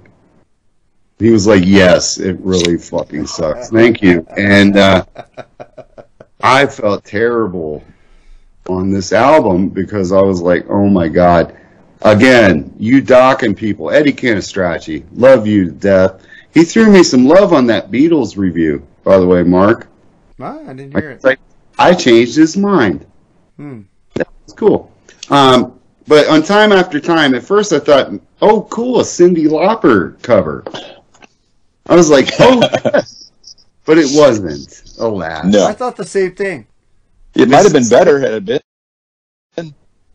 He 1.18 1.28
was 1.28 1.46
like, 1.46 1.62
yes, 1.62 2.18
it 2.18 2.38
really 2.40 2.78
fucking 2.78 3.26
sucks. 3.26 3.68
Thank 3.68 4.00
you. 4.00 4.26
And 4.34 4.78
uh, 4.78 5.04
I 6.42 6.64
felt 6.64 7.04
terrible 7.04 7.84
on 8.70 8.90
this 8.90 9.12
album 9.12 9.68
because 9.68 10.10
I 10.10 10.22
was 10.22 10.40
like, 10.40 10.64
oh 10.70 10.88
my 10.88 11.06
god. 11.06 11.54
Again, 12.00 12.72
you 12.78 13.02
Dokken 13.02 13.54
people. 13.54 13.90
Eddie 13.90 14.14
Canistracci, 14.14 15.04
love 15.12 15.46
you 15.46 15.66
to 15.66 15.72
death. 15.72 16.26
He 16.54 16.64
threw 16.64 16.90
me 16.90 17.02
some 17.02 17.26
love 17.26 17.52
on 17.52 17.66
that 17.66 17.90
Beatles 17.90 18.38
review, 18.38 18.86
by 19.02 19.18
the 19.18 19.26
way, 19.26 19.42
Mark. 19.42 19.88
Ah, 20.40 20.60
I 20.66 20.72
didn't 20.72 20.98
hear 20.98 21.10
it. 21.10 21.22
Like, 21.24 21.40
I 21.78 21.92
changed 21.92 22.36
his 22.36 22.56
mind. 22.56 23.04
Hmm. 23.58 23.82
That 24.14 24.28
was 24.46 24.54
cool. 24.54 24.90
Um, 25.28 25.78
but 26.06 26.28
on 26.28 26.42
Time 26.42 26.72
After 26.72 27.00
Time, 27.00 27.34
at 27.34 27.42
first 27.42 27.72
I 27.72 27.78
thought, 27.78 28.12
oh, 28.42 28.62
cool, 28.70 29.00
a 29.00 29.02
Cyndi 29.02 29.46
Lauper 29.46 30.20
cover. 30.22 30.64
I 31.86 31.94
was 31.94 32.10
like, 32.10 32.28
oh, 32.40 32.60
yes. 32.84 33.30
but 33.84 33.98
it 33.98 34.08
wasn't. 34.12 34.82
Oh, 34.98 35.08
Alas. 35.14 35.44
No. 35.46 35.66
I 35.66 35.72
thought 35.72 35.96
the 35.96 36.04
same 36.04 36.34
thing. 36.34 36.66
It 37.34 37.48
might 37.48 37.64
have 37.64 37.72
been 37.72 37.88
better 37.88 38.18
had 38.20 38.32
it 38.32 38.44
been. 38.44 38.60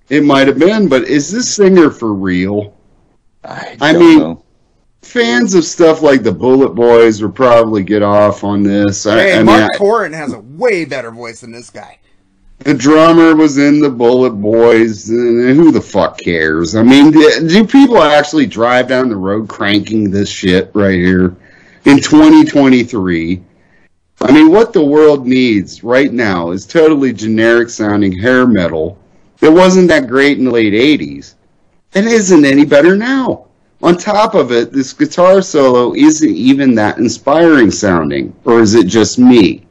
It 0.10 0.24
might 0.24 0.48
have 0.48 0.58
been, 0.58 0.88
but 0.90 1.04
is 1.04 1.32
this 1.32 1.54
singer 1.56 1.92
for 1.92 2.14
real? 2.16 2.76
I, 3.44 3.78
I 3.80 3.94
don't 3.94 4.02
mean- 4.02 4.20
know. 4.20 4.44
Fans 5.02 5.54
of 5.54 5.64
stuff 5.64 6.02
like 6.02 6.24
the 6.24 6.32
Bullet 6.32 6.76
Boys 6.76 7.22
would 7.22 7.34
probably 7.34 7.84
get 7.84 8.04
off 8.04 8.44
on 8.44 8.64
this. 8.64 9.06
I, 9.06 9.18
Hey, 9.18 9.34
I 9.34 9.38
mean, 9.38 9.46
Mark 9.46 9.72
I- 9.74 9.78
Corin 9.78 10.12
has 10.12 10.34
a 10.34 10.40
way 10.40 10.84
better 10.84 11.10
voice 11.10 11.40
than 11.42 11.52
this 11.54 11.70
guy. 11.70 12.00
The 12.60 12.74
drummer 12.74 13.36
was 13.36 13.58
in 13.58 13.80
the 13.80 13.90
Bullet 13.90 14.32
Boys. 14.32 15.08
Who 15.08 15.72
the 15.72 15.82
fuck 15.82 16.18
cares? 16.18 16.76
I 16.76 16.84
mean, 16.84 17.12
do, 17.12 17.66
people 17.66 18.02
actually 18.02 18.48
drive 18.48 18.88
down 18.88 19.10
the 19.10 19.16
road 19.16 19.48
cranking 19.48 20.12
this 20.12 20.30
shit 20.30 20.70
right 20.74 21.00
here 21.00 21.36
in 21.86 21.98
2023? 21.98 23.42
I 24.22 24.32
mean, 24.34 24.52
what 24.52 24.74
the 24.74 24.84
world 24.84 25.26
needs 25.26 25.84
right 25.84 26.12
now 26.12 26.52
is 26.52 26.66
totally 26.66 27.14
generic 27.14 27.70
sounding 27.70 28.12
hair 28.12 28.46
metal 28.46 29.00
that 29.40 29.52
wasn't 29.52 29.88
that 29.88 30.08
great 30.08 30.38
in 30.38 30.46
the 30.46 30.52
late 30.52 30.74
80s 30.74 31.36
and 31.96 32.06
isn't 32.06 32.44
any 32.44 32.66
better 32.66 32.98
now. 32.98 33.46
On 33.82 33.96
top 33.96 34.36
of 34.36 34.52
it, 34.52 34.74
this 34.74 34.92
guitar 34.92 35.42
solo 35.42 35.94
isn't 35.96 36.36
even 36.36 36.76
that 36.76 36.98
inspiring 36.98 37.72
sounding, 37.72 38.36
or 38.44 38.60
is 38.60 38.76
it 38.76 38.88
just 38.88 39.18
me? 39.18 39.66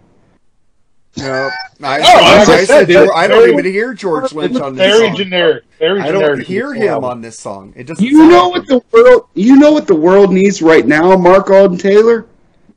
No, 1.18 1.50
I, 1.80 1.98
Oh, 2.00 2.02
I, 2.02 2.08
I 2.08 2.40
I 2.40 2.44
said, 2.44 2.66
said, 2.66 2.86
dude, 2.88 3.10
I 3.14 3.26
don't 3.28 3.48
even 3.50 3.64
hear 3.64 3.94
George 3.94 4.32
Lynch 4.34 4.56
on 4.56 4.74
this 4.74 4.86
Very 4.90 5.06
song. 5.08 5.16
generic. 5.16 5.64
Very 5.78 6.00
I 6.00 6.10
don't 6.10 6.40
hear 6.40 6.74
him 6.74 7.04
on 7.04 7.20
this 7.20 7.38
song. 7.38 7.72
It 7.76 7.86
doesn't. 7.86 8.04
You 8.04 8.28
know 8.28 8.48
what 8.48 8.66
the 8.66 8.82
world 8.92 9.28
you 9.34 9.56
know 9.56 9.72
what 9.72 9.86
the 9.86 9.94
world 9.94 10.32
needs 10.32 10.60
right 10.60 10.86
now, 10.86 11.16
Mark 11.16 11.50
Alden 11.50 11.78
Taylor? 11.78 12.26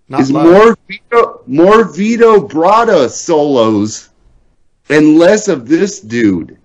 Not 0.07 0.21
is 0.21 0.31
much. 0.31 0.45
more 0.45 0.77
Vito 0.87 1.41
more 1.47 1.83
Vito 1.91 2.47
Bratta 2.47 3.09
solos 3.09 4.09
and 4.89 5.17
less 5.17 5.47
of 5.47 5.67
this 5.67 5.99
dude. 5.99 6.57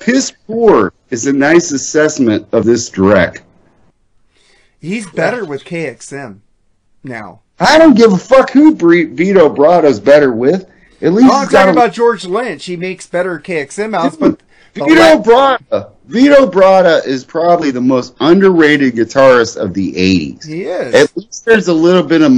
Piss 0.00 0.32
poor 0.46 0.92
is 1.10 1.26
a 1.26 1.32
nice 1.32 1.72
assessment 1.72 2.46
of 2.52 2.64
this 2.64 2.88
direct. 2.88 3.42
He's 4.80 5.08
better 5.10 5.44
with 5.44 5.64
KXM 5.64 6.40
now. 7.02 7.40
I 7.58 7.78
don't 7.78 7.96
give 7.96 8.12
a 8.12 8.18
fuck 8.18 8.50
who 8.50 8.74
Bre- 8.74 9.06
Vito 9.14 9.48
Bratta's 9.54 9.98
better 9.98 10.32
with. 10.32 10.70
At 11.02 11.12
least 11.12 11.28
Oh, 11.30 11.36
I'm 11.42 11.48
talking 11.48 11.72
about 11.72 11.92
George 11.92 12.24
Lynch. 12.24 12.64
He 12.64 12.76
makes 12.76 13.06
better 13.06 13.38
KXM 13.38 13.94
albums, 13.94 14.16
but 14.16 14.42
Vito 14.74 14.94
la- 14.94 15.22
Bratta. 15.22 15.90
Vito 16.06 16.46
Bratta 16.50 17.06
is 17.06 17.24
probably 17.24 17.70
the 17.70 17.80
most 17.80 18.14
underrated 18.20 18.94
guitarist 18.94 19.56
of 19.56 19.74
the 19.74 19.92
'80s. 19.92 20.46
he 20.46 20.62
is. 20.62 20.94
At 20.94 21.16
least 21.16 21.44
there's 21.44 21.68
a 21.68 21.74
little 21.74 22.02
bit 22.02 22.22
of, 22.22 22.32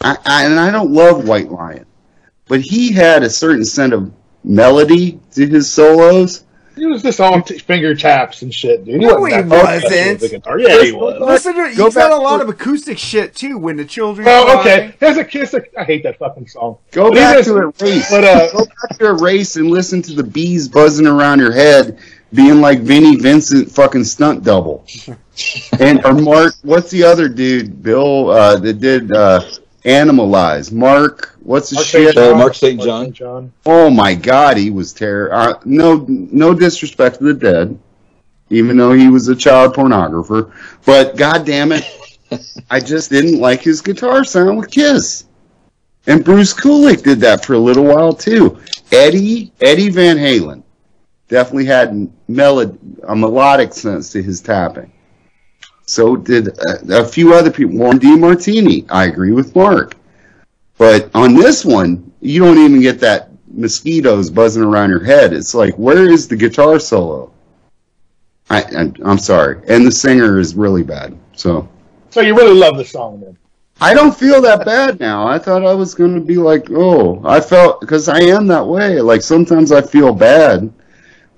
I, 0.00 0.16
I, 0.24 0.44
and 0.44 0.58
I 0.60 0.70
don't 0.70 0.90
love 0.92 1.26
White 1.26 1.50
Lion, 1.50 1.86
but 2.48 2.60
he 2.60 2.92
had 2.92 3.22
a 3.22 3.30
certain 3.30 3.64
sense 3.64 3.92
of 3.94 4.12
melody 4.44 5.18
to 5.32 5.46
his 5.46 5.72
solos. 5.72 6.44
He 6.80 6.86
was 6.86 7.02
just 7.02 7.20
on 7.20 7.42
t- 7.42 7.58
finger 7.58 7.94
taps 7.94 8.40
and 8.40 8.52
shit, 8.52 8.84
dude. 8.86 9.00
No, 9.02 9.20
wasn't 9.20 9.44
he 9.44 9.50
that 9.50 9.64
wasn't. 9.82 10.20
the 10.20 10.28
guitar. 10.30 10.58
Yeah, 10.58 10.82
he 10.82 10.92
was. 10.92 11.20
Listen 11.20 11.52
to 11.54 11.76
Go 11.76 11.84
he's 11.84 11.94
got 11.94 12.10
a 12.10 12.16
lot 12.16 12.38
to- 12.38 12.44
of 12.44 12.48
acoustic 12.48 12.96
shit 12.98 13.34
too. 13.34 13.58
When 13.58 13.76
the 13.76 13.84
children. 13.84 14.26
Oh, 14.28 14.44
cry. 14.46 14.60
okay. 14.60 14.94
There's 14.98 15.18
a 15.18 15.24
kiss. 15.24 15.54
I 15.76 15.84
hate 15.84 16.02
that 16.04 16.18
fucking 16.18 16.48
song. 16.48 16.78
Go 16.90 17.10
But 17.10 17.14
back 17.16 17.44
to 17.44 17.54
a 17.56 17.66
race. 17.84 18.10
But 18.10 18.24
uh, 18.24 18.50
Go 18.52 18.64
back 18.64 18.98
to 18.98 19.06
a 19.08 19.12
race 19.22 19.56
and 19.56 19.70
listen 19.70 20.00
to 20.02 20.14
the 20.14 20.24
bees 20.24 20.68
buzzing 20.68 21.06
around 21.06 21.40
your 21.40 21.52
head, 21.52 21.98
being 22.32 22.62
like 22.62 22.80
Vinnie 22.80 23.16
Vincent 23.16 23.70
fucking 23.70 24.04
stunt 24.04 24.42
double. 24.42 24.86
and 25.80 26.04
or 26.06 26.14
Mark, 26.14 26.54
what's 26.62 26.90
the 26.90 27.02
other 27.04 27.28
dude, 27.28 27.82
Bill, 27.82 28.30
uh, 28.30 28.56
that 28.58 28.80
did 28.80 29.12
uh, 29.12 29.42
Animalize? 29.84 30.72
Mark, 30.72 31.36
what's 31.40 31.70
his 31.70 31.78
Mark 31.78 31.86
shit? 31.86 32.14
St. 32.14 32.14
John. 32.14 32.34
Uh, 32.34 32.36
Mark 32.36 32.54
St. 32.54 32.80
John. 32.80 33.04
St. 33.06 33.16
John. 33.16 33.52
Oh 33.66 33.90
my 33.90 34.14
God, 34.14 34.56
he 34.56 34.70
was 34.70 34.92
terrible. 34.92 35.34
Uh, 35.36 35.54
no, 35.64 36.04
no 36.08 36.54
disrespect 36.54 37.18
to 37.18 37.24
the 37.24 37.34
dead, 37.34 37.78
even 38.50 38.76
though 38.76 38.92
he 38.92 39.08
was 39.08 39.28
a 39.28 39.36
child 39.36 39.74
pornographer. 39.74 40.52
But 40.84 41.16
God 41.16 41.46
damn 41.46 41.72
it, 41.72 41.84
I 42.70 42.80
just 42.80 43.10
didn't 43.10 43.40
like 43.40 43.62
his 43.62 43.80
guitar 43.80 44.24
sound 44.24 44.58
with 44.58 44.70
Kiss. 44.70 45.24
And 46.06 46.24
Bruce 46.24 46.54
Kulick 46.54 47.02
did 47.02 47.20
that 47.20 47.44
for 47.44 47.54
a 47.54 47.58
little 47.58 47.84
while 47.84 48.12
too. 48.12 48.58
Eddie 48.92 49.52
Eddie 49.60 49.90
Van 49.90 50.16
Halen 50.16 50.62
definitely 51.28 51.66
had 51.66 52.10
melod 52.28 52.78
a 53.04 53.14
melodic 53.14 53.72
sense 53.72 54.10
to 54.12 54.22
his 54.22 54.40
tapping. 54.40 54.92
So 55.90 56.14
did 56.14 56.48
a, 56.48 57.00
a 57.00 57.04
few 57.04 57.34
other 57.34 57.50
people. 57.50 57.76
Warren 57.76 57.98
DeMartini, 57.98 58.86
I 58.90 59.06
agree 59.06 59.32
with 59.32 59.56
Mark. 59.56 59.96
But 60.78 61.10
on 61.16 61.34
this 61.34 61.64
one, 61.64 62.12
you 62.20 62.44
don't 62.44 62.58
even 62.58 62.80
get 62.80 63.00
that 63.00 63.30
mosquitoes 63.48 64.30
buzzing 64.30 64.62
around 64.62 64.90
your 64.90 65.02
head. 65.02 65.32
It's 65.32 65.52
like, 65.52 65.74
where 65.74 66.08
is 66.08 66.28
the 66.28 66.36
guitar 66.36 66.78
solo? 66.78 67.32
I, 68.50 68.62
I 68.62 68.92
I'm 69.04 69.18
sorry, 69.18 69.62
and 69.68 69.84
the 69.84 69.90
singer 69.90 70.38
is 70.38 70.54
really 70.54 70.84
bad. 70.84 71.18
So 71.34 71.68
So 72.10 72.20
you 72.20 72.36
really 72.36 72.54
love 72.54 72.76
the 72.76 72.84
song 72.84 73.20
then? 73.20 73.36
I 73.80 73.92
don't 73.92 74.16
feel 74.16 74.40
that 74.42 74.64
bad 74.64 75.00
now. 75.00 75.26
I 75.26 75.40
thought 75.40 75.66
I 75.66 75.74
was 75.74 75.94
going 75.94 76.14
to 76.14 76.20
be 76.20 76.36
like, 76.36 76.70
oh, 76.70 77.20
I 77.24 77.40
felt 77.40 77.80
because 77.80 78.08
I 78.08 78.20
am 78.20 78.46
that 78.46 78.64
way. 78.64 79.00
Like 79.00 79.22
sometimes 79.22 79.72
I 79.72 79.80
feel 79.80 80.12
bad 80.14 80.72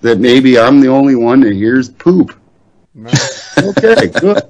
that 0.03 0.19
maybe 0.19 0.59
I'm 0.59 0.81
the 0.81 0.89
only 0.89 1.15
one 1.15 1.41
that 1.41 1.55
hears 1.55 1.89
poop. 1.89 2.39
Okay, 2.97 4.07
good. 4.09 4.43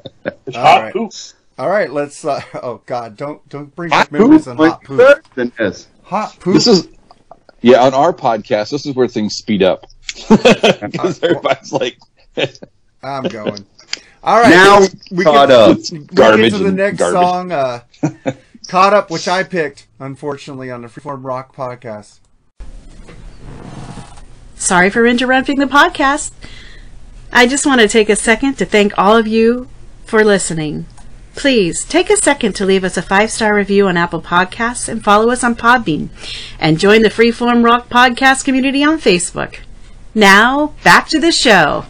It's 0.47 0.56
All 0.56 0.62
hot 0.62 0.82
right. 0.82 0.93
poop. 0.93 1.12
All 1.59 1.69
right, 1.69 1.90
let's. 1.93 2.24
Uh, 2.24 2.40
oh 2.62 2.82
God, 2.86 3.16
don't 3.16 3.47
don't 3.48 3.74
bring 3.74 3.90
Hot 3.90 4.10
back 4.10 4.12
memories 4.12 4.44
poop, 4.47 4.59
on 4.60 4.69
hot 4.70 4.85
poop. 4.85 4.98
better 4.98 5.23
than 5.35 5.52
this. 5.59 5.89
Hot 6.05 6.36
poop. 6.40 6.55
This 6.55 6.66
is 6.66 6.89
yeah 7.60 7.82
on 7.82 7.94
our 7.94 8.12
podcast. 8.12 8.70
This 8.70 8.86
is 8.86 8.94
where 8.94 9.06
things 9.09 9.35
speed 9.35 9.62
up 9.62 9.86
because 10.28 11.23
everybody's 11.23 11.73
like 11.73 11.98
I'm 13.02 13.24
going. 13.24 13.64
All 14.24 14.40
right, 14.40 14.51
Now 14.51 14.81
we 15.10 15.24
caught 15.24 15.48
get, 15.48 15.59
up. 15.59 15.78
we 15.90 15.98
get 16.39 16.51
to 16.52 16.59
the 16.59 16.70
next 16.73 16.98
garbage. 16.98 17.20
song. 17.20 17.51
Uh, 17.52 17.81
caught 18.69 18.94
up, 18.94 19.10
which 19.10 19.27
I 19.27 19.43
picked, 19.43 19.89
unfortunately, 19.98 20.70
on 20.70 20.82
the 20.82 20.89
Freeform 20.89 21.24
Rock 21.24 21.55
podcast. 21.56 22.20
Sorry 24.55 24.90
for 24.90 25.06
interrupting 25.06 25.59
the 25.59 25.66
podcast. 25.66 26.31
I 27.32 27.46
just 27.46 27.64
want 27.64 27.80
to 27.80 27.88
take 27.88 28.09
a 28.09 28.16
second 28.16 28.54
to 28.59 28.66
thank 28.66 28.92
all 28.98 29.16
of 29.16 29.26
you 29.26 29.68
for 30.04 30.22
listening. 30.22 30.86
Please 31.34 31.84
take 31.84 32.10
a 32.10 32.16
second 32.16 32.52
to 32.56 32.66
leave 32.66 32.84
us 32.84 32.98
a 32.98 33.02
five 33.02 33.30
star 33.30 33.54
review 33.54 33.88
on 33.88 33.96
Apple 33.96 34.20
Podcasts 34.20 34.88
and 34.88 35.02
follow 35.02 35.30
us 35.30 35.42
on 35.42 35.54
Podbean. 35.54 36.10
And 36.59 36.78
join 36.78 37.02
the 37.02 37.09
Freeform 37.09 37.64
Rock 37.64 37.88
Podcast 37.88 38.44
community 38.44 38.84
on 38.84 38.98
Facebook. 38.98 39.60
Now, 40.14 40.74
back 40.84 41.09
to 41.09 41.18
the 41.18 41.32
show. 41.32 41.86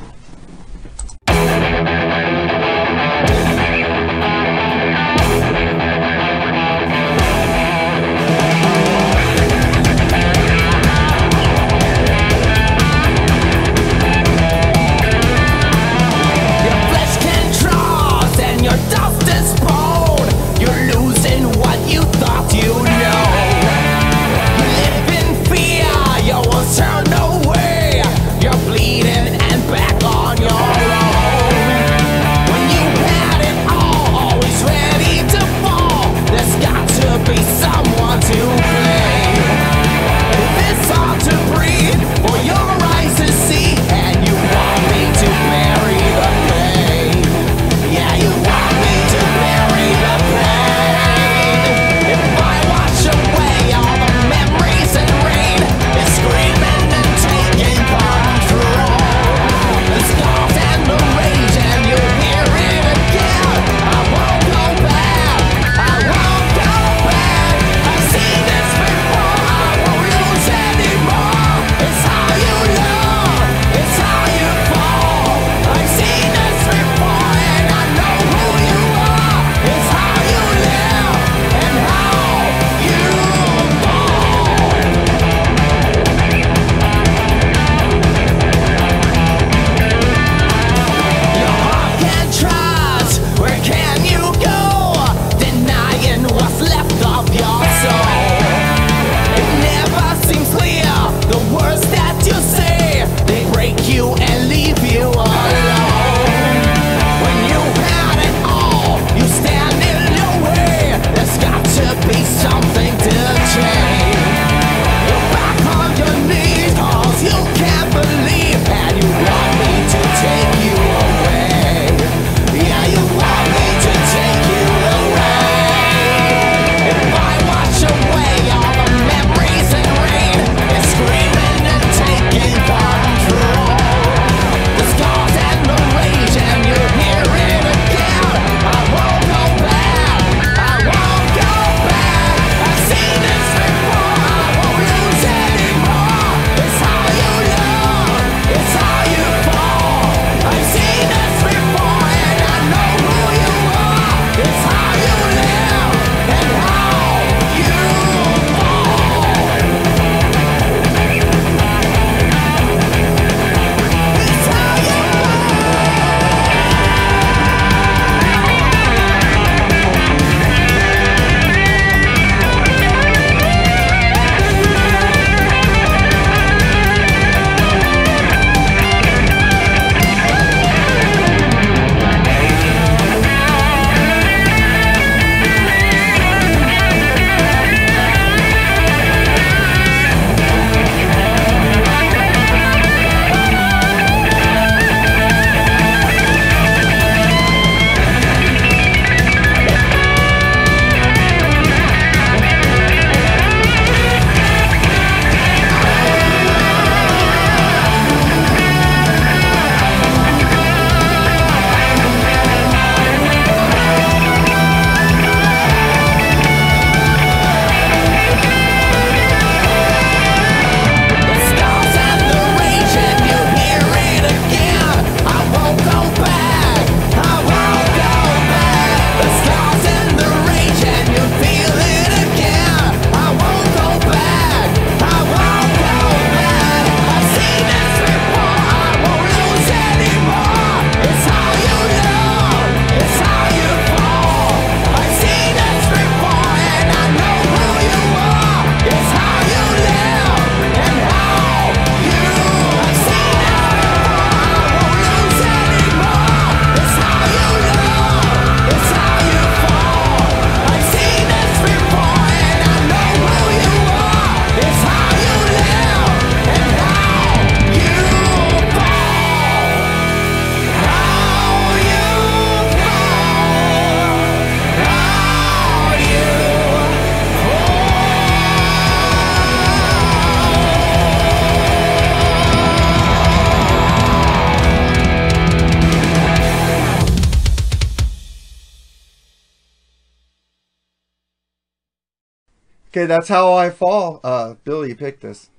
Okay, 293.03 293.09
that's 293.09 293.29
how 293.29 293.55
I 293.55 293.71
fall. 293.71 294.21
Uh, 294.23 294.55
Bill, 294.63 294.87
you 294.87 294.95
picked 294.95 295.23
this. 295.23 295.51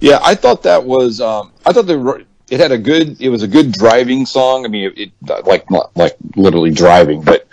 Yeah, 0.00 0.18
I 0.20 0.34
thought 0.34 0.64
that 0.64 0.82
was. 0.82 1.20
Um, 1.20 1.52
I 1.64 1.72
thought 1.72 1.86
the 1.86 2.26
it 2.50 2.58
had 2.58 2.72
a 2.72 2.78
good. 2.78 3.20
It 3.20 3.28
was 3.28 3.44
a 3.44 3.48
good 3.48 3.70
driving 3.70 4.26
song. 4.26 4.64
I 4.64 4.68
mean, 4.68 4.90
it, 4.96 4.98
it 4.98 5.46
like 5.46 5.70
not 5.70 5.96
like 5.96 6.16
literally 6.34 6.72
driving, 6.72 7.22
but 7.22 7.46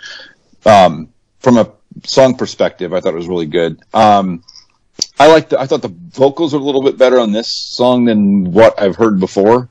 um, 0.64 1.10
from 1.38 1.58
a 1.58 1.70
song 2.04 2.34
perspective, 2.34 2.92
I 2.92 3.00
thought 3.00 3.14
it 3.14 3.18
was 3.18 3.28
really 3.28 3.46
good. 3.46 3.80
Um, 3.94 4.42
I 5.20 5.28
liked. 5.28 5.50
The, 5.50 5.60
I 5.60 5.66
thought 5.66 5.82
the 5.82 5.94
vocals 6.10 6.52
are 6.52 6.58
a 6.58 6.64
little 6.64 6.82
bit 6.82 6.98
better 6.98 7.20
on 7.20 7.30
this 7.30 7.52
song 7.52 8.06
than 8.06 8.50
what 8.50 8.80
I've 8.80 8.96
heard 8.96 9.20
before. 9.20 9.68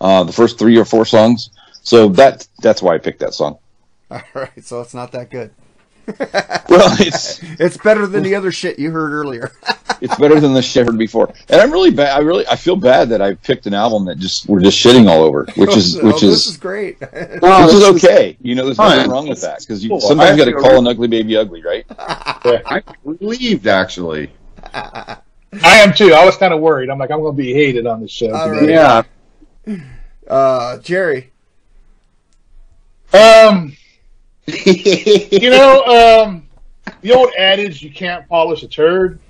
Uh, 0.00 0.24
the 0.24 0.32
first 0.32 0.58
three 0.58 0.78
or 0.78 0.86
four 0.86 1.04
songs. 1.04 1.50
So 1.82 2.08
that 2.10 2.48
that's 2.62 2.80
why 2.80 2.94
I 2.94 2.98
picked 2.98 3.20
that 3.20 3.34
song. 3.34 3.58
All 4.10 4.22
right, 4.32 4.64
so 4.64 4.80
it's 4.80 4.94
not 4.94 5.12
that 5.12 5.28
good. 5.28 5.50
Well, 6.68 6.94
it's 7.00 7.40
It's 7.58 7.76
better 7.78 8.06
than 8.06 8.22
the 8.22 8.34
other 8.34 8.52
shit 8.52 8.78
you 8.78 8.90
heard 8.90 9.10
earlier. 9.12 9.52
it's 10.02 10.14
better 10.16 10.38
than 10.38 10.52
the 10.52 10.60
shit 10.62 10.82
I 10.82 10.90
heard 10.90 10.98
before. 10.98 11.32
And 11.48 11.60
I'm 11.60 11.70
really 11.72 11.90
bad. 11.90 12.14
I 12.14 12.20
really 12.20 12.46
I 12.46 12.56
feel 12.56 12.76
bad 12.76 13.08
that 13.08 13.22
I 13.22 13.34
picked 13.34 13.66
an 13.66 13.72
album 13.74 14.04
that 14.04 14.18
just 14.18 14.46
we're 14.48 14.60
just 14.60 14.78
shitting 14.78 15.08
all 15.08 15.24
over, 15.24 15.46
which 15.56 15.74
is 15.76 15.98
Oh, 15.98 16.06
which 16.06 16.20
this 16.20 16.24
is 16.24 16.46
is 16.48 16.56
great. 16.58 16.98
Oh, 17.00 17.06
which 17.06 17.74
is 17.74 17.80
this 17.80 17.88
is 17.88 18.04
okay. 18.04 18.36
You 18.42 18.54
know, 18.54 18.64
there's 18.66 18.76
fine. 18.76 18.96
nothing 18.98 19.10
wrong 19.12 19.28
with 19.28 19.40
that 19.40 19.60
because 19.60 19.82
you 19.82 19.90
Cool. 19.90 20.00
sometimes 20.00 20.38
you 20.38 20.44
got 20.44 20.50
to 20.50 20.56
call 20.58 20.70
real- 20.72 20.80
an 20.80 20.86
ugly 20.88 21.08
baby 21.08 21.36
ugly, 21.36 21.62
right? 21.62 21.86
I'm 22.66 22.82
relieved, 23.04 23.66
actually. 23.66 24.30
I 24.74 25.16
am 25.62 25.94
too. 25.94 26.12
I 26.12 26.24
was 26.26 26.36
kind 26.36 26.52
of 26.52 26.60
worried. 26.60 26.90
I'm 26.90 26.98
like, 26.98 27.10
I'm 27.10 27.20
going 27.20 27.34
to 27.34 27.42
be 27.42 27.54
hated 27.54 27.86
on 27.86 28.02
this 28.02 28.10
show. 28.10 28.30
Right. 28.30 28.68
Yeah. 28.68 29.02
Uh, 30.28 30.78
Jerry. 30.80 31.32
Um, 33.14 33.74
you 34.66 35.50
know, 35.50 35.84
um, 35.84 36.46
the 37.02 37.12
old 37.12 37.30
adage, 37.38 37.82
"You 37.82 37.90
can't 37.92 38.28
polish 38.28 38.62
a 38.62 38.68
turd." 38.68 39.20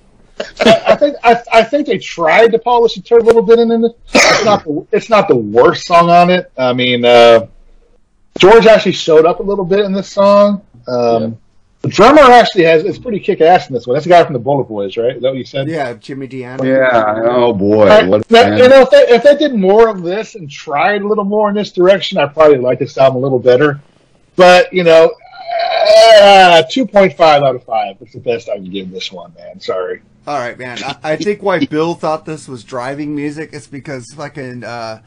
I, 0.65 0.82
I 0.89 0.97
think 0.97 1.16
I, 1.24 1.43
I 1.53 1.65
think 1.65 1.86
they 1.86 1.99
tried 1.99 2.53
to 2.53 2.59
polish 2.59 2.97
a 2.97 3.03
turd 3.03 3.23
a 3.23 3.24
little 3.24 3.43
bit 3.43 3.59
in 3.59 3.70
it. 3.73 3.93
It's 4.15 4.45
not 4.45 4.65
the, 4.65 4.86
it's 4.93 5.11
not 5.11 5.28
the 5.28 5.36
worst 5.36 5.86
song 5.86 6.11
on 6.11 6.31
it. 6.31 6.51
I 6.57 6.73
mean, 6.73 7.05
uh, 7.05 7.47
George 8.39 8.66
actually 8.66 8.93
showed 8.93 9.27
up 9.27 9.40
a 9.40 9.43
little 9.43 9.65
bit 9.65 9.81
in 9.81 9.93
this 9.93 10.11
song. 10.11 10.62
Um, 10.86 11.39
The 11.82 11.89
drummer 11.89 12.23
actually 12.23 12.65
has 12.65 12.82
it's 12.85 12.99
pretty 12.99 13.20
kick 13.20 13.40
ass 13.40 13.69
in 13.69 13.74
this 13.74 13.86
one. 13.86 13.95
That's 13.95 14.05
the 14.05 14.11
guy 14.11 14.24
from 14.24 14.32
the 14.32 14.40
Bullet 14.40 14.65
Boys, 14.65 14.97
right? 14.97 15.15
Is 15.15 15.23
that 15.23 15.28
what 15.28 15.39
you 15.39 15.45
said? 15.45 15.69
Yeah, 15.69 15.95
Jimmy 15.95 16.27
D'Anda. 16.27 16.66
Yeah. 16.66 17.23
Oh 17.24 17.53
boy. 17.53 17.86
Right. 17.86 18.09
What 18.09 18.28
a 18.32 18.57
you 18.59 18.69
know, 18.69 18.82
if 18.82 18.90
they, 18.90 19.15
if 19.15 19.23
they 19.23 19.36
did 19.36 19.55
more 19.55 19.89
of 19.89 20.03
this 20.03 20.35
and 20.35 20.51
tried 20.51 21.03
a 21.03 21.07
little 21.07 21.24
more 21.24 21.49
in 21.49 21.55
this 21.55 21.70
direction, 21.70 22.19
I 22.19 22.27
probably 22.27 22.59
like 22.59 22.81
this 22.81 22.99
album 22.99 23.19
a 23.19 23.20
little 23.20 23.39
better. 23.39 23.81
But 24.39 24.73
you 24.73 24.85
know, 24.85 25.12
uh, 26.23 26.62
two 26.70 26.86
point 26.86 27.15
five 27.15 27.43
out 27.43 27.55
of 27.56 27.65
five. 27.65 27.97
That's 27.98 28.12
the 28.15 28.20
best 28.20 28.48
I 28.48 28.55
can 28.55 28.70
give 28.70 28.90
this 28.90 29.12
one, 29.12 29.35
man. 29.35 29.60
Sorry. 29.60 30.01
All 30.27 30.39
right, 30.39 30.56
man. 30.59 30.78
I, 30.85 30.97
I 31.02 31.16
think 31.16 31.43
why 31.43 31.65
Bill 31.66 31.94
thought 31.94 32.24
this 32.24 32.47
was 32.48 32.62
driving 32.62 33.15
music 33.16 33.52
is 33.52 33.66
because 33.66 34.06
fucking 34.15 34.62
uh, 34.62 35.02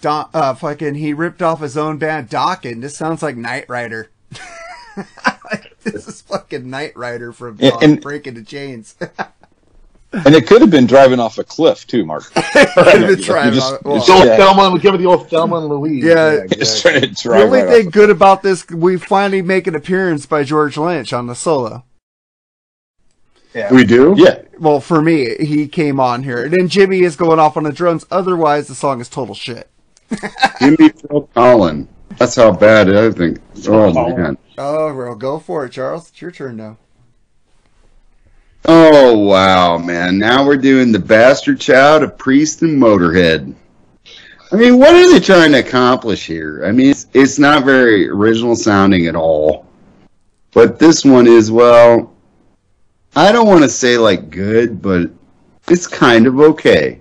Don, 0.00 0.28
uh, 0.32 0.54
fucking 0.54 0.94
he 0.94 1.12
ripped 1.12 1.42
off 1.42 1.60
his 1.60 1.76
own 1.76 1.98
band 1.98 2.30
Dokken. 2.30 2.80
This 2.82 2.96
sounds 2.96 3.22
like 3.22 3.36
Knight 3.36 3.66
Rider. 3.68 4.10
this 5.82 6.06
is 6.06 6.20
fucking 6.22 6.68
Knight 6.70 6.96
Rider 6.96 7.32
from 7.32 7.58
And- 7.60 7.82
and- 7.82 8.00
Breaking 8.00 8.34
the 8.34 8.44
Chains. 8.44 8.94
And 10.26 10.34
it 10.34 10.46
could 10.46 10.60
have 10.60 10.70
been 10.70 10.86
driving 10.86 11.18
off 11.20 11.38
a 11.38 11.44
cliff 11.44 11.86
too, 11.86 12.04
Mark. 12.04 12.32
Been 12.54 13.18
driving 13.20 13.54
just- 13.54 13.72
on. 13.72 13.78
Well, 13.82 13.96
It's 13.96 14.10
old 14.10 14.26
Yeah. 14.26 14.36
Thelma. 14.36 14.78
Give 14.78 14.94
it 14.94 14.98
the 14.98 15.06
old 15.06 15.30
Thelma 15.30 15.56
and 15.56 15.68
Louise. 15.68 16.04
Yeah. 16.04 16.46
Just 16.46 16.82
trying 16.82 17.14
to 17.14 17.28
the 17.28 17.34
only 17.34 17.60
right 17.62 17.68
thing 17.68 17.86
off. 17.86 17.92
good 17.94 18.10
about 18.10 18.42
this, 18.42 18.68
we 18.68 18.98
finally 18.98 19.40
make 19.40 19.66
an 19.66 19.74
appearance 19.74 20.26
by 20.26 20.44
George 20.44 20.76
Lynch 20.76 21.12
on 21.14 21.28
the 21.28 21.34
solo. 21.34 21.84
We 23.70 23.84
do? 23.84 24.14
Yeah, 24.16 24.42
Well, 24.58 24.80
for 24.80 25.02
me, 25.02 25.34
he 25.38 25.68
came 25.68 26.00
on 26.00 26.22
here. 26.22 26.42
And 26.44 26.52
then 26.52 26.68
Jimmy 26.68 27.00
is 27.00 27.16
going 27.16 27.38
off 27.38 27.56
on 27.56 27.64
the 27.64 27.72
drums. 27.72 28.06
Otherwise, 28.10 28.66
the 28.68 28.74
song 28.74 29.00
is 29.00 29.08
total 29.10 29.34
shit. 29.34 29.68
Jimmy 30.58 30.76
me 30.78 30.88
Phil 30.90 31.28
Collin. 31.34 31.88
That's 32.18 32.36
how 32.36 32.52
bad 32.52 32.88
I 32.94 33.10
think. 33.10 33.38
Oh 33.68 33.92
Collin. 33.92 34.16
man. 34.22 34.38
Oh, 34.58 34.94
well, 34.94 35.14
go 35.14 35.38
for 35.38 35.64
it, 35.66 35.72
Charles. 35.72 36.08
It's 36.10 36.20
your 36.20 36.30
turn 36.30 36.56
now. 36.56 36.76
Oh 38.64 39.18
wow, 39.18 39.76
man! 39.78 40.18
Now 40.18 40.46
we're 40.46 40.56
doing 40.56 40.92
the 40.92 40.98
bastard 40.98 41.60
child 41.60 42.04
of 42.04 42.16
Priest 42.16 42.62
and 42.62 42.80
Motorhead. 42.80 43.54
I 44.52 44.56
mean, 44.56 44.78
what 44.78 44.94
are 44.94 45.10
they 45.12 45.18
trying 45.18 45.52
to 45.52 45.60
accomplish 45.60 46.26
here? 46.26 46.64
I 46.64 46.72
mean, 46.72 46.90
it's, 46.90 47.06
it's 47.14 47.38
not 47.38 47.64
very 47.64 48.08
original 48.08 48.54
sounding 48.54 49.06
at 49.06 49.16
all. 49.16 49.66
But 50.52 50.78
this 50.78 51.04
one 51.04 51.26
is 51.26 51.50
well. 51.50 52.12
I 53.16 53.32
don't 53.32 53.48
want 53.48 53.62
to 53.62 53.68
say 53.68 53.96
like 53.96 54.30
good, 54.30 54.82
but 54.82 55.10
it's 55.68 55.86
kind 55.86 56.26
of 56.26 56.38
okay. 56.38 57.00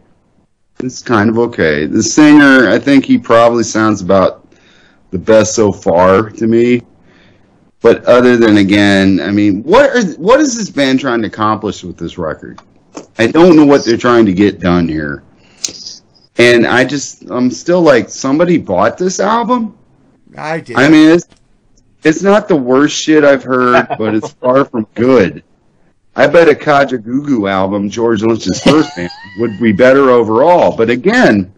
It's 0.79 1.03
kind 1.03 1.29
of 1.29 1.38
okay. 1.38 1.85
The 1.85 2.01
singer, 2.01 2.69
I 2.69 2.79
think 2.79 3.05
he 3.05 3.17
probably 3.17 3.63
sounds 3.63 4.01
about 4.01 4.47
the 5.11 5.19
best 5.19 5.53
so 5.53 5.71
far 5.71 6.29
to 6.29 6.47
me. 6.47 6.81
But 7.81 8.05
other 8.05 8.37
than 8.37 8.57
again, 8.57 9.19
I 9.19 9.31
mean, 9.31 9.63
what 9.63 9.89
are 9.89 10.03
what 10.13 10.39
is 10.39 10.55
this 10.55 10.69
band 10.69 10.99
trying 10.99 11.21
to 11.21 11.27
accomplish 11.27 11.83
with 11.83 11.97
this 11.97 12.17
record? 12.17 12.61
I 13.17 13.27
don't 13.27 13.55
know 13.55 13.65
what 13.65 13.83
they're 13.83 13.97
trying 13.97 14.25
to 14.27 14.33
get 14.33 14.59
done 14.59 14.87
here. 14.87 15.23
And 16.37 16.65
I 16.65 16.85
just 16.85 17.29
I'm 17.29 17.49
still 17.49 17.81
like 17.81 18.09
somebody 18.09 18.57
bought 18.57 18.97
this 18.97 19.19
album? 19.19 19.77
I 20.37 20.59
did. 20.59 20.77
I 20.77 20.89
mean, 20.89 21.09
it's 21.09 21.27
it's 22.03 22.21
not 22.21 22.47
the 22.47 22.55
worst 22.55 22.95
shit 22.95 23.23
I've 23.23 23.43
heard, 23.43 23.87
but 23.97 24.13
it's 24.13 24.31
far 24.33 24.63
from 24.65 24.87
good. 24.93 25.43
I 26.15 26.27
bet 26.27 26.49
a 26.49 26.53
Kajagoogoo 26.53 27.49
album, 27.49 27.89
George 27.89 28.21
Lynch's 28.21 28.61
first 28.61 28.95
band, 28.95 29.09
would 29.39 29.59
be 29.59 29.71
better 29.71 30.09
overall. 30.09 30.75
But 30.75 30.89
again, 30.89 31.53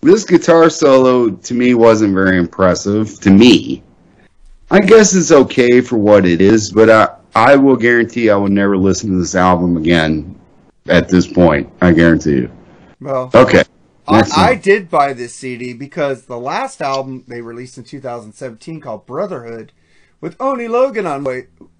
this 0.00 0.24
guitar 0.24 0.70
solo 0.70 1.30
to 1.30 1.54
me 1.54 1.74
wasn't 1.74 2.14
very 2.14 2.38
impressive 2.38 3.20
to 3.20 3.30
me. 3.30 3.82
I 4.70 4.80
guess 4.80 5.14
it's 5.14 5.30
okay 5.30 5.80
for 5.80 5.96
what 5.96 6.26
it 6.26 6.40
is, 6.40 6.72
but 6.72 6.90
I 6.90 7.16
I 7.34 7.56
will 7.56 7.76
guarantee 7.76 8.30
I 8.30 8.36
will 8.36 8.48
never 8.48 8.76
listen 8.76 9.10
to 9.10 9.18
this 9.18 9.34
album 9.34 9.76
again 9.76 10.38
at 10.88 11.08
this 11.08 11.26
point. 11.26 11.70
I 11.80 11.92
guarantee 11.92 12.36
you. 12.36 12.50
well, 13.00 13.30
Okay. 13.34 13.62
I, 14.08 14.22
I 14.36 14.54
did 14.54 14.88
buy 14.88 15.12
this 15.14 15.34
CD 15.34 15.72
because 15.72 16.26
the 16.26 16.38
last 16.38 16.80
album 16.80 17.24
they 17.26 17.40
released 17.40 17.76
in 17.76 17.82
2017 17.82 18.80
called 18.80 19.04
Brotherhood 19.04 19.72
with 20.20 20.40
Oni 20.40 20.68
Logan 20.68 21.06
on 21.06 21.26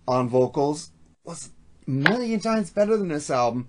on 0.08 0.28
vocals 0.28 0.90
was 1.24 1.50
a 1.86 1.90
million 1.90 2.40
times 2.40 2.70
better 2.70 2.96
than 2.96 3.08
this 3.08 3.30
album. 3.30 3.68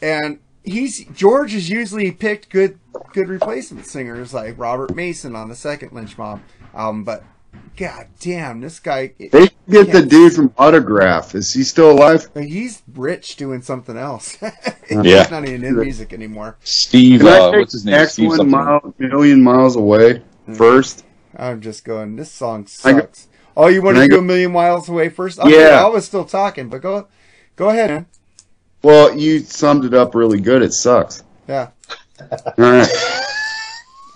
And 0.00 0.38
he's 0.62 1.04
George 1.06 1.52
has 1.52 1.68
usually 1.68 2.12
picked 2.12 2.50
good 2.50 2.78
good 3.12 3.28
replacement 3.28 3.86
singers 3.86 4.32
like 4.32 4.58
Robert 4.58 4.94
Mason 4.94 5.34
on 5.34 5.48
the 5.48 5.56
second 5.56 5.92
Lynch 5.92 6.16
Mob 6.16 6.40
album, 6.74 7.04
but 7.04 7.24
god 7.76 8.06
damn, 8.20 8.60
this 8.60 8.78
guy 8.80 9.12
They 9.18 9.28
should 9.46 9.52
get 9.70 9.92
the 9.92 10.02
dude 10.02 10.32
from 10.34 10.52
Autograph. 10.58 11.34
Is 11.34 11.52
he 11.52 11.62
still 11.64 11.90
alive? 11.92 12.26
he's 12.36 12.82
rich 12.94 13.36
doing 13.36 13.62
something 13.62 13.96
else. 13.96 14.36
Yeah. 14.90 15.22
he's 15.22 15.30
not 15.30 15.48
even 15.48 15.64
in 15.64 15.78
music 15.78 16.12
anymore. 16.12 16.58
Steve. 16.64 17.24
Uh, 17.24 17.50
what's 17.52 17.72
his 17.72 17.86
name? 17.86 17.94
Next 17.96 18.12
Steve 18.14 18.28
one, 18.28 18.50
mile, 18.50 18.94
million 18.98 19.42
miles 19.42 19.74
away 19.76 20.22
first. 20.54 21.06
I'm 21.34 21.62
just 21.62 21.82
going. 21.84 22.16
This 22.16 22.30
song 22.30 22.66
I 22.84 22.92
go- 22.92 22.98
sucks. 23.00 23.28
oh, 23.56 23.68
you 23.68 23.80
want 23.80 23.96
to 23.96 24.02
I 24.02 24.08
go 24.08 24.16
go- 24.16 24.20
a 24.22 24.24
million 24.24 24.52
miles 24.52 24.90
away 24.90 25.08
first? 25.08 25.38
Okay, 25.38 25.58
Yeah. 25.58 25.82
I 25.82 25.88
was 25.88 26.04
still 26.04 26.26
talking, 26.26 26.68
but 26.68 26.82
go, 26.82 27.08
go 27.56 27.70
ahead, 27.70 27.88
man. 27.90 28.06
Well, 28.82 29.16
you 29.16 29.38
summed 29.38 29.86
it 29.86 29.94
up 29.94 30.14
really 30.14 30.40
good. 30.40 30.60
It 30.60 30.74
sucks. 30.74 31.22
Yeah. 31.48 31.68
All 32.20 32.28
right. 32.58 32.88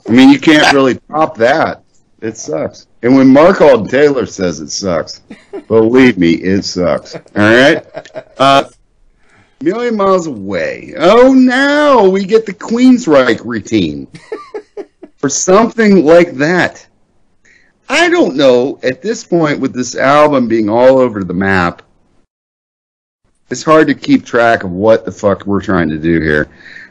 I 0.09 0.11
mean, 0.13 0.29
you 0.29 0.39
can't 0.39 0.73
really 0.75 0.97
top 1.11 1.39
that. 1.39 1.85
It 2.21 2.37
sucks. 2.37 2.87
And 3.07 3.15
when 3.15 3.29
Mark 3.29 3.61
Ald 3.61 3.89
Taylor 3.89 4.27
says 4.27 4.59
it 4.59 4.71
sucks, 4.71 5.21
believe 5.69 6.19
me, 6.19 6.33
it 6.33 6.65
sucks. 6.65 7.15
All 7.15 7.23
right. 7.37 7.87
Uh, 8.37 8.65
million 9.61 9.97
miles 9.97 10.27
away. 10.27 10.93
Oh, 10.99 11.33
now 11.33 12.09
we 12.09 12.25
get 12.25 12.47
the 12.47 12.53
Queensryche 12.53 13.45
routine 13.45 14.09
for 15.19 15.29
something 15.29 16.05
like 16.05 16.33
that. 16.33 16.85
I 17.89 18.11
don't 18.11 18.35
know. 18.35 18.81
At 18.83 19.03
this 19.03 19.23
point, 19.23 19.61
with 19.61 19.73
this 19.73 19.95
album 19.95 20.49
being 20.49 20.69
all 20.69 20.99
over 20.99 21.23
the 21.23 21.33
map, 21.33 21.83
it's 23.51 23.63
hard 23.63 23.87
to 23.87 23.95
keep 23.95 24.27
track 24.27 24.65
of 24.65 24.73
what 24.73 25.05
the 25.05 25.13
fuck 25.13 25.47
we're 25.47 25.63
trying 25.63 25.91
to 25.91 25.99
do 25.99 26.21
here. 26.21 26.49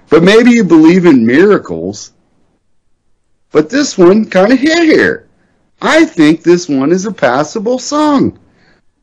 But 0.10 0.24
maybe 0.24 0.52
you 0.52 0.64
believe 0.64 1.06
in 1.06 1.26
miracles. 1.26 2.14
But 3.52 3.70
this 3.70 3.98
one 3.98 4.24
kind 4.30 4.54
of 4.54 4.60
hit 4.60 4.84
here. 4.84 5.25
I 5.88 6.06
think 6.06 6.44
this 6.44 6.68
one 6.68 6.92
is 6.92 7.06
a 7.06 7.12
passable 7.12 7.80
song. 7.80 8.40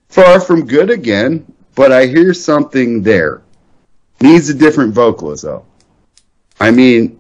Far 0.09 0.41
from 0.41 0.67
good 0.67 0.91
again, 0.91 1.51
but 1.75 1.93
I 1.93 2.07
hear 2.07 2.35
something 2.35 3.03
there. 3.03 3.43
Needs 4.21 4.49
a 4.49 4.55
different 4.55 4.95
vocalist 4.95 5.45
though. 5.45 5.65
I 6.61 6.71
mean, 6.71 7.19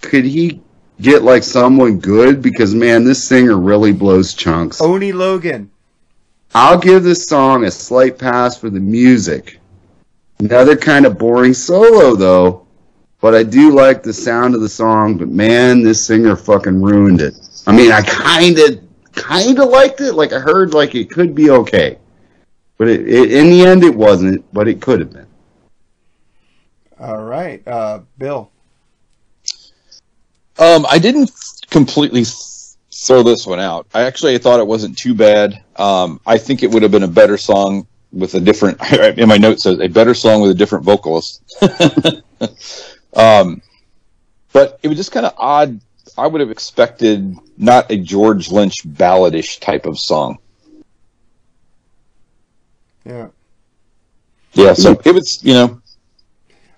could 0.00 0.24
he 0.24 0.60
get 1.00 1.22
like 1.22 1.42
someone 1.42 1.98
good? 1.98 2.42
Because 2.42 2.74
man, 2.74 3.04
this 3.04 3.26
singer 3.26 3.56
really 3.56 3.92
blows 3.92 4.34
chunks. 4.34 4.80
Oni 4.80 5.12
Logan. 5.12 5.70
I'll 6.54 6.78
give 6.78 7.02
this 7.02 7.26
song 7.26 7.64
a 7.64 7.70
slight 7.70 8.18
pass 8.18 8.56
for 8.56 8.70
the 8.70 8.80
music. 8.80 9.58
Another 10.38 10.76
kind 10.76 11.06
of 11.06 11.18
boring 11.18 11.54
solo 11.54 12.14
though, 12.14 12.66
but 13.20 13.34
I 13.34 13.42
do 13.42 13.72
like 13.72 14.02
the 14.02 14.12
sound 14.12 14.54
of 14.54 14.60
the 14.60 14.68
song. 14.68 15.16
But 15.16 15.28
man, 15.28 15.82
this 15.82 16.06
singer 16.06 16.36
fucking 16.36 16.80
ruined 16.80 17.20
it. 17.20 17.34
I 17.66 17.72
mean, 17.72 17.90
I 17.90 18.02
kind 18.02 18.58
of, 18.58 18.85
kind 19.16 19.58
of 19.58 19.68
liked 19.70 20.00
it. 20.00 20.12
Like 20.12 20.32
I 20.32 20.38
heard, 20.38 20.72
like 20.72 20.94
it 20.94 21.10
could 21.10 21.34
be 21.34 21.50
okay, 21.50 21.98
but 22.78 22.88
it, 22.88 23.08
it, 23.08 23.32
in 23.32 23.50
the 23.50 23.66
end, 23.66 23.82
it 23.82 23.94
wasn't. 23.94 24.44
But 24.52 24.68
it 24.68 24.80
could 24.80 25.00
have 25.00 25.12
been. 25.12 25.26
All 27.00 27.24
right, 27.24 27.66
uh, 27.66 28.00
Bill. 28.16 28.50
Um, 30.58 30.86
I 30.88 30.98
didn't 30.98 31.30
completely 31.68 32.24
throw 32.94 33.22
this 33.22 33.46
one 33.46 33.60
out. 33.60 33.86
I 33.92 34.02
actually 34.02 34.38
thought 34.38 34.60
it 34.60 34.66
wasn't 34.66 34.96
too 34.96 35.14
bad. 35.14 35.62
Um, 35.76 36.20
I 36.26 36.38
think 36.38 36.62
it 36.62 36.70
would 36.70 36.82
have 36.82 36.92
been 36.92 37.02
a 37.02 37.08
better 37.08 37.36
song 37.36 37.86
with 38.12 38.34
a 38.34 38.40
different. 38.40 38.80
In 39.18 39.28
my 39.28 39.36
notes 39.36 39.64
says 39.64 39.80
a 39.80 39.88
better 39.88 40.14
song 40.14 40.40
with 40.40 40.52
a 40.52 40.54
different 40.54 40.84
vocalist. 40.84 41.42
um, 43.14 43.60
but 44.52 44.78
it 44.82 44.88
was 44.88 44.96
just 44.96 45.12
kind 45.12 45.26
of 45.26 45.34
odd. 45.36 45.80
I 46.16 46.26
would 46.26 46.40
have 46.40 46.50
expected 46.50 47.36
not 47.56 47.90
a 47.90 47.96
George 47.96 48.50
Lynch 48.50 48.74
balladish 48.84 49.58
type 49.60 49.86
of 49.86 49.98
song. 49.98 50.38
Yeah. 53.04 53.28
Yeah, 54.52 54.72
so 54.72 55.00
it 55.04 55.14
was, 55.14 55.42
you 55.44 55.52
know, 55.54 55.80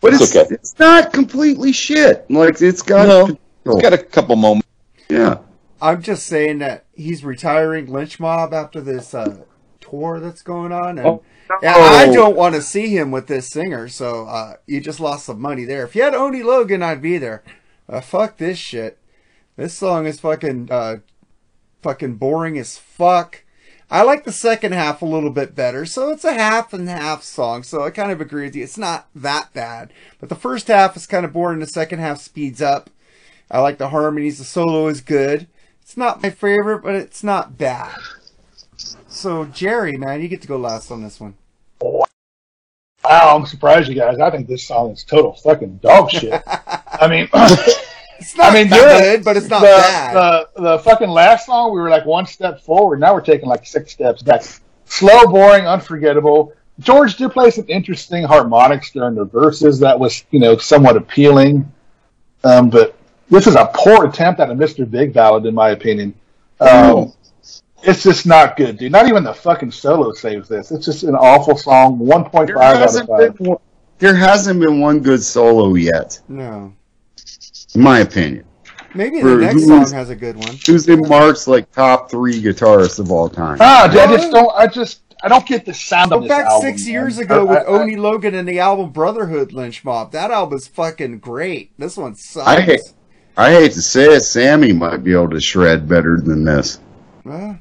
But 0.00 0.14
It's 0.14 0.22
it's 0.22 0.36
okay. 0.36 0.54
it's 0.54 0.78
not 0.78 1.12
completely 1.12 1.72
shit. 1.72 2.30
Like 2.30 2.60
it's 2.60 2.82
got 2.82 3.06
No, 3.08 3.36
it's 3.64 3.82
got 3.82 3.92
a 3.92 3.98
couple 3.98 4.36
moments. 4.36 4.66
yeah. 5.08 5.38
I'm 5.80 6.02
just 6.02 6.26
saying 6.26 6.58
that 6.58 6.86
he's 6.94 7.24
retiring 7.24 7.86
Lynch 7.86 8.18
Mob 8.18 8.52
after 8.52 8.80
this 8.80 9.14
uh, 9.14 9.44
tour 9.80 10.18
that's 10.18 10.42
going 10.42 10.72
on, 10.72 10.98
and 10.98 11.06
Oh, 11.06 11.22
yeah, 11.62 11.76
I 11.76 12.06
don't 12.12 12.34
want 12.36 12.56
to 12.56 12.62
see 12.62 12.88
him 12.96 13.12
with 13.12 13.28
this 13.28 13.48
singer. 13.48 13.86
So 13.86 14.26
uh, 14.26 14.54
you 14.66 14.80
just 14.80 14.98
lost 14.98 15.26
some 15.26 15.40
money 15.40 15.64
there. 15.64 15.84
If 15.84 15.94
you 15.94 16.02
had 16.02 16.14
Oni 16.14 16.42
Logan, 16.42 16.82
I'd 16.82 17.00
be 17.00 17.16
there. 17.16 17.44
Uh, 17.88 18.00
fuck 18.00 18.38
this 18.38 18.58
shit. 18.58 18.98
This 19.58 19.74
song 19.74 20.06
is 20.06 20.20
fucking 20.20 20.68
uh, 20.70 20.98
fucking 21.82 22.14
boring 22.14 22.56
as 22.58 22.78
fuck. 22.78 23.42
I 23.90 24.02
like 24.02 24.22
the 24.22 24.30
second 24.30 24.70
half 24.70 25.02
a 25.02 25.04
little 25.04 25.30
bit 25.30 25.56
better, 25.56 25.84
so 25.84 26.10
it's 26.10 26.24
a 26.24 26.32
half 26.32 26.72
and 26.72 26.88
half 26.88 27.24
song. 27.24 27.64
So 27.64 27.82
I 27.82 27.90
kind 27.90 28.12
of 28.12 28.20
agree 28.20 28.44
with 28.44 28.54
you. 28.54 28.62
It's 28.62 28.78
not 28.78 29.08
that 29.16 29.52
bad, 29.52 29.92
but 30.20 30.28
the 30.28 30.36
first 30.36 30.68
half 30.68 30.96
is 30.96 31.08
kind 31.08 31.24
of 31.24 31.32
boring. 31.32 31.58
The 31.58 31.66
second 31.66 31.98
half 31.98 32.20
speeds 32.20 32.62
up. 32.62 32.88
I 33.50 33.58
like 33.58 33.78
the 33.78 33.88
harmonies. 33.88 34.38
The 34.38 34.44
solo 34.44 34.86
is 34.86 35.00
good. 35.00 35.48
It's 35.82 35.96
not 35.96 36.22
my 36.22 36.30
favorite, 36.30 36.84
but 36.84 36.94
it's 36.94 37.24
not 37.24 37.58
bad. 37.58 37.96
So 39.08 39.44
Jerry, 39.44 39.96
man, 39.96 40.22
you 40.22 40.28
get 40.28 40.40
to 40.42 40.48
go 40.48 40.56
last 40.56 40.92
on 40.92 41.02
this 41.02 41.18
one. 41.18 41.34
Wow, 41.80 42.04
I'm 43.02 43.44
surprised 43.44 43.88
you 43.88 43.96
guys. 43.96 44.20
I 44.20 44.30
think 44.30 44.46
this 44.46 44.68
song 44.68 44.92
is 44.92 45.02
total 45.02 45.32
fucking 45.32 45.78
dog 45.78 46.10
shit. 46.10 46.40
I 46.46 47.08
mean, 47.08 47.28
It's 48.18 48.36
not 48.36 48.52
I 48.52 48.54
mean, 48.54 48.68
good, 48.68 49.24
but 49.24 49.36
it's 49.36 49.48
not 49.48 49.60
the, 49.60 49.66
bad. 49.66 50.14
The, 50.14 50.62
the 50.62 50.78
fucking 50.80 51.08
last 51.08 51.46
song, 51.46 51.72
we 51.72 51.80
were 51.80 51.90
like 51.90 52.04
one 52.04 52.26
step 52.26 52.60
forward. 52.60 53.00
Now 53.00 53.14
we're 53.14 53.20
taking 53.20 53.48
like 53.48 53.64
six 53.66 53.92
steps 53.92 54.22
back. 54.22 54.42
Slow, 54.86 55.26
boring, 55.26 55.66
unforgettable. 55.66 56.52
George 56.80 57.16
did 57.16 57.30
play 57.32 57.50
some 57.50 57.66
interesting 57.68 58.24
harmonics 58.24 58.90
during 58.90 59.14
the 59.14 59.24
verses 59.24 59.80
that 59.80 59.98
was, 59.98 60.24
you 60.30 60.40
know, 60.40 60.56
somewhat 60.56 60.96
appealing. 60.96 61.70
Um, 62.44 62.70
but 62.70 62.96
this 63.30 63.46
is 63.46 63.54
a 63.54 63.70
poor 63.74 64.06
attempt 64.06 64.40
at 64.40 64.50
a 64.50 64.54
Mr. 64.54 64.88
Big 64.88 65.12
ballad, 65.12 65.44
in 65.46 65.54
my 65.54 65.70
opinion. 65.70 66.14
Um, 66.60 67.12
it's 67.82 68.02
just 68.02 68.26
not 68.26 68.56
good, 68.56 68.78
dude. 68.78 68.92
Not 68.92 69.08
even 69.08 69.22
the 69.24 69.34
fucking 69.34 69.70
solo 69.70 70.12
saves 70.12 70.48
this. 70.48 70.70
It's 70.72 70.84
just 70.84 71.04
an 71.04 71.14
awful 71.14 71.56
song. 71.56 71.98
1.5 71.98 72.46
There 72.46 72.62
out 72.62 72.74
of 72.76 72.80
hasn't 72.80 73.08
5. 73.08 73.36
been 73.36 73.46
one, 73.46 73.58
there 73.98 74.14
hasn't 74.14 74.60
been 74.60 74.80
one 74.80 75.00
good 75.00 75.22
solo 75.22 75.74
yet, 75.74 76.20
no, 76.28 76.46
in 76.56 76.74
my 77.80 78.00
opinion. 78.00 78.44
maybe 78.94 79.20
the 79.20 79.36
next 79.36 79.66
song 79.66 79.90
has 79.92 80.10
a 80.10 80.16
good 80.16 80.36
one. 80.36 80.56
Who's 80.66 80.88
in 80.88 81.00
Mark's 81.08 81.46
like 81.46 81.70
top 81.72 82.10
three 82.10 82.40
guitarists 82.42 82.98
of 82.98 83.10
all 83.12 83.28
time? 83.28 83.58
Ah, 83.60 83.88
dude, 83.90 84.00
I 84.00 84.16
just 84.16 84.30
don't. 84.32 84.52
I 84.56 84.66
just 84.66 85.00
I 85.22 85.28
don't 85.28 85.46
get 85.46 85.64
the 85.66 85.74
sound 85.74 86.10
Go 86.10 86.16
of 86.18 86.22
this 86.22 86.28
back 86.30 86.46
album, 86.46 86.68
six 86.70 86.84
man. 86.84 86.92
years 86.92 87.18
ago 87.18 87.40
I- 87.40 87.50
with 87.50 87.58
I- 87.58 87.64
Oni 87.64 87.96
Logan 87.96 88.34
and 88.34 88.48
the 88.48 88.60
album 88.60 88.90
Brotherhood 88.90 89.52
Lynch 89.52 89.84
Mob. 89.84 90.12
That 90.12 90.30
album's 90.30 90.68
fucking 90.68 91.18
great. 91.18 91.72
This 91.78 91.96
one 91.96 92.14
sucks. 92.14 92.46
I 92.46 92.60
hate, 92.60 92.80
I 93.36 93.50
hate 93.52 93.72
to 93.72 93.82
say 93.82 94.04
it, 94.14 94.20
Sammy 94.20 94.72
might 94.72 95.02
be 95.04 95.12
able 95.12 95.30
to 95.30 95.40
shred 95.40 95.88
better 95.88 96.20
than 96.20 96.44
this. 96.44 96.78
Well, 97.24 97.58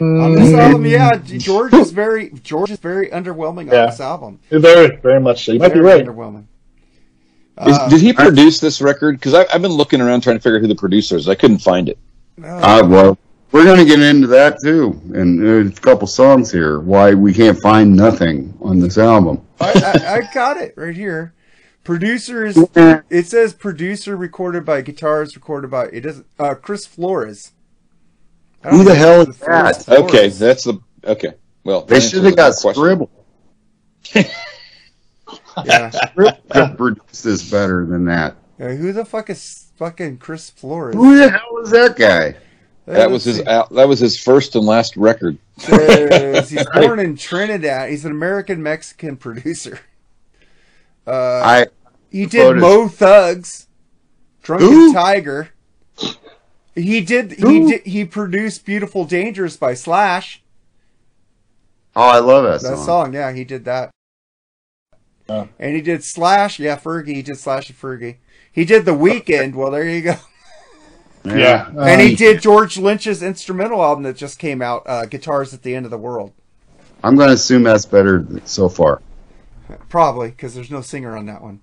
on 0.00 0.34
this 0.34 0.52
album, 0.52 0.84
yeah, 0.84 1.16
George 1.16 1.72
is 1.72 1.90
very 1.90 2.30
George 2.42 2.70
is 2.70 2.78
very 2.80 3.08
underwhelming 3.08 3.72
Yeah. 3.72 3.84
on 3.84 3.90
this 3.90 4.00
album. 4.00 4.40
Very, 4.50 4.96
very 4.96 5.20
much 5.20 5.46
so. 5.46 5.52
You 5.52 5.58
might 5.60 5.72
be 5.72 5.80
right. 5.80 6.04
underwhelming. 6.04 6.44
Is, 7.66 7.76
Uh, 7.78 7.88
did 7.88 8.00
he 8.00 8.12
produce 8.12 8.60
this 8.60 8.80
record? 8.80 9.18
Because 9.18 9.34
I've 9.34 9.62
been 9.62 9.72
looking 9.72 10.00
around 10.00 10.22
trying 10.22 10.36
to 10.36 10.40
figure 10.42 10.58
out 10.58 10.62
who 10.62 10.68
the 10.68 10.74
producer 10.74 11.16
is. 11.16 11.28
I 11.28 11.34
couldn't 11.34 11.58
find 11.58 11.88
it. 11.88 11.98
Uh, 12.42 12.82
well, 12.86 13.18
we're 13.50 13.64
going 13.64 13.78
to 13.78 13.84
get 13.86 14.00
into 14.00 14.26
that 14.26 14.60
too, 14.62 15.00
and 15.14 15.40
there's 15.40 15.78
a 15.78 15.80
couple 15.80 16.06
songs 16.06 16.52
here. 16.52 16.80
Why 16.80 17.14
we 17.14 17.32
can't 17.32 17.58
find 17.60 17.96
nothing 17.96 18.52
on 18.60 18.78
this 18.78 18.98
album? 18.98 19.40
I, 19.60 19.72
I, 20.04 20.14
I 20.16 20.34
got 20.34 20.58
it 20.58 20.74
right 20.76 20.94
here. 20.94 21.32
Producer 21.82 22.44
is 22.44 22.58
it 23.10 23.26
says 23.28 23.54
producer 23.54 24.16
recorded 24.16 24.64
by 24.64 24.82
guitars 24.82 25.36
recorded 25.36 25.70
by 25.70 25.84
it 25.86 26.00
doesn't 26.00 26.26
uh 26.36 26.54
Chris 26.56 26.84
Flores. 26.84 27.52
Who 28.64 28.82
the 28.82 28.94
hell 28.94 29.20
is 29.20 29.38
that? 29.38 29.84
Flores. 29.84 29.88
Okay, 29.88 30.28
that's 30.28 30.64
the 30.64 30.80
okay. 31.04 31.34
Well, 31.62 31.82
They 31.82 32.00
should 32.00 32.24
have 32.24 32.36
answers 32.36 32.36
got 32.36 32.60
question. 32.60 32.82
Scribble. 32.82 33.10
Yeah. 35.64 35.90
Scribble 35.90 36.38
could 36.50 36.76
produce 36.76 37.22
this 37.22 37.50
better 37.50 37.86
than 37.86 38.04
that. 38.06 38.36
Uh, 38.60 38.68
who 38.68 38.92
the 38.92 39.04
fuck 39.04 39.30
is 39.30 39.70
fucking 39.76 40.18
Chris 40.18 40.50
Flores? 40.50 40.94
Who 40.94 41.16
the 41.16 41.30
hell 41.30 41.58
is 41.62 41.70
that 41.70 41.96
guy? 41.96 42.36
That 42.86 43.10
was 43.10 43.24
his. 43.24 43.40
al- 43.42 43.68
That 43.72 43.88
was 43.88 43.98
his 43.98 44.18
first 44.18 44.54
and 44.54 44.64
last 44.64 44.96
record. 44.96 45.38
He's 45.58 46.66
born 46.74 46.98
in 47.00 47.16
Trinidad. 47.16 47.90
He's 47.90 48.04
an 48.04 48.12
American 48.12 48.62
Mexican 48.62 49.16
producer. 49.16 49.80
Uh, 51.06 51.40
I 51.44 51.66
he 52.10 52.26
did 52.26 52.42
voted- 52.42 52.60
Mo 52.62 52.88
Thugs, 52.88 53.66
Drunken 54.42 54.68
Who? 54.68 54.92
Tiger. 54.92 55.50
He 56.74 57.00
did. 57.00 57.32
He 57.32 57.66
did. 57.66 57.86
He 57.86 58.04
produced 58.04 58.64
"Beautiful 58.64 59.04
Dangerous" 59.04 59.56
by 59.56 59.74
Slash. 59.74 60.42
oh, 61.96 62.02
I 62.02 62.18
love 62.18 62.44
that, 62.44 62.60
That 62.68 62.76
song. 62.76 62.84
song, 62.86 63.14
yeah, 63.14 63.32
he 63.32 63.44
did 63.44 63.64
that. 63.64 63.90
Oh. 65.28 65.48
And 65.58 65.74
he 65.74 65.80
did 65.82 66.04
Slash, 66.04 66.58
yeah, 66.58 66.76
Fergie. 66.78 67.14
He 67.14 67.22
did 67.22 67.38
Slash 67.38 67.68
and 67.68 67.78
Fergie. 67.78 68.16
He 68.52 68.64
did 68.64 68.84
The 68.84 68.92
Weeknd. 68.92 69.54
Well, 69.54 69.70
there 69.70 69.88
you 69.88 70.02
go. 70.02 70.16
Yeah, 71.24 71.70
and 71.76 72.00
he 72.00 72.14
did 72.14 72.40
George 72.40 72.78
Lynch's 72.78 73.20
instrumental 73.20 73.82
album 73.82 74.04
that 74.04 74.16
just 74.16 74.38
came 74.38 74.62
out, 74.62 74.84
uh, 74.86 75.06
"Guitars 75.06 75.52
at 75.52 75.62
the 75.62 75.74
End 75.74 75.84
of 75.84 75.90
the 75.90 75.98
World." 75.98 76.32
I'm 77.02 77.16
going 77.16 77.28
to 77.28 77.34
assume 77.34 77.64
that's 77.64 77.84
better 77.84 78.24
so 78.44 78.68
far. 78.68 79.02
Probably 79.88 80.28
because 80.30 80.54
there's 80.54 80.70
no 80.70 80.80
singer 80.82 81.16
on 81.16 81.26
that 81.26 81.42
one. 81.42 81.60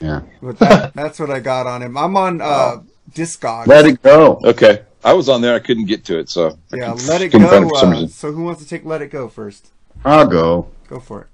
Yeah. 0.00 0.20
But 0.42 0.58
that, 0.58 0.92
that's 0.94 1.18
what 1.18 1.30
I 1.30 1.40
got 1.40 1.66
on 1.66 1.80
him. 1.82 1.96
I'm 1.96 2.16
on 2.18 2.42
uh, 2.42 2.82
Discogs. 3.12 3.66
Let 3.66 3.86
it 3.86 4.02
go. 4.02 4.40
Okay, 4.44 4.82
I 5.02 5.14
was 5.14 5.30
on 5.30 5.40
there. 5.40 5.54
I 5.54 5.58
couldn't 5.60 5.86
get 5.86 6.04
to 6.06 6.18
it, 6.18 6.28
so 6.28 6.58
Yeah, 6.70 6.92
couldn't- 6.92 7.06
let 7.08 7.22
it 7.22 7.28
go. 7.32 7.70
Uh, 7.74 8.06
so 8.08 8.30
who 8.32 8.42
wants 8.44 8.62
to 8.62 8.68
take 8.68 8.84
"Let 8.84 9.00
It 9.00 9.08
Go" 9.10 9.28
first? 9.28 9.70
I'll 10.04 10.26
go. 10.26 10.68
Go 10.86 11.00
for 11.00 11.22
it. 11.22 11.26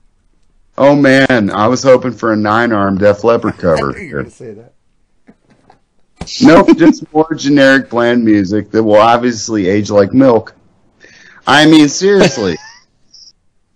Oh 0.77 0.97
man, 0.97 1.51
I 1.51 1.69
was 1.69 1.83
hoping 1.83 2.13
for 2.13 2.33
a 2.33 2.37
nine 2.37 2.73
arm 2.73 2.99
Def 2.99 3.25
Leppard 3.25 3.55
cover. 3.59 4.01
you 4.01 4.17
were 4.17 4.23
going 4.23 4.25
to 4.25 4.31
say 4.31 4.55
that. 4.55 4.73
nope, 6.43 6.77
just 6.77 7.13
more 7.13 7.33
generic 7.35 7.91
bland 7.91 8.25
music 8.25 8.71
that 8.71 8.83
will 8.83 8.97
obviously 8.97 9.69
age 9.69 9.91
like 9.91 10.13
milk. 10.13 10.55
I 11.47 11.67
mean, 11.67 11.89
seriously. 11.89 12.57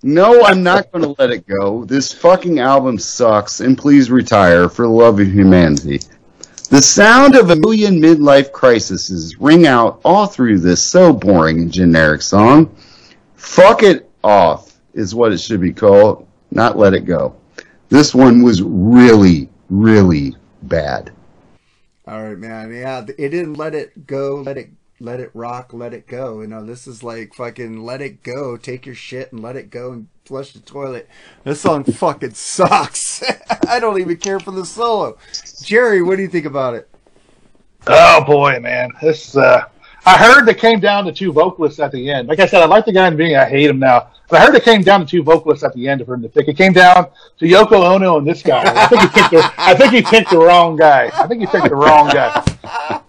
No, 0.04 0.44
I'm 0.44 0.62
not 0.62 0.92
going 0.92 1.02
to 1.02 1.20
let 1.20 1.32
it 1.32 1.44
go. 1.44 1.84
This 1.84 2.12
fucking 2.12 2.60
album 2.60 3.00
sucks, 3.00 3.58
and 3.58 3.76
please 3.76 4.12
retire 4.12 4.68
for 4.68 4.82
the 4.82 4.92
love 4.92 5.18
of 5.18 5.26
humanity. 5.26 5.98
The 6.70 6.80
sound 6.80 7.34
of 7.34 7.50
a 7.50 7.56
million 7.56 8.00
midlife 8.00 8.52
crises 8.52 9.36
ring 9.40 9.66
out 9.66 10.00
all 10.04 10.26
through 10.26 10.60
this 10.60 10.80
so 10.80 11.12
boring 11.12 11.62
and 11.62 11.72
generic 11.72 12.22
song. 12.22 12.72
Fuck 13.34 13.82
it 13.82 14.08
off 14.22 14.78
is 14.94 15.16
what 15.16 15.32
it 15.32 15.38
should 15.38 15.60
be 15.60 15.72
called, 15.72 16.27
not 16.50 16.78
let 16.78 16.94
it 16.94 17.04
go. 17.04 17.36
This 17.88 18.14
one 18.14 18.42
was 18.42 18.62
really, 18.62 19.48
really 19.70 20.36
bad. 20.62 21.12
All 22.06 22.22
right, 22.22 22.38
man. 22.38 22.72
Yeah, 22.72 23.00
it 23.00 23.28
didn't 23.28 23.54
let 23.54 23.74
it 23.74 24.06
go. 24.06 24.36
Let 24.36 24.56
it 24.56 24.70
let 25.00 25.20
it 25.20 25.30
rock. 25.34 25.72
Let 25.72 25.94
it 25.94 26.06
go. 26.06 26.40
You 26.40 26.46
know, 26.46 26.64
this 26.64 26.86
is 26.86 27.02
like 27.02 27.34
fucking 27.34 27.82
let 27.82 28.00
it 28.00 28.22
go. 28.22 28.56
Take 28.56 28.86
your 28.86 28.94
shit 28.94 29.32
and 29.32 29.42
let 29.42 29.56
it 29.56 29.70
go 29.70 29.92
and 29.92 30.08
flush 30.24 30.52
the 30.52 30.60
toilet. 30.60 31.08
This 31.44 31.60
song 31.60 31.84
fucking 31.92 32.34
sucks. 32.34 33.22
I 33.68 33.78
don't 33.78 34.00
even 34.00 34.16
care 34.16 34.40
for 34.40 34.50
the 34.50 34.64
solo. 34.64 35.18
Jerry, 35.62 36.02
what 36.02 36.16
do 36.16 36.22
you 36.22 36.28
think 36.28 36.46
about 36.46 36.74
it? 36.74 36.88
Oh 37.86 38.24
boy, 38.24 38.58
man, 38.60 38.90
this. 39.00 39.36
Uh, 39.36 39.64
I 40.08 40.16
heard 40.16 40.46
they 40.46 40.54
came 40.54 40.80
down 40.80 41.04
to 41.04 41.12
two 41.12 41.32
vocalists 41.32 41.78
at 41.80 41.92
the 41.92 42.10
end. 42.10 42.28
Like 42.28 42.40
I 42.40 42.46
said, 42.46 42.62
I 42.62 42.66
like 42.66 42.86
the 42.86 42.92
guy 42.92 43.06
in 43.08 43.12
the 43.12 43.18
beginning. 43.18 43.36
I 43.36 43.44
hate 43.48 43.68
him 43.68 43.78
now. 43.78 44.08
But 44.30 44.40
I 44.40 44.46
heard 44.46 44.54
it 44.54 44.64
came 44.64 44.82
down 44.82 45.00
to 45.00 45.06
two 45.06 45.22
vocalists 45.22 45.64
at 45.64 45.74
the 45.74 45.86
end 45.88 46.04
for 46.06 46.14
him 46.14 46.22
to 46.22 46.28
pick. 46.30 46.48
It 46.48 46.56
came 46.56 46.72
down 46.72 47.08
to 47.38 47.44
Yoko 47.44 47.84
Ono 47.94 48.18
and 48.18 48.26
this 48.26 48.42
guy. 48.42 48.62
I 48.64 48.86
think 48.86 49.02
he 49.02 49.08
picked 49.08 49.30
the, 49.32 49.52
I 49.58 49.74
think 49.74 49.92
he 49.92 50.02
picked 50.02 50.30
the 50.30 50.38
wrong 50.38 50.76
guy. 50.76 51.10
I 51.14 51.26
think 51.26 51.40
he 51.40 51.46
picked 51.46 51.68
the 51.68 51.74
wrong 51.74 52.08
guy. 52.08 53.02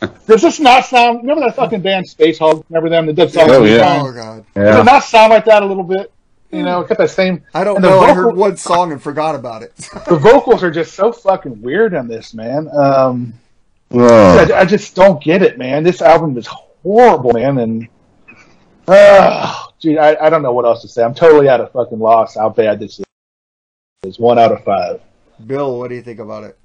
Does 0.26 0.42
this 0.42 0.60
not 0.60 0.84
sound? 0.84 1.22
Remember 1.22 1.40
that 1.46 1.56
fucking 1.56 1.80
band 1.80 2.08
Space 2.08 2.38
Hog? 2.38 2.64
Remember 2.68 2.88
them? 2.88 3.06
That 3.06 3.14
did 3.16 3.32
songs 3.32 3.50
Oh, 3.50 3.62
with 3.62 3.72
yeah. 3.72 3.78
John? 3.78 4.06
Oh 4.06 4.12
god. 4.12 4.44
Does 4.54 4.78
it 4.80 4.84
not 4.84 5.02
sound 5.02 5.30
like 5.30 5.44
that 5.46 5.62
a 5.62 5.66
little 5.66 5.82
bit? 5.82 6.12
You 6.52 6.62
know, 6.62 6.82
it 6.82 6.88
got 6.88 6.98
that 6.98 7.10
same. 7.10 7.42
I 7.52 7.64
don't 7.64 7.76
and 7.76 7.84
the 7.84 7.90
know. 7.90 8.00
I 8.00 8.14
heard 8.14 8.34
one 8.36 8.56
song 8.56 8.92
and 8.92 9.02
forgot 9.02 9.34
about 9.34 9.62
it. 9.62 9.74
The 10.08 10.16
vocals 10.16 10.62
are 10.62 10.70
just 10.70 10.94
so 10.94 11.12
fucking 11.12 11.60
weird 11.62 11.94
on 11.94 12.06
this, 12.08 12.32
man. 12.34 12.68
Um. 12.76 13.34
I, 13.92 14.50
I 14.54 14.64
just 14.64 14.94
don't 14.94 15.22
get 15.22 15.42
it, 15.42 15.58
man. 15.58 15.82
This 15.82 16.02
album 16.02 16.36
is 16.36 16.46
horrible, 16.46 17.32
man, 17.32 17.58
and 17.58 17.88
uh, 18.86 19.64
gee, 19.78 19.98
I, 19.98 20.26
I 20.26 20.30
don't 20.30 20.42
know 20.42 20.52
what 20.52 20.64
else 20.64 20.82
to 20.82 20.88
say. 20.88 21.02
I'm 21.02 21.14
totally 21.14 21.48
out 21.48 21.60
of 21.60 21.72
fucking 21.72 21.98
loss. 21.98 22.36
How 22.36 22.48
bad 22.48 22.80
this 22.80 22.98
is. 22.98 23.04
It's 24.02 24.18
one 24.18 24.38
out 24.38 24.52
of 24.52 24.64
five. 24.64 25.00
Bill, 25.46 25.78
what 25.78 25.88
do 25.88 25.94
you 25.94 26.02
think 26.02 26.20
about 26.20 26.44
it? 26.44 26.58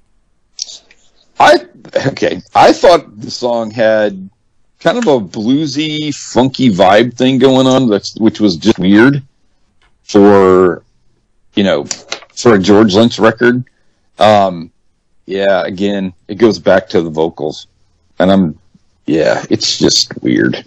I 1.40 1.66
okay. 2.08 2.42
I 2.54 2.74
thought 2.74 3.20
the 3.20 3.32
song 3.32 3.72
had 3.72 4.30
kind 4.80 4.98
of 4.98 5.08
a 5.08 5.20
bluesy, 5.20 6.14
funky 6.14 6.70
vibe 6.70 7.16
thing 7.16 7.40
going 7.40 7.68
on, 7.68 7.90
that's, 7.90 8.16
which 8.18 8.40
was 8.40 8.58
just 8.58 8.78
weird 8.78 9.24
for 10.04 10.84
you 11.56 11.64
know 11.64 11.86
for 12.36 12.56
a 12.56 12.60
George 12.60 12.94
Lynch 12.94 13.20
record. 13.20 13.64
Um, 14.20 14.72
yeah, 15.26 15.64
again, 15.66 16.14
it 16.28 16.36
goes 16.36 16.60
back 16.60 16.88
to 16.90 17.02
the 17.02 17.10
vocals, 17.10 17.68
and 18.20 18.32
I'm 18.32 18.60
yeah, 19.06 19.44
it's 19.50 19.78
just 19.78 20.12
weird. 20.22 20.66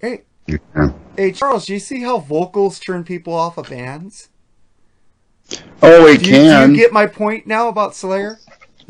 Hey, 0.00 0.22
Yeah. 0.46 0.90
hey, 1.16 1.32
Charles, 1.32 1.66
do 1.66 1.72
you 1.74 1.78
see 1.78 2.02
how 2.02 2.18
vocals 2.18 2.78
turn 2.80 3.04
people 3.04 3.32
off 3.34 3.58
of 3.58 3.68
bands? 3.70 4.28
Oh, 5.82 6.06
it 6.06 6.22
Do 6.22 6.30
you, 6.30 6.36
can. 6.36 6.68
do 6.70 6.74
you 6.74 6.80
get 6.80 6.92
my 6.92 7.06
point 7.06 7.46
now 7.46 7.68
about 7.68 7.94
Slayer? 7.94 8.38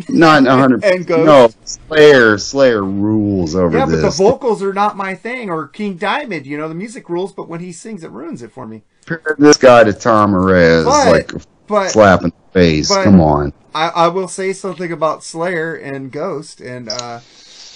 Not 0.09 0.47
a 0.47 0.53
hundred. 0.53 0.85
And 0.85 1.07
Ghost? 1.07 1.27
No, 1.27 1.49
Slayer. 1.65 2.39
Slayer 2.39 2.83
rules 2.85 3.55
over 3.55 3.77
Yeah, 3.77 3.87
but 3.87 4.01
the 4.03 4.11
vocals 4.11 4.63
are 4.63 4.73
not 4.75 4.97
my 4.97 5.15
thing. 5.15 5.49
Or 5.51 5.69
King 5.69 5.97
Diamond, 5.97 6.47
you 6.47 6.57
know, 6.59 6.69
the 6.69 6.75
music 6.75 7.09
rules, 7.09 7.33
but 7.33 7.49
when 7.49 7.61
he 7.61 7.73
sings, 7.73 8.05
it 8.05 8.11
ruins 8.11 8.43
it 8.43 8.53
for 8.53 8.67
me. 8.67 8.83
Compare 9.05 9.37
this 9.39 9.57
guy 9.57 9.85
to 9.85 9.93
Tom 9.93 10.33
Morez, 10.33 10.85
But- 10.85 11.07
like 11.11 11.33
a 11.35 11.41
But 11.67 11.91
slap 11.91 12.23
in 12.23 12.31
the 12.31 12.53
face. 12.53 12.95
Come 12.95 13.21
on. 13.21 13.53
I, 13.75 13.89
I 13.89 14.09
will 14.09 14.29
say 14.29 14.53
something 14.53 14.91
about 14.93 15.23
Slayer 15.25 15.75
and 15.75 16.11
Ghost 16.11 16.61
and 16.61 16.89
uh, 16.89 17.21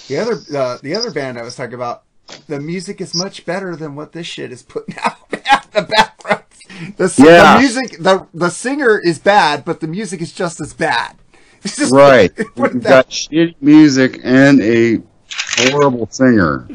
the 0.08 0.18
other 0.18 0.34
uh, 0.56 0.78
the 0.82 0.94
other 0.94 1.10
band 1.10 1.38
I 1.38 1.42
was 1.42 1.56
talking 1.56 1.74
about. 1.74 2.04
The 2.46 2.60
music 2.60 3.00
is 3.00 3.14
much 3.14 3.44
better 3.44 3.74
than 3.74 3.96
what 3.96 4.12
this 4.12 4.26
shit 4.26 4.52
is 4.52 4.62
putting 4.62 4.96
out. 5.02 5.28
the 5.30 5.82
background, 5.96 6.44
the, 6.96 7.12
Yeah. 7.18 7.54
the 7.54 7.58
music, 7.60 7.98
the 7.98 8.26
the 8.32 8.50
singer 8.50 9.00
is 9.02 9.18
bad, 9.18 9.64
but 9.64 9.80
the 9.80 9.88
music 9.88 10.20
is 10.22 10.32
just 10.32 10.60
as 10.60 10.72
bad. 10.72 11.16
Just- 11.64 11.92
Right. 11.92 12.32
You've 12.56 12.82
got 12.82 13.10
shitty 13.10 13.54
music 13.60 14.20
and 14.22 14.62
a 14.62 14.98
horrible 15.58 16.06
singer. 16.10 16.66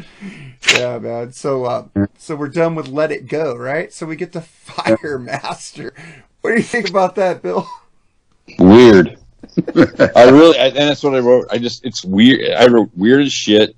Yeah, 0.75 0.99
man. 0.99 1.31
So, 1.31 1.65
uh, 1.65 1.87
so 2.17 2.35
we're 2.35 2.49
done 2.49 2.75
with 2.75 2.87
"Let 2.89 3.11
It 3.11 3.27
Go," 3.27 3.55
right? 3.55 3.91
So 3.93 4.05
we 4.05 4.15
get 4.15 4.31
to 4.33 4.41
Fire 4.41 5.17
Master. 5.19 5.93
What 6.45 6.51
do 6.51 6.57
you 6.57 6.63
think 6.63 6.91
about 6.91 7.15
that, 7.15 7.41
Bill? 7.41 7.67
Weird. 8.59 9.17
I 9.75 10.29
really, 10.29 10.59
I, 10.59 10.67
and 10.67 10.75
that's 10.75 11.01
what 11.01 11.15
I 11.15 11.19
wrote. 11.19 11.47
I 11.49 11.57
just, 11.57 11.83
it's 11.83 12.05
weird. 12.05 12.51
I 12.51 12.67
wrote 12.67 12.91
weird 12.95 13.25
as 13.25 13.33
shit. 13.33 13.75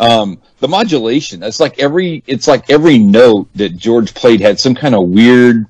Um, 0.00 0.42
the 0.58 0.66
modulation. 0.66 1.44
It's 1.44 1.60
like 1.60 1.78
every, 1.78 2.24
it's 2.26 2.48
like 2.48 2.70
every 2.70 2.98
note 2.98 3.48
that 3.54 3.76
George 3.76 4.14
played 4.14 4.40
had 4.40 4.58
some 4.58 4.74
kind 4.74 4.96
of 4.96 5.10
weird 5.10 5.66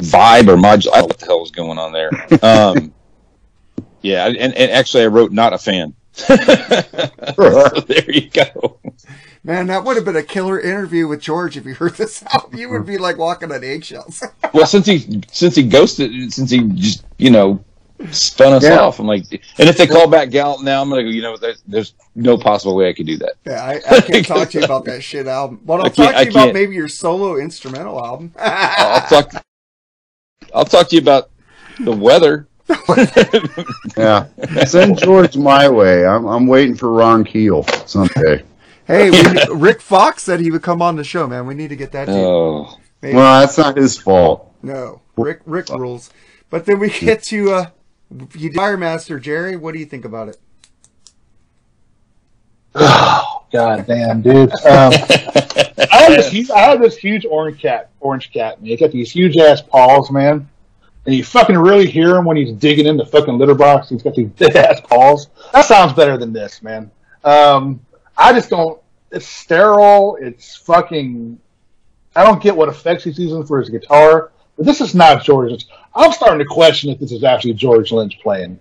vibe 0.00 0.48
or 0.48 0.56
modul. 0.56 0.92
I 0.92 0.98
don't 0.98 1.00
know 1.00 1.06
what 1.06 1.18
the 1.18 1.24
hell 1.24 1.40
was 1.40 1.50
going 1.50 1.78
on 1.78 1.92
there. 1.92 2.10
Um, 2.42 2.92
yeah, 4.02 4.26
and, 4.26 4.36
and 4.36 4.70
actually, 4.70 5.04
I 5.04 5.06
wrote 5.06 5.32
not 5.32 5.54
a 5.54 5.58
fan. 5.58 5.94
so 6.12 6.36
there 6.36 8.10
you 8.10 8.28
go. 8.28 8.80
Man, 9.46 9.66
that 9.66 9.84
would 9.84 9.96
have 9.96 10.06
been 10.06 10.16
a 10.16 10.22
killer 10.22 10.58
interview 10.58 11.06
with 11.06 11.20
George 11.20 11.56
if 11.58 11.66
you 11.66 11.74
heard 11.74 11.94
this 11.96 12.22
album. 12.32 12.58
You 12.58 12.70
would 12.70 12.86
be 12.86 12.96
like 12.96 13.18
walking 13.18 13.52
on 13.52 13.62
eggshells. 13.62 14.22
Well, 14.54 14.66
since 14.66 14.86
he 14.86 15.20
since 15.32 15.56
he 15.56 15.64
ghosted, 15.64 16.32
since 16.32 16.48
he 16.48 16.60
just 16.74 17.04
you 17.18 17.28
know 17.30 17.64
spun 18.12 18.52
us 18.52 18.62
Yeah. 18.62 18.78
off, 18.78 19.00
I'm 19.00 19.06
like, 19.08 19.24
and 19.58 19.68
if 19.68 19.76
they 19.76 19.88
call 19.88 20.06
back 20.08 20.30
Gallup 20.30 20.62
now, 20.62 20.80
I'm 20.80 20.88
gonna 20.88 21.02
go. 21.02 21.08
You 21.08 21.22
know, 21.22 21.36
there's, 21.36 21.60
there's 21.66 21.94
no 22.14 22.38
possible 22.38 22.76
way 22.76 22.88
I 22.88 22.92
could 22.92 23.06
do 23.06 23.16
that. 23.18 23.32
yeah, 23.44 23.64
I, 23.64 23.96
I 23.96 24.00
can't 24.00 24.24
talk 24.24 24.50
to 24.50 24.58
you 24.60 24.64
about 24.64 24.84
that 24.84 25.02
shit 25.02 25.26
album. 25.26 25.60
But 25.64 25.80
I'll 25.80 25.86
I 25.86 25.88
can't- 25.90 26.12
talk 26.14 26.22
to 26.22 26.30
you 26.30 26.30
about 26.42 26.54
maybe 26.54 26.74
your 26.76 26.86
solo 26.88 27.36
instrumental 27.36 27.98
album. 28.04 28.32
I'll 28.38 29.00
talk. 29.08 29.44
I'll 30.54 30.64
talk 30.64 30.88
to 30.90 30.94
you 30.96 31.02
about 31.02 31.30
the 31.80 31.92
weather. 31.92 32.46
Yeah. 33.96 34.26
Send 34.66 34.98
George 34.98 35.36
my 35.36 35.68
way. 35.68 36.06
I'm, 36.06 36.26
I'm 36.26 36.46
waiting 36.46 36.74
for 36.76 36.92
Ron 36.92 37.24
Keel 37.24 37.64
someday. 37.86 38.42
Hey, 38.86 39.10
we, 39.10 39.18
Rick 39.54 39.80
Fox 39.80 40.22
said 40.22 40.40
he 40.40 40.50
would 40.50 40.62
come 40.62 40.82
on 40.82 40.96
the 40.96 41.04
show, 41.04 41.26
man. 41.26 41.46
We 41.46 41.54
need 41.54 41.68
to 41.68 41.76
get 41.76 41.92
that. 41.92 42.06
to. 42.06 42.12
Oh, 42.12 42.78
Maybe. 43.02 43.16
Well, 43.16 43.40
that's 43.40 43.58
not 43.58 43.76
his 43.76 43.98
fault. 43.98 44.54
No, 44.62 45.02
Rick 45.16 45.40
Rick 45.44 45.68
rules. 45.68 46.10
But 46.48 46.64
then 46.64 46.78
we 46.78 46.88
get 46.88 47.22
to 47.24 47.52
uh, 47.52 47.66
you 48.34 48.50
Firemaster 48.50 49.20
Jerry. 49.20 49.56
What 49.56 49.74
do 49.74 49.80
you 49.80 49.86
think 49.86 50.04
about 50.04 50.30
it? 50.30 50.38
Oh 52.74 53.44
God 53.52 53.86
damn, 53.86 54.22
dude. 54.22 54.50
Um, 54.52 54.92
I 54.94 55.86
have 55.90 56.16
this 56.16 56.30
huge, 56.30 56.50
I 56.50 56.60
have 56.60 56.80
this 56.80 56.96
huge 56.96 57.26
orange 57.26 57.60
cat, 57.60 57.90
orange 58.00 58.32
cat. 58.32 58.60
Man, 58.60 58.70
he 58.70 58.76
got 58.76 58.90
these 58.90 59.12
huge 59.12 59.36
ass 59.36 59.60
paws, 59.60 60.10
man. 60.10 60.48
And 61.06 61.14
you 61.14 61.22
fucking 61.22 61.56
really 61.58 61.90
hear 61.90 62.16
him 62.16 62.24
when 62.24 62.38
he's 62.38 62.52
digging 62.52 62.86
in 62.86 62.96
the 62.96 63.04
fucking 63.04 63.36
litter 63.36 63.54
box. 63.54 63.90
He's 63.90 64.02
got 64.02 64.14
these 64.14 64.28
big 64.28 64.56
ass 64.56 64.80
paws. 64.80 65.28
That 65.52 65.66
sounds 65.66 65.92
better 65.92 66.16
than 66.16 66.32
this, 66.32 66.62
man. 66.62 66.90
Um, 67.22 67.84
I 68.16 68.32
just 68.32 68.50
don't. 68.50 68.80
It's 69.10 69.26
sterile. 69.26 70.16
It's 70.20 70.56
fucking. 70.56 71.38
I 72.16 72.24
don't 72.24 72.42
get 72.42 72.56
what 72.56 72.68
effects 72.68 73.04
he's 73.04 73.18
using 73.18 73.44
for 73.44 73.58
his 73.58 73.70
guitar. 73.70 74.32
But 74.56 74.66
this 74.66 74.80
is 74.80 74.94
not 74.94 75.24
George. 75.24 75.66
I'm 75.94 76.12
starting 76.12 76.38
to 76.38 76.44
question 76.44 76.90
if 76.90 76.98
this 76.98 77.12
is 77.12 77.24
actually 77.24 77.54
George 77.54 77.92
Lynch 77.92 78.18
playing. 78.20 78.58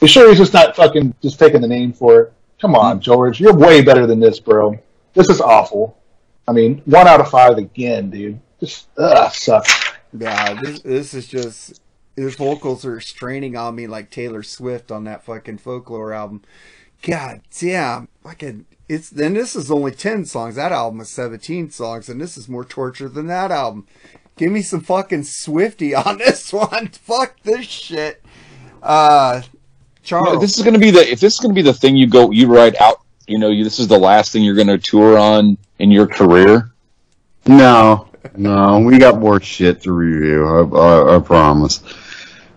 You 0.00 0.08
sure 0.08 0.28
he's 0.28 0.38
just 0.38 0.52
not 0.52 0.76
fucking 0.76 1.14
just 1.22 1.38
taking 1.38 1.60
the 1.60 1.68
name 1.68 1.92
for 1.92 2.22
it? 2.22 2.32
Come 2.60 2.74
on, 2.74 3.00
George. 3.00 3.40
You're 3.40 3.54
way 3.54 3.82
better 3.82 4.06
than 4.06 4.20
this, 4.20 4.40
bro. 4.40 4.78
This 5.14 5.28
is 5.28 5.40
awful. 5.40 5.98
I 6.46 6.52
mean, 6.52 6.82
one 6.84 7.06
out 7.06 7.20
of 7.20 7.30
five 7.30 7.56
again, 7.58 8.10
dude. 8.10 8.40
Just 8.60 8.88
ugh, 8.98 9.32
sucks. 9.32 9.92
Yeah, 10.16 10.60
this 10.60 10.80
this 10.80 11.14
is 11.14 11.26
just 11.26 11.80
his 12.16 12.36
vocals 12.36 12.84
are 12.84 13.00
straining 13.00 13.56
on 13.56 13.74
me 13.74 13.86
like 13.86 14.10
Taylor 14.10 14.42
Swift 14.42 14.92
on 14.92 15.04
that 15.04 15.24
fucking 15.24 15.58
folklore 15.58 16.12
album. 16.12 16.42
God 17.02 17.42
damn, 17.58 18.08
fucking 18.22 18.66
it's 18.88 19.10
then 19.10 19.34
this 19.34 19.56
is 19.56 19.70
only 19.70 19.92
ten 19.92 20.24
songs. 20.24 20.56
That 20.56 20.72
album 20.72 21.00
is 21.00 21.08
seventeen 21.08 21.70
songs, 21.70 22.08
and 22.08 22.20
this 22.20 22.36
is 22.36 22.48
more 22.48 22.64
torture 22.64 23.08
than 23.08 23.26
that 23.28 23.50
album. 23.50 23.86
Give 24.36 24.50
me 24.50 24.62
some 24.62 24.80
fucking 24.80 25.24
Swifty 25.24 25.94
on 25.94 26.18
this 26.18 26.52
one. 26.52 26.88
Fuck 26.88 27.40
this 27.42 27.66
shit. 27.66 28.22
Uh, 28.82 29.42
Charles. 30.02 30.34
If 30.34 30.40
this 30.40 30.58
is 30.58 30.64
gonna 30.64 30.78
be 30.78 30.90
the 30.90 31.10
if 31.10 31.20
this 31.20 31.34
is 31.34 31.40
gonna 31.40 31.54
be 31.54 31.62
the 31.62 31.72
thing 31.72 31.96
you 31.96 32.06
go 32.06 32.30
you 32.30 32.46
write 32.46 32.80
out. 32.80 33.00
You 33.26 33.38
know, 33.38 33.48
you, 33.48 33.64
this 33.64 33.78
is 33.78 33.88
the 33.88 33.98
last 33.98 34.32
thing 34.32 34.42
you're 34.42 34.54
gonna 34.54 34.76
tour 34.76 35.18
on 35.18 35.56
in 35.78 35.90
your 35.90 36.06
career. 36.06 36.70
No, 37.46 38.08
no, 38.36 38.80
we 38.80 38.98
got 38.98 39.18
more 39.18 39.40
shit 39.40 39.82
to 39.82 39.92
review. 39.92 40.46
I, 40.46 40.78
I, 40.78 41.16
I 41.16 41.20
promise. 41.20 41.82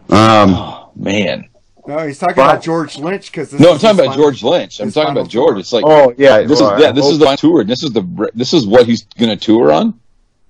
Um, 0.09 0.53
Oh 0.55 0.91
man. 0.95 1.49
No, 1.87 2.05
he's 2.05 2.19
talking 2.19 2.35
But- 2.35 2.49
about 2.51 2.63
George 2.63 2.97
Lynch 2.97 3.31
because 3.31 3.53
No, 3.53 3.71
I'm 3.73 3.79
talking 3.79 3.99
about 4.05 4.15
George 4.15 4.43
Lynch. 4.43 4.79
I'm 4.79 4.91
talking 4.91 5.11
about 5.13 5.29
George. 5.29 5.51
tour. 5.53 5.59
It's 5.59 5.73
like 5.73 5.83
oh 5.85 6.13
yeah, 6.17 6.41
this 6.41 6.59
well, 6.61 6.75
is 6.75 6.81
yeah, 6.81 6.89
I 6.89 6.91
this 6.91 7.05
is 7.05 7.19
the 7.19 7.35
tour. 7.37 7.63
This 7.63 7.83
is 7.83 7.91
the 7.91 8.29
this 8.35 8.53
is 8.53 8.67
what 8.67 8.85
he's 8.85 9.03
gonna 9.17 9.37
tour 9.37 9.71
on. 9.71 9.99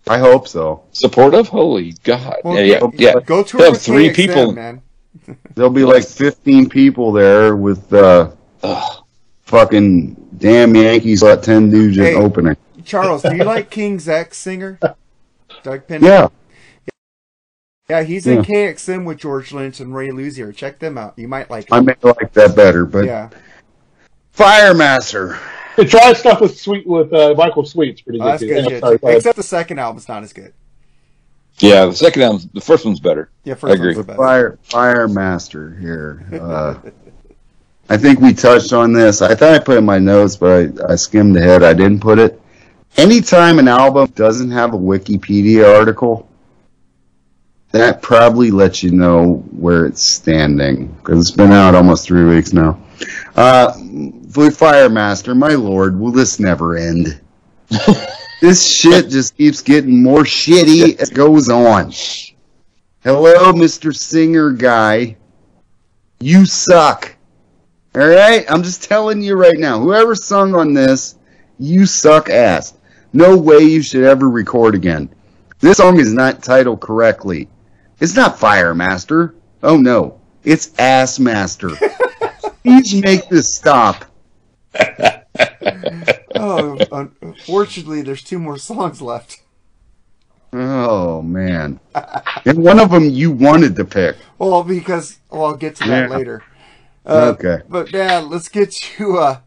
I 0.08 0.18
hope 0.20 0.48
so. 0.48 0.84
Supportive? 0.94 1.48
Holy 1.50 1.94
God! 2.04 2.38
Well, 2.44 2.56
yeah, 2.56 2.62
yeah, 2.64 2.80
go- 2.80 2.94
yeah. 2.96 3.14
Go 3.26 3.44
tour 3.44 3.60
He'll 3.60 3.66
have 3.68 3.74
with 3.74 3.82
three 3.86 4.10
KXM, 4.10 4.16
people. 4.16 4.52
man. 4.54 4.82
There'll 5.56 5.70
be 5.72 5.84
like 5.84 6.06
15 6.06 6.70
people 6.70 7.12
there 7.12 7.56
with 7.56 7.92
uh, 7.94 8.32
Ugh. 8.64 9.04
fucking 9.44 10.16
damn 10.38 10.76
Yankees 10.76 11.22
let 11.24 11.44
10 11.44 11.70
dudes 11.72 11.98
Hey. 11.98 12.14
opening. 12.16 12.56
Charles, 12.86 13.24
do 13.24 13.36
you 13.36 13.44
like 13.44 13.70
King's 13.70 14.08
X 14.08 14.38
singer? 14.38 14.80
Doug 15.64 15.88
Pinnick? 15.88 16.02
Yeah, 16.04 16.28
Yeah, 17.90 18.04
he's 18.04 18.28
in 18.28 18.38
Yeah. 18.38 18.42
KXM 18.44 19.06
with 19.06 19.18
George 19.20 19.54
Lynch 19.54 19.80
and 19.80 19.96
Ray 19.96 20.10
Luzier. 20.10 20.54
Check 20.54 20.80
them 20.80 20.98
out. 20.98 21.14
You 21.18 21.28
might 21.30 21.50
like 21.50 21.68
I 21.72 21.80
may 21.80 21.96
like 22.02 22.34
that 22.34 22.54
better, 22.56 22.86
but 22.86 23.06
Yeah. 23.06 23.30
Firemaster. 24.36 25.38
Hey, 25.76 25.86
try 25.86 26.12
stuff 26.14 26.42
with 26.42 26.60
sweet 26.60 26.86
with 26.86 27.14
uh, 27.14 27.34
Michael 27.38 27.64
Sweet's 27.66 28.02
pretty 28.02 28.20
Oh, 28.20 28.24
good. 28.24 28.32
that's 28.32 28.44
good 28.44 28.52
Anyway, 28.58 28.70
shit. 28.74 28.82
sorry. 28.82 29.16
Except 29.16 29.38
the 29.38 29.44
second 29.44 29.80
album's 29.80 30.08
not 30.10 30.24
as 30.24 30.34
good. 30.34 30.54
Yeah, 31.60 31.86
the 31.86 31.94
second 31.94 32.22
album, 32.24 32.50
the 32.54 32.62
first 32.62 32.86
one's 32.86 33.00
better. 33.00 33.30
Yeah, 33.44 33.54
first 33.56 33.72
I 33.72 33.76
agree. 33.76 33.88
one's 33.96 33.98
the 33.98 34.04
best. 34.04 34.18
Fire 34.18 34.60
Firemaster 34.70 35.80
here. 35.80 36.24
Uh, 36.40 36.76
I 37.90 37.96
think 37.98 38.20
we 38.20 38.34
touched 38.34 38.74
on 38.74 38.92
this. 38.92 39.22
I 39.22 39.34
thought 39.34 39.54
I 39.54 39.60
put 39.60 39.76
it 39.76 39.80
in 39.80 39.86
my 39.86 39.98
notes, 39.98 40.36
but 40.36 40.82
I, 40.82 40.94
I 40.94 40.96
skimmed 40.98 41.38
ahead. 41.38 41.64
I 41.64 41.74
didn't 41.74 42.02
put 42.02 42.20
it. 42.20 42.40
Anytime 42.98 43.60
an 43.60 43.68
album 43.68 44.08
doesn't 44.16 44.52
have 44.52 44.74
a 44.74 44.78
Wikipedia 44.78 45.78
article, 45.80 46.27
that 47.72 48.02
probably 48.02 48.52
lets 48.52 48.82
you 48.82 48.92
know 48.92 49.44
where 49.52 49.86
it's 49.86 50.02
standing 50.02 50.88
because 50.88 51.20
it's 51.20 51.36
been 51.36 51.52
out 51.52 51.76
almost 51.76 52.06
three 52.06 52.24
weeks 52.24 52.54
now. 52.54 52.80
Uh, 53.36 53.74
Fire 54.52 54.90
Master, 54.90 55.36
my 55.36 55.54
lord, 55.54 56.00
will 56.00 56.12
this 56.12 56.40
never 56.40 56.78
end? 56.78 57.20
this 58.42 58.66
shit 58.66 59.10
just 59.10 59.36
keeps 59.36 59.62
getting 59.62 60.02
more 60.02 60.24
shitty 60.24 60.98
as 61.00 61.10
it 61.10 61.16
goes 61.16 61.50
on. 61.50 61.92
Hello, 63.04 63.52
Mr. 63.52 63.96
Singer 63.96 64.52
guy. 64.52 65.18
You 66.20 66.46
suck. 66.46 67.16
All 67.96 68.08
right? 68.08 68.46
I'm 68.50 68.64
just 68.64 68.84
telling 68.84 69.22
you 69.22 69.36
right 69.36 69.58
now. 69.58 69.80
Whoever 69.80 70.16
sung 70.16 70.56
on 70.56 70.74
this, 70.74 71.16
you 71.60 71.86
suck 71.86 72.30
ass. 72.30 72.76
No 73.14 73.38
way 73.38 73.60
you 73.60 73.82
should 73.82 74.04
ever 74.04 74.30
record 74.30 74.76
again. 74.76 75.10
This 75.60 75.78
song 75.78 76.00
is 76.00 76.14
not 76.14 76.44
titled 76.44 76.82
correctly. 76.82 77.50
It's 78.00 78.16
not 78.16 78.40
Fire 78.40 78.76
Master. 78.76 79.36
Oh 79.64 79.78
no. 79.78 80.22
It's 80.44 80.72
Ass 80.80 81.20
Master. 81.20 81.70
Please 82.64 83.02
make 83.02 83.28
this 83.30 83.54
stop. 83.54 84.06
oh, 86.36 86.78
unfortunately, 87.22 88.02
there's 88.02 88.24
two 88.24 88.40
more 88.40 88.58
songs 88.58 89.02
left. 89.02 89.42
Oh 90.54 91.22
man. 91.22 91.80
and 92.46 92.64
one 92.64 92.80
of 92.80 92.92
them 92.92 93.10
you 93.10 93.32
wanted 93.32 93.76
to 93.76 93.86
pick. 93.86 94.16
Well, 94.38 94.64
because 94.64 95.20
well, 95.30 95.46
I'll 95.46 95.58
get 95.58 95.76
to 95.78 95.88
that 95.88 96.10
Yeah. 96.10 96.16
later. 96.18 96.44
Uh, 97.06 97.34
Okay. 97.38 97.64
But 97.68 97.92
Dad, 97.92 98.26
let's 98.26 98.50
get 98.50 98.72
to 98.72 99.18
uh, 99.18 99.40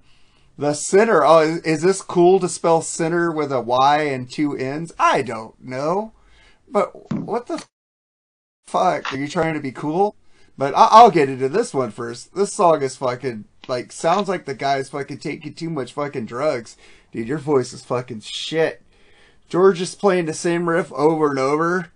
the 0.59 0.75
center. 0.75 1.25
Oh, 1.25 1.39
is, 1.41 1.59
is 1.63 1.83
this 1.83 2.03
cool 2.03 2.41
to 2.41 2.49
spell 2.49 2.83
center 2.83 3.31
with 3.31 3.53
a 3.53 3.61
Y 3.61 4.03
and 4.03 4.31
two 4.31 4.57
N's? 4.57 4.93
I 4.99 5.23
don't 5.23 5.55
know. 5.63 6.13
But 6.69 7.13
what 7.13 7.47
the 7.47 7.63
fuck? 8.71 9.13
Are 9.13 9.17
you 9.17 9.29
trying 9.29 9.55
to 9.55 9.61
be 9.61 9.73
cool? 9.73 10.17
But 10.57 10.75
I- 10.75 10.89
I'll 10.91 11.11
get 11.11 11.29
into 11.29 11.49
this 11.49 11.73
one 11.73 11.91
first. 11.91 12.35
This 12.35 12.53
song 12.53 12.83
is 12.83 12.97
fucking 12.97 13.45
like 13.69 13.93
sounds 13.93 14.29
like 14.29 14.45
the 14.47 14.55
guy's 14.55 14.89
fucking 14.91 15.19
taking 15.19 15.55
too 15.55 15.71
much 15.71 15.93
fucking 15.93 16.27
drugs. 16.27 16.77
Dude, 17.13 17.29
your 17.29 17.39
voice 17.39 17.73
is 17.73 17.85
fucking 17.85 18.21
shit. 18.21 18.83
George 19.49 19.81
is 19.81 19.95
playing 19.95 20.27
the 20.27 20.35
same 20.35 20.69
riff 20.69 20.93
over 20.93 21.31
and 21.31 21.39
over. 21.39 21.89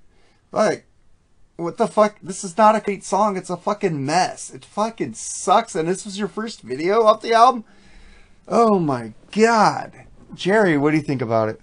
Like, 0.50 0.86
what 1.56 1.76
the 1.76 1.86
fuck? 1.86 2.16
This 2.22 2.42
is 2.42 2.56
not 2.56 2.74
a 2.74 2.80
great 2.80 3.04
song. 3.04 3.36
It's 3.36 3.50
a 3.50 3.56
fucking 3.56 4.04
mess. 4.04 4.50
It 4.52 4.64
fucking 4.64 5.14
sucks. 5.14 5.74
And 5.74 5.88
this 5.88 6.04
was 6.04 6.18
your 6.18 6.28
first 6.28 6.62
video 6.62 7.02
off 7.02 7.22
the 7.22 7.32
album? 7.32 7.64
Oh 8.48 8.78
my 8.78 9.12
god. 9.32 9.92
Jerry, 10.34 10.76
what 10.78 10.90
do 10.90 10.96
you 10.96 11.02
think 11.02 11.22
about 11.22 11.48
it? 11.48 11.60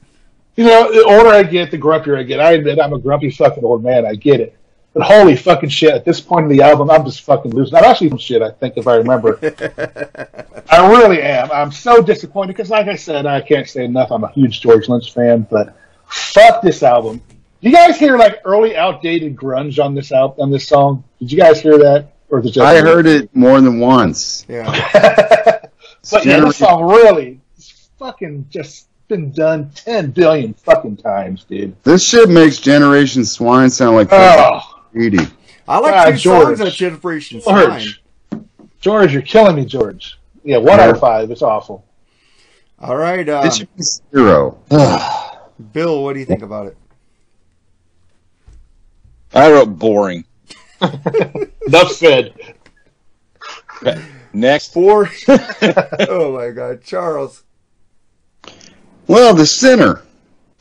You 0.55 0.65
know, 0.65 0.91
the 0.91 1.03
older 1.03 1.29
I 1.29 1.43
get, 1.43 1.71
the 1.71 1.77
grumpier 1.77 2.17
I 2.17 2.23
get. 2.23 2.39
I 2.39 2.53
admit 2.53 2.79
I'm 2.79 2.93
a 2.93 2.99
grumpy 2.99 3.31
fucking 3.31 3.63
old 3.63 3.83
man. 3.83 4.05
I 4.05 4.15
get 4.15 4.39
it. 4.39 4.57
But 4.93 5.03
holy 5.03 5.37
fucking 5.37 5.69
shit, 5.69 5.93
at 5.93 6.03
this 6.03 6.19
point 6.19 6.51
in 6.51 6.57
the 6.57 6.63
album, 6.63 6.89
I'm 6.89 7.05
just 7.05 7.21
fucking 7.21 7.51
losing. 7.51 7.75
I'm 7.75 7.85
actually 7.85 8.09
some 8.09 8.17
shit, 8.17 8.41
I 8.41 8.51
think, 8.51 8.75
if 8.75 8.87
I 8.87 8.95
remember. 8.95 9.39
I 10.69 10.89
really 10.89 11.21
am. 11.21 11.49
I'm 11.51 11.71
so 11.71 12.01
disappointed 12.01 12.49
because, 12.49 12.69
like 12.69 12.87
I 12.87 12.95
said, 12.97 13.25
I 13.25 13.39
can't 13.39 13.69
say 13.69 13.85
enough. 13.85 14.11
I'm 14.11 14.23
a 14.25 14.31
huge 14.31 14.59
George 14.59 14.89
Lynch 14.89 15.13
fan, 15.13 15.47
but 15.49 15.77
fuck 16.07 16.61
this 16.61 16.83
album. 16.83 17.21
Do 17.61 17.69
you 17.69 17.75
guys 17.75 17.97
hear 17.97 18.17
like 18.17 18.39
early 18.43 18.75
outdated 18.75 19.35
grunge 19.35 19.83
on 19.83 19.95
this 19.95 20.11
album, 20.11 20.41
on 20.41 20.51
this 20.51 20.67
song? 20.67 21.03
Did 21.19 21.31
you 21.31 21.37
guys 21.37 21.61
hear 21.61 21.77
that? 21.77 22.11
Or 22.29 22.39
is 22.39 22.47
it 22.47 22.51
just 22.51 22.65
I 22.65 22.79
heard 22.79 23.05
it 23.05 23.33
more 23.35 23.61
than 23.61 23.79
once. 23.79 24.45
Yeah. 24.49 25.59
But 26.09 26.25
yeah, 26.25 26.39
this 26.39 26.57
song 26.57 26.83
really 26.83 27.39
is 27.57 27.89
fucking 27.99 28.47
just 28.49 28.87
been 29.07 29.31
done 29.31 29.69
10 29.75 30.11
billion 30.11 30.53
fucking 30.55 30.97
times, 30.97 31.43
dude. 31.43 31.75
This 31.83 32.03
shit 32.03 32.27
makes 32.29 32.57
Generation 32.57 33.23
Swine 33.23 33.69
sound 33.69 33.97
like 33.97 34.07
Oh. 34.11 34.61
Greedy. 34.91 35.25
I 35.67 35.79
like 35.79 35.93
Ah, 35.93 36.05
two 36.11 36.17
George. 36.17 36.57
songs 36.57 36.61
at 36.61 36.73
Generation 36.73 37.41
Swine. 37.41 37.79
George. 37.79 38.03
George, 38.79 39.13
you're 39.13 39.21
killing 39.21 39.55
me, 39.55 39.65
George. 39.65 40.19
Yeah, 40.43 40.57
one 40.57 40.79
out 40.79 40.89
of 40.89 40.99
five. 40.99 41.29
It's 41.31 41.41
awful. 41.43 41.85
All 42.79 42.95
right, 42.97 43.27
um, 43.29 43.45
It 43.45 43.53
should 43.53 43.75
be 43.75 43.83
zero. 43.83 44.57
Bill, 45.73 46.03
what 46.03 46.13
do 46.13 46.19
you 46.19 46.25
think 46.25 46.41
about 46.41 46.67
it? 46.67 46.77
I 49.33 49.51
wrote 49.51 49.77
boring. 49.77 50.25
Enough 51.67 51.91
said. 51.91 52.33
Next. 54.33 54.73
Four. 54.73 55.09
oh 55.27 56.33
my 56.35 56.49
god, 56.49 56.83
Charles. 56.83 57.43
Well, 59.07 59.33
the 59.35 59.45
sinner. 59.45 60.01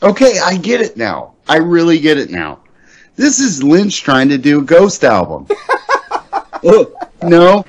Okay, 0.03 0.39
I 0.39 0.57
get 0.57 0.81
it 0.81 0.97
now. 0.97 1.35
I 1.49 1.57
really 1.57 1.99
get 1.99 2.19
it 2.19 2.31
now. 2.31 2.61
This 3.17 3.41
is 3.41 3.63
Lynch 3.63 4.03
trying 4.03 4.29
to 4.31 4.39
do 4.39 4.61
a 4.61 4.65
ghost 4.65 5.05
album. 5.05 5.47
no, 7.23 7.65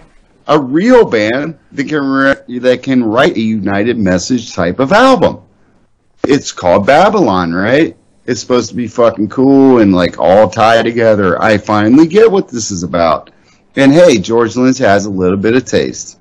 a 0.47 0.59
real 0.59 1.05
band 1.05 1.57
that 1.71 1.87
can 1.87 2.03
re- 2.03 2.59
that 2.59 2.83
can 2.83 3.03
write 3.03 3.35
a 3.35 3.41
united 3.41 3.97
message 3.97 4.53
type 4.53 4.79
of 4.79 4.91
album. 4.91 5.41
It's 6.23 6.51
called 6.51 6.85
Babylon, 6.85 7.53
right? 7.53 7.97
It's 8.25 8.39
supposed 8.39 8.69
to 8.69 8.75
be 8.75 8.87
fucking 8.87 9.29
cool 9.29 9.79
and 9.79 9.93
like 9.93 10.19
all 10.19 10.49
tied 10.49 10.83
together. 10.83 11.41
I 11.41 11.57
finally 11.57 12.07
get 12.07 12.31
what 12.31 12.47
this 12.47 12.71
is 12.71 12.83
about. 12.83 13.31
And 13.75 13.91
hey, 13.91 14.19
George 14.19 14.55
Lynch 14.55 14.77
has 14.79 15.05
a 15.05 15.09
little 15.09 15.37
bit 15.37 15.55
of 15.55 15.65
taste. 15.65 16.19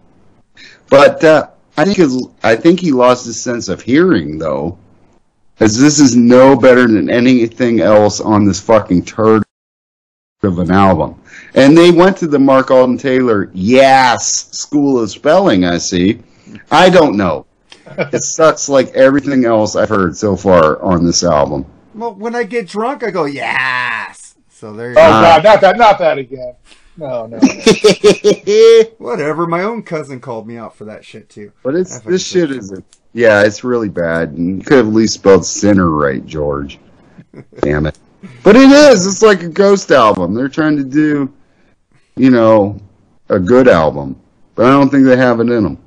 But 0.88 1.22
uh, 1.22 1.50
I 1.76 1.84
think 1.84 1.98
his, 1.98 2.26
I 2.42 2.56
think 2.56 2.80
he 2.80 2.92
lost 2.92 3.26
his 3.26 3.42
sense 3.42 3.68
of 3.68 3.82
hearing 3.82 4.38
though, 4.38 4.78
as 5.60 5.78
this 5.78 6.00
is 6.00 6.16
no 6.16 6.56
better 6.56 6.86
than 6.86 7.10
anything 7.10 7.80
else 7.80 8.20
on 8.20 8.44
this 8.44 8.60
fucking 8.60 9.04
turd 9.04 9.42
of 10.42 10.58
an 10.58 10.70
album. 10.70 11.20
And 11.54 11.76
they 11.76 11.90
went 11.90 12.16
to 12.18 12.26
the 12.26 12.38
Mark 12.38 12.70
Alden 12.70 12.98
Taylor 12.98 13.50
yes 13.52 14.48
school 14.56 15.00
of 15.00 15.10
spelling. 15.10 15.64
I 15.64 15.78
see. 15.78 16.20
I 16.70 16.88
don't 16.90 17.16
know. 17.16 17.46
it 17.98 18.22
sucks 18.22 18.68
like 18.68 18.88
everything 18.90 19.44
else 19.44 19.76
I've 19.76 19.88
heard 19.88 20.16
so 20.16 20.36
far 20.36 20.80
on 20.82 21.04
this 21.04 21.22
album. 21.24 21.66
Well, 21.94 22.14
when 22.14 22.34
I 22.34 22.44
get 22.44 22.68
drunk, 22.68 23.02
I 23.02 23.10
go 23.10 23.24
yes. 23.24 24.36
So 24.48 24.72
there 24.72 24.90
you 24.90 24.96
Oh 24.96 24.96
go. 24.96 25.10
god, 25.10 25.44
not 25.44 25.60
that, 25.60 25.76
not 25.76 25.98
that 25.98 26.18
again. 26.18 26.54
No, 26.96 27.26
no. 27.26 27.38
Whatever. 28.98 29.46
My 29.46 29.62
own 29.62 29.82
cousin 29.82 30.20
called 30.20 30.46
me 30.46 30.56
out 30.56 30.76
for 30.76 30.84
that 30.84 31.04
shit 31.04 31.28
too. 31.30 31.52
But 31.62 31.74
it's 31.74 32.00
this 32.00 32.26
shit 32.26 32.50
is 32.50 32.72
yeah, 33.12 33.42
it's 33.42 33.64
really 33.64 33.88
bad. 33.88 34.30
And 34.30 34.58
you 34.58 34.64
could 34.64 34.78
have 34.78 34.88
at 34.88 34.92
least 34.92 35.14
spelled 35.14 35.44
sinner 35.46 35.88
right, 35.90 36.24
George. 36.26 36.78
Damn 37.60 37.86
it. 37.86 37.98
But 38.42 38.56
it 38.56 38.70
is. 38.70 39.06
It's 39.06 39.22
like 39.22 39.42
a 39.42 39.48
ghost 39.48 39.90
album. 39.90 40.34
They're 40.34 40.48
trying 40.48 40.76
to 40.76 40.84
do, 40.84 41.32
you 42.16 42.30
know, 42.30 42.78
a 43.28 43.38
good 43.38 43.68
album. 43.68 44.20
But 44.54 44.66
I 44.66 44.70
don't 44.70 44.90
think 44.90 45.04
they 45.06 45.16
have 45.16 45.40
it 45.40 45.48
in 45.48 45.62
them. 45.64 45.78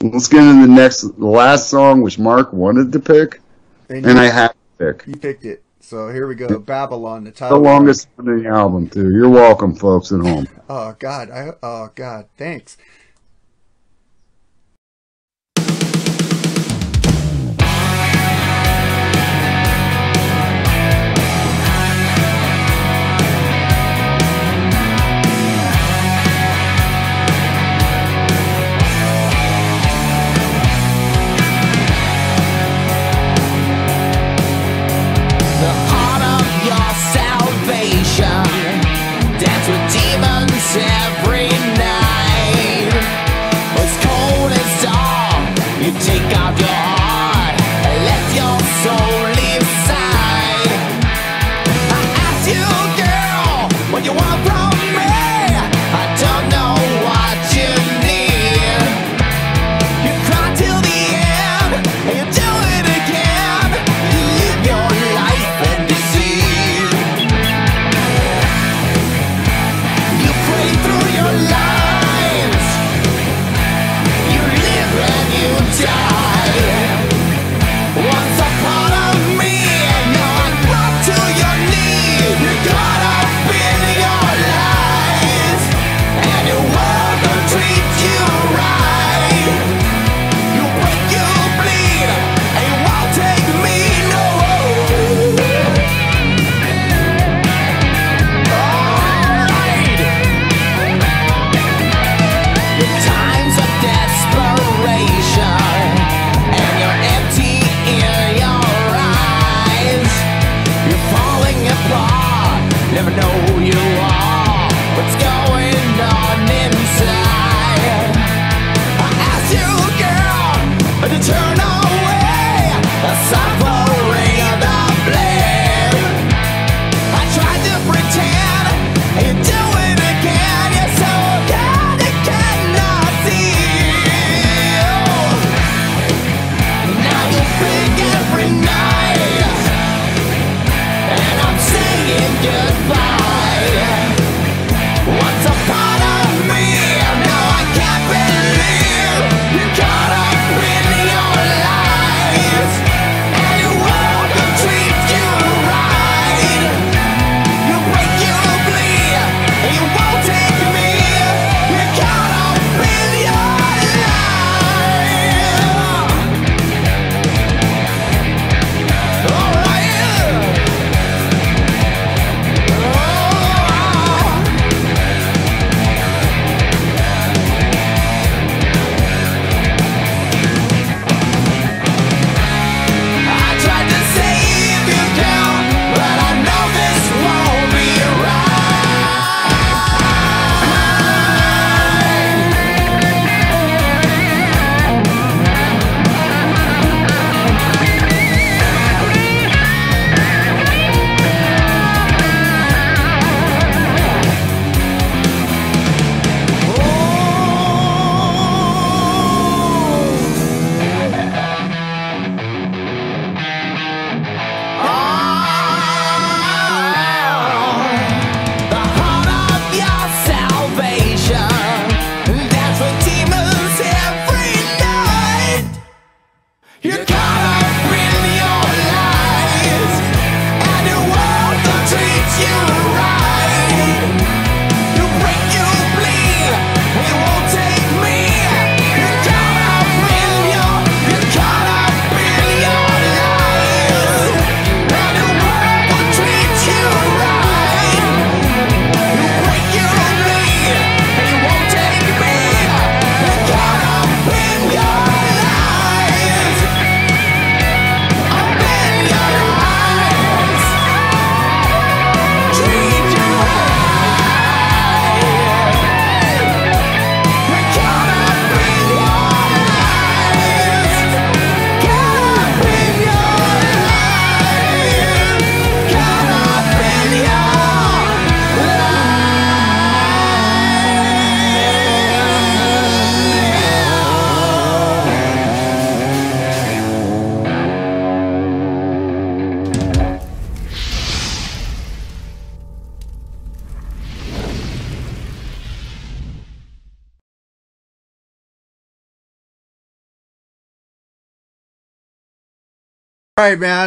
Let's 0.00 0.28
get 0.28 0.42
into 0.42 0.66
the 0.66 0.72
next, 0.72 1.02
the 1.02 1.26
last 1.26 1.68
song, 1.70 2.02
which 2.02 2.18
Marc 2.18 2.52
wanted 2.52 2.92
to 2.92 3.00
pick, 3.00 3.40
And 3.88 4.04
and 4.06 4.16
you- 4.16 4.22
I 4.22 4.26
had 4.26 4.48
to 4.48 4.54
pick. 4.94 5.06
You 5.06 5.16
picked 5.16 5.44
it. 5.44 5.62
So 5.80 6.08
here 6.08 6.26
we 6.26 6.34
go. 6.34 6.58
Babylon, 6.58 7.24
the 7.24 7.30
title. 7.30 7.58
The 7.58 7.64
longest 7.64 8.08
one 8.16 8.28
in 8.28 8.42
the 8.42 8.48
album, 8.48 8.88
too. 8.90 9.10
You're 9.10 9.28
welcome, 9.28 9.74
folks 9.76 10.10
at 10.12 10.20
home. 10.20 10.46
Oh 10.68 10.96
God. 10.98 11.30
I. 11.30 11.52
Oh 11.62 11.90
God. 11.94 12.26
Thanks. 12.36 12.76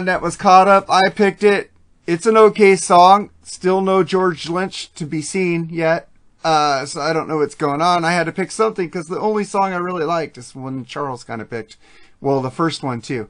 That 0.06 0.22
was 0.22 0.36
caught 0.36 0.68
up. 0.68 0.86
I 0.90 1.10
picked 1.10 1.44
it. 1.44 1.72
It's 2.08 2.26
an 2.26 2.38
okay 2.38 2.76
song. 2.76 3.30
Still 3.44 3.82
no 3.82 4.04
George 4.04 4.50
Lynch 4.50 4.92
to 4.94 5.06
be 5.06 5.22
seen 5.22 5.70
yet. 5.70 6.10
Uh, 6.44 6.86
so 6.86 7.02
I 7.02 7.14
don't 7.14 7.28
know 7.28 7.38
what's 7.38 7.56
going 7.56 7.82
on. 7.82 8.06
I 8.06 8.14
had 8.14 8.26
to 8.26 8.32
pick 8.32 8.52
something 8.52 8.88
because 8.88 9.08
the 9.08 9.20
only 9.20 9.44
song 9.44 9.74
I 9.74 9.78
really 9.78 10.06
liked 10.06 10.38
is 10.38 10.56
one 10.56 10.86
Charles 10.86 11.24
kind 11.24 11.42
of 11.42 11.50
picked. 11.50 11.78
Well, 12.22 12.42
the 12.42 12.52
first 12.52 12.82
one 12.82 13.02
too. 13.02 13.30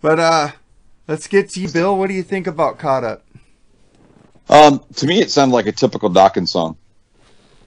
But, 0.00 0.18
uh, 0.18 0.50
let's 1.06 1.26
get 1.26 1.50
to 1.50 1.60
you, 1.60 1.68
Bill. 1.68 1.96
What 1.96 2.08
do 2.08 2.14
you 2.14 2.22
think 2.22 2.46
about 2.46 2.78
Caught 2.78 3.04
Up? 3.04 3.24
Um, 4.48 4.82
to 4.96 5.06
me, 5.06 5.20
it 5.20 5.30
sounded 5.30 5.54
like 5.54 5.66
a 5.66 5.72
typical 5.72 6.10
Dokken's 6.10 6.52
song. 6.52 6.76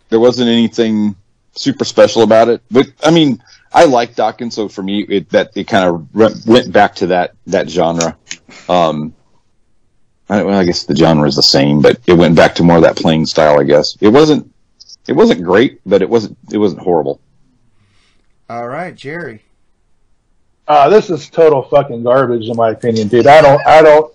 There 0.09 0.19
wasn't 0.19 0.49
anything 0.49 1.15
super 1.53 1.85
special 1.85 2.23
about 2.23 2.49
it, 2.49 2.61
but 2.71 2.87
I 3.03 3.11
mean, 3.11 3.41
I 3.73 3.85
like 3.85 4.15
Dokken's, 4.15 4.55
so 4.55 4.67
for 4.67 4.83
me, 4.83 5.01
it 5.03 5.29
that 5.29 5.51
it 5.55 5.67
kind 5.67 5.87
of 5.87 6.07
re- 6.13 6.33
went 6.45 6.71
back 6.71 6.95
to 6.95 7.07
that 7.07 7.35
that 7.47 7.69
genre. 7.69 8.17
Um, 8.67 9.13
I, 10.29 10.43
well, 10.43 10.59
I 10.59 10.65
guess 10.65 10.85
the 10.85 10.95
genre 10.95 11.27
is 11.27 11.35
the 11.35 11.43
same, 11.43 11.81
but 11.81 11.99
it 12.07 12.13
went 12.13 12.35
back 12.35 12.55
to 12.55 12.63
more 12.63 12.77
of 12.77 12.83
that 12.83 12.95
playing 12.97 13.25
style. 13.25 13.59
I 13.59 13.63
guess 13.63 13.97
it 14.01 14.09
wasn't 14.09 14.53
it 15.07 15.13
wasn't 15.13 15.43
great, 15.43 15.81
but 15.85 16.01
it 16.01 16.09
wasn't 16.09 16.37
it 16.51 16.57
wasn't 16.57 16.81
horrible. 16.81 17.21
All 18.49 18.67
right, 18.67 18.95
Jerry. 18.95 19.41
Uh, 20.67 20.89
this 20.89 21.09
is 21.09 21.29
total 21.29 21.63
fucking 21.63 22.03
garbage 22.03 22.47
in 22.47 22.55
my 22.55 22.69
opinion, 22.69 23.07
dude. 23.07 23.27
I 23.27 23.41
don't, 23.41 23.65
I 23.65 23.81
don't, 23.81 24.13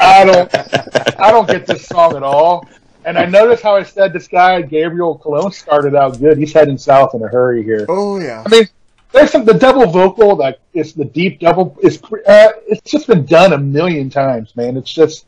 I 0.00 0.24
don't, 0.24 1.20
I 1.20 1.30
don't 1.30 1.48
get 1.48 1.66
this 1.66 1.86
song 1.86 2.16
at 2.16 2.22
all. 2.22 2.66
And 3.06 3.16
I 3.16 3.24
notice 3.24 3.62
how 3.62 3.76
I 3.76 3.84
said 3.84 4.12
this 4.12 4.26
guy 4.26 4.60
Gabriel 4.62 5.16
Colón 5.16 5.54
started 5.54 5.94
out 5.94 6.18
good. 6.18 6.36
He's 6.36 6.52
heading 6.52 6.76
south 6.76 7.14
in 7.14 7.22
a 7.22 7.28
hurry 7.28 7.62
here. 7.62 7.86
Oh 7.88 8.18
yeah. 8.18 8.42
I 8.44 8.48
mean, 8.48 8.68
there's 9.12 9.30
some 9.30 9.44
the 9.44 9.54
double 9.54 9.86
vocal 9.86 10.34
that 10.36 10.58
is 10.74 10.92
the 10.92 11.04
deep 11.04 11.38
double 11.38 11.78
is 11.80 12.02
uh, 12.02 12.48
it's 12.66 12.90
just 12.90 13.06
been 13.06 13.24
done 13.24 13.52
a 13.52 13.58
million 13.58 14.10
times, 14.10 14.56
man. 14.56 14.76
It's 14.76 14.92
just 14.92 15.26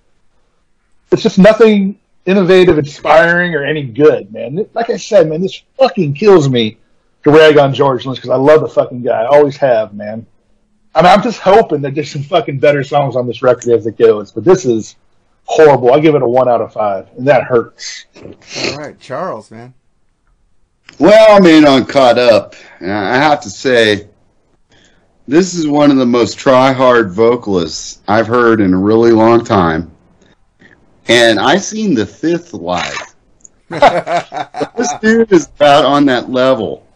it's 1.12 1.22
just 1.22 1.38
nothing 1.38 2.00
innovative, 2.26 2.78
inspiring, 2.78 3.54
or 3.54 3.64
any 3.64 3.84
good, 3.84 4.32
man. 4.32 4.68
Like 4.74 4.90
I 4.90 4.96
said, 4.96 5.28
man, 5.28 5.40
this 5.40 5.62
fucking 5.78 6.14
kills 6.14 6.48
me 6.48 6.78
to 7.22 7.30
rag 7.30 7.58
on 7.58 7.72
George 7.72 8.04
Lynch 8.04 8.18
because 8.18 8.30
I 8.30 8.36
love 8.36 8.60
the 8.60 8.68
fucking 8.68 9.02
guy. 9.02 9.22
I 9.22 9.26
always 9.26 9.56
have, 9.56 9.94
man. 9.94 10.26
I 10.96 11.02
mean, 11.02 11.12
I'm 11.12 11.22
just 11.22 11.38
hoping 11.38 11.82
that 11.82 11.94
there's 11.94 12.10
some 12.10 12.24
fucking 12.24 12.58
better 12.58 12.82
songs 12.82 13.14
on 13.14 13.28
this 13.28 13.40
record 13.40 13.68
as 13.72 13.86
it 13.86 13.96
goes, 13.96 14.32
but 14.32 14.44
this 14.44 14.64
is 14.64 14.96
horrible. 15.48 15.92
I 15.92 15.98
give 15.98 16.14
it 16.14 16.22
a 16.22 16.28
one 16.28 16.48
out 16.48 16.60
of 16.60 16.72
five, 16.72 17.08
and 17.16 17.26
that 17.26 17.44
hurts. 17.44 18.04
All 18.22 18.78
right, 18.78 18.98
Charles, 19.00 19.50
man. 19.50 19.74
Well, 20.98 21.36
I 21.36 21.40
mean, 21.40 21.66
on 21.66 21.86
Caught 21.86 22.18
Up, 22.18 22.54
and 22.80 22.92
I 22.92 23.16
have 23.16 23.40
to 23.42 23.50
say, 23.50 24.08
this 25.26 25.54
is 25.54 25.66
one 25.66 25.90
of 25.90 25.96
the 25.96 26.06
most 26.06 26.38
try-hard 26.38 27.12
vocalists 27.12 28.00
I've 28.08 28.26
heard 28.26 28.60
in 28.60 28.74
a 28.74 28.78
really 28.78 29.12
long 29.12 29.44
time. 29.44 29.90
And 31.06 31.38
I 31.38 31.56
seen 31.56 31.94
the 31.94 32.06
fifth 32.06 32.52
live. 32.52 33.14
this 33.68 34.92
dude 35.00 35.32
is 35.32 35.46
about 35.46 35.84
on 35.84 36.04
that 36.06 36.30
level. 36.30 36.86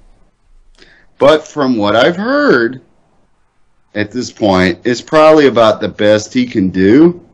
But 1.19 1.47
from 1.47 1.77
what 1.77 1.95
I've 1.95 2.17
heard 2.17 2.83
at 3.95 4.11
this 4.11 4.33
point, 4.33 4.81
it's 4.85 5.01
probably 5.01 5.47
about 5.47 5.81
the 5.81 5.89
best 5.89 6.35
he 6.35 6.47
can 6.47 6.71
do. 6.71 7.25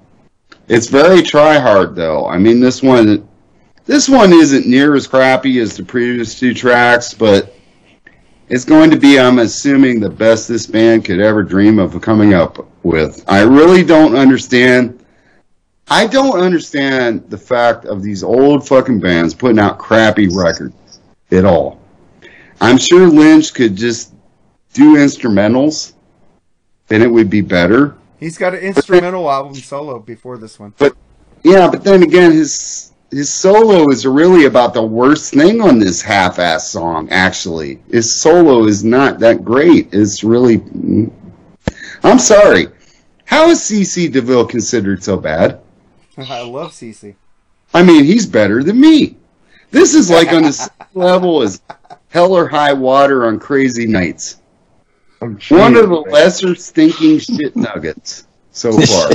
It's 0.68 0.88
very 0.88 1.22
try 1.22 1.58
hard 1.58 1.94
though. 1.94 2.26
I 2.26 2.38
mean 2.38 2.60
this 2.60 2.82
one 2.82 3.28
this 3.86 4.08
one 4.08 4.32
isn't 4.34 4.66
near 4.66 4.94
as 4.94 5.06
crappy 5.06 5.60
as 5.60 5.76
the 5.76 5.82
previous 5.82 6.38
two 6.38 6.52
tracks, 6.52 7.14
but 7.14 7.54
it's 8.50 8.64
going 8.64 8.90
to 8.90 8.98
be, 8.98 9.18
I'm 9.18 9.38
assuming, 9.38 10.00
the 10.00 10.08
best 10.08 10.48
this 10.48 10.66
band 10.66 11.04
could 11.04 11.20
ever 11.20 11.42
dream 11.42 11.78
of 11.78 12.00
coming 12.00 12.32
up 12.32 12.66
with. 12.82 13.22
I 13.28 13.42
really 13.42 13.84
don't 13.84 14.16
understand. 14.16 15.04
I 15.90 16.06
don't 16.06 16.40
understand 16.40 17.28
the 17.30 17.36
fact 17.36 17.84
of 17.84 18.02
these 18.02 18.22
old 18.22 18.66
fucking 18.66 19.00
bands 19.00 19.34
putting 19.34 19.58
out 19.58 19.78
crappy 19.78 20.28
records 20.28 21.00
at 21.30 21.44
all. 21.44 21.80
I'm 22.60 22.78
sure 22.78 23.06
Lynch 23.06 23.52
could 23.52 23.76
just 23.76 24.14
do 24.72 24.96
instrumentals, 24.96 25.92
and 26.88 27.02
it 27.02 27.08
would 27.08 27.28
be 27.28 27.42
better. 27.42 27.97
He's 28.20 28.36
got 28.38 28.54
an 28.54 28.60
instrumental 28.60 29.30
album 29.30 29.54
solo 29.54 29.98
before 29.98 30.38
this 30.38 30.58
one. 30.58 30.74
But 30.78 30.96
yeah, 31.44 31.70
but 31.70 31.84
then 31.84 32.02
again, 32.02 32.32
his 32.32 32.92
his 33.10 33.32
solo 33.32 33.88
is 33.90 34.06
really 34.06 34.44
about 34.44 34.74
the 34.74 34.82
worst 34.82 35.32
thing 35.32 35.60
on 35.60 35.78
this 35.78 36.02
half-ass 36.02 36.68
song. 36.68 37.08
Actually, 37.10 37.80
his 37.90 38.20
solo 38.20 38.64
is 38.64 38.84
not 38.84 39.18
that 39.20 39.44
great. 39.44 39.88
It's 39.92 40.22
really. 40.22 40.58
Mm. 40.58 41.10
I'm 42.02 42.18
sorry. 42.18 42.68
How 43.24 43.50
is 43.50 43.60
CC 43.60 44.10
DeVille 44.10 44.46
considered 44.46 45.02
so 45.02 45.16
bad? 45.16 45.60
I 46.18 46.42
love 46.42 46.72
CC. 46.72 47.14
I 47.74 47.82
mean, 47.82 48.04
he's 48.04 48.26
better 48.26 48.62
than 48.62 48.80
me. 48.80 49.16
This 49.70 49.94
is 49.94 50.10
like 50.10 50.32
on 50.32 50.42
the 50.42 50.52
same 50.52 50.70
level 50.94 51.42
as 51.42 51.60
Hell 52.08 52.32
or 52.32 52.48
High 52.48 52.72
Water 52.72 53.26
on 53.26 53.38
Crazy 53.38 53.86
Nights. 53.86 54.40
One 55.20 55.76
of 55.76 55.88
the 55.88 56.04
lesser 56.10 56.54
stinking 56.54 57.18
shit 57.18 57.56
nuggets 57.56 58.26
so 58.52 58.72
far. 58.80 59.10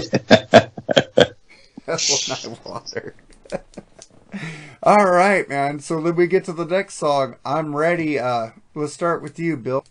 That's 1.86 2.30
what 2.30 2.46
I 2.46 2.70
water. 2.70 3.16
All 4.84 5.06
right, 5.06 5.48
man. 5.48 5.80
So 5.80 6.02
then 6.02 6.16
we 6.16 6.28
get 6.28 6.46
to 6.46 6.54
the 6.54 6.66
next 6.66 6.96
song. 6.96 7.36
I'm 7.46 7.76
ready. 7.76 8.20
Uh, 8.20 8.50
let's 8.76 8.94
start 8.94 9.22
with 9.22 9.40
you, 9.40 9.56
Bill. 9.58 9.86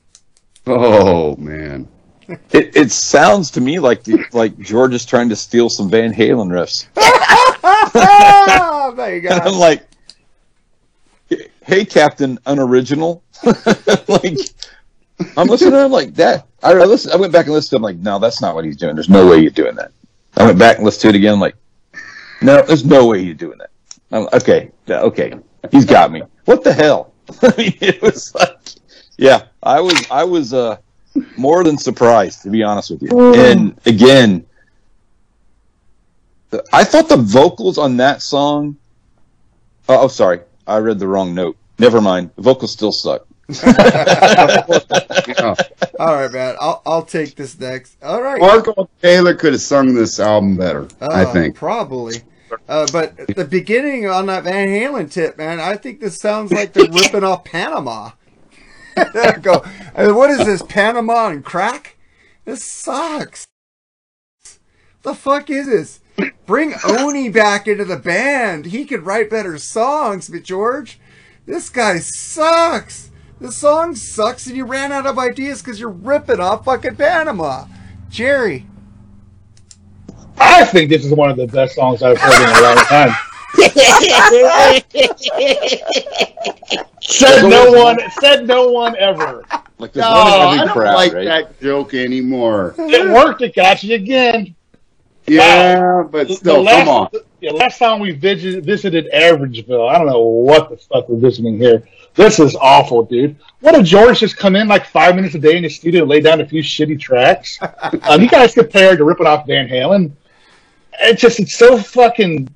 oh 0.66 1.36
man. 1.36 1.88
It, 2.52 2.76
it 2.76 2.92
sounds 2.92 3.50
to 3.50 3.60
me 3.60 3.78
like 3.80 4.04
the, 4.04 4.24
like 4.32 4.56
George 4.58 4.94
is 4.94 5.04
trying 5.04 5.28
to 5.30 5.36
steal 5.36 5.68
some 5.68 5.90
Van 5.90 6.14
Halen 6.14 6.48
riffs. 6.48 6.86
oh, 6.96 8.94
there 8.96 9.16
you 9.16 9.20
go. 9.22 9.30
And 9.30 9.42
I'm 9.42 9.58
like, 9.58 9.82
hey, 11.62 11.84
Captain 11.84 12.38
Unoriginal. 12.46 13.22
like, 14.08 14.38
I'm 15.36 15.48
listening 15.48 15.72
to 15.72 15.84
him 15.84 15.92
like 15.92 16.14
that. 16.14 16.46
I, 16.62 16.72
I, 16.72 16.84
listened, 16.84 17.14
I 17.14 17.16
went 17.16 17.32
back 17.32 17.46
and 17.46 17.54
listened 17.54 17.70
to 17.70 17.76
him 17.76 17.82
like, 17.82 17.96
no, 17.96 18.18
that's 18.18 18.40
not 18.40 18.54
what 18.54 18.64
he's 18.64 18.76
doing. 18.76 18.94
There's 18.94 19.08
no 19.08 19.26
way 19.26 19.38
you're 19.38 19.50
doing 19.50 19.74
that. 19.76 19.92
I 20.36 20.44
went 20.44 20.58
back 20.58 20.76
and 20.76 20.84
listened 20.84 21.02
to 21.02 21.08
it 21.08 21.18
again 21.18 21.34
I'm 21.34 21.40
like, 21.40 21.56
no, 22.40 22.62
there's 22.62 22.84
no 22.84 23.06
way 23.06 23.20
you're 23.20 23.34
doing 23.34 23.58
that. 23.58 23.70
I'm, 24.10 24.28
okay, 24.32 24.70
okay, 24.88 25.34
he's 25.70 25.84
got 25.84 26.10
me. 26.12 26.22
What 26.44 26.64
the 26.64 26.72
hell? 26.72 27.12
I 27.42 27.54
mean, 27.56 27.74
it 27.80 28.02
was 28.02 28.34
like, 28.34 28.58
yeah, 29.16 29.46
I 29.62 29.80
was, 29.80 30.06
I 30.10 30.24
was 30.24 30.52
uh, 30.52 30.76
more 31.36 31.64
than 31.64 31.78
surprised 31.78 32.42
to 32.42 32.50
be 32.50 32.62
honest 32.62 32.90
with 32.90 33.02
you. 33.02 33.34
And 33.34 33.78
again, 33.86 34.46
I 36.72 36.84
thought 36.84 37.08
the 37.08 37.16
vocals 37.16 37.78
on 37.78 37.96
that 37.98 38.22
song. 38.22 38.76
Oh, 39.88 40.02
oh, 40.02 40.08
sorry, 40.08 40.40
I 40.66 40.78
read 40.78 40.98
the 40.98 41.08
wrong 41.08 41.34
note. 41.34 41.56
Never 41.78 42.00
mind. 42.00 42.30
The 42.36 42.42
vocals 42.42 42.72
still 42.72 42.92
suck. 42.92 43.26
All 45.98 46.14
right, 46.14 46.32
man. 46.32 46.56
I'll 46.60 46.82
I'll 46.86 47.02
take 47.04 47.34
this 47.36 47.58
next. 47.58 47.96
All 48.02 48.22
right. 48.22 48.40
Marco 48.40 48.88
Taylor 49.02 49.34
could 49.34 49.52
have 49.52 49.60
sung 49.62 49.94
this 49.94 50.18
album 50.20 50.56
better, 50.56 50.88
I 51.00 51.24
Uh, 51.24 51.32
think. 51.32 51.56
probably. 51.56 52.16
Uh, 52.68 52.86
but 52.92 53.16
the 53.34 53.44
beginning 53.46 54.06
on 54.06 54.26
that 54.26 54.44
Van 54.44 54.68
Halen 54.68 55.10
tip, 55.10 55.38
man, 55.38 55.58
I 55.58 55.76
think 55.76 56.00
this 56.00 56.18
sounds 56.20 56.52
like 56.52 56.72
they're 56.74 56.90
ripping 56.90 57.24
off 57.24 57.44
Panama. 57.44 58.10
I 58.96 59.38
go, 59.42 59.64
uh, 59.94 60.12
what 60.12 60.28
is 60.30 60.44
this, 60.44 60.62
Panama 60.62 61.28
and 61.28 61.42
crack? 61.42 61.96
This 62.44 62.62
sucks. 62.62 63.46
The 65.02 65.14
fuck 65.14 65.48
is 65.48 65.66
this? 65.66 66.00
Bring 66.44 66.74
Oni 66.84 67.30
back 67.30 67.66
into 67.66 67.86
the 67.86 67.96
band. 67.96 68.66
He 68.66 68.84
could 68.84 69.06
write 69.06 69.30
better 69.30 69.56
songs, 69.56 70.28
but 70.28 70.42
George, 70.42 71.00
this 71.46 71.70
guy 71.70 72.00
sucks. 72.00 73.10
The 73.42 73.50
song 73.50 73.96
sucks, 73.96 74.46
and 74.46 74.56
you 74.56 74.64
ran 74.64 74.92
out 74.92 75.04
of 75.04 75.18
ideas 75.18 75.60
because 75.60 75.80
you're 75.80 75.88
ripping 75.90 76.38
off 76.38 76.64
fucking 76.64 76.94
Panama. 76.94 77.64
Jerry. 78.08 78.66
I 80.38 80.64
think 80.64 80.88
this 80.88 81.04
is 81.04 81.12
one 81.12 81.28
of 81.28 81.36
the 81.36 81.48
best 81.48 81.74
songs 81.74 82.04
I've 82.04 82.18
heard 82.18 82.40
in 82.40 82.48
a 82.56 82.62
long 82.62 82.76
time. 82.84 83.10
said 87.00 87.48
no 87.48 87.72
one. 87.72 87.98
Said 88.20 88.46
no 88.46 88.70
one 88.70 88.94
ever. 88.96 89.44
Like 89.78 89.96
No, 89.96 90.02
one 90.02 90.12
oh, 90.12 90.48
I 90.48 90.56
don't 90.58 90.68
crowd, 90.68 90.94
like 90.94 91.12
right? 91.12 91.24
that 91.24 91.60
joke 91.60 91.94
anymore. 91.94 92.76
It 92.78 93.08
worked. 93.10 93.42
It 93.42 93.56
got 93.56 93.82
you 93.82 93.96
again. 93.96 94.54
Yeah, 95.26 96.04
but 96.08 96.30
still, 96.30 96.54
the 96.56 96.60
last, 96.60 96.84
come 96.84 96.88
on. 96.88 97.08
Yeah, 97.40 97.50
last 97.50 97.78
time 97.78 97.98
we 97.98 98.12
visited, 98.12 98.64
visited 98.64 99.10
Averageville, 99.12 99.88
I 99.88 99.98
don't 99.98 100.06
know 100.06 100.20
what 100.20 100.70
the 100.70 100.76
fuck 100.76 101.08
we're 101.08 101.18
visiting 101.18 101.58
here. 101.58 101.82
This 102.14 102.38
is 102.38 102.54
awful, 102.56 103.04
dude. 103.04 103.36
What 103.60 103.74
if 103.74 103.86
George 103.86 104.20
just 104.20 104.36
come 104.36 104.54
in 104.54 104.68
like 104.68 104.86
five 104.86 105.16
minutes 105.16 105.34
a 105.34 105.38
day 105.38 105.56
in 105.56 105.62
the 105.62 105.68
studio 105.68 106.02
and 106.02 106.10
lay 106.10 106.20
down 106.20 106.40
a 106.40 106.46
few 106.46 106.62
shitty 106.62 107.00
tracks? 107.00 107.58
um, 108.02 108.20
you 108.20 108.28
guys 108.28 108.54
compared 108.54 108.98
to 108.98 109.04
ripping 109.04 109.26
off 109.26 109.46
Van 109.46 109.68
Halen. 109.68 110.12
It 111.00 111.18
just 111.18 111.40
it's 111.40 111.56
so 111.56 111.78
fucking 111.78 112.52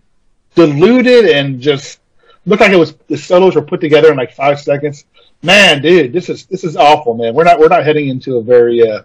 diluted 0.54 1.26
and 1.26 1.60
just 1.60 2.00
looked 2.44 2.60
like 2.60 2.72
it 2.72 2.76
was 2.76 2.94
the 3.08 3.16
solos 3.16 3.54
were 3.54 3.62
put 3.62 3.80
together 3.80 4.10
in 4.10 4.16
like 4.16 4.32
five 4.32 4.60
seconds. 4.60 5.04
Man, 5.42 5.80
dude, 5.80 6.12
this 6.12 6.28
is 6.28 6.46
this 6.46 6.64
is 6.64 6.76
awful, 6.76 7.14
man. 7.14 7.34
We're 7.34 7.44
not 7.44 7.58
we're 7.58 7.68
not 7.68 7.84
heading 7.84 8.08
into 8.08 8.36
a 8.36 8.42
very 8.42 8.86
uh, 8.86 9.02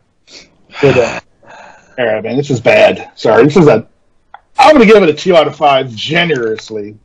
good 0.81 0.97
uh, 0.97 1.19
era, 1.97 2.21
man. 2.21 2.35
This 2.35 2.49
is 2.49 2.59
bad. 2.59 3.11
Sorry, 3.15 3.45
this 3.45 3.55
is 3.55 3.67
a. 3.67 3.87
I'm 4.57 4.73
gonna 4.73 4.85
give 4.85 5.01
it 5.01 5.09
a 5.09 5.13
two 5.13 5.35
out 5.35 5.47
of 5.47 5.55
five 5.55 5.91
generously. 5.91 6.97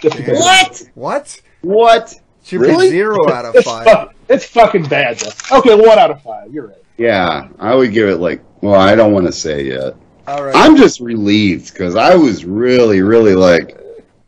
Just 0.00 0.16
because 0.16 0.38
What? 0.38 0.90
What? 0.94 1.40
What? 1.62 2.14
Should 2.46 2.60
Really? 2.60 2.86
be 2.86 2.90
zero 2.90 3.28
out 3.32 3.44
of 3.44 3.54
It's, 3.56 3.64
five. 3.66 3.84
fuck, 3.84 4.14
it's 4.28 4.44
fucking 4.46 4.84
bad 4.84 5.18
though. 5.18 5.58
Okay, 5.58 5.74
one 5.74 5.98
out 5.98 6.10
of 6.12 6.22
five. 6.22 6.52
You're 6.52 6.68
right. 6.68 6.76
Yeah, 6.96 7.48
I 7.58 7.74
would 7.74 7.92
give 7.92 8.08
it 8.08 8.18
like. 8.18 8.40
Well, 8.62 8.80
I 8.80 8.94
don't 8.94 9.12
want 9.12 9.26
to 9.26 9.32
say 9.32 9.64
yet. 9.64 9.94
All 10.26 10.42
right. 10.44 10.54
I'm 10.56 10.76
just 10.76 11.00
relieved 11.00 11.72
because 11.72 11.94
I 11.94 12.14
was 12.16 12.44
really, 12.44 13.02
really 13.02 13.34
like, 13.34 13.78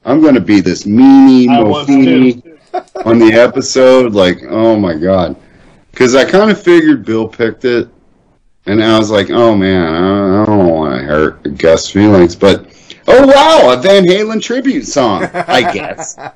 I'm 0.04 0.20
going 0.20 0.34
to 0.34 0.40
be 0.40 0.60
this 0.60 0.84
meanie 0.84 1.48
I 1.48 1.60
Mofini 1.62 3.06
on 3.06 3.18
the 3.18 3.32
episode. 3.32 4.12
Like, 4.14 4.38
oh 4.48 4.76
my 4.78 4.94
god, 4.96 5.34
because 5.92 6.14
I 6.14 6.24
kind 6.28 6.50
of 6.50 6.60
figured 6.62 7.04
Bill 7.04 7.26
picked 7.26 7.64
it, 7.64 7.88
and 8.66 8.82
I 8.82 8.98
was 8.98 9.10
like, 9.10 9.30
oh 9.30 9.56
man, 9.56 9.94
I 9.94 10.42
I 10.42 10.46
don't 10.46 10.68
want 10.68 10.94
to 11.00 11.04
hurt 11.06 11.56
Gus' 11.56 11.90
feelings, 11.90 12.36
but 12.36 12.66
oh 13.08 13.26
wow, 13.26 13.72
a 13.72 13.76
Van 13.80 14.04
Halen 14.04 14.42
tribute 14.42 14.86
song, 14.86 15.24
I 15.32 15.72
guess. 15.72 16.18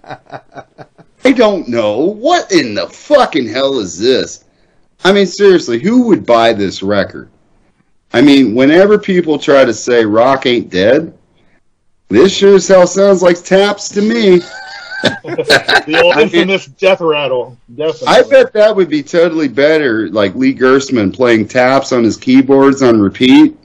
I 1.24 1.32
don't 1.32 1.68
know 1.68 1.98
what 1.98 2.50
in 2.52 2.74
the 2.74 2.88
fucking 2.88 3.48
hell 3.48 3.78
is 3.78 3.98
this. 3.98 4.44
I 5.04 5.12
mean, 5.12 5.26
seriously, 5.26 5.80
who 5.80 6.06
would 6.06 6.26
buy 6.26 6.52
this 6.52 6.82
record? 6.82 7.28
I 8.12 8.20
mean, 8.20 8.54
whenever 8.54 8.98
people 8.98 9.38
try 9.38 9.64
to 9.64 9.74
say 9.74 10.04
rock 10.04 10.46
ain't 10.46 10.70
dead, 10.70 11.16
this 12.08 12.36
sure 12.36 12.56
as 12.56 12.68
hell 12.68 12.86
sounds 12.86 13.22
like 13.22 13.42
taps 13.42 13.88
to 13.90 14.02
me. 14.02 14.40
The 15.02 16.00
old 16.00 16.16
infamous 16.16 16.66
death 16.66 17.00
rattle. 17.00 17.58
Definitely. 17.74 18.06
I 18.06 18.22
bet 18.22 18.52
that 18.52 18.76
would 18.76 18.88
be 18.88 19.02
totally 19.02 19.48
better, 19.48 20.08
like 20.10 20.36
Lee 20.36 20.54
Gersman 20.54 21.12
playing 21.12 21.48
taps 21.48 21.90
on 21.90 22.04
his 22.04 22.16
keyboards 22.16 22.82
on 22.82 23.00
repeat. 23.00 23.56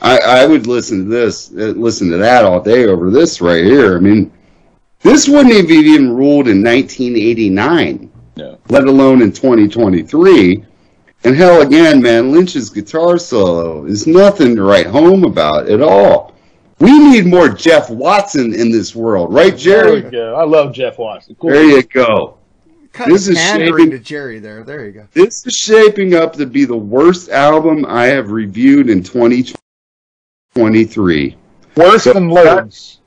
I, 0.00 0.18
I 0.18 0.46
would 0.46 0.66
listen 0.66 1.04
to 1.04 1.10
this, 1.10 1.50
uh, 1.50 1.74
listen 1.76 2.10
to 2.10 2.16
that 2.16 2.46
all 2.46 2.62
day 2.62 2.86
over 2.86 3.10
this 3.10 3.42
right 3.42 3.64
here. 3.64 3.98
I 3.98 4.00
mean, 4.00 4.32
this 5.02 5.28
wouldn't 5.28 5.54
have 5.54 5.70
even 5.70 6.10
ruled 6.14 6.48
in 6.48 6.62
1989, 6.62 8.10
No. 8.36 8.58
let 8.68 8.84
alone 8.84 9.22
in 9.22 9.32
2023. 9.32 10.64
And 11.24 11.34
hell, 11.36 11.62
again, 11.62 12.00
man, 12.00 12.30
Lynch's 12.32 12.70
guitar 12.70 13.18
solo 13.18 13.84
is 13.86 14.06
nothing 14.06 14.54
to 14.56 14.62
write 14.62 14.86
home 14.86 15.24
about 15.24 15.68
at 15.68 15.82
all. 15.82 16.32
We 16.80 16.96
need 16.96 17.26
more 17.26 17.48
Jeff 17.48 17.90
Watson 17.90 18.54
in 18.54 18.70
this 18.70 18.94
world, 18.94 19.32
right, 19.34 19.56
Jerry? 19.56 19.82
There 19.82 19.94
we 19.94 20.00
Jerry? 20.02 20.10
go. 20.12 20.34
I 20.36 20.44
love 20.44 20.72
Jeff 20.72 20.96
Watson. 20.98 21.34
Cool. 21.40 21.50
There 21.50 21.64
you 21.64 21.82
go. 21.82 22.36
Kind 22.92 23.10
This 23.12 23.26
of 23.26 23.32
is 23.34 23.40
shaping- 23.40 23.90
to 23.90 23.98
Jerry 23.98 24.38
there. 24.38 24.62
There 24.62 24.86
you 24.86 24.92
go. 24.92 25.02
This 25.12 25.44
is 25.46 25.54
shaping 25.56 26.14
up 26.14 26.34
to 26.36 26.46
be 26.46 26.64
the 26.64 26.76
worst 26.76 27.30
album 27.30 27.84
I 27.88 28.06
have 28.06 28.30
reviewed 28.30 28.88
in 28.88 29.02
2023. 29.02 31.34
Worse 31.76 32.04
So- 32.04 32.12
than 32.12 32.28
loads. 32.28 32.97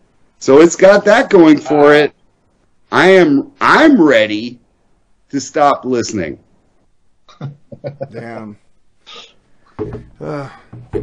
So 0.41 0.59
it's 0.59 0.75
got 0.75 1.05
that 1.05 1.29
going 1.29 1.59
for 1.59 1.93
it. 1.93 2.13
I 2.91 3.09
am 3.09 3.51
I'm 3.61 4.01
ready 4.01 4.59
to 5.29 5.39
stop 5.39 5.85
listening. 5.85 6.39
Damn. 8.11 8.57
Uh, 10.19 10.49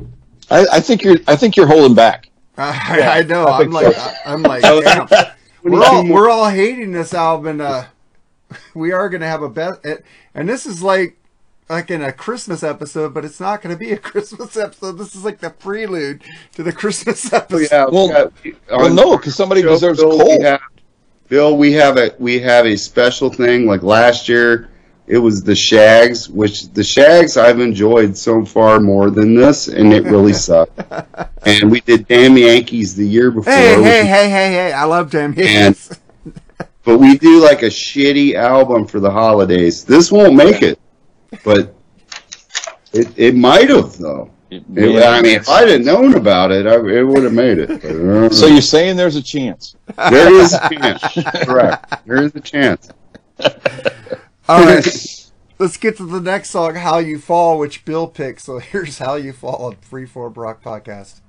I, 0.51 0.67
I 0.73 0.81
think 0.81 1.05
you're. 1.05 1.19
I 1.29 1.37
think 1.37 1.57
you're 1.57 1.69
holding 1.69 1.95
back. 1.95 2.31
I, 2.59 3.21
I 3.21 3.23
know. 3.23 3.45
I 3.45 3.61
I'm 3.61 3.71
like, 3.71 3.95
so. 3.95 4.13
I'm 4.27 4.43
like, 4.43 4.63
Oh, 4.67 4.81
damn. 4.83 5.07
We're 5.63 5.85
all 5.85 6.09
we're 6.09 6.31
all 6.31 6.49
hating 6.49 6.93
this 6.93 7.15
album. 7.15 7.47
And, 7.47 7.61
uh, 7.61 7.85
we 8.75 8.93
are 8.93 9.09
gonna 9.09 9.27
have 9.27 9.43
a 9.43 9.49
best, 9.49 9.87
and 10.35 10.49
this 10.49 10.67
is 10.67 10.83
like 10.83 11.18
like 11.69 11.91
in 11.91 12.03
a 12.03 12.13
Christmas 12.13 12.63
episode, 12.63 13.15
but 13.15 13.25
it's 13.25 13.41
not 13.41 13.63
gonna 13.63 13.77
be 13.77 13.93
a 13.93 13.97
Christmas 14.11 14.57
episode. 14.57 14.93
This 14.93 15.15
is 15.15 15.25
like 15.25 15.39
the 15.39 15.51
prelude 15.51 16.23
to 16.55 16.63
the 16.63 16.73
Christmas 16.73 17.33
oh, 17.33 17.37
episode. 17.39 17.69
Yeah, 17.71 17.87
Well- 17.91 18.33
yeah, 18.45 18.53
Well, 18.71 18.93
no, 18.93 19.17
because 19.17 19.35
somebody 19.35 19.63
Bill, 19.63 19.75
deserves 19.75 20.01
Bill, 20.01 20.19
coal. 20.19 20.39
We 20.39 20.45
have, 20.45 20.61
Bill, 21.29 21.57
we 21.57 21.73
have 21.73 21.97
a 21.97 22.15
we 22.19 22.39
have 22.41 22.67
a 22.67 22.77
special 22.77 23.31
thing. 23.31 23.67
Like 23.67 23.83
last 23.83 24.29
year, 24.29 24.71
it 25.07 25.19
was 25.19 25.43
the 25.43 25.55
Shaggs, 25.55 26.29
which 26.29 26.71
the 26.73 26.85
Shaggs 26.85 27.37
I've 27.37 27.61
enjoyed 27.61 28.17
so 28.17 28.45
far 28.45 28.81
more 28.81 29.11
than 29.11 29.35
this, 29.35 29.69
and 29.69 29.93
it 29.93 30.05
really 30.05 30.33
sucked. 30.35 30.81
and 31.47 31.71
we 31.71 31.81
did 31.81 32.07
Damn 32.09 32.37
Yankees 32.37 32.95
the 32.95 33.07
year 33.07 33.31
before. 33.31 33.53
Hey, 33.53 33.83
hey, 33.83 34.07
hey, 34.07 34.31
hey, 34.31 34.53
hey! 34.53 34.73
I 34.73 34.85
love 34.85 35.11
Damn 35.11 35.33
Yankees. 35.35 35.99
But 36.85 37.01
we 37.01 37.19
do 37.19 37.43
like 37.43 37.63
a 37.63 37.67
shitty 37.67 38.33
album 38.33 38.87
for 38.87 38.99
the 38.99 39.11
holidays. 39.11 39.85
This 39.85 40.11
won't 40.11 40.35
make 40.35 40.63
it, 40.63 40.79
but 41.45 41.75
it 42.93 43.09
it 43.17 43.35
might 43.35 43.69
have 43.71 43.97
though. 43.99 44.31
It- 44.51 44.65
I 44.71 45.21
mean, 45.21 45.37
if 45.37 45.47
I'd 45.49 45.69
have 45.69 45.83
known 45.83 46.15
about 46.15 46.51
it, 46.53 46.67
I, 46.67 46.77
it 46.77 47.03
would 47.03 47.23
have 47.25 47.35
made 47.35 47.59
it. 47.59 47.69
But, 47.83 48.33
So 48.35 48.47
you're 48.47 48.63
saying 48.63 48.97
there's 48.97 49.17
a 49.17 49.23
chance? 49.23 49.77
there 50.11 50.33
is 50.33 50.55
a 50.55 50.69
chance. 50.71 51.03
Correct. 51.45 52.07
There 52.07 52.23
is 52.23 52.35
a 52.35 52.41
chance. 52.41 52.89
All 54.49 54.65
right, 54.65 55.31
let's 55.59 55.77
get 55.77 55.99
to 55.99 56.07
the 56.07 56.21
next 56.21 56.49
song, 56.51 56.77
"How 56.77 56.97
You 56.97 57.19
Fall," 57.19 57.59
which 57.59 57.85
Bill 57.85 58.07
picked. 58.07 58.41
So 58.41 58.59
here's 58.59 58.99
"How 58.99 59.17
You 59.17 59.35
Fall" 59.35 59.67
on 59.67 59.77
Freeform 59.77 60.35
Rock 60.37 60.63
Podcast. 60.63 61.21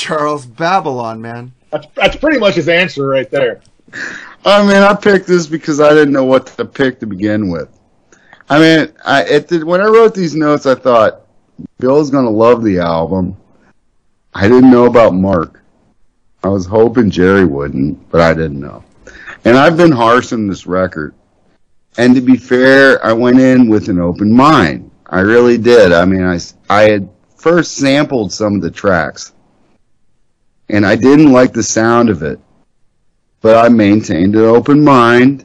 Charles, 0.00 0.46
Babylon, 0.46 1.20
man. 1.20 1.52
That's, 1.70 1.86
that's 1.94 2.16
pretty 2.16 2.38
much 2.38 2.54
his 2.54 2.70
answer 2.70 3.06
right 3.06 3.30
there. 3.30 3.60
I 4.46 4.62
mean, 4.62 4.82
I 4.82 4.94
picked 4.94 5.26
this 5.26 5.46
because 5.46 5.78
I 5.78 5.90
didn't 5.90 6.14
know 6.14 6.24
what 6.24 6.46
to 6.46 6.64
pick 6.64 7.00
to 7.00 7.06
begin 7.06 7.50
with. 7.50 7.68
I 8.48 8.58
mean, 8.58 8.92
I 9.04 9.24
it 9.24 9.48
did, 9.48 9.62
when 9.62 9.82
I 9.82 9.84
wrote 9.84 10.14
these 10.14 10.34
notes, 10.34 10.64
I 10.64 10.74
thought 10.74 11.26
Bill's 11.78 12.10
gonna 12.10 12.30
love 12.30 12.64
the 12.64 12.78
album. 12.78 13.36
I 14.32 14.48
didn't 14.48 14.70
know 14.70 14.86
about 14.86 15.12
Marc. 15.12 15.62
I 16.42 16.48
was 16.48 16.64
hoping 16.64 17.10
Jerry 17.10 17.44
wouldn't, 17.44 18.10
but 18.10 18.22
I 18.22 18.32
didn't 18.32 18.58
know. 18.58 18.82
And 19.44 19.54
I've 19.54 19.76
been 19.76 19.92
harsh 19.92 20.32
on 20.32 20.46
this 20.46 20.66
record. 20.66 21.14
And 21.98 22.14
to 22.14 22.22
be 22.22 22.36
fair, 22.36 23.04
I 23.04 23.12
went 23.12 23.38
in 23.38 23.68
with 23.68 23.90
an 23.90 23.98
open 23.98 24.32
mind. 24.32 24.90
I 25.06 25.20
really 25.20 25.58
did. 25.58 25.92
I 25.92 26.06
mean, 26.06 26.22
I, 26.22 26.38
I 26.70 26.90
had 26.90 27.10
first 27.36 27.76
sampled 27.76 28.32
some 28.32 28.54
of 28.54 28.62
the 28.62 28.70
tracks. 28.70 29.32
And 30.70 30.86
I 30.86 30.96
didn't 30.96 31.32
like 31.32 31.52
the 31.52 31.62
sound 31.62 32.08
of 32.10 32.22
it 32.22 32.40
but 33.40 33.56
I 33.56 33.68
maintained 33.68 34.34
an 34.36 34.44
open 34.44 34.84
mind. 34.84 35.44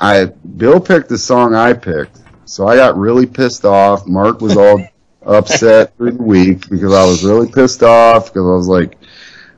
I 0.00 0.26
Bill 0.56 0.80
picked 0.80 1.08
the 1.08 1.18
song 1.18 1.54
I 1.54 1.72
picked, 1.72 2.18
so 2.44 2.66
I 2.66 2.76
got 2.76 2.96
really 2.96 3.26
pissed 3.26 3.64
off. 3.64 4.06
Marc 4.06 4.40
was 4.40 4.56
all 4.56 4.84
upset 5.26 5.96
through 5.96 6.12
the 6.12 6.22
week 6.22 6.68
because 6.68 6.92
I 6.92 7.04
was 7.04 7.24
really 7.24 7.50
pissed 7.50 7.82
off 7.82 8.26
because 8.26 8.42
I 8.42 8.56
was 8.56 8.68
like, 8.68 8.98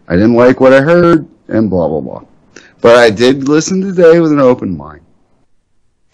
I 0.08 0.14
didn't 0.14 0.34
like 0.34 0.60
what 0.60 0.72
I 0.72 0.80
heard 0.80 1.26
and 1.48 1.70
blah 1.70 1.88
blah 1.88 2.00
blah. 2.00 2.24
But 2.80 2.96
I 2.96 3.10
did 3.10 3.48
listen 3.48 3.80
today 3.80 4.20
with 4.20 4.32
an 4.32 4.40
open 4.40 4.76
mind, 4.76 5.02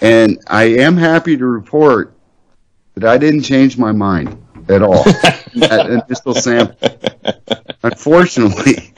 and 0.01 0.39
I 0.47 0.65
am 0.65 0.97
happy 0.97 1.37
to 1.37 1.47
report 1.47 2.13
that 2.95 3.05
I 3.05 3.19
didn't 3.19 3.43
change 3.43 3.77
my 3.77 3.93
mind 3.93 4.41
at 4.69 4.83
all. 4.83 5.05
that 5.55 6.05
initial 6.09 6.35
sample, 6.35 6.99
unfortunately, 7.83 8.93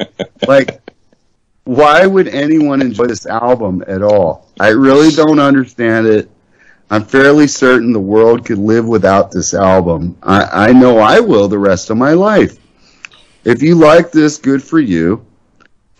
like 0.46 0.80
why 1.68 2.06
would 2.06 2.28
anyone 2.28 2.80
enjoy 2.80 3.04
this 3.04 3.26
album 3.26 3.84
at 3.86 4.02
all? 4.02 4.48
I 4.58 4.68
really 4.68 5.10
don't 5.10 5.38
understand 5.38 6.06
it. 6.06 6.30
I'm 6.90 7.04
fairly 7.04 7.46
certain 7.46 7.92
the 7.92 8.00
world 8.00 8.46
could 8.46 8.56
live 8.56 8.88
without 8.88 9.30
this 9.30 9.52
album. 9.52 10.16
I, 10.22 10.68
I 10.68 10.72
know 10.72 10.96
I 10.96 11.20
will 11.20 11.46
the 11.46 11.58
rest 11.58 11.90
of 11.90 11.98
my 11.98 12.12
life. 12.14 12.56
If 13.44 13.62
you 13.62 13.74
like 13.74 14.10
this, 14.10 14.38
good 14.38 14.62
for 14.62 14.80
you. 14.80 15.26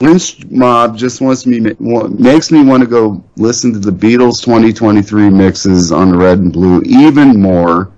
Lynch 0.00 0.46
Mob 0.46 0.96
just 0.96 1.20
wants 1.20 1.44
me 1.44 1.60
makes 1.60 2.50
me 2.50 2.64
want 2.64 2.82
to 2.82 2.88
go 2.88 3.22
listen 3.36 3.70
to 3.74 3.78
the 3.78 3.90
Beatles 3.90 4.42
2023 4.42 5.28
mixes 5.28 5.92
on 5.92 6.16
Red 6.16 6.38
and 6.38 6.50
Blue 6.50 6.80
even 6.86 7.38
more, 7.38 7.92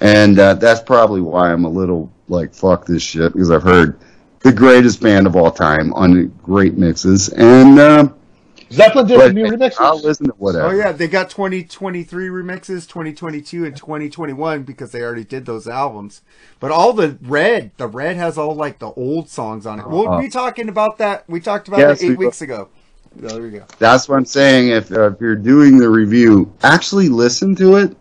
and 0.00 0.38
uh, 0.38 0.54
that's 0.54 0.80
probably 0.80 1.20
why 1.20 1.52
I'm 1.52 1.64
a 1.64 1.68
little 1.70 2.12
like 2.28 2.54
fuck 2.54 2.86
this 2.86 3.02
shit 3.02 3.32
because 3.32 3.50
I've 3.50 3.62
heard 3.62 3.98
the 4.40 4.52
greatest 4.52 5.00
band 5.02 5.26
of 5.26 5.34
all 5.36 5.50
time 5.50 5.92
on 5.94 6.28
great 6.42 6.76
mixes, 6.78 7.28
and 7.30 7.78
uh, 7.78 8.08
Zeppelin 8.70 9.06
did 9.06 9.16
but 9.18 9.34
new 9.34 9.44
remixes. 9.46 9.80
I'll 9.80 10.00
listen 10.00 10.26
to 10.26 10.32
whatever. 10.32 10.66
Oh 10.66 10.70
yeah, 10.70 10.92
they 10.92 11.08
got 11.08 11.30
2023 11.30 12.28
remixes, 12.28 12.86
2022 12.86 13.64
and 13.64 13.76
2021 13.76 14.62
because 14.62 14.92
they 14.92 15.02
already 15.02 15.24
did 15.24 15.46
those 15.46 15.66
albums. 15.66 16.20
But 16.60 16.70
all 16.70 16.92
the 16.92 17.18
red, 17.22 17.70
the 17.78 17.86
red 17.86 18.16
has 18.16 18.36
all 18.36 18.54
like 18.54 18.78
the 18.78 18.92
old 18.92 19.28
songs 19.28 19.66
on 19.66 19.80
it. 19.80 19.88
We'll 19.88 20.08
Uh-huh. 20.08 20.20
be 20.20 20.28
talking 20.28 20.68
about 20.68 20.98
that. 20.98 21.24
We 21.28 21.40
talked 21.40 21.66
about 21.68 21.78
Yes, 21.78 21.98
that 22.00 22.04
eight 22.04 22.08
we 22.10 22.16
will. 22.16 22.26
weeks 22.26 22.42
ago. 22.42 22.68
Yeah, 23.20 23.28
there 23.30 23.42
we 23.42 23.50
go. 23.50 23.64
That's 23.78 24.08
what 24.08 24.16
I'm 24.16 24.26
saying. 24.26 24.68
If, 24.68 24.92
uh, 24.92 25.12
if 25.12 25.20
you're 25.20 25.34
doing 25.34 25.78
the 25.78 25.88
review, 25.88 26.52
actually 26.62 27.08
listen 27.08 27.56
to 27.56 27.76
it. 27.76 27.96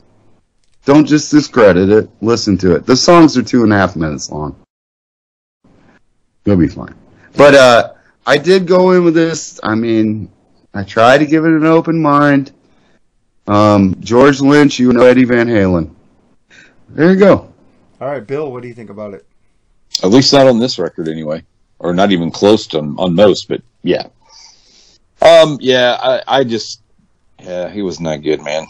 Don't 0.87 1.05
just 1.05 1.29
discredit 1.31 1.89
it. 1.89 2.09
Listen 2.21 2.57
to 2.59 2.73
it. 2.75 2.85
The 2.85 2.95
songs 2.95 3.37
are 3.37 3.43
two 3.43 3.63
and 3.63 3.73
a 3.73 3.77
half 3.77 3.97
minutes 3.97 4.31
long. 4.31 4.55
You'll 6.45 6.55
be 6.55 6.69
fine. 6.69 6.95
But 7.35 7.55
uh, 7.55 7.93
I 8.25 8.37
did 8.37 8.65
go 8.65 8.91
in 8.91 9.03
with 9.03 9.13
this. 9.13 9.59
I 9.61 9.75
mean, 9.75 10.31
I 10.73 10.83
tried 10.83 11.17
to 11.17 11.25
give 11.25 11.43
it 11.43 11.51
an 11.51 11.65
open 11.65 12.01
mind. 12.01 12.53
Um, 13.47 13.97
George 13.99 14.39
Lynch, 14.39 14.79
you 14.79 14.93
know 14.93 15.01
Eddie 15.01 15.25
Van 15.25 15.47
Halen. 15.47 15.93
There 16.87 17.11
you 17.11 17.19
go. 17.19 17.53
All 17.99 18.07
right, 18.07 18.25
Bill, 18.25 18.49
what 18.49 18.61
do 18.61 18.69
you 18.69 18.73
think 18.73 18.89
about 18.89 19.13
it? 19.13 19.27
At 20.03 20.09
least 20.09 20.31
not 20.31 20.47
on 20.47 20.57
this 20.57 20.79
record, 20.79 21.09
anyway, 21.09 21.43
or 21.79 21.93
not 21.93 22.13
even 22.13 22.31
close 22.31 22.65
to 22.67 22.77
on 22.77 23.13
most. 23.13 23.49
But 23.49 23.61
yeah, 23.83 24.07
um, 25.21 25.57
yeah, 25.59 25.97
I, 26.01 26.39
I 26.39 26.43
just, 26.45 26.79
yeah, 27.41 27.69
he 27.69 27.81
wasn't 27.81 28.23
good, 28.23 28.41
man. 28.41 28.67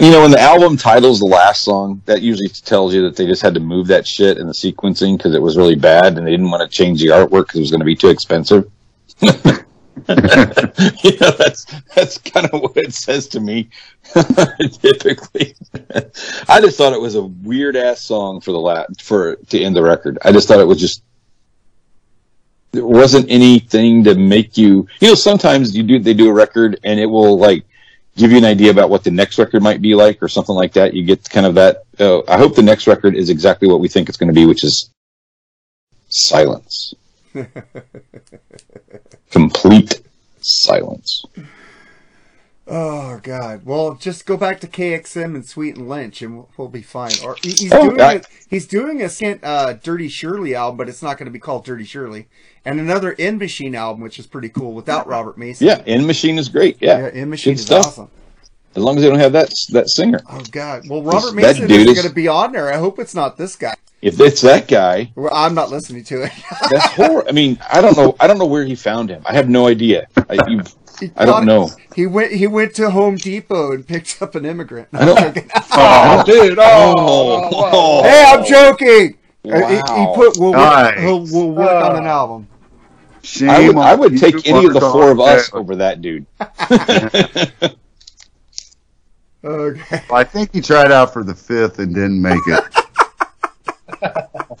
You 0.00 0.10
know, 0.10 0.22
when 0.22 0.30
the 0.30 0.40
album 0.40 0.76
titles 0.76 1.18
the 1.18 1.26
last 1.26 1.62
song, 1.62 2.00
that 2.06 2.22
usually 2.22 2.48
tells 2.48 2.94
you 2.94 3.02
that 3.02 3.16
they 3.16 3.26
just 3.26 3.42
had 3.42 3.54
to 3.54 3.60
move 3.60 3.88
that 3.88 4.06
shit 4.06 4.38
in 4.38 4.46
the 4.46 4.52
sequencing 4.52 5.16
because 5.16 5.34
it 5.34 5.42
was 5.42 5.56
really 5.56 5.74
bad, 5.74 6.16
and 6.16 6.26
they 6.26 6.30
didn't 6.30 6.50
want 6.50 6.68
to 6.68 6.74
change 6.74 7.00
the 7.00 7.08
artwork 7.08 7.46
because 7.46 7.56
it 7.56 7.62
was 7.62 7.70
going 7.70 7.80
to 7.80 7.84
be 7.84 7.96
too 7.96 8.08
expensive. 8.08 8.70
you 9.22 11.18
know, 11.20 11.30
that's 11.32 11.66
that's 11.94 12.18
kind 12.18 12.46
of 12.46 12.62
what 12.62 12.76
it 12.76 12.94
says 12.94 13.28
to 13.28 13.40
me. 13.40 13.68
Typically, 14.80 15.54
I 16.48 16.60
just 16.60 16.78
thought 16.78 16.92
it 16.92 17.00
was 17.00 17.16
a 17.16 17.22
weird 17.22 17.76
ass 17.76 18.00
song 18.00 18.40
for 18.40 18.52
the 18.52 18.58
la- 18.58 18.86
for 19.02 19.36
to 19.36 19.60
end 19.60 19.76
the 19.76 19.82
record. 19.82 20.18
I 20.22 20.32
just 20.32 20.48
thought 20.48 20.60
it 20.60 20.64
was 20.64 20.80
just 20.80 21.02
there 22.72 22.86
wasn't 22.86 23.30
anything 23.30 24.04
to 24.04 24.14
make 24.14 24.56
you. 24.56 24.86
You 25.00 25.08
know, 25.08 25.14
sometimes 25.14 25.76
you 25.76 25.82
do 25.82 25.98
they 25.98 26.14
do 26.14 26.28
a 26.28 26.32
record 26.32 26.80
and 26.84 26.98
it 26.98 27.06
will 27.06 27.38
like 27.38 27.64
give 28.16 28.30
you 28.30 28.38
an 28.38 28.44
idea 28.44 28.70
about 28.70 28.90
what 28.90 29.04
the 29.04 29.10
next 29.10 29.38
record 29.38 29.62
might 29.62 29.80
be 29.80 29.94
like 29.94 30.22
or 30.22 30.28
something 30.28 30.54
like 30.54 30.72
that. 30.74 30.94
You 30.94 31.04
get 31.04 31.28
kind 31.28 31.46
of 31.46 31.54
that. 31.54 31.84
Uh, 31.98 32.20
I 32.28 32.38
hope 32.38 32.54
the 32.54 32.62
next 32.62 32.86
record 32.86 33.14
is 33.14 33.30
exactly 33.30 33.68
what 33.68 33.80
we 33.80 33.88
think 33.88 34.08
it's 34.08 34.18
going 34.18 34.28
to 34.28 34.34
be, 34.34 34.46
which 34.46 34.64
is 34.64 34.90
silence, 36.08 36.94
complete 39.30 40.00
silence. 40.40 41.24
Oh 42.72 43.18
God! 43.22 43.62
Well, 43.64 43.94
just 43.96 44.26
go 44.26 44.36
back 44.36 44.60
to 44.60 44.68
KXM 44.68 45.34
and 45.34 45.44
Sweet 45.44 45.76
and 45.76 45.88
Lynch, 45.88 46.22
and 46.22 46.36
we'll, 46.36 46.48
we'll 46.56 46.68
be 46.68 46.82
fine. 46.82 47.10
Or 47.24 47.34
he- 47.42 47.50
he's 47.50 47.72
Oh, 47.72 47.88
doing 47.90 48.00
I- 48.00 48.12
a, 48.14 48.22
he's 48.48 48.66
doing 48.68 49.02
a 49.02 49.08
second, 49.08 49.40
uh, 49.42 49.72
Dirty 49.72 50.08
Shirley 50.08 50.54
album, 50.54 50.76
but 50.76 50.88
it's 50.88 51.02
not 51.02 51.18
going 51.18 51.26
to 51.26 51.32
be 51.32 51.40
called 51.40 51.64
Dirty 51.64 51.84
Shirley, 51.84 52.28
and 52.64 52.78
another 52.78 53.16
End 53.18 53.40
Machine 53.40 53.74
album, 53.74 54.00
which 54.02 54.20
is 54.20 54.26
pretty 54.28 54.50
cool 54.50 54.72
without 54.72 55.08
Robert 55.08 55.36
Mason. 55.36 55.66
Yeah, 55.66 55.82
End 55.84 56.06
Machine 56.06 56.38
is 56.38 56.48
great. 56.48 56.76
Yeah, 56.80 56.98
yeah, 56.98 57.06
End 57.08 57.30
Machine 57.30 57.54
Good 57.54 57.60
is 57.60 57.66
stuff. 57.66 57.86
awesome. 57.86 58.10
As 58.76 58.82
long 58.84 58.96
as 58.96 59.02
they 59.02 59.08
don't 59.10 59.18
have 59.18 59.32
that 59.32 59.52
that 59.70 59.88
singer. 59.90 60.20
Oh 60.30 60.44
God! 60.52 60.88
Well, 60.88 61.02
Robert 61.02 61.34
Mason 61.34 61.68
is 61.68 61.88
is- 61.88 61.94
going 61.96 62.08
to 62.08 62.14
be 62.14 62.28
on 62.28 62.52
there. 62.52 62.72
I 62.72 62.76
hope 62.76 63.00
it's 63.00 63.16
not 63.16 63.36
this 63.36 63.56
guy. 63.56 63.74
If 64.00 64.18
it's 64.18 64.40
that 64.42 64.66
guy, 64.66 65.12
Well, 65.14 65.28
I'm 65.34 65.54
not 65.54 65.70
listening 65.70 66.04
to 66.04 66.22
it. 66.22 66.32
that's 66.70 66.86
horrible. 66.92 67.28
I 67.28 67.32
mean, 67.32 67.58
I 67.70 67.82
don't 67.82 67.96
know. 67.98 68.14
I 68.20 68.26
don't 68.28 68.38
know 68.38 68.46
where 68.46 68.64
he 68.64 68.74
found 68.74 69.10
him. 69.10 69.22
I 69.26 69.34
have 69.34 69.50
no 69.50 69.66
idea. 69.66 70.06
I, 70.28 70.38
you, 70.48 70.62
He 71.00 71.10
I 71.16 71.24
don't 71.24 71.46
know. 71.46 71.70
He 71.96 72.06
went. 72.06 72.32
He 72.32 72.46
went 72.46 72.74
to 72.76 72.90
Home 72.90 73.16
Depot 73.16 73.72
and 73.72 73.86
picked 73.86 74.20
up 74.20 74.34
an 74.34 74.44
immigrant. 74.44 74.88
I 74.92 75.04
don't- 75.04 75.18
I'm. 75.72 76.20
Oh, 76.20 76.22
dude. 76.26 76.58
Oh, 76.58 77.48
oh. 77.52 78.02
hey, 78.02 78.24
I'm 78.28 78.44
joking. 78.44 79.16
Uh, 79.50 79.66
he- 79.68 79.76
He, 79.76 80.06
put. 80.14 80.36
We'll, 80.38 80.50
work, 80.52 80.58
Nice. 80.60 81.00
he'll, 81.00 81.24
we'll 81.26 81.50
work 81.52 81.84
on 81.84 81.96
an 81.96 82.06
album. 82.06 82.46
Shame 83.22 83.50
I 83.50 83.66
would, 83.66 83.76
on 83.76 83.82
I 83.82 83.94
would 83.94 84.18
take 84.18 84.46
any 84.46 84.66
of 84.66 84.72
the 84.74 84.80
four 84.80 85.10
of 85.10 85.20
us 85.20 85.50
Allen. 85.52 85.62
over 85.64 85.76
that 85.76 86.00
dude. 86.02 86.26
Okay. 89.42 90.02
I 90.12 90.22
think 90.24 90.52
he 90.52 90.60
tried 90.60 90.92
out 90.92 91.14
for 91.14 91.24
the 91.24 91.34
fifth 91.34 91.78
and 91.78 91.94
didn't 91.94 92.20
make 92.20 92.40
it. 92.46 92.62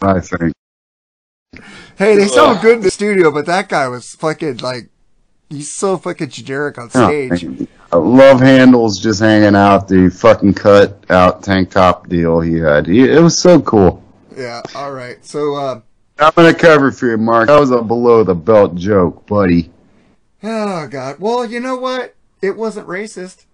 I 0.02 0.20
think. 0.20 0.54
Hey, 1.98 2.16
they 2.16 2.26
sound 2.28 2.62
good 2.62 2.76
in 2.78 2.80
the 2.82 2.90
studio, 2.90 3.30
but 3.30 3.44
that 3.44 3.68
guy 3.68 3.88
was 3.88 4.14
fucking 4.14 4.56
like, 4.58 4.88
he's 5.50 5.72
so 5.72 5.98
fucking 5.98 6.30
generic 6.30 6.78
on 6.78 6.88
stage. 6.88 7.44
Uh, 7.92 7.98
Love 7.98 8.40
handles 8.40 8.98
just 8.98 9.20
hanging 9.20 9.56
out 9.56 9.88
the 9.88 10.08
fucking 10.08 10.54
cut 10.54 11.04
out 11.10 11.42
tank 11.42 11.70
top 11.70 12.08
deal 12.08 12.40
he 12.40 12.54
had. 12.54 12.86
He, 12.86 13.02
it 13.02 13.20
was 13.20 13.36
so 13.36 13.60
cool. 13.60 14.02
Yeah. 14.36 14.62
All 14.74 14.92
right. 14.92 15.22
So, 15.24 15.56
uh, 15.56 15.80
I'm 16.18 16.32
gonna 16.36 16.54
cover 16.54 16.92
for 16.92 17.08
you, 17.08 17.18
Mark. 17.18 17.48
That 17.48 17.58
was 17.58 17.70
a 17.70 17.82
below 17.82 18.24
the 18.24 18.34
belt 18.34 18.74
joke, 18.74 19.26
buddy. 19.26 19.70
oh 20.42 20.86
god. 20.88 21.16
Well, 21.18 21.44
you 21.44 21.60
know 21.60 21.76
what? 21.76 22.14
It 22.42 22.56
wasn't 22.56 22.86
racist. 22.86 23.44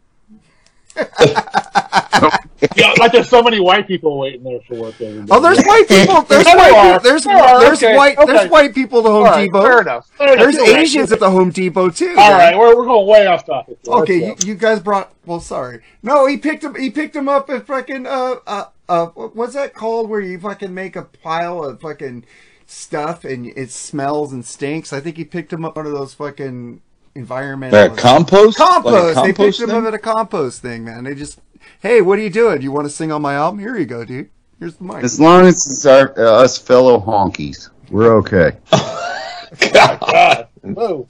Yeah, 2.75 2.95
like 2.99 3.13
there's 3.13 3.29
so 3.29 3.43
many 3.43 3.61
white 3.61 3.87
people 3.87 4.19
waiting 4.19 4.43
there 4.43 4.61
for 4.67 4.77
work 4.77 5.01
every 5.01 5.21
day. 5.21 5.27
Oh, 5.31 5.41
there's 5.41 5.63
white 5.63 5.87
people. 5.87 6.23
There's 6.23 6.45
There 6.45 6.57
white 6.57 6.73
are. 6.73 6.99
people. 6.99 7.01
There's 7.11 7.25
There 7.25 7.37
are, 7.37 7.61
there's 7.61 7.83
okay, 7.83 7.97
white 7.97 8.17
there's 8.27 8.51
white 8.51 8.75
people 8.75 8.99
at 9.01 9.05
the 9.05 9.11
Home 9.11 9.25
All 9.27 9.31
right, 9.31 9.45
Depot. 9.45 9.63
Fair 9.63 9.81
enough. 9.83 10.09
Fair 10.17 10.33
enough. 10.33 10.39
There's 10.39 10.55
You're 10.55 10.65
right. 10.65 10.77
Asians 10.83 11.13
at 11.13 11.21
the 11.21 11.31
Home 11.31 11.51
Depot 11.51 11.91
too. 11.91 12.15
All 12.17 12.33
right, 12.33 12.53
right, 12.53 12.59
we're, 12.59 12.75
we're 12.75 12.87
going 12.87 13.07
way 13.07 13.27
off 13.27 13.45
topic. 13.45 13.79
here. 13.85 13.95
Okay, 13.95 14.27
you, 14.29 14.35
you 14.45 14.55
guys 14.55 14.81
brought. 14.81 15.13
Well, 15.27 15.41
sorry. 15.41 15.83
No, 16.03 16.27
he 16.27 16.39
picked 16.39 16.65
him. 16.65 16.75
He 16.75 16.89
picked 16.91 17.15
him 17.15 17.29
up 17.29 17.51
at 17.51 17.67
fucking. 17.67 18.07
Uh, 18.07 18.37
uh, 18.47 18.65
uh. 18.89 19.07
What's 19.07 19.55
that 19.55 19.75
called? 19.75 20.09
Where 20.09 20.21
you 20.21 20.41
fucking 20.41 20.73
make 20.73 20.97
a 20.97 21.03
pile 21.03 21.63
of 21.63 21.81
fucking 21.83 22.25
stuff 22.67 23.25
and 23.25 23.47
it 23.47 23.71
smells 23.71 24.33
and 24.33 24.45
stinks. 24.45 24.93
I 24.93 25.01
think 25.01 25.17
he 25.17 25.25
picked 25.25 25.53
him 25.53 25.65
up 25.65 25.77
one 25.77 25.87
of 25.87 25.93
those 25.93 26.15
fucking 26.15 26.81
environmental 27.17 27.79
That 27.89 27.97
compost? 27.99 28.59
Like 28.61 28.69
a 28.69 28.73
Compost. 28.75 29.15
they 29.17 29.23
picked 29.29 29.37
compost 29.37 29.61
him 29.61 29.69
thing? 29.71 29.77
up 29.79 29.85
at 29.87 29.95
a 29.95 29.99
compost 29.99 30.63
thing, 30.63 30.85
man. 30.85 31.05
They 31.05 31.15
just, 31.15 31.41
hey, 31.81 32.01
what 32.03 32.19
are 32.19 32.23
you 32.23 32.31
doing? 32.31 32.63
You 32.63 32.71
want 32.73 32.87
to 32.87 32.91
sing 32.91 33.11
on 33.13 33.23
my 33.23 33.35
album? 33.35 33.61
Here 33.61 33.77
you 33.77 33.87
go, 33.87 34.05
dude. 34.05 34.31
Here's 34.59 34.77
the 34.77 34.85
mic. 34.85 35.03
As 35.05 35.19
long 35.21 35.45
as 35.47 35.57
it's 35.67 35.85
our, 35.87 36.19
uh, 36.19 36.43
us 36.43 36.57
fellow 36.59 36.99
honkies. 37.01 37.69
We're 37.91 38.17
okay. 38.19 38.53
God. 39.73 40.49
Whoa. 40.63 41.07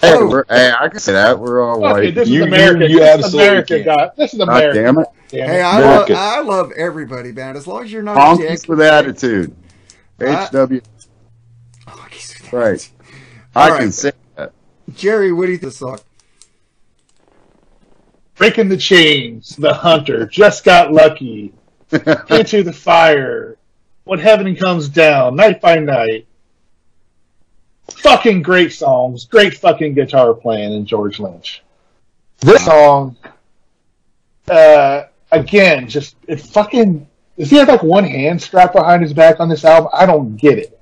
Hey, 0.00 0.22
we're, 0.22 0.44
hey, 0.48 0.72
I 0.78 0.88
can 0.88 1.00
say 1.00 1.12
that. 1.14 1.38
We're 1.38 1.62
all 1.62 1.84
Okay, 1.84 1.92
white. 2.06 2.14
this 2.14 2.28
You- 2.28 2.42
is 2.42 2.46
American. 2.46 2.82
you- 2.82 2.88
you 2.88 2.98
this 3.00 3.08
is 3.18 3.24
absolutely 3.24 3.48
American, 3.48 3.76
can. 3.84 3.96
God. 3.96 4.10
This 4.16 4.32
is 4.34 4.38
God 4.38 4.48
American. 4.48 4.82
damn 4.84 4.98
it. 5.00 5.06
Damn 5.28 5.48
Hey, 5.48 5.58
it. 5.58 5.62
I 5.62 5.80
love, 5.80 5.96
Market. 5.96 6.14
I 6.16 6.40
love 6.42 6.72
everybody, 6.76 7.32
man. 7.32 7.56
As 7.56 7.66
long 7.66 7.82
as 7.84 7.92
you're 7.92 8.02
not 8.02 8.16
a 8.16 8.20
Honkies 8.20 8.60
dick. 8.60 8.68
with 8.68 8.80
attitude. 8.80 9.56
HW. 10.20 10.80
Honkies 11.86 12.40
with 12.42 12.52
Right. 12.52 12.64
attitude. 12.74 12.90
I 13.56 13.62
All 13.70 13.76
can 13.76 13.84
right. 13.86 13.94
say 13.94 14.10
that. 14.10 14.16
Jerry, 14.96 15.32
what 15.32 15.46
do 15.46 15.52
you 15.52 15.58
think 15.58 15.68
of 15.68 15.78
the 15.78 15.78
song? 15.78 15.98
Breaking 18.36 18.68
the 18.68 18.76
chains. 18.76 19.54
The 19.56 19.72
hunter 19.72 20.26
just 20.26 20.64
got 20.64 20.92
lucky. 20.92 21.52
Into 22.30 22.62
the 22.62 22.72
fire. 22.72 23.58
When 24.04 24.18
heaven 24.18 24.54
comes 24.56 24.88
down, 24.88 25.36
night 25.36 25.60
by 25.60 25.78
night. 25.78 26.26
Fucking 27.90 28.42
great 28.42 28.72
songs. 28.72 29.24
Great 29.26 29.54
fucking 29.54 29.94
guitar 29.94 30.34
playing 30.34 30.72
in 30.72 30.86
George 30.86 31.20
Lynch. 31.20 31.62
This 32.40 32.64
song, 32.64 33.16
uh, 34.48 35.04
again, 35.30 35.88
just 35.88 36.16
it 36.26 36.40
fucking. 36.40 37.06
Does 37.38 37.50
he 37.50 37.56
have 37.56 37.68
like 37.68 37.82
one 37.82 38.04
hand 38.04 38.40
strapped 38.40 38.74
behind 38.74 39.02
his 39.02 39.12
back 39.12 39.40
on 39.40 39.48
this 39.48 39.64
album? 39.64 39.90
I 39.92 40.06
don't 40.06 40.36
get 40.36 40.58
it. 40.58 40.75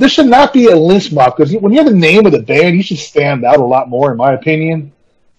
This 0.00 0.12
should 0.12 0.28
not 0.28 0.54
be 0.54 0.68
a 0.68 0.76
Lynch 0.76 1.12
mob 1.12 1.36
because 1.36 1.52
when 1.52 1.74
you're 1.74 1.84
the 1.84 1.90
name 1.90 2.24
of 2.24 2.32
the 2.32 2.40
band, 2.40 2.74
you 2.74 2.82
should 2.82 2.96
stand 2.96 3.44
out 3.44 3.58
a 3.58 3.64
lot 3.64 3.90
more, 3.90 4.10
in 4.10 4.16
my 4.16 4.32
opinion. 4.32 4.92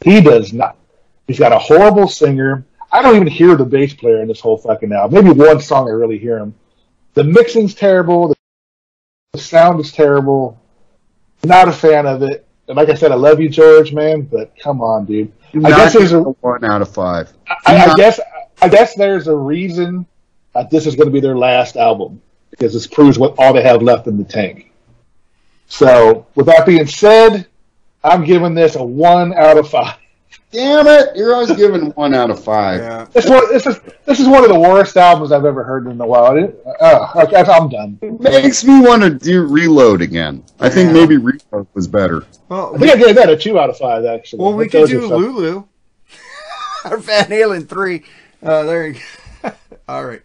He 0.05 0.21
does 0.21 0.53
not. 0.53 0.77
He's 1.25 1.39
got 1.39 1.51
a 1.51 1.57
horrible 1.57 2.07
singer. 2.07 2.63
I 2.91 3.01
don't 3.01 3.15
even 3.15 3.27
hear 3.27 3.55
the 3.55 3.65
bass 3.65 3.95
player 3.95 4.21
in 4.21 4.27
this 4.27 4.39
whole 4.39 4.59
fucking 4.59 4.93
album. 4.93 5.25
Maybe 5.25 5.35
one 5.35 5.59
song 5.61 5.87
I 5.87 5.93
really 5.93 6.19
hear 6.19 6.37
him. 6.37 6.53
The 7.15 7.23
mixing's 7.23 7.73
terrible. 7.73 8.35
The 9.33 9.39
sound 9.39 9.79
is 9.79 9.91
terrible. 9.91 10.61
Not 11.43 11.67
a 11.67 11.71
fan 11.71 12.05
of 12.05 12.21
it. 12.21 12.45
And 12.67 12.77
like 12.77 12.89
I 12.89 12.93
said, 12.93 13.11
I 13.11 13.15
love 13.15 13.39
you, 13.39 13.49
George, 13.49 13.93
man, 13.93 14.21
but 14.21 14.55
come 14.59 14.79
on, 14.79 15.05
dude. 15.05 15.31
I 15.55 15.71
guess 15.71 15.93
there's 15.93 16.13
a, 16.13 16.21
one 16.21 16.63
out 16.65 16.83
of 16.83 16.93
five. 16.93 17.33
I, 17.65 17.77
I 17.77 17.95
guess 17.95 18.19
I 18.61 18.69
guess 18.69 18.93
there's 18.93 19.27
a 19.27 19.35
reason 19.35 20.05
that 20.53 20.69
this 20.69 20.85
is 20.85 20.95
going 20.95 21.07
to 21.07 21.11
be 21.11 21.19
their 21.19 21.35
last 21.35 21.77
album 21.77 22.21
because 22.51 22.73
this 22.73 22.85
proves 22.87 23.17
what 23.17 23.35
all 23.37 23.53
they 23.53 23.63
have 23.63 23.81
left 23.81 24.07
in 24.07 24.17
the 24.17 24.23
tank. 24.23 24.71
So, 25.67 26.27
with 26.35 26.45
that 26.47 26.65
being 26.65 26.85
said, 26.85 27.47
I'm 28.03 28.23
giving 28.25 28.53
this 28.53 28.75
a 28.75 28.83
one 28.83 29.33
out 29.33 29.57
of 29.57 29.69
five. 29.69 29.95
Damn 30.51 30.85
it! 30.85 31.15
You're 31.15 31.33
always 31.33 31.55
giving 31.55 31.91
one 31.91 32.13
out 32.13 32.29
of 32.29 32.43
five. 32.43 32.81
Yeah. 32.81 33.05
This 33.13 33.29
one, 33.29 33.49
this 33.53 33.65
is 33.65 33.79
this 34.05 34.19
is 34.19 34.27
one 34.27 34.43
of 34.43 34.49
the 34.49 34.59
worst 34.59 34.97
albums 34.97 35.31
I've 35.31 35.45
ever 35.45 35.63
heard 35.63 35.87
in 35.87 35.99
a 35.99 36.05
while. 36.05 36.35
It, 36.35 36.61
uh, 36.81 37.09
okay, 37.23 37.37
I'm 37.37 37.69
done. 37.69 37.97
Makes 38.19 38.65
me 38.65 38.81
want 38.81 39.01
to 39.01 39.09
do 39.11 39.45
reload 39.45 40.01
again. 40.01 40.43
I 40.59 40.69
think 40.69 40.87
Yeah. 40.87 40.93
maybe 40.93 41.15
reload 41.15 41.67
was 41.73 41.87
better. 41.87 42.25
Well, 42.49 42.75
I 42.75 42.79
think 42.79 42.91
I 42.91 42.97
gave 42.97 43.15
that 43.15 43.29
a 43.29 43.37
two 43.37 43.57
out 43.57 43.69
of 43.69 43.77
five. 43.77 44.03
Actually, 44.03 44.39
well, 44.43 44.53
we 44.53 44.65
That 44.65 44.71
could 44.71 44.89
do 44.89 45.01
something. 45.07 45.19
Lulu. 45.19 45.63
or 46.91 46.97
Van 46.97 47.25
Halen 47.25 47.69
3. 47.69 48.03
Uh, 48.43 48.63
there 48.63 48.87
you 48.87 48.99
go. 49.43 49.51
All 49.87 50.05
right. 50.05 50.21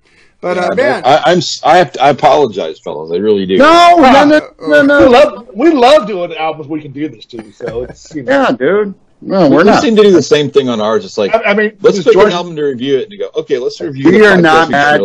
But, 0.55 0.59
uh, 0.59 0.75
man. 0.77 1.03
I, 1.05 1.23
I'm 1.27 1.39
s- 1.39 1.61
I 1.65 1.77
have 1.79 1.93
to, 1.93 2.03
I 2.03 2.11
apologize, 2.11 2.79
fellas. 2.79 3.11
I 3.13 3.17
really 3.17 3.47
do. 3.47 3.57
No, 3.59 3.97
no, 3.99 4.25
no, 4.61 4.83
no, 4.83 4.99
We 5.01 5.07
love 5.13 5.49
we 5.55 5.71
love 5.73 6.07
doing 6.07 6.35
albums 6.35 6.69
we 6.69 6.81
can 6.81 6.93
do 6.93 7.09
this 7.09 7.25
to. 7.27 7.53
So 7.53 7.83
it's 7.85 8.15
you 8.15 8.23
know, 8.23 8.33
Yeah, 8.43 8.53
dude. 8.53 8.95
No, 9.23 9.49
we 9.49 9.57
we're 9.57 9.65
not. 9.65 9.83
seem 9.83 9.97
to 9.97 10.03
do 10.03 10.13
the 10.13 10.23
same 10.23 10.51
thing 10.51 10.69
on 10.69 10.81
ours. 10.81 11.05
It's 11.05 11.19
like 11.19 11.35
I, 11.35 11.43
I 11.51 11.55
mean, 11.55 11.77
let's 11.81 11.97
this 11.97 12.05
pick 12.05 12.13
George, 12.15 12.27
an 12.29 12.33
album 12.33 12.55
to 12.57 12.63
review 12.63 12.99
it 12.99 13.11
and 13.11 13.19
go. 13.19 13.31
Okay, 13.41 13.59
let's 13.59 13.81
review. 13.81 14.05
We 14.07 14.19
the 14.19 14.27
are 14.27 14.41
not 14.41 14.69
we 14.69 14.73
mad. 14.73 15.01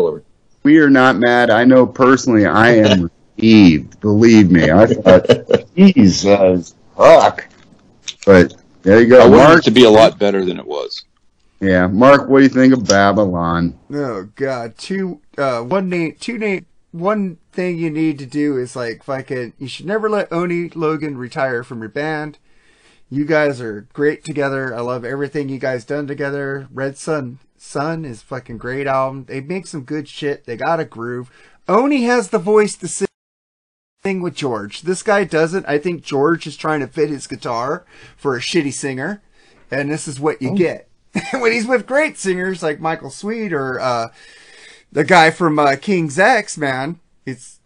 We 0.64 0.78
are 0.80 0.90
not 0.90 1.16
mad. 1.16 1.50
I 1.50 1.64
know 1.64 1.88
personally 1.88 2.46
I 2.46 2.70
am 2.76 3.10
relieved. 3.38 4.00
Believe 4.02 4.52
me. 4.52 4.70
I 4.70 4.86
thought, 4.86 5.26
Jesus, 5.76 6.76
fuck. 6.96 7.48
But 8.26 8.54
there 8.84 9.02
you 9.02 9.16
I 9.16 9.20
go. 9.20 9.30
wanted 9.30 9.44
Mark, 9.44 9.60
it 9.60 9.64
to 9.66 9.72
be 9.72 9.86
a 9.86 9.90
lot 9.90 10.20
better 10.20 10.46
than 10.46 10.60
it 10.60 10.66
was. 10.68 11.06
Yeah. 11.62 11.88
Mark, 11.88 12.28
what 12.28 12.40
do 12.40 12.44
you 12.44 12.50
think 12.50 12.74
of 12.74 12.88
Babylon? 12.88 13.80
Oh 13.94 14.30
God, 14.36 14.78
two, 14.78 15.22
uh, 15.38 15.62
one 15.62 15.90
name, 15.90 16.16
two 16.20 16.38
name, 16.38 16.66
one 16.92 17.38
thing 17.52 17.78
you 17.78 17.90
need 17.90 18.20
to 18.20 18.26
do 18.26 18.58
is 18.58 18.76
like 18.76 19.04
fucking. 19.04 19.54
You 19.58 19.68
should 19.68 19.86
never 19.86 20.10
let 20.10 20.32
Oni 20.32 20.70
Logan 20.70 21.18
retire 21.18 21.64
from 21.64 21.80
your 21.80 21.90
band. 21.90 22.38
You 23.10 23.26
guys 23.26 23.62
are 23.62 23.88
great 23.94 24.24
together. 24.24 24.74
I 24.74 24.82
love 24.82 25.06
everything 25.06 25.50
you 25.50 25.60
guys 25.60 25.86
done 25.86 26.08
together. 26.08 26.68
Red 26.72 26.98
Sun 26.98 27.40
Sun 27.58 28.06
is 28.06 28.22
fucking 28.22 28.58
great 28.58 28.88
album. 28.88 29.26
They 29.26 29.40
make 29.40 29.68
some 29.68 29.84
good 29.84 30.08
shit. 30.08 30.46
They 30.46 30.58
got 30.58 30.80
a 30.80 30.86
groove. 30.86 31.32
Oni 31.68 32.04
has 32.04 32.30
the 32.30 32.40
voice 32.40 32.76
to 32.78 32.88
sing 32.88 33.08
thing 34.02 34.22
with 34.22 34.34
George. 34.34 34.82
This 34.82 35.04
guy 35.04 35.24
doesn't. 35.26 35.68
I 35.68 35.78
think 35.78 36.04
George 36.04 36.48
is 36.48 36.58
trying 36.58 36.80
to 36.80 36.88
fit 36.88 37.10
his 37.10 37.28
guitar 37.28 37.86
for 38.18 38.36
a 38.36 38.40
shitty 38.40 38.74
singer, 38.74 39.22
and 39.70 39.92
this 39.92 40.08
is 40.08 40.20
what 40.20 40.42
you 40.42 40.56
get 40.56 40.88
when 41.34 41.52
he's 41.52 41.68
with 41.68 41.86
great 41.86 42.18
singers 42.18 42.64
like 42.64 42.80
Michael 42.80 43.10
Sweet 43.10 43.52
or 43.54 43.80
uh, 43.80 44.08
the 44.92 45.04
guy 45.04 45.32
from 45.32 45.60
uh, 45.60 45.76
King's 45.76 46.18
X. 46.20 46.58
Man, 46.58 47.00
it's 47.26 47.60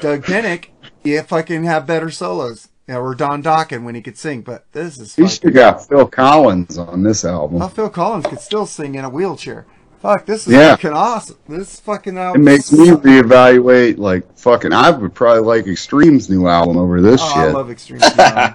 Doug 0.00 0.24
Pinnick. 0.24 0.68
You 1.04 1.22
fucking 1.22 1.64
have 1.64 1.86
better 1.86 2.10
solos. 2.10 2.68
Yeah, 2.88 2.98
or 2.98 3.16
Don 3.16 3.42
Dokken 3.42 3.82
when 3.82 3.96
he 3.96 4.00
could 4.02 4.16
sing, 4.16 4.42
but 4.42 4.64
this 4.70 4.96
is 4.98 5.14
fucking. 5.16 5.28
should 5.28 5.42
have 5.44 5.54
got 5.54 5.88
Phil 5.88 6.06
Collins 6.06 6.78
on 6.78 7.02
this 7.02 7.24
album. 7.24 7.58
Well, 7.58 7.68
Phil 7.68 7.90
Collins 7.90 8.26
could 8.26 8.38
still 8.38 8.64
sing 8.64 8.94
in 8.94 9.04
a 9.04 9.08
wheelchair. 9.10 9.66
Fuck, 10.00 10.24
this 10.26 10.46
is 10.46 10.52
Yeah. 10.52 10.70
fucking 10.76 10.92
awesome. 10.92 11.36
This 11.48 11.80
fucking 11.80 12.16
album. 12.16 12.42
It 12.42 12.44
makes 12.44 12.70
me 12.70 12.86
reevaluate. 12.90 13.98
Like 13.98 14.38
fucking, 14.38 14.72
I 14.72 14.90
would 14.90 15.14
probably 15.14 15.42
like 15.42 15.66
Extreme's 15.66 16.30
new 16.30 16.46
album 16.46 16.76
over 16.76 17.00
this 17.00 17.20
Oh, 17.24 17.26
I 17.34 17.44
shit. 17.46 17.54
love 17.54 17.70
Extreme 17.70 18.00
Beyond. 18.16 18.54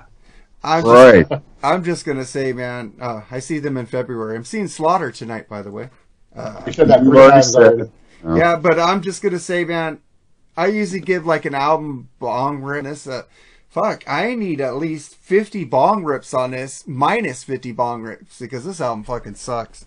I'm 0.64 0.84
just, 0.84 1.30
Right. 1.30 1.42
I'm 1.64 1.84
just 1.84 2.06
gonna 2.06 2.26
say, 2.26 2.54
man. 2.54 2.94
Uh, 3.00 3.22
I 3.30 3.40
see 3.40 3.60
them 3.60 3.78
in 3.78 3.86
February. 3.86 4.36
I'm 4.36 4.44
seeing 4.44 4.68
Slaughter 4.68 5.12
tonight, 5.12 5.48
by 5.48 5.62
the 5.62 5.72
way. 5.72 5.90
Uh, 6.36 6.64
you 6.66 6.74
said 6.74 6.88
that 6.88 7.04
You've 7.04 7.14
three 7.14 7.30
times 7.30 7.56
already. 7.56 7.92
Oh. 8.24 8.36
Yeah, 8.36 8.56
but 8.56 8.80
I'm 8.80 9.02
just 9.02 9.22
gonna 9.22 9.40
say, 9.40 9.64
man. 9.64 10.00
I 10.58 10.68
usually 10.68 11.00
give 11.00 11.26
like 11.26 11.46
an 11.46 11.56
album 11.56 12.10
bong 12.20 12.62
rip. 12.62 12.84
This, 12.84 13.08
uh, 13.08 13.24
fuck, 13.70 14.04
I 14.08 14.36
need 14.36 14.60
at 14.60 14.76
least 14.76 15.16
50 15.16 15.64
bong 15.66 16.04
rips 16.04 16.34
on 16.34 16.52
this, 16.52 16.86
minus 16.86 17.44
50 17.44 17.72
bong 17.72 18.02
rips, 18.02 18.40
because 18.40 18.66
this 18.66 18.82
album 18.82 19.04
fucking 19.04 19.36
sucks. 19.36 19.86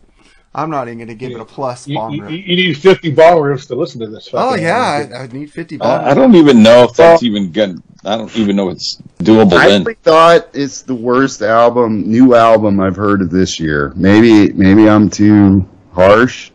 I'm 0.55 0.70
not 0.70 0.86
even 0.89 0.98
gonna 0.98 1.14
give 1.14 1.32
it 1.32 1.40
a 1.40 1.44
plus 1.44 1.89
You, 1.89 2.01
you, 2.10 2.22
rip. 2.22 2.31
you 2.31 2.56
need 2.56 2.74
50 2.78 3.10
ball 3.10 3.40
riffs 3.40 3.66
to 3.68 3.74
listen 3.74 4.01
to 4.01 4.06
this. 4.06 4.31
oh 4.32 4.55
yeah. 4.55 5.09
I, 5.12 5.22
I 5.24 5.26
need 5.28 5.52
50 5.52 5.78
bong. 5.78 5.89
I, 5.89 6.10
I 6.10 6.14
don't 6.14 6.35
even 6.36 6.62
know 6.62 6.85
if 6.85 6.94
that's 6.94 7.22
even 7.22 7.51
good. 7.51 7.82
I 8.05 8.16
don't 8.16 8.35
even 8.36 8.55
know 8.56 8.68
if 8.68 8.76
it's 8.76 9.02
doable. 9.18 9.55
I 9.55 9.68
Then 9.68 9.82
really 9.85 9.94
thought 10.02 10.48
it's 10.52 10.82
the 10.82 10.94
worst 10.94 11.43
album, 11.43 12.02
new 12.10 12.35
album 12.35 12.78
I've 12.78 12.97
heard 12.97 13.22
of 13.22 13.31
this 13.31 13.59
year. 13.59 13.93
Maybe, 13.97 14.52
maybe 14.52 14.89
I'm 14.89 15.10
too 15.10 15.66
harsh. 15.93 16.51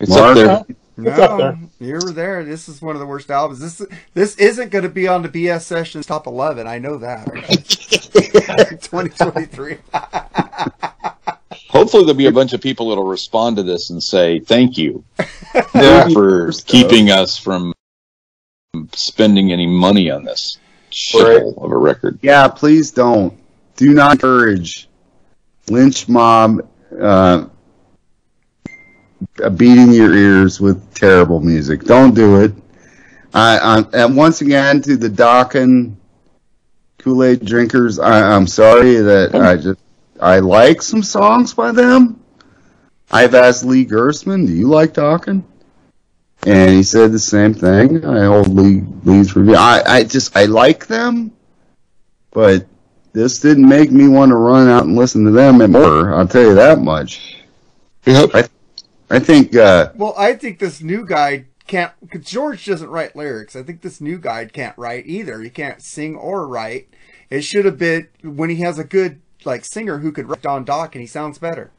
it's 0.00 0.10
Mark? 0.10 0.36
up 0.36 0.66
there. 0.66 0.76
It's 0.98 1.18
up 1.18 1.38
there. 1.38 1.58
you're 1.80 2.00
there. 2.12 2.44
This 2.44 2.68
is 2.68 2.82
one 2.82 2.94
of 2.96 3.00
the 3.00 3.06
worst 3.06 3.30
albums. 3.30 3.60
This 3.60 3.82
this 4.14 4.36
isn't 4.36 4.70
going 4.70 4.82
to 4.82 4.90
be 4.90 5.08
on 5.08 5.22
the 5.22 5.28
BS 5.28 5.62
Sessions 5.62 6.06
top 6.06 6.26
11. 6.26 6.66
I 6.66 6.78
know 6.78 6.98
that. 6.98 7.24
2023. 8.82 9.78
Hopefully, 11.72 12.04
there'll 12.04 12.16
be 12.18 12.26
a 12.26 12.32
bunch 12.32 12.52
of 12.52 12.60
people 12.60 12.90
that'll 12.90 13.04
respond 13.04 13.56
to 13.56 13.62
this 13.62 13.88
and 13.88 14.02
say 14.02 14.38
thank 14.40 14.76
you 14.76 15.04
Yeah. 15.74 16.08
for 16.10 16.52
keeping 16.66 17.10
us 17.10 17.38
from 17.38 17.72
spending 18.92 19.52
any 19.52 19.66
money 19.66 20.10
on 20.10 20.22
this 20.24 20.58
shithole 20.90 21.56
of 21.64 21.72
a 21.72 21.76
record. 21.76 22.18
Yeah, 22.20 22.48
please 22.48 22.90
don't. 22.90 23.32
Do 23.76 23.94
not 23.94 24.12
encourage 24.16 24.86
lynch 25.70 26.10
mob 26.10 26.68
uh, 27.00 27.46
beating 29.56 29.92
your 29.92 30.14
ears 30.14 30.60
with 30.60 30.94
terrible 30.94 31.40
music. 31.40 31.84
Don't 31.84 32.14
do 32.14 32.42
it. 32.42 32.52
I, 33.32 33.58
I, 33.58 34.04
and 34.04 34.14
once 34.14 34.42
again, 34.42 34.82
to 34.82 34.96
the 34.98 35.08
Dokken 35.08 35.94
Kool 36.98 37.24
Aid 37.24 37.46
drinkers, 37.46 37.98
I, 37.98 38.34
I'm 38.36 38.46
sorry 38.46 38.96
that 38.96 39.34
I 39.34 39.56
just 39.56 39.80
I 40.22 40.38
like 40.38 40.82
some 40.82 41.02
songs 41.02 41.52
by 41.52 41.72
them. 41.72 42.22
I've 43.10 43.34
asked 43.34 43.64
Lee 43.64 43.84
Gersman, 43.84 44.46
"Do 44.46 44.52
you 44.52 44.68
like 44.68 44.94
Dokken?" 44.94 45.42
And 46.46 46.70
he 46.70 46.84
said 46.84 47.12
the 47.12 47.18
same 47.18 47.54
thing. 47.54 48.04
I 48.04 48.26
hold 48.26 48.48
Lee 48.48 48.84
Lee's 49.04 49.34
review. 49.34 49.56
I, 49.56 49.82
I 49.84 50.04
just 50.04 50.36
I 50.36 50.44
like 50.46 50.86
them, 50.86 51.32
but 52.30 52.66
this 53.12 53.40
didn't 53.40 53.68
make 53.68 53.90
me 53.90 54.06
want 54.08 54.30
to 54.30 54.36
run 54.36 54.68
out 54.68 54.84
and 54.84 54.96
listen 54.96 55.24
to 55.24 55.32
them 55.32 55.58
more. 55.70 56.14
I'll 56.14 56.28
tell 56.28 56.42
you 56.42 56.54
that 56.54 56.78
much. 56.78 57.38
Yep. 58.06 58.30
I, 58.32 58.48
I 59.10 59.18
think 59.18 59.56
uh, 59.56 59.90
well, 59.96 60.14
I 60.16 60.34
think 60.34 60.60
this 60.60 60.80
new 60.80 61.04
guy 61.04 61.46
can't. 61.66 61.92
Cause 62.10 62.22
George 62.22 62.64
doesn't 62.64 62.90
write 62.90 63.16
lyrics. 63.16 63.56
I 63.56 63.64
think 63.64 63.82
this 63.82 64.00
new 64.00 64.18
guy 64.18 64.44
can't 64.46 64.78
write 64.78 65.06
either. 65.06 65.40
He 65.40 65.50
can't 65.50 65.82
sing 65.82 66.14
or 66.14 66.46
write. 66.46 66.88
It 67.28 67.42
should 67.42 67.64
have 67.64 67.78
been 67.78 68.08
when 68.22 68.50
he 68.50 68.56
has 68.56 68.78
a 68.78 68.84
good 68.84 69.20
like 69.46 69.64
singer 69.64 69.98
who 69.98 70.12
could 70.12 70.28
write 70.28 70.42
Don 70.42 70.64
Dokken 70.64 71.00
he 71.00 71.06
sounds 71.06 71.38
better. 71.38 71.70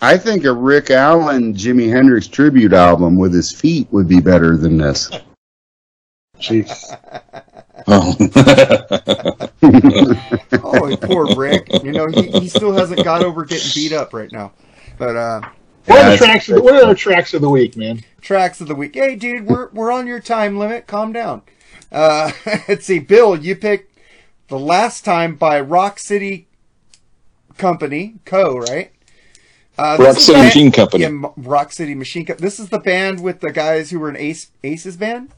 I 0.00 0.18
think 0.18 0.44
a 0.44 0.52
Rick 0.52 0.90
Allen 0.90 1.54
Jimi 1.54 1.88
Hendrix 1.88 2.26
tribute 2.26 2.72
album 2.72 3.16
with 3.16 3.32
his 3.32 3.50
feet 3.50 3.88
would 3.90 4.08
be 4.08 4.20
better 4.20 4.56
than 4.56 4.76
this. 4.76 5.10
Jeez. 6.38 6.70
oh, 7.86 8.14
oh, 10.62 10.96
poor 10.98 11.34
Rick. 11.34 11.68
You 11.82 11.92
know, 11.92 12.08
he, 12.08 12.28
he 12.40 12.48
still 12.48 12.72
hasn't 12.72 13.04
got 13.04 13.24
over 13.24 13.44
getting 13.44 13.70
beat 13.74 13.92
up 13.92 14.12
right 14.12 14.30
now. 14.30 14.52
But 14.98 15.16
uh 15.16 15.40
What 15.86 15.98
are 15.98 16.02
yeah, 16.02 16.10
the 16.10 16.16
tracks? 16.18 16.48
Of, 16.50 16.62
what 16.62 16.74
are 16.74 16.86
the 16.86 16.94
tracks 16.94 17.32
of 17.32 17.40
the 17.40 17.50
week, 17.50 17.76
man? 17.76 18.02
tracks 18.26 18.60
of 18.60 18.66
the 18.66 18.74
week. 18.74 18.94
Hey, 18.94 19.14
dude, 19.14 19.46
we're 19.46 19.68
we're 19.70 19.92
on 19.92 20.06
your 20.06 20.20
time 20.20 20.58
limit. 20.58 20.86
Calm 20.86 21.12
down. 21.12 21.42
Uh, 21.92 22.32
let's 22.68 22.84
see, 22.84 22.98
Bill. 22.98 23.36
You 23.36 23.54
picked 23.54 23.98
the 24.48 24.58
last 24.58 25.04
time 25.04 25.36
by 25.36 25.60
Rock 25.60 25.98
City 25.98 26.48
Company 27.58 28.16
Co. 28.24 28.58
Right? 28.58 28.92
Uh, 29.78 29.96
Rock 30.00 30.16
is 30.16 30.24
City 30.26 30.38
the- 30.38 30.44
Machine 30.44 30.72
Company. 30.72 31.02
Yeah, 31.04 31.28
Rock 31.36 31.72
City 31.72 31.94
Machine 31.94 32.24
Company. 32.24 32.44
This 32.46 32.58
is 32.58 32.68
the 32.70 32.78
band 32.78 33.20
with 33.22 33.40
the 33.40 33.52
guys 33.52 33.90
who 33.90 33.98
were 34.00 34.08
in 34.08 34.16
Ace 34.16 34.50
Aces 34.64 34.96
band. 34.96 35.30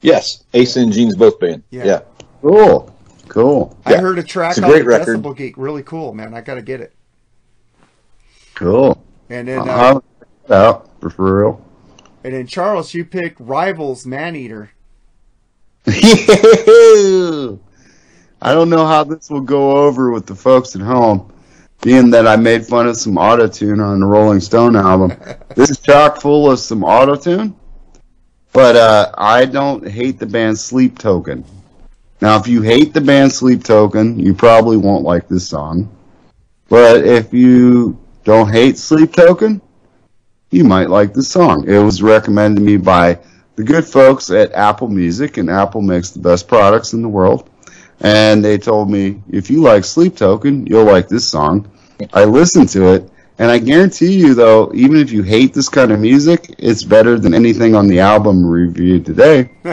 yes, 0.00 0.42
Ace 0.54 0.76
and 0.76 0.92
Gene's 0.92 1.14
both 1.16 1.38
band. 1.38 1.62
Yeah. 1.70 1.84
Yeah. 1.84 2.00
Cool. 2.40 2.88
Cool. 3.28 3.78
I 3.86 3.96
heard 3.96 4.18
a 4.18 4.22
track 4.22 4.50
It's 4.52 4.58
a 4.58 4.64
on 4.64 4.70
great 4.70 4.80
the 4.82 4.88
record. 4.88 5.18
Decibel 5.22 5.36
Geek. 5.36 5.54
Really 5.56 5.82
cool, 5.84 6.12
man. 6.12 6.34
I 6.34 6.40
got 6.40 6.54
to 6.56 6.62
get 6.62 6.80
it. 6.80 6.92
Cool. 8.54 9.02
And 9.30 9.46
then, 9.48 9.60
uh, 9.60 9.72
I'll 9.72 10.00
check 10.00 10.04
it 10.46 10.50
out 10.52 11.00
for, 11.00 11.08
for 11.10 11.38
real. 11.40 11.64
and 12.24 12.34
then 12.34 12.46
Charles, 12.46 12.92
you 12.92 13.04
picked 13.04 13.40
Rivals 13.40 14.04
Maneater. 14.04 14.70
I 18.44 18.54
don't 18.54 18.70
know 18.70 18.84
how 18.84 19.04
this 19.04 19.30
will 19.30 19.40
go 19.40 19.86
over 19.86 20.10
with 20.10 20.26
the 20.26 20.34
folks 20.34 20.74
at 20.74 20.82
home, 20.82 21.32
being 21.80 22.10
that 22.10 22.26
I 22.26 22.34
made 22.34 22.66
fun 22.66 22.88
of 22.88 22.96
some 22.96 23.16
auto 23.16 23.46
tune 23.46 23.78
on 23.78 24.00
the 24.00 24.06
Rolling 24.06 24.40
Stone 24.40 24.74
album. 24.74 25.16
this 25.54 25.70
is 25.70 25.78
chock 25.78 26.20
full 26.20 26.50
of 26.50 26.58
some 26.58 26.82
auto 26.82 27.14
tune, 27.14 27.54
but 28.52 28.74
uh, 28.74 29.12
I 29.16 29.44
don't 29.44 29.88
hate 29.88 30.18
the 30.18 30.26
band 30.26 30.58
Sleep 30.58 30.98
Token. 30.98 31.44
Now, 32.20 32.36
if 32.36 32.48
you 32.48 32.62
hate 32.62 32.92
the 32.92 33.00
band 33.00 33.32
Sleep 33.32 33.62
Token, 33.62 34.18
you 34.18 34.34
probably 34.34 34.76
won't 34.76 35.04
like 35.04 35.28
this 35.28 35.46
song. 35.46 35.96
But 36.68 37.04
if 37.04 37.32
you 37.32 37.96
don't 38.24 38.50
hate 38.50 38.76
Sleep 38.76 39.12
Token, 39.12 39.60
you 40.50 40.64
might 40.64 40.90
like 40.90 41.14
the 41.14 41.22
song. 41.22 41.68
It 41.68 41.78
was 41.78 42.02
recommended 42.02 42.58
to 42.58 42.66
me 42.66 42.76
by 42.76 43.20
the 43.54 43.62
good 43.62 43.84
folks 43.84 44.30
at 44.30 44.52
Apple 44.52 44.88
Music, 44.88 45.36
and 45.36 45.48
Apple 45.48 45.80
makes 45.80 46.10
the 46.10 46.18
best 46.18 46.48
products 46.48 46.92
in 46.92 47.02
the 47.02 47.08
world. 47.08 47.48
And 48.02 48.44
they 48.44 48.58
told 48.58 48.90
me, 48.90 49.22
if 49.30 49.48
you 49.48 49.62
like 49.62 49.84
Sleep 49.84 50.16
Token, 50.16 50.66
you'll 50.66 50.84
like 50.84 51.08
this 51.08 51.28
song. 51.28 51.70
I 52.12 52.24
listened 52.24 52.68
to 52.70 52.92
it, 52.94 53.08
and 53.38 53.50
I 53.50 53.58
guarantee 53.58 54.12
you, 54.18 54.34
though, 54.34 54.72
even 54.74 54.96
if 54.96 55.12
you 55.12 55.22
hate 55.22 55.54
this 55.54 55.68
kind 55.68 55.92
of 55.92 56.00
music, 56.00 56.54
it's 56.58 56.82
better 56.82 57.18
than 57.18 57.32
anything 57.32 57.76
on 57.76 57.86
the 57.86 58.00
album 58.00 58.44
reviewed 58.44 59.06
today. 59.06 59.50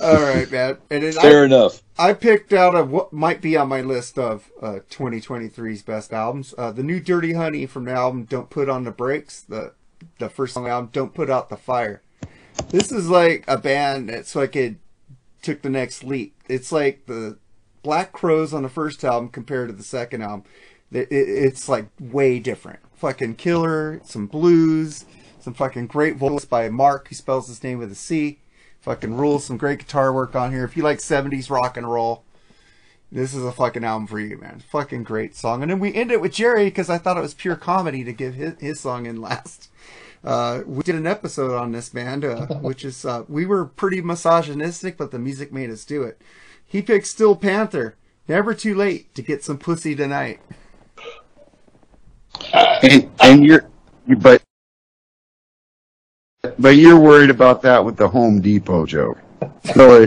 All 0.00 0.22
right, 0.22 0.50
man. 0.50 0.78
And 0.90 1.02
then 1.02 1.12
Fair 1.12 1.42
I, 1.42 1.46
enough. 1.46 1.82
I 1.98 2.12
picked 2.12 2.52
out 2.52 2.74
of 2.74 2.90
what 2.90 3.12
might 3.12 3.40
be 3.40 3.56
on 3.56 3.68
my 3.68 3.80
list 3.80 4.18
of 4.18 4.50
uh, 4.62 4.78
2023's 4.90 5.82
best 5.82 6.12
albums. 6.12 6.54
Uh, 6.56 6.70
the 6.70 6.82
new 6.82 7.00
Dirty 7.00 7.32
Honey 7.32 7.66
from 7.66 7.84
the 7.84 7.92
album 7.92 8.24
"Don't 8.24 8.48
Put 8.48 8.68
on 8.68 8.84
the 8.84 8.90
Brakes," 8.90 9.40
the 9.40 9.72
the 10.18 10.28
first 10.30 10.54
song 10.54 10.64
on 10.64 10.68
the 10.68 10.74
album 10.74 10.90
"Don't 10.92 11.14
Put 11.14 11.30
Out 11.30 11.48
the 11.48 11.56
Fire." 11.56 12.02
This 12.68 12.92
is 12.92 13.08
like 13.08 13.44
a 13.48 13.58
band 13.58 14.08
that's 14.08 14.36
like 14.36 14.54
it 14.54 14.76
took 15.42 15.62
the 15.62 15.70
next 15.70 16.04
leap. 16.04 16.34
It's 16.48 16.70
like 16.70 17.06
the 17.06 17.38
Black 17.82 18.12
Crowes 18.12 18.52
on 18.52 18.62
the 18.62 18.68
first 18.68 19.02
album 19.04 19.30
compared 19.30 19.68
to 19.68 19.74
the 19.74 19.82
second 19.82 20.22
album. 20.22 20.44
It, 20.92 21.10
it, 21.10 21.28
it's 21.28 21.68
like 21.68 21.86
way 21.98 22.38
different. 22.38 22.80
Fucking 22.94 23.36
killer, 23.36 24.00
some 24.04 24.26
blues, 24.26 25.04
some 25.40 25.54
fucking 25.54 25.86
great 25.86 26.16
vocals 26.16 26.44
by 26.44 26.68
Mark, 26.68 27.08
who 27.08 27.14
spells 27.14 27.48
his 27.48 27.62
name 27.62 27.78
with 27.78 27.90
a 27.90 27.96
C. 27.96 28.38
Fucking 28.80 29.16
rules, 29.16 29.44
some 29.44 29.56
great 29.56 29.80
guitar 29.80 30.12
work 30.12 30.34
on 30.34 30.52
here. 30.52 30.64
If 30.64 30.76
you 30.76 30.82
like 30.82 30.98
70s 30.98 31.50
rock 31.50 31.76
and 31.76 31.90
roll, 31.90 32.24
this 33.12 33.34
is 33.34 33.44
a 33.44 33.52
fucking 33.52 33.84
album 33.84 34.06
for 34.06 34.20
you, 34.20 34.38
man. 34.38 34.62
Fucking 34.70 35.02
great 35.02 35.34
song. 35.34 35.62
And 35.62 35.70
then 35.70 35.80
we 35.80 35.92
end 35.92 36.12
it 36.12 36.20
with 36.20 36.32
Jerry 36.32 36.64
because 36.64 36.88
I 36.88 36.98
thought 36.98 37.16
it 37.16 37.22
was 37.22 37.34
pure 37.34 37.56
comedy 37.56 38.04
to 38.04 38.12
give 38.12 38.34
his, 38.34 38.54
his 38.60 38.80
song 38.80 39.06
in 39.06 39.20
last. 39.20 39.69
Uh, 40.22 40.62
we 40.66 40.82
did 40.82 40.94
an 40.94 41.06
episode 41.06 41.54
on 41.56 41.72
this 41.72 41.88
band, 41.88 42.24
uh, 42.24 42.46
which 42.60 42.84
is, 42.84 43.04
uh, 43.04 43.24
we 43.28 43.46
were 43.46 43.64
pretty 43.64 44.00
misogynistic, 44.00 44.96
but 44.96 45.10
the 45.10 45.18
music 45.18 45.52
made 45.52 45.70
us 45.70 45.84
do 45.84 46.02
it. 46.02 46.20
He 46.66 46.82
picked 46.82 47.06
Steel 47.06 47.36
Panther. 47.36 47.96
Never 48.28 48.54
too 48.54 48.74
late 48.74 49.12
to 49.16 49.22
get 49.22 49.42
some 49.42 49.58
pussy 49.58 49.96
tonight. 49.96 50.40
and 52.54 53.10
and 53.20 53.44
you're 53.44 53.68
but 54.18 54.40
but 56.58 56.76
you're 56.76 56.98
worried 56.98 57.30
about 57.30 57.60
that 57.62 57.84
with 57.84 57.96
the 57.96 58.08
Home 58.08 58.40
Depot 58.40 58.86
joke. 58.86 59.18
So 59.74 60.06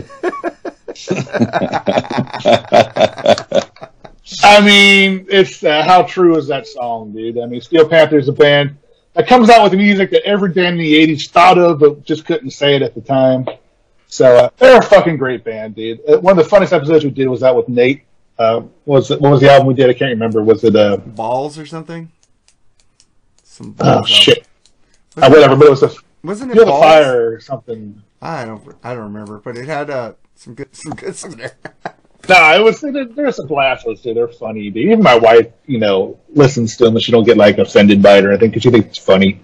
I 4.42 4.64
mean, 4.64 5.26
it's 5.28 5.62
uh, 5.62 5.82
how 5.82 6.04
true 6.04 6.38
is 6.38 6.46
that 6.48 6.66
song, 6.66 7.12
dude? 7.12 7.38
I 7.38 7.44
mean, 7.44 7.60
Steel 7.60 7.86
Panther 7.86 8.16
is 8.16 8.28
a 8.28 8.32
band 8.32 8.78
that 9.14 9.26
comes 9.26 9.48
out 9.50 9.64
with 9.64 9.74
music 9.74 10.10
that 10.10 10.22
every 10.24 10.50
band 10.50 10.78
in 10.78 10.82
the 10.82 11.06
'80s 11.06 11.28
thought 11.28 11.58
of, 11.58 11.78
but 11.80 12.04
just 12.04 12.24
couldn't 12.26 12.50
say 12.50 12.76
it 12.76 12.82
at 12.82 12.94
the 12.94 13.00
time. 13.00 13.46
So 14.06 14.36
uh, 14.36 14.50
they're 14.58 14.78
a 14.78 14.82
fucking 14.82 15.16
great 15.16 15.42
band, 15.44 15.74
dude. 15.74 16.00
Uh, 16.08 16.18
One 16.20 16.38
of 16.38 16.44
the 16.44 16.48
funniest 16.48 16.72
episodes 16.72 17.04
we 17.04 17.10
did 17.10 17.28
was 17.28 17.40
that 17.40 17.54
with 17.54 17.68
Nate. 17.68 18.04
Uh, 18.38 18.60
what 18.84 18.96
was 18.96 19.10
it, 19.10 19.20
what 19.20 19.30
was 19.30 19.40
the 19.40 19.50
album 19.50 19.66
we 19.68 19.74
did? 19.74 19.88
I 19.88 19.92
can't 19.94 20.10
remember. 20.10 20.42
Was 20.42 20.62
it 20.64 20.76
uh, 20.76 20.96
Balls 20.98 21.58
or 21.58 21.66
something? 21.66 22.10
Some 23.42 23.76
oh 23.80 23.94
balls 23.96 24.08
shit, 24.08 24.46
uh, 25.16 25.28
whatever. 25.28 25.56
But 25.56 25.66
it 25.66 25.70
was 25.70 25.82
a 25.84 25.90
Wasn't 26.24 26.50
it 26.50 26.54
Feel 26.54 26.64
the 26.64 26.70
Balls? 26.70 26.82
Fire 26.84 27.32
or 27.34 27.40
something. 27.40 28.02
I 28.20 28.44
don't. 28.44 28.76
I 28.82 28.94
don't 28.94 29.04
remember, 29.04 29.38
but 29.38 29.56
it 29.56 29.66
had 29.66 29.90
uh, 29.90 30.14
some 30.34 30.54
good, 30.54 30.74
some 30.74 30.94
good 30.94 31.14
songs 31.14 31.36
there. 31.36 31.52
No, 32.28 32.54
it 32.54 32.62
was 32.62 32.80
there- 32.80 33.04
there's 33.04 33.36
some 33.36 33.48
laughs 33.48 33.84
too. 34.02 34.14
They're 34.14 34.28
funny. 34.28 34.62
Even 34.62 35.02
my 35.02 35.16
wife, 35.16 35.48
you 35.66 35.78
know, 35.78 36.18
listens 36.34 36.76
to 36.78 36.84
them, 36.84 36.94
and 36.96 37.02
she 37.02 37.12
don't 37.12 37.24
get 37.24 37.36
like 37.36 37.58
offended 37.58 38.02
by 38.02 38.18
it 38.18 38.24
or 38.24 38.30
anything 38.30 38.50
because 38.50 38.62
she 38.62 38.70
thinks 38.70 38.88
it's 38.88 38.98
funny. 38.98 39.40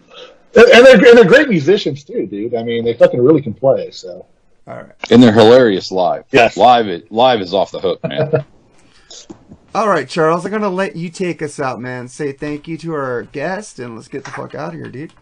And 0.56 0.66
and 0.72 0.86
they're 0.86 0.94
and 0.94 1.18
they're 1.18 1.24
great 1.24 1.48
musicians 1.48 2.04
too, 2.04 2.26
dude. 2.26 2.54
I 2.54 2.62
mean, 2.62 2.84
they 2.84 2.94
fucking 2.94 3.20
really 3.22 3.42
can 3.42 3.54
play. 3.54 3.90
So 3.90 4.24
All 4.66 4.76
right. 4.76 4.92
And 5.10 5.22
they're 5.22 5.32
hilarious 5.32 5.90
live. 5.92 6.24
Yes. 6.32 6.56
Live 6.56 6.88
it 6.88 7.10
live 7.12 7.40
is 7.40 7.54
off 7.54 7.70
the 7.70 7.80
hook, 7.80 8.02
man. 8.04 8.44
All 9.74 9.88
right, 9.88 10.08
Charles. 10.08 10.44
I'm 10.44 10.50
gonna 10.50 10.68
let 10.68 10.96
you 10.96 11.10
take 11.10 11.42
us 11.42 11.60
out, 11.60 11.80
man. 11.80 12.08
Say 12.08 12.32
thank 12.32 12.66
you 12.66 12.76
to 12.78 12.92
our 12.94 13.22
guest, 13.22 13.78
and 13.78 13.94
let's 13.94 14.08
get 14.08 14.24
the 14.24 14.30
fuck 14.32 14.54
out 14.56 14.68
of 14.68 14.74
here, 14.74 14.88
dude. 14.88 15.12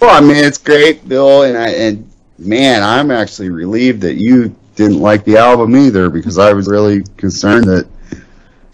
well, 0.00 0.10
I 0.16 0.20
mean, 0.26 0.36
it's 0.42 0.56
great, 0.58 1.06
Bill, 1.06 1.42
and 1.42 1.58
I 1.58 1.68
and 1.68 2.10
man, 2.38 2.82
I'm 2.82 3.10
actually 3.10 3.50
relieved 3.50 4.00
that 4.02 4.14
you 4.14 4.54
didn't 4.82 5.00
like 5.00 5.24
the 5.24 5.36
album 5.36 5.76
either 5.76 6.10
because 6.10 6.38
I 6.38 6.52
was 6.52 6.68
really 6.68 7.02
concerned 7.16 7.64
that 7.64 7.86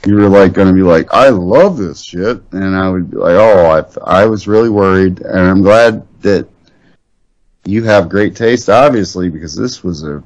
you 0.06 0.14
were 0.14 0.28
like 0.28 0.52
going 0.52 0.68
to 0.68 0.74
be 0.74 0.82
like, 0.82 1.12
I 1.12 1.28
love 1.28 1.76
this 1.76 2.02
shit, 2.02 2.40
and 2.52 2.76
I 2.76 2.88
would 2.88 3.10
be 3.10 3.16
like, 3.16 3.34
oh, 3.34 3.84
I 4.06 4.22
I 4.22 4.26
was 4.26 4.48
really 4.48 4.70
worried, 4.70 5.20
and 5.20 5.38
I'm 5.38 5.62
glad 5.62 6.06
that 6.22 6.48
you 7.64 7.84
have 7.84 8.08
great 8.08 8.34
taste, 8.34 8.70
obviously, 8.70 9.28
because 9.28 9.54
this 9.54 9.84
was 9.84 10.02
a 10.02 10.22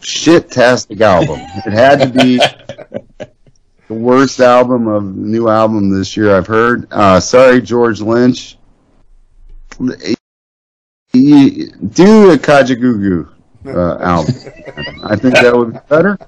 shit-tastic 0.00 1.00
album. 1.00 1.40
It 1.40 1.72
had 1.72 2.00
to 2.00 2.08
be 2.08 2.36
the 3.88 3.94
worst 3.94 4.38
album 4.38 4.86
of 4.86 5.16
new 5.16 5.48
album 5.48 5.90
this 5.90 6.16
year 6.16 6.36
I've 6.36 6.46
heard. 6.46 6.86
Uh, 6.92 7.18
sorry, 7.18 7.60
George 7.60 8.00
Lynch. 8.00 8.58
Do 9.78 9.90
a 11.12 12.38
Kajagoogoo 12.38 13.35
uh, 13.68 13.98
album. 14.00 14.34
I 15.04 15.16
think 15.16 15.34
that 15.34 15.54
would 15.54 15.72
be 15.74 15.78
better. 15.88 16.18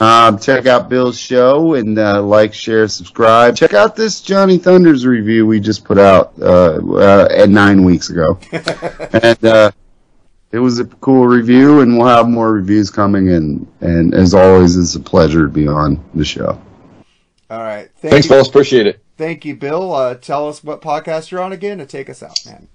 Um, 0.00 0.38
check 0.38 0.66
out 0.66 0.88
Bill's 0.88 1.18
show 1.18 1.74
and 1.74 1.98
uh, 1.98 2.22
like, 2.22 2.54
share, 2.54 2.88
subscribe. 2.88 3.56
Check 3.56 3.74
out 3.74 3.96
this 3.96 4.20
Johnny 4.20 4.58
Thunders 4.58 5.06
review 5.06 5.46
we 5.46 5.60
just 5.60 5.84
put 5.84 5.98
out 5.98 6.32
uh, 6.40 6.80
uh, 6.94 7.28
at 7.30 7.48
nine 7.48 7.84
weeks 7.84 8.10
ago, 8.10 8.38
and 8.52 9.44
uh, 9.44 9.70
it 10.50 10.58
was 10.58 10.80
a 10.80 10.84
cool 10.84 11.26
review. 11.26 11.80
And 11.80 11.96
we'll 11.98 12.06
have 12.08 12.28
more 12.28 12.52
reviews 12.52 12.90
coming. 12.90 13.30
And 13.30 13.66
and 13.80 14.14
as 14.14 14.34
always, 14.34 14.76
it's 14.76 14.94
a 14.94 15.00
pleasure 15.00 15.42
to 15.42 15.52
be 15.52 15.68
on 15.68 16.02
the 16.14 16.24
show. 16.24 16.60
All 17.50 17.60
right. 17.60 17.88
Thank 17.96 18.12
Thanks, 18.12 18.26
you. 18.26 18.30
fellas. 18.30 18.48
Appreciate 18.48 18.86
it. 18.86 19.02
Thank 19.16 19.44
you, 19.44 19.56
Bill. 19.56 19.92
Uh, 19.92 20.14
tell 20.14 20.48
us 20.48 20.62
what 20.62 20.80
podcast 20.80 21.30
you're 21.30 21.42
on 21.42 21.52
again 21.52 21.80
and 21.80 21.88
take 21.88 22.08
us 22.08 22.22
out, 22.22 22.38
man. 22.46 22.68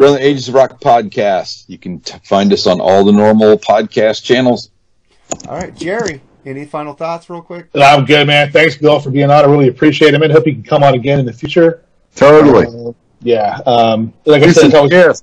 Brilliant 0.00 0.24
Ages 0.24 0.48
of 0.48 0.54
Rock 0.54 0.80
podcast. 0.80 1.64
You 1.68 1.76
can 1.76 2.00
t- 2.00 2.18
find 2.24 2.50
us 2.54 2.66
on 2.66 2.80
all 2.80 3.04
the 3.04 3.12
normal 3.12 3.58
podcast 3.58 4.24
channels. 4.24 4.70
All 5.46 5.54
right, 5.58 5.76
Jerry. 5.76 6.22
Any 6.46 6.64
final 6.64 6.94
thoughts, 6.94 7.28
real 7.28 7.42
quick? 7.42 7.68
I'm 7.74 8.06
good, 8.06 8.26
man. 8.26 8.50
Thanks, 8.50 8.78
Bill, 8.78 8.98
for 8.98 9.10
being 9.10 9.30
on. 9.30 9.44
I 9.44 9.46
really 9.46 9.68
appreciate 9.68 10.14
it, 10.14 10.18
man. 10.18 10.30
Hope 10.30 10.46
you 10.46 10.54
can 10.54 10.62
come 10.62 10.82
on 10.82 10.94
again 10.94 11.20
in 11.20 11.26
the 11.26 11.34
future. 11.34 11.84
Totally. 12.16 12.64
Uh, 12.66 12.92
yeah. 13.20 13.60
Um, 13.66 14.14
like 14.24 14.42
I 14.42 14.52
said, 14.52 14.70
some 14.70 14.74
always, 14.74 14.90
Kiss. 14.90 15.22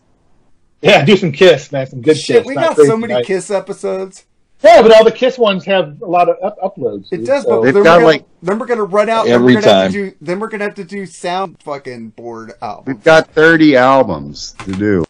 yeah, 0.83 1.03
do 1.03 1.17
some 1.17 1.31
Kiss, 1.31 1.71
man. 1.71 1.87
Some 1.87 2.03
good 2.03 2.15
Shit, 2.15 2.43
Kiss. 2.43 2.47
we 2.47 2.53
not 2.53 2.77
got 2.77 2.85
so 2.85 2.95
many 2.97 3.15
right? 3.15 3.25
Kiss 3.25 3.49
episodes. 3.49 4.26
Yeah, 4.63 4.81
but 4.81 4.91
all 4.91 5.03
the 5.03 5.11
Kiss 5.11 5.38
ones 5.38 5.63
have 5.65 6.01
a 6.01 6.05
lot 6.05 6.29
of 6.29 6.38
up- 6.43 6.59
uploads. 6.59 7.07
It 7.11 7.25
does, 7.25 7.43
so. 7.43 7.61
but 7.61 7.65
then 7.65 7.75
we're, 7.75 7.84
gonna, 7.84 8.05
like 8.05 8.25
then 8.41 8.57
we're 8.57 8.65
gonna 8.65 8.84
run 8.84 9.07
out. 9.07 9.27
Every 9.27 9.53
then 9.53 9.63
time, 9.63 9.91
do, 9.91 10.13
then 10.19 10.39
we're 10.39 10.49
gonna 10.49 10.63
have 10.63 10.75
to 10.75 10.84
do 10.84 11.05
sound 11.05 11.61
fucking 11.61 12.09
board 12.09 12.53
albums. 12.61 12.88
We've 12.88 13.03
got 13.03 13.29
thirty 13.29 13.75
albums 13.75 14.55
to 14.65 14.71
do. 14.71 15.05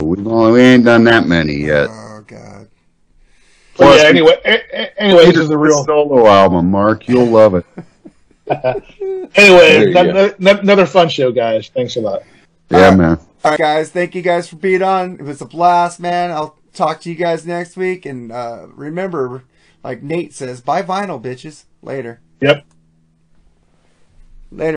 We've 0.00 0.26
only, 0.26 0.52
we 0.52 0.60
ain't 0.60 0.84
done 0.84 1.04
that 1.04 1.26
many 1.26 1.54
yet. 1.54 1.88
Oh 1.90 2.24
god. 2.26 2.68
Plus, 3.74 4.02
yeah, 4.02 4.08
anyway, 4.08 4.38
a- 4.44 5.00
anyway, 5.02 5.26
this 5.26 5.38
is 5.38 5.50
a 5.50 5.56
real 5.56 5.84
solo 5.84 6.26
album, 6.26 6.70
Mark. 6.70 7.08
You'll 7.08 7.26
love 7.26 7.54
it. 7.54 7.64
anyway, 9.34 9.90
another, 9.90 10.34
another, 10.38 10.84
fun 10.86 11.08
show, 11.08 11.32
guys. 11.32 11.68
Thanks 11.68 11.96
a 11.96 12.00
lot. 12.00 12.22
Yeah, 12.70 12.88
uh, 12.88 12.96
man. 12.96 13.18
All 13.44 13.50
right, 13.52 13.58
guys. 13.58 13.90
Thank 13.90 14.14
you 14.14 14.20
guys 14.20 14.48
for 14.48 14.56
being 14.56 14.82
on. 14.82 15.14
It 15.14 15.22
was 15.22 15.40
a 15.40 15.46
blast, 15.46 16.00
man. 16.00 16.30
I'll 16.30 16.58
talk 16.72 17.00
to 17.02 17.10
you 17.10 17.14
guys 17.14 17.46
next 17.46 17.76
week. 17.76 18.06
And 18.06 18.32
uh, 18.32 18.66
remember, 18.68 19.44
like 19.84 20.02
Nate 20.02 20.34
says, 20.34 20.60
buy 20.60 20.82
vinyl, 20.82 21.22
bitches. 21.22 21.64
Later. 21.82 22.20
Yep. 22.40 22.64
Later. 24.50 24.76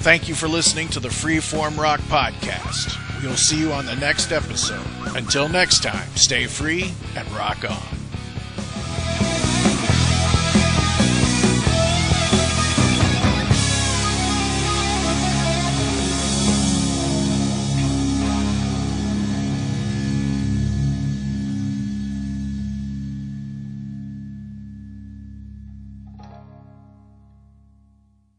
Thank 0.00 0.28
you 0.30 0.34
for 0.34 0.48
listening 0.48 0.88
to 0.88 1.00
the 1.00 1.10
Freeform 1.10 1.76
Rock 1.76 2.00
Podcast. 2.00 2.96
We'll 3.22 3.36
see 3.36 3.60
you 3.60 3.70
on 3.72 3.84
the 3.84 3.96
next 3.96 4.32
episode. 4.32 4.86
Until 5.14 5.46
next 5.46 5.82
time, 5.82 6.08
stay 6.16 6.46
free 6.46 6.94
and 7.16 7.30
rock 7.32 7.70
on. 7.70 7.89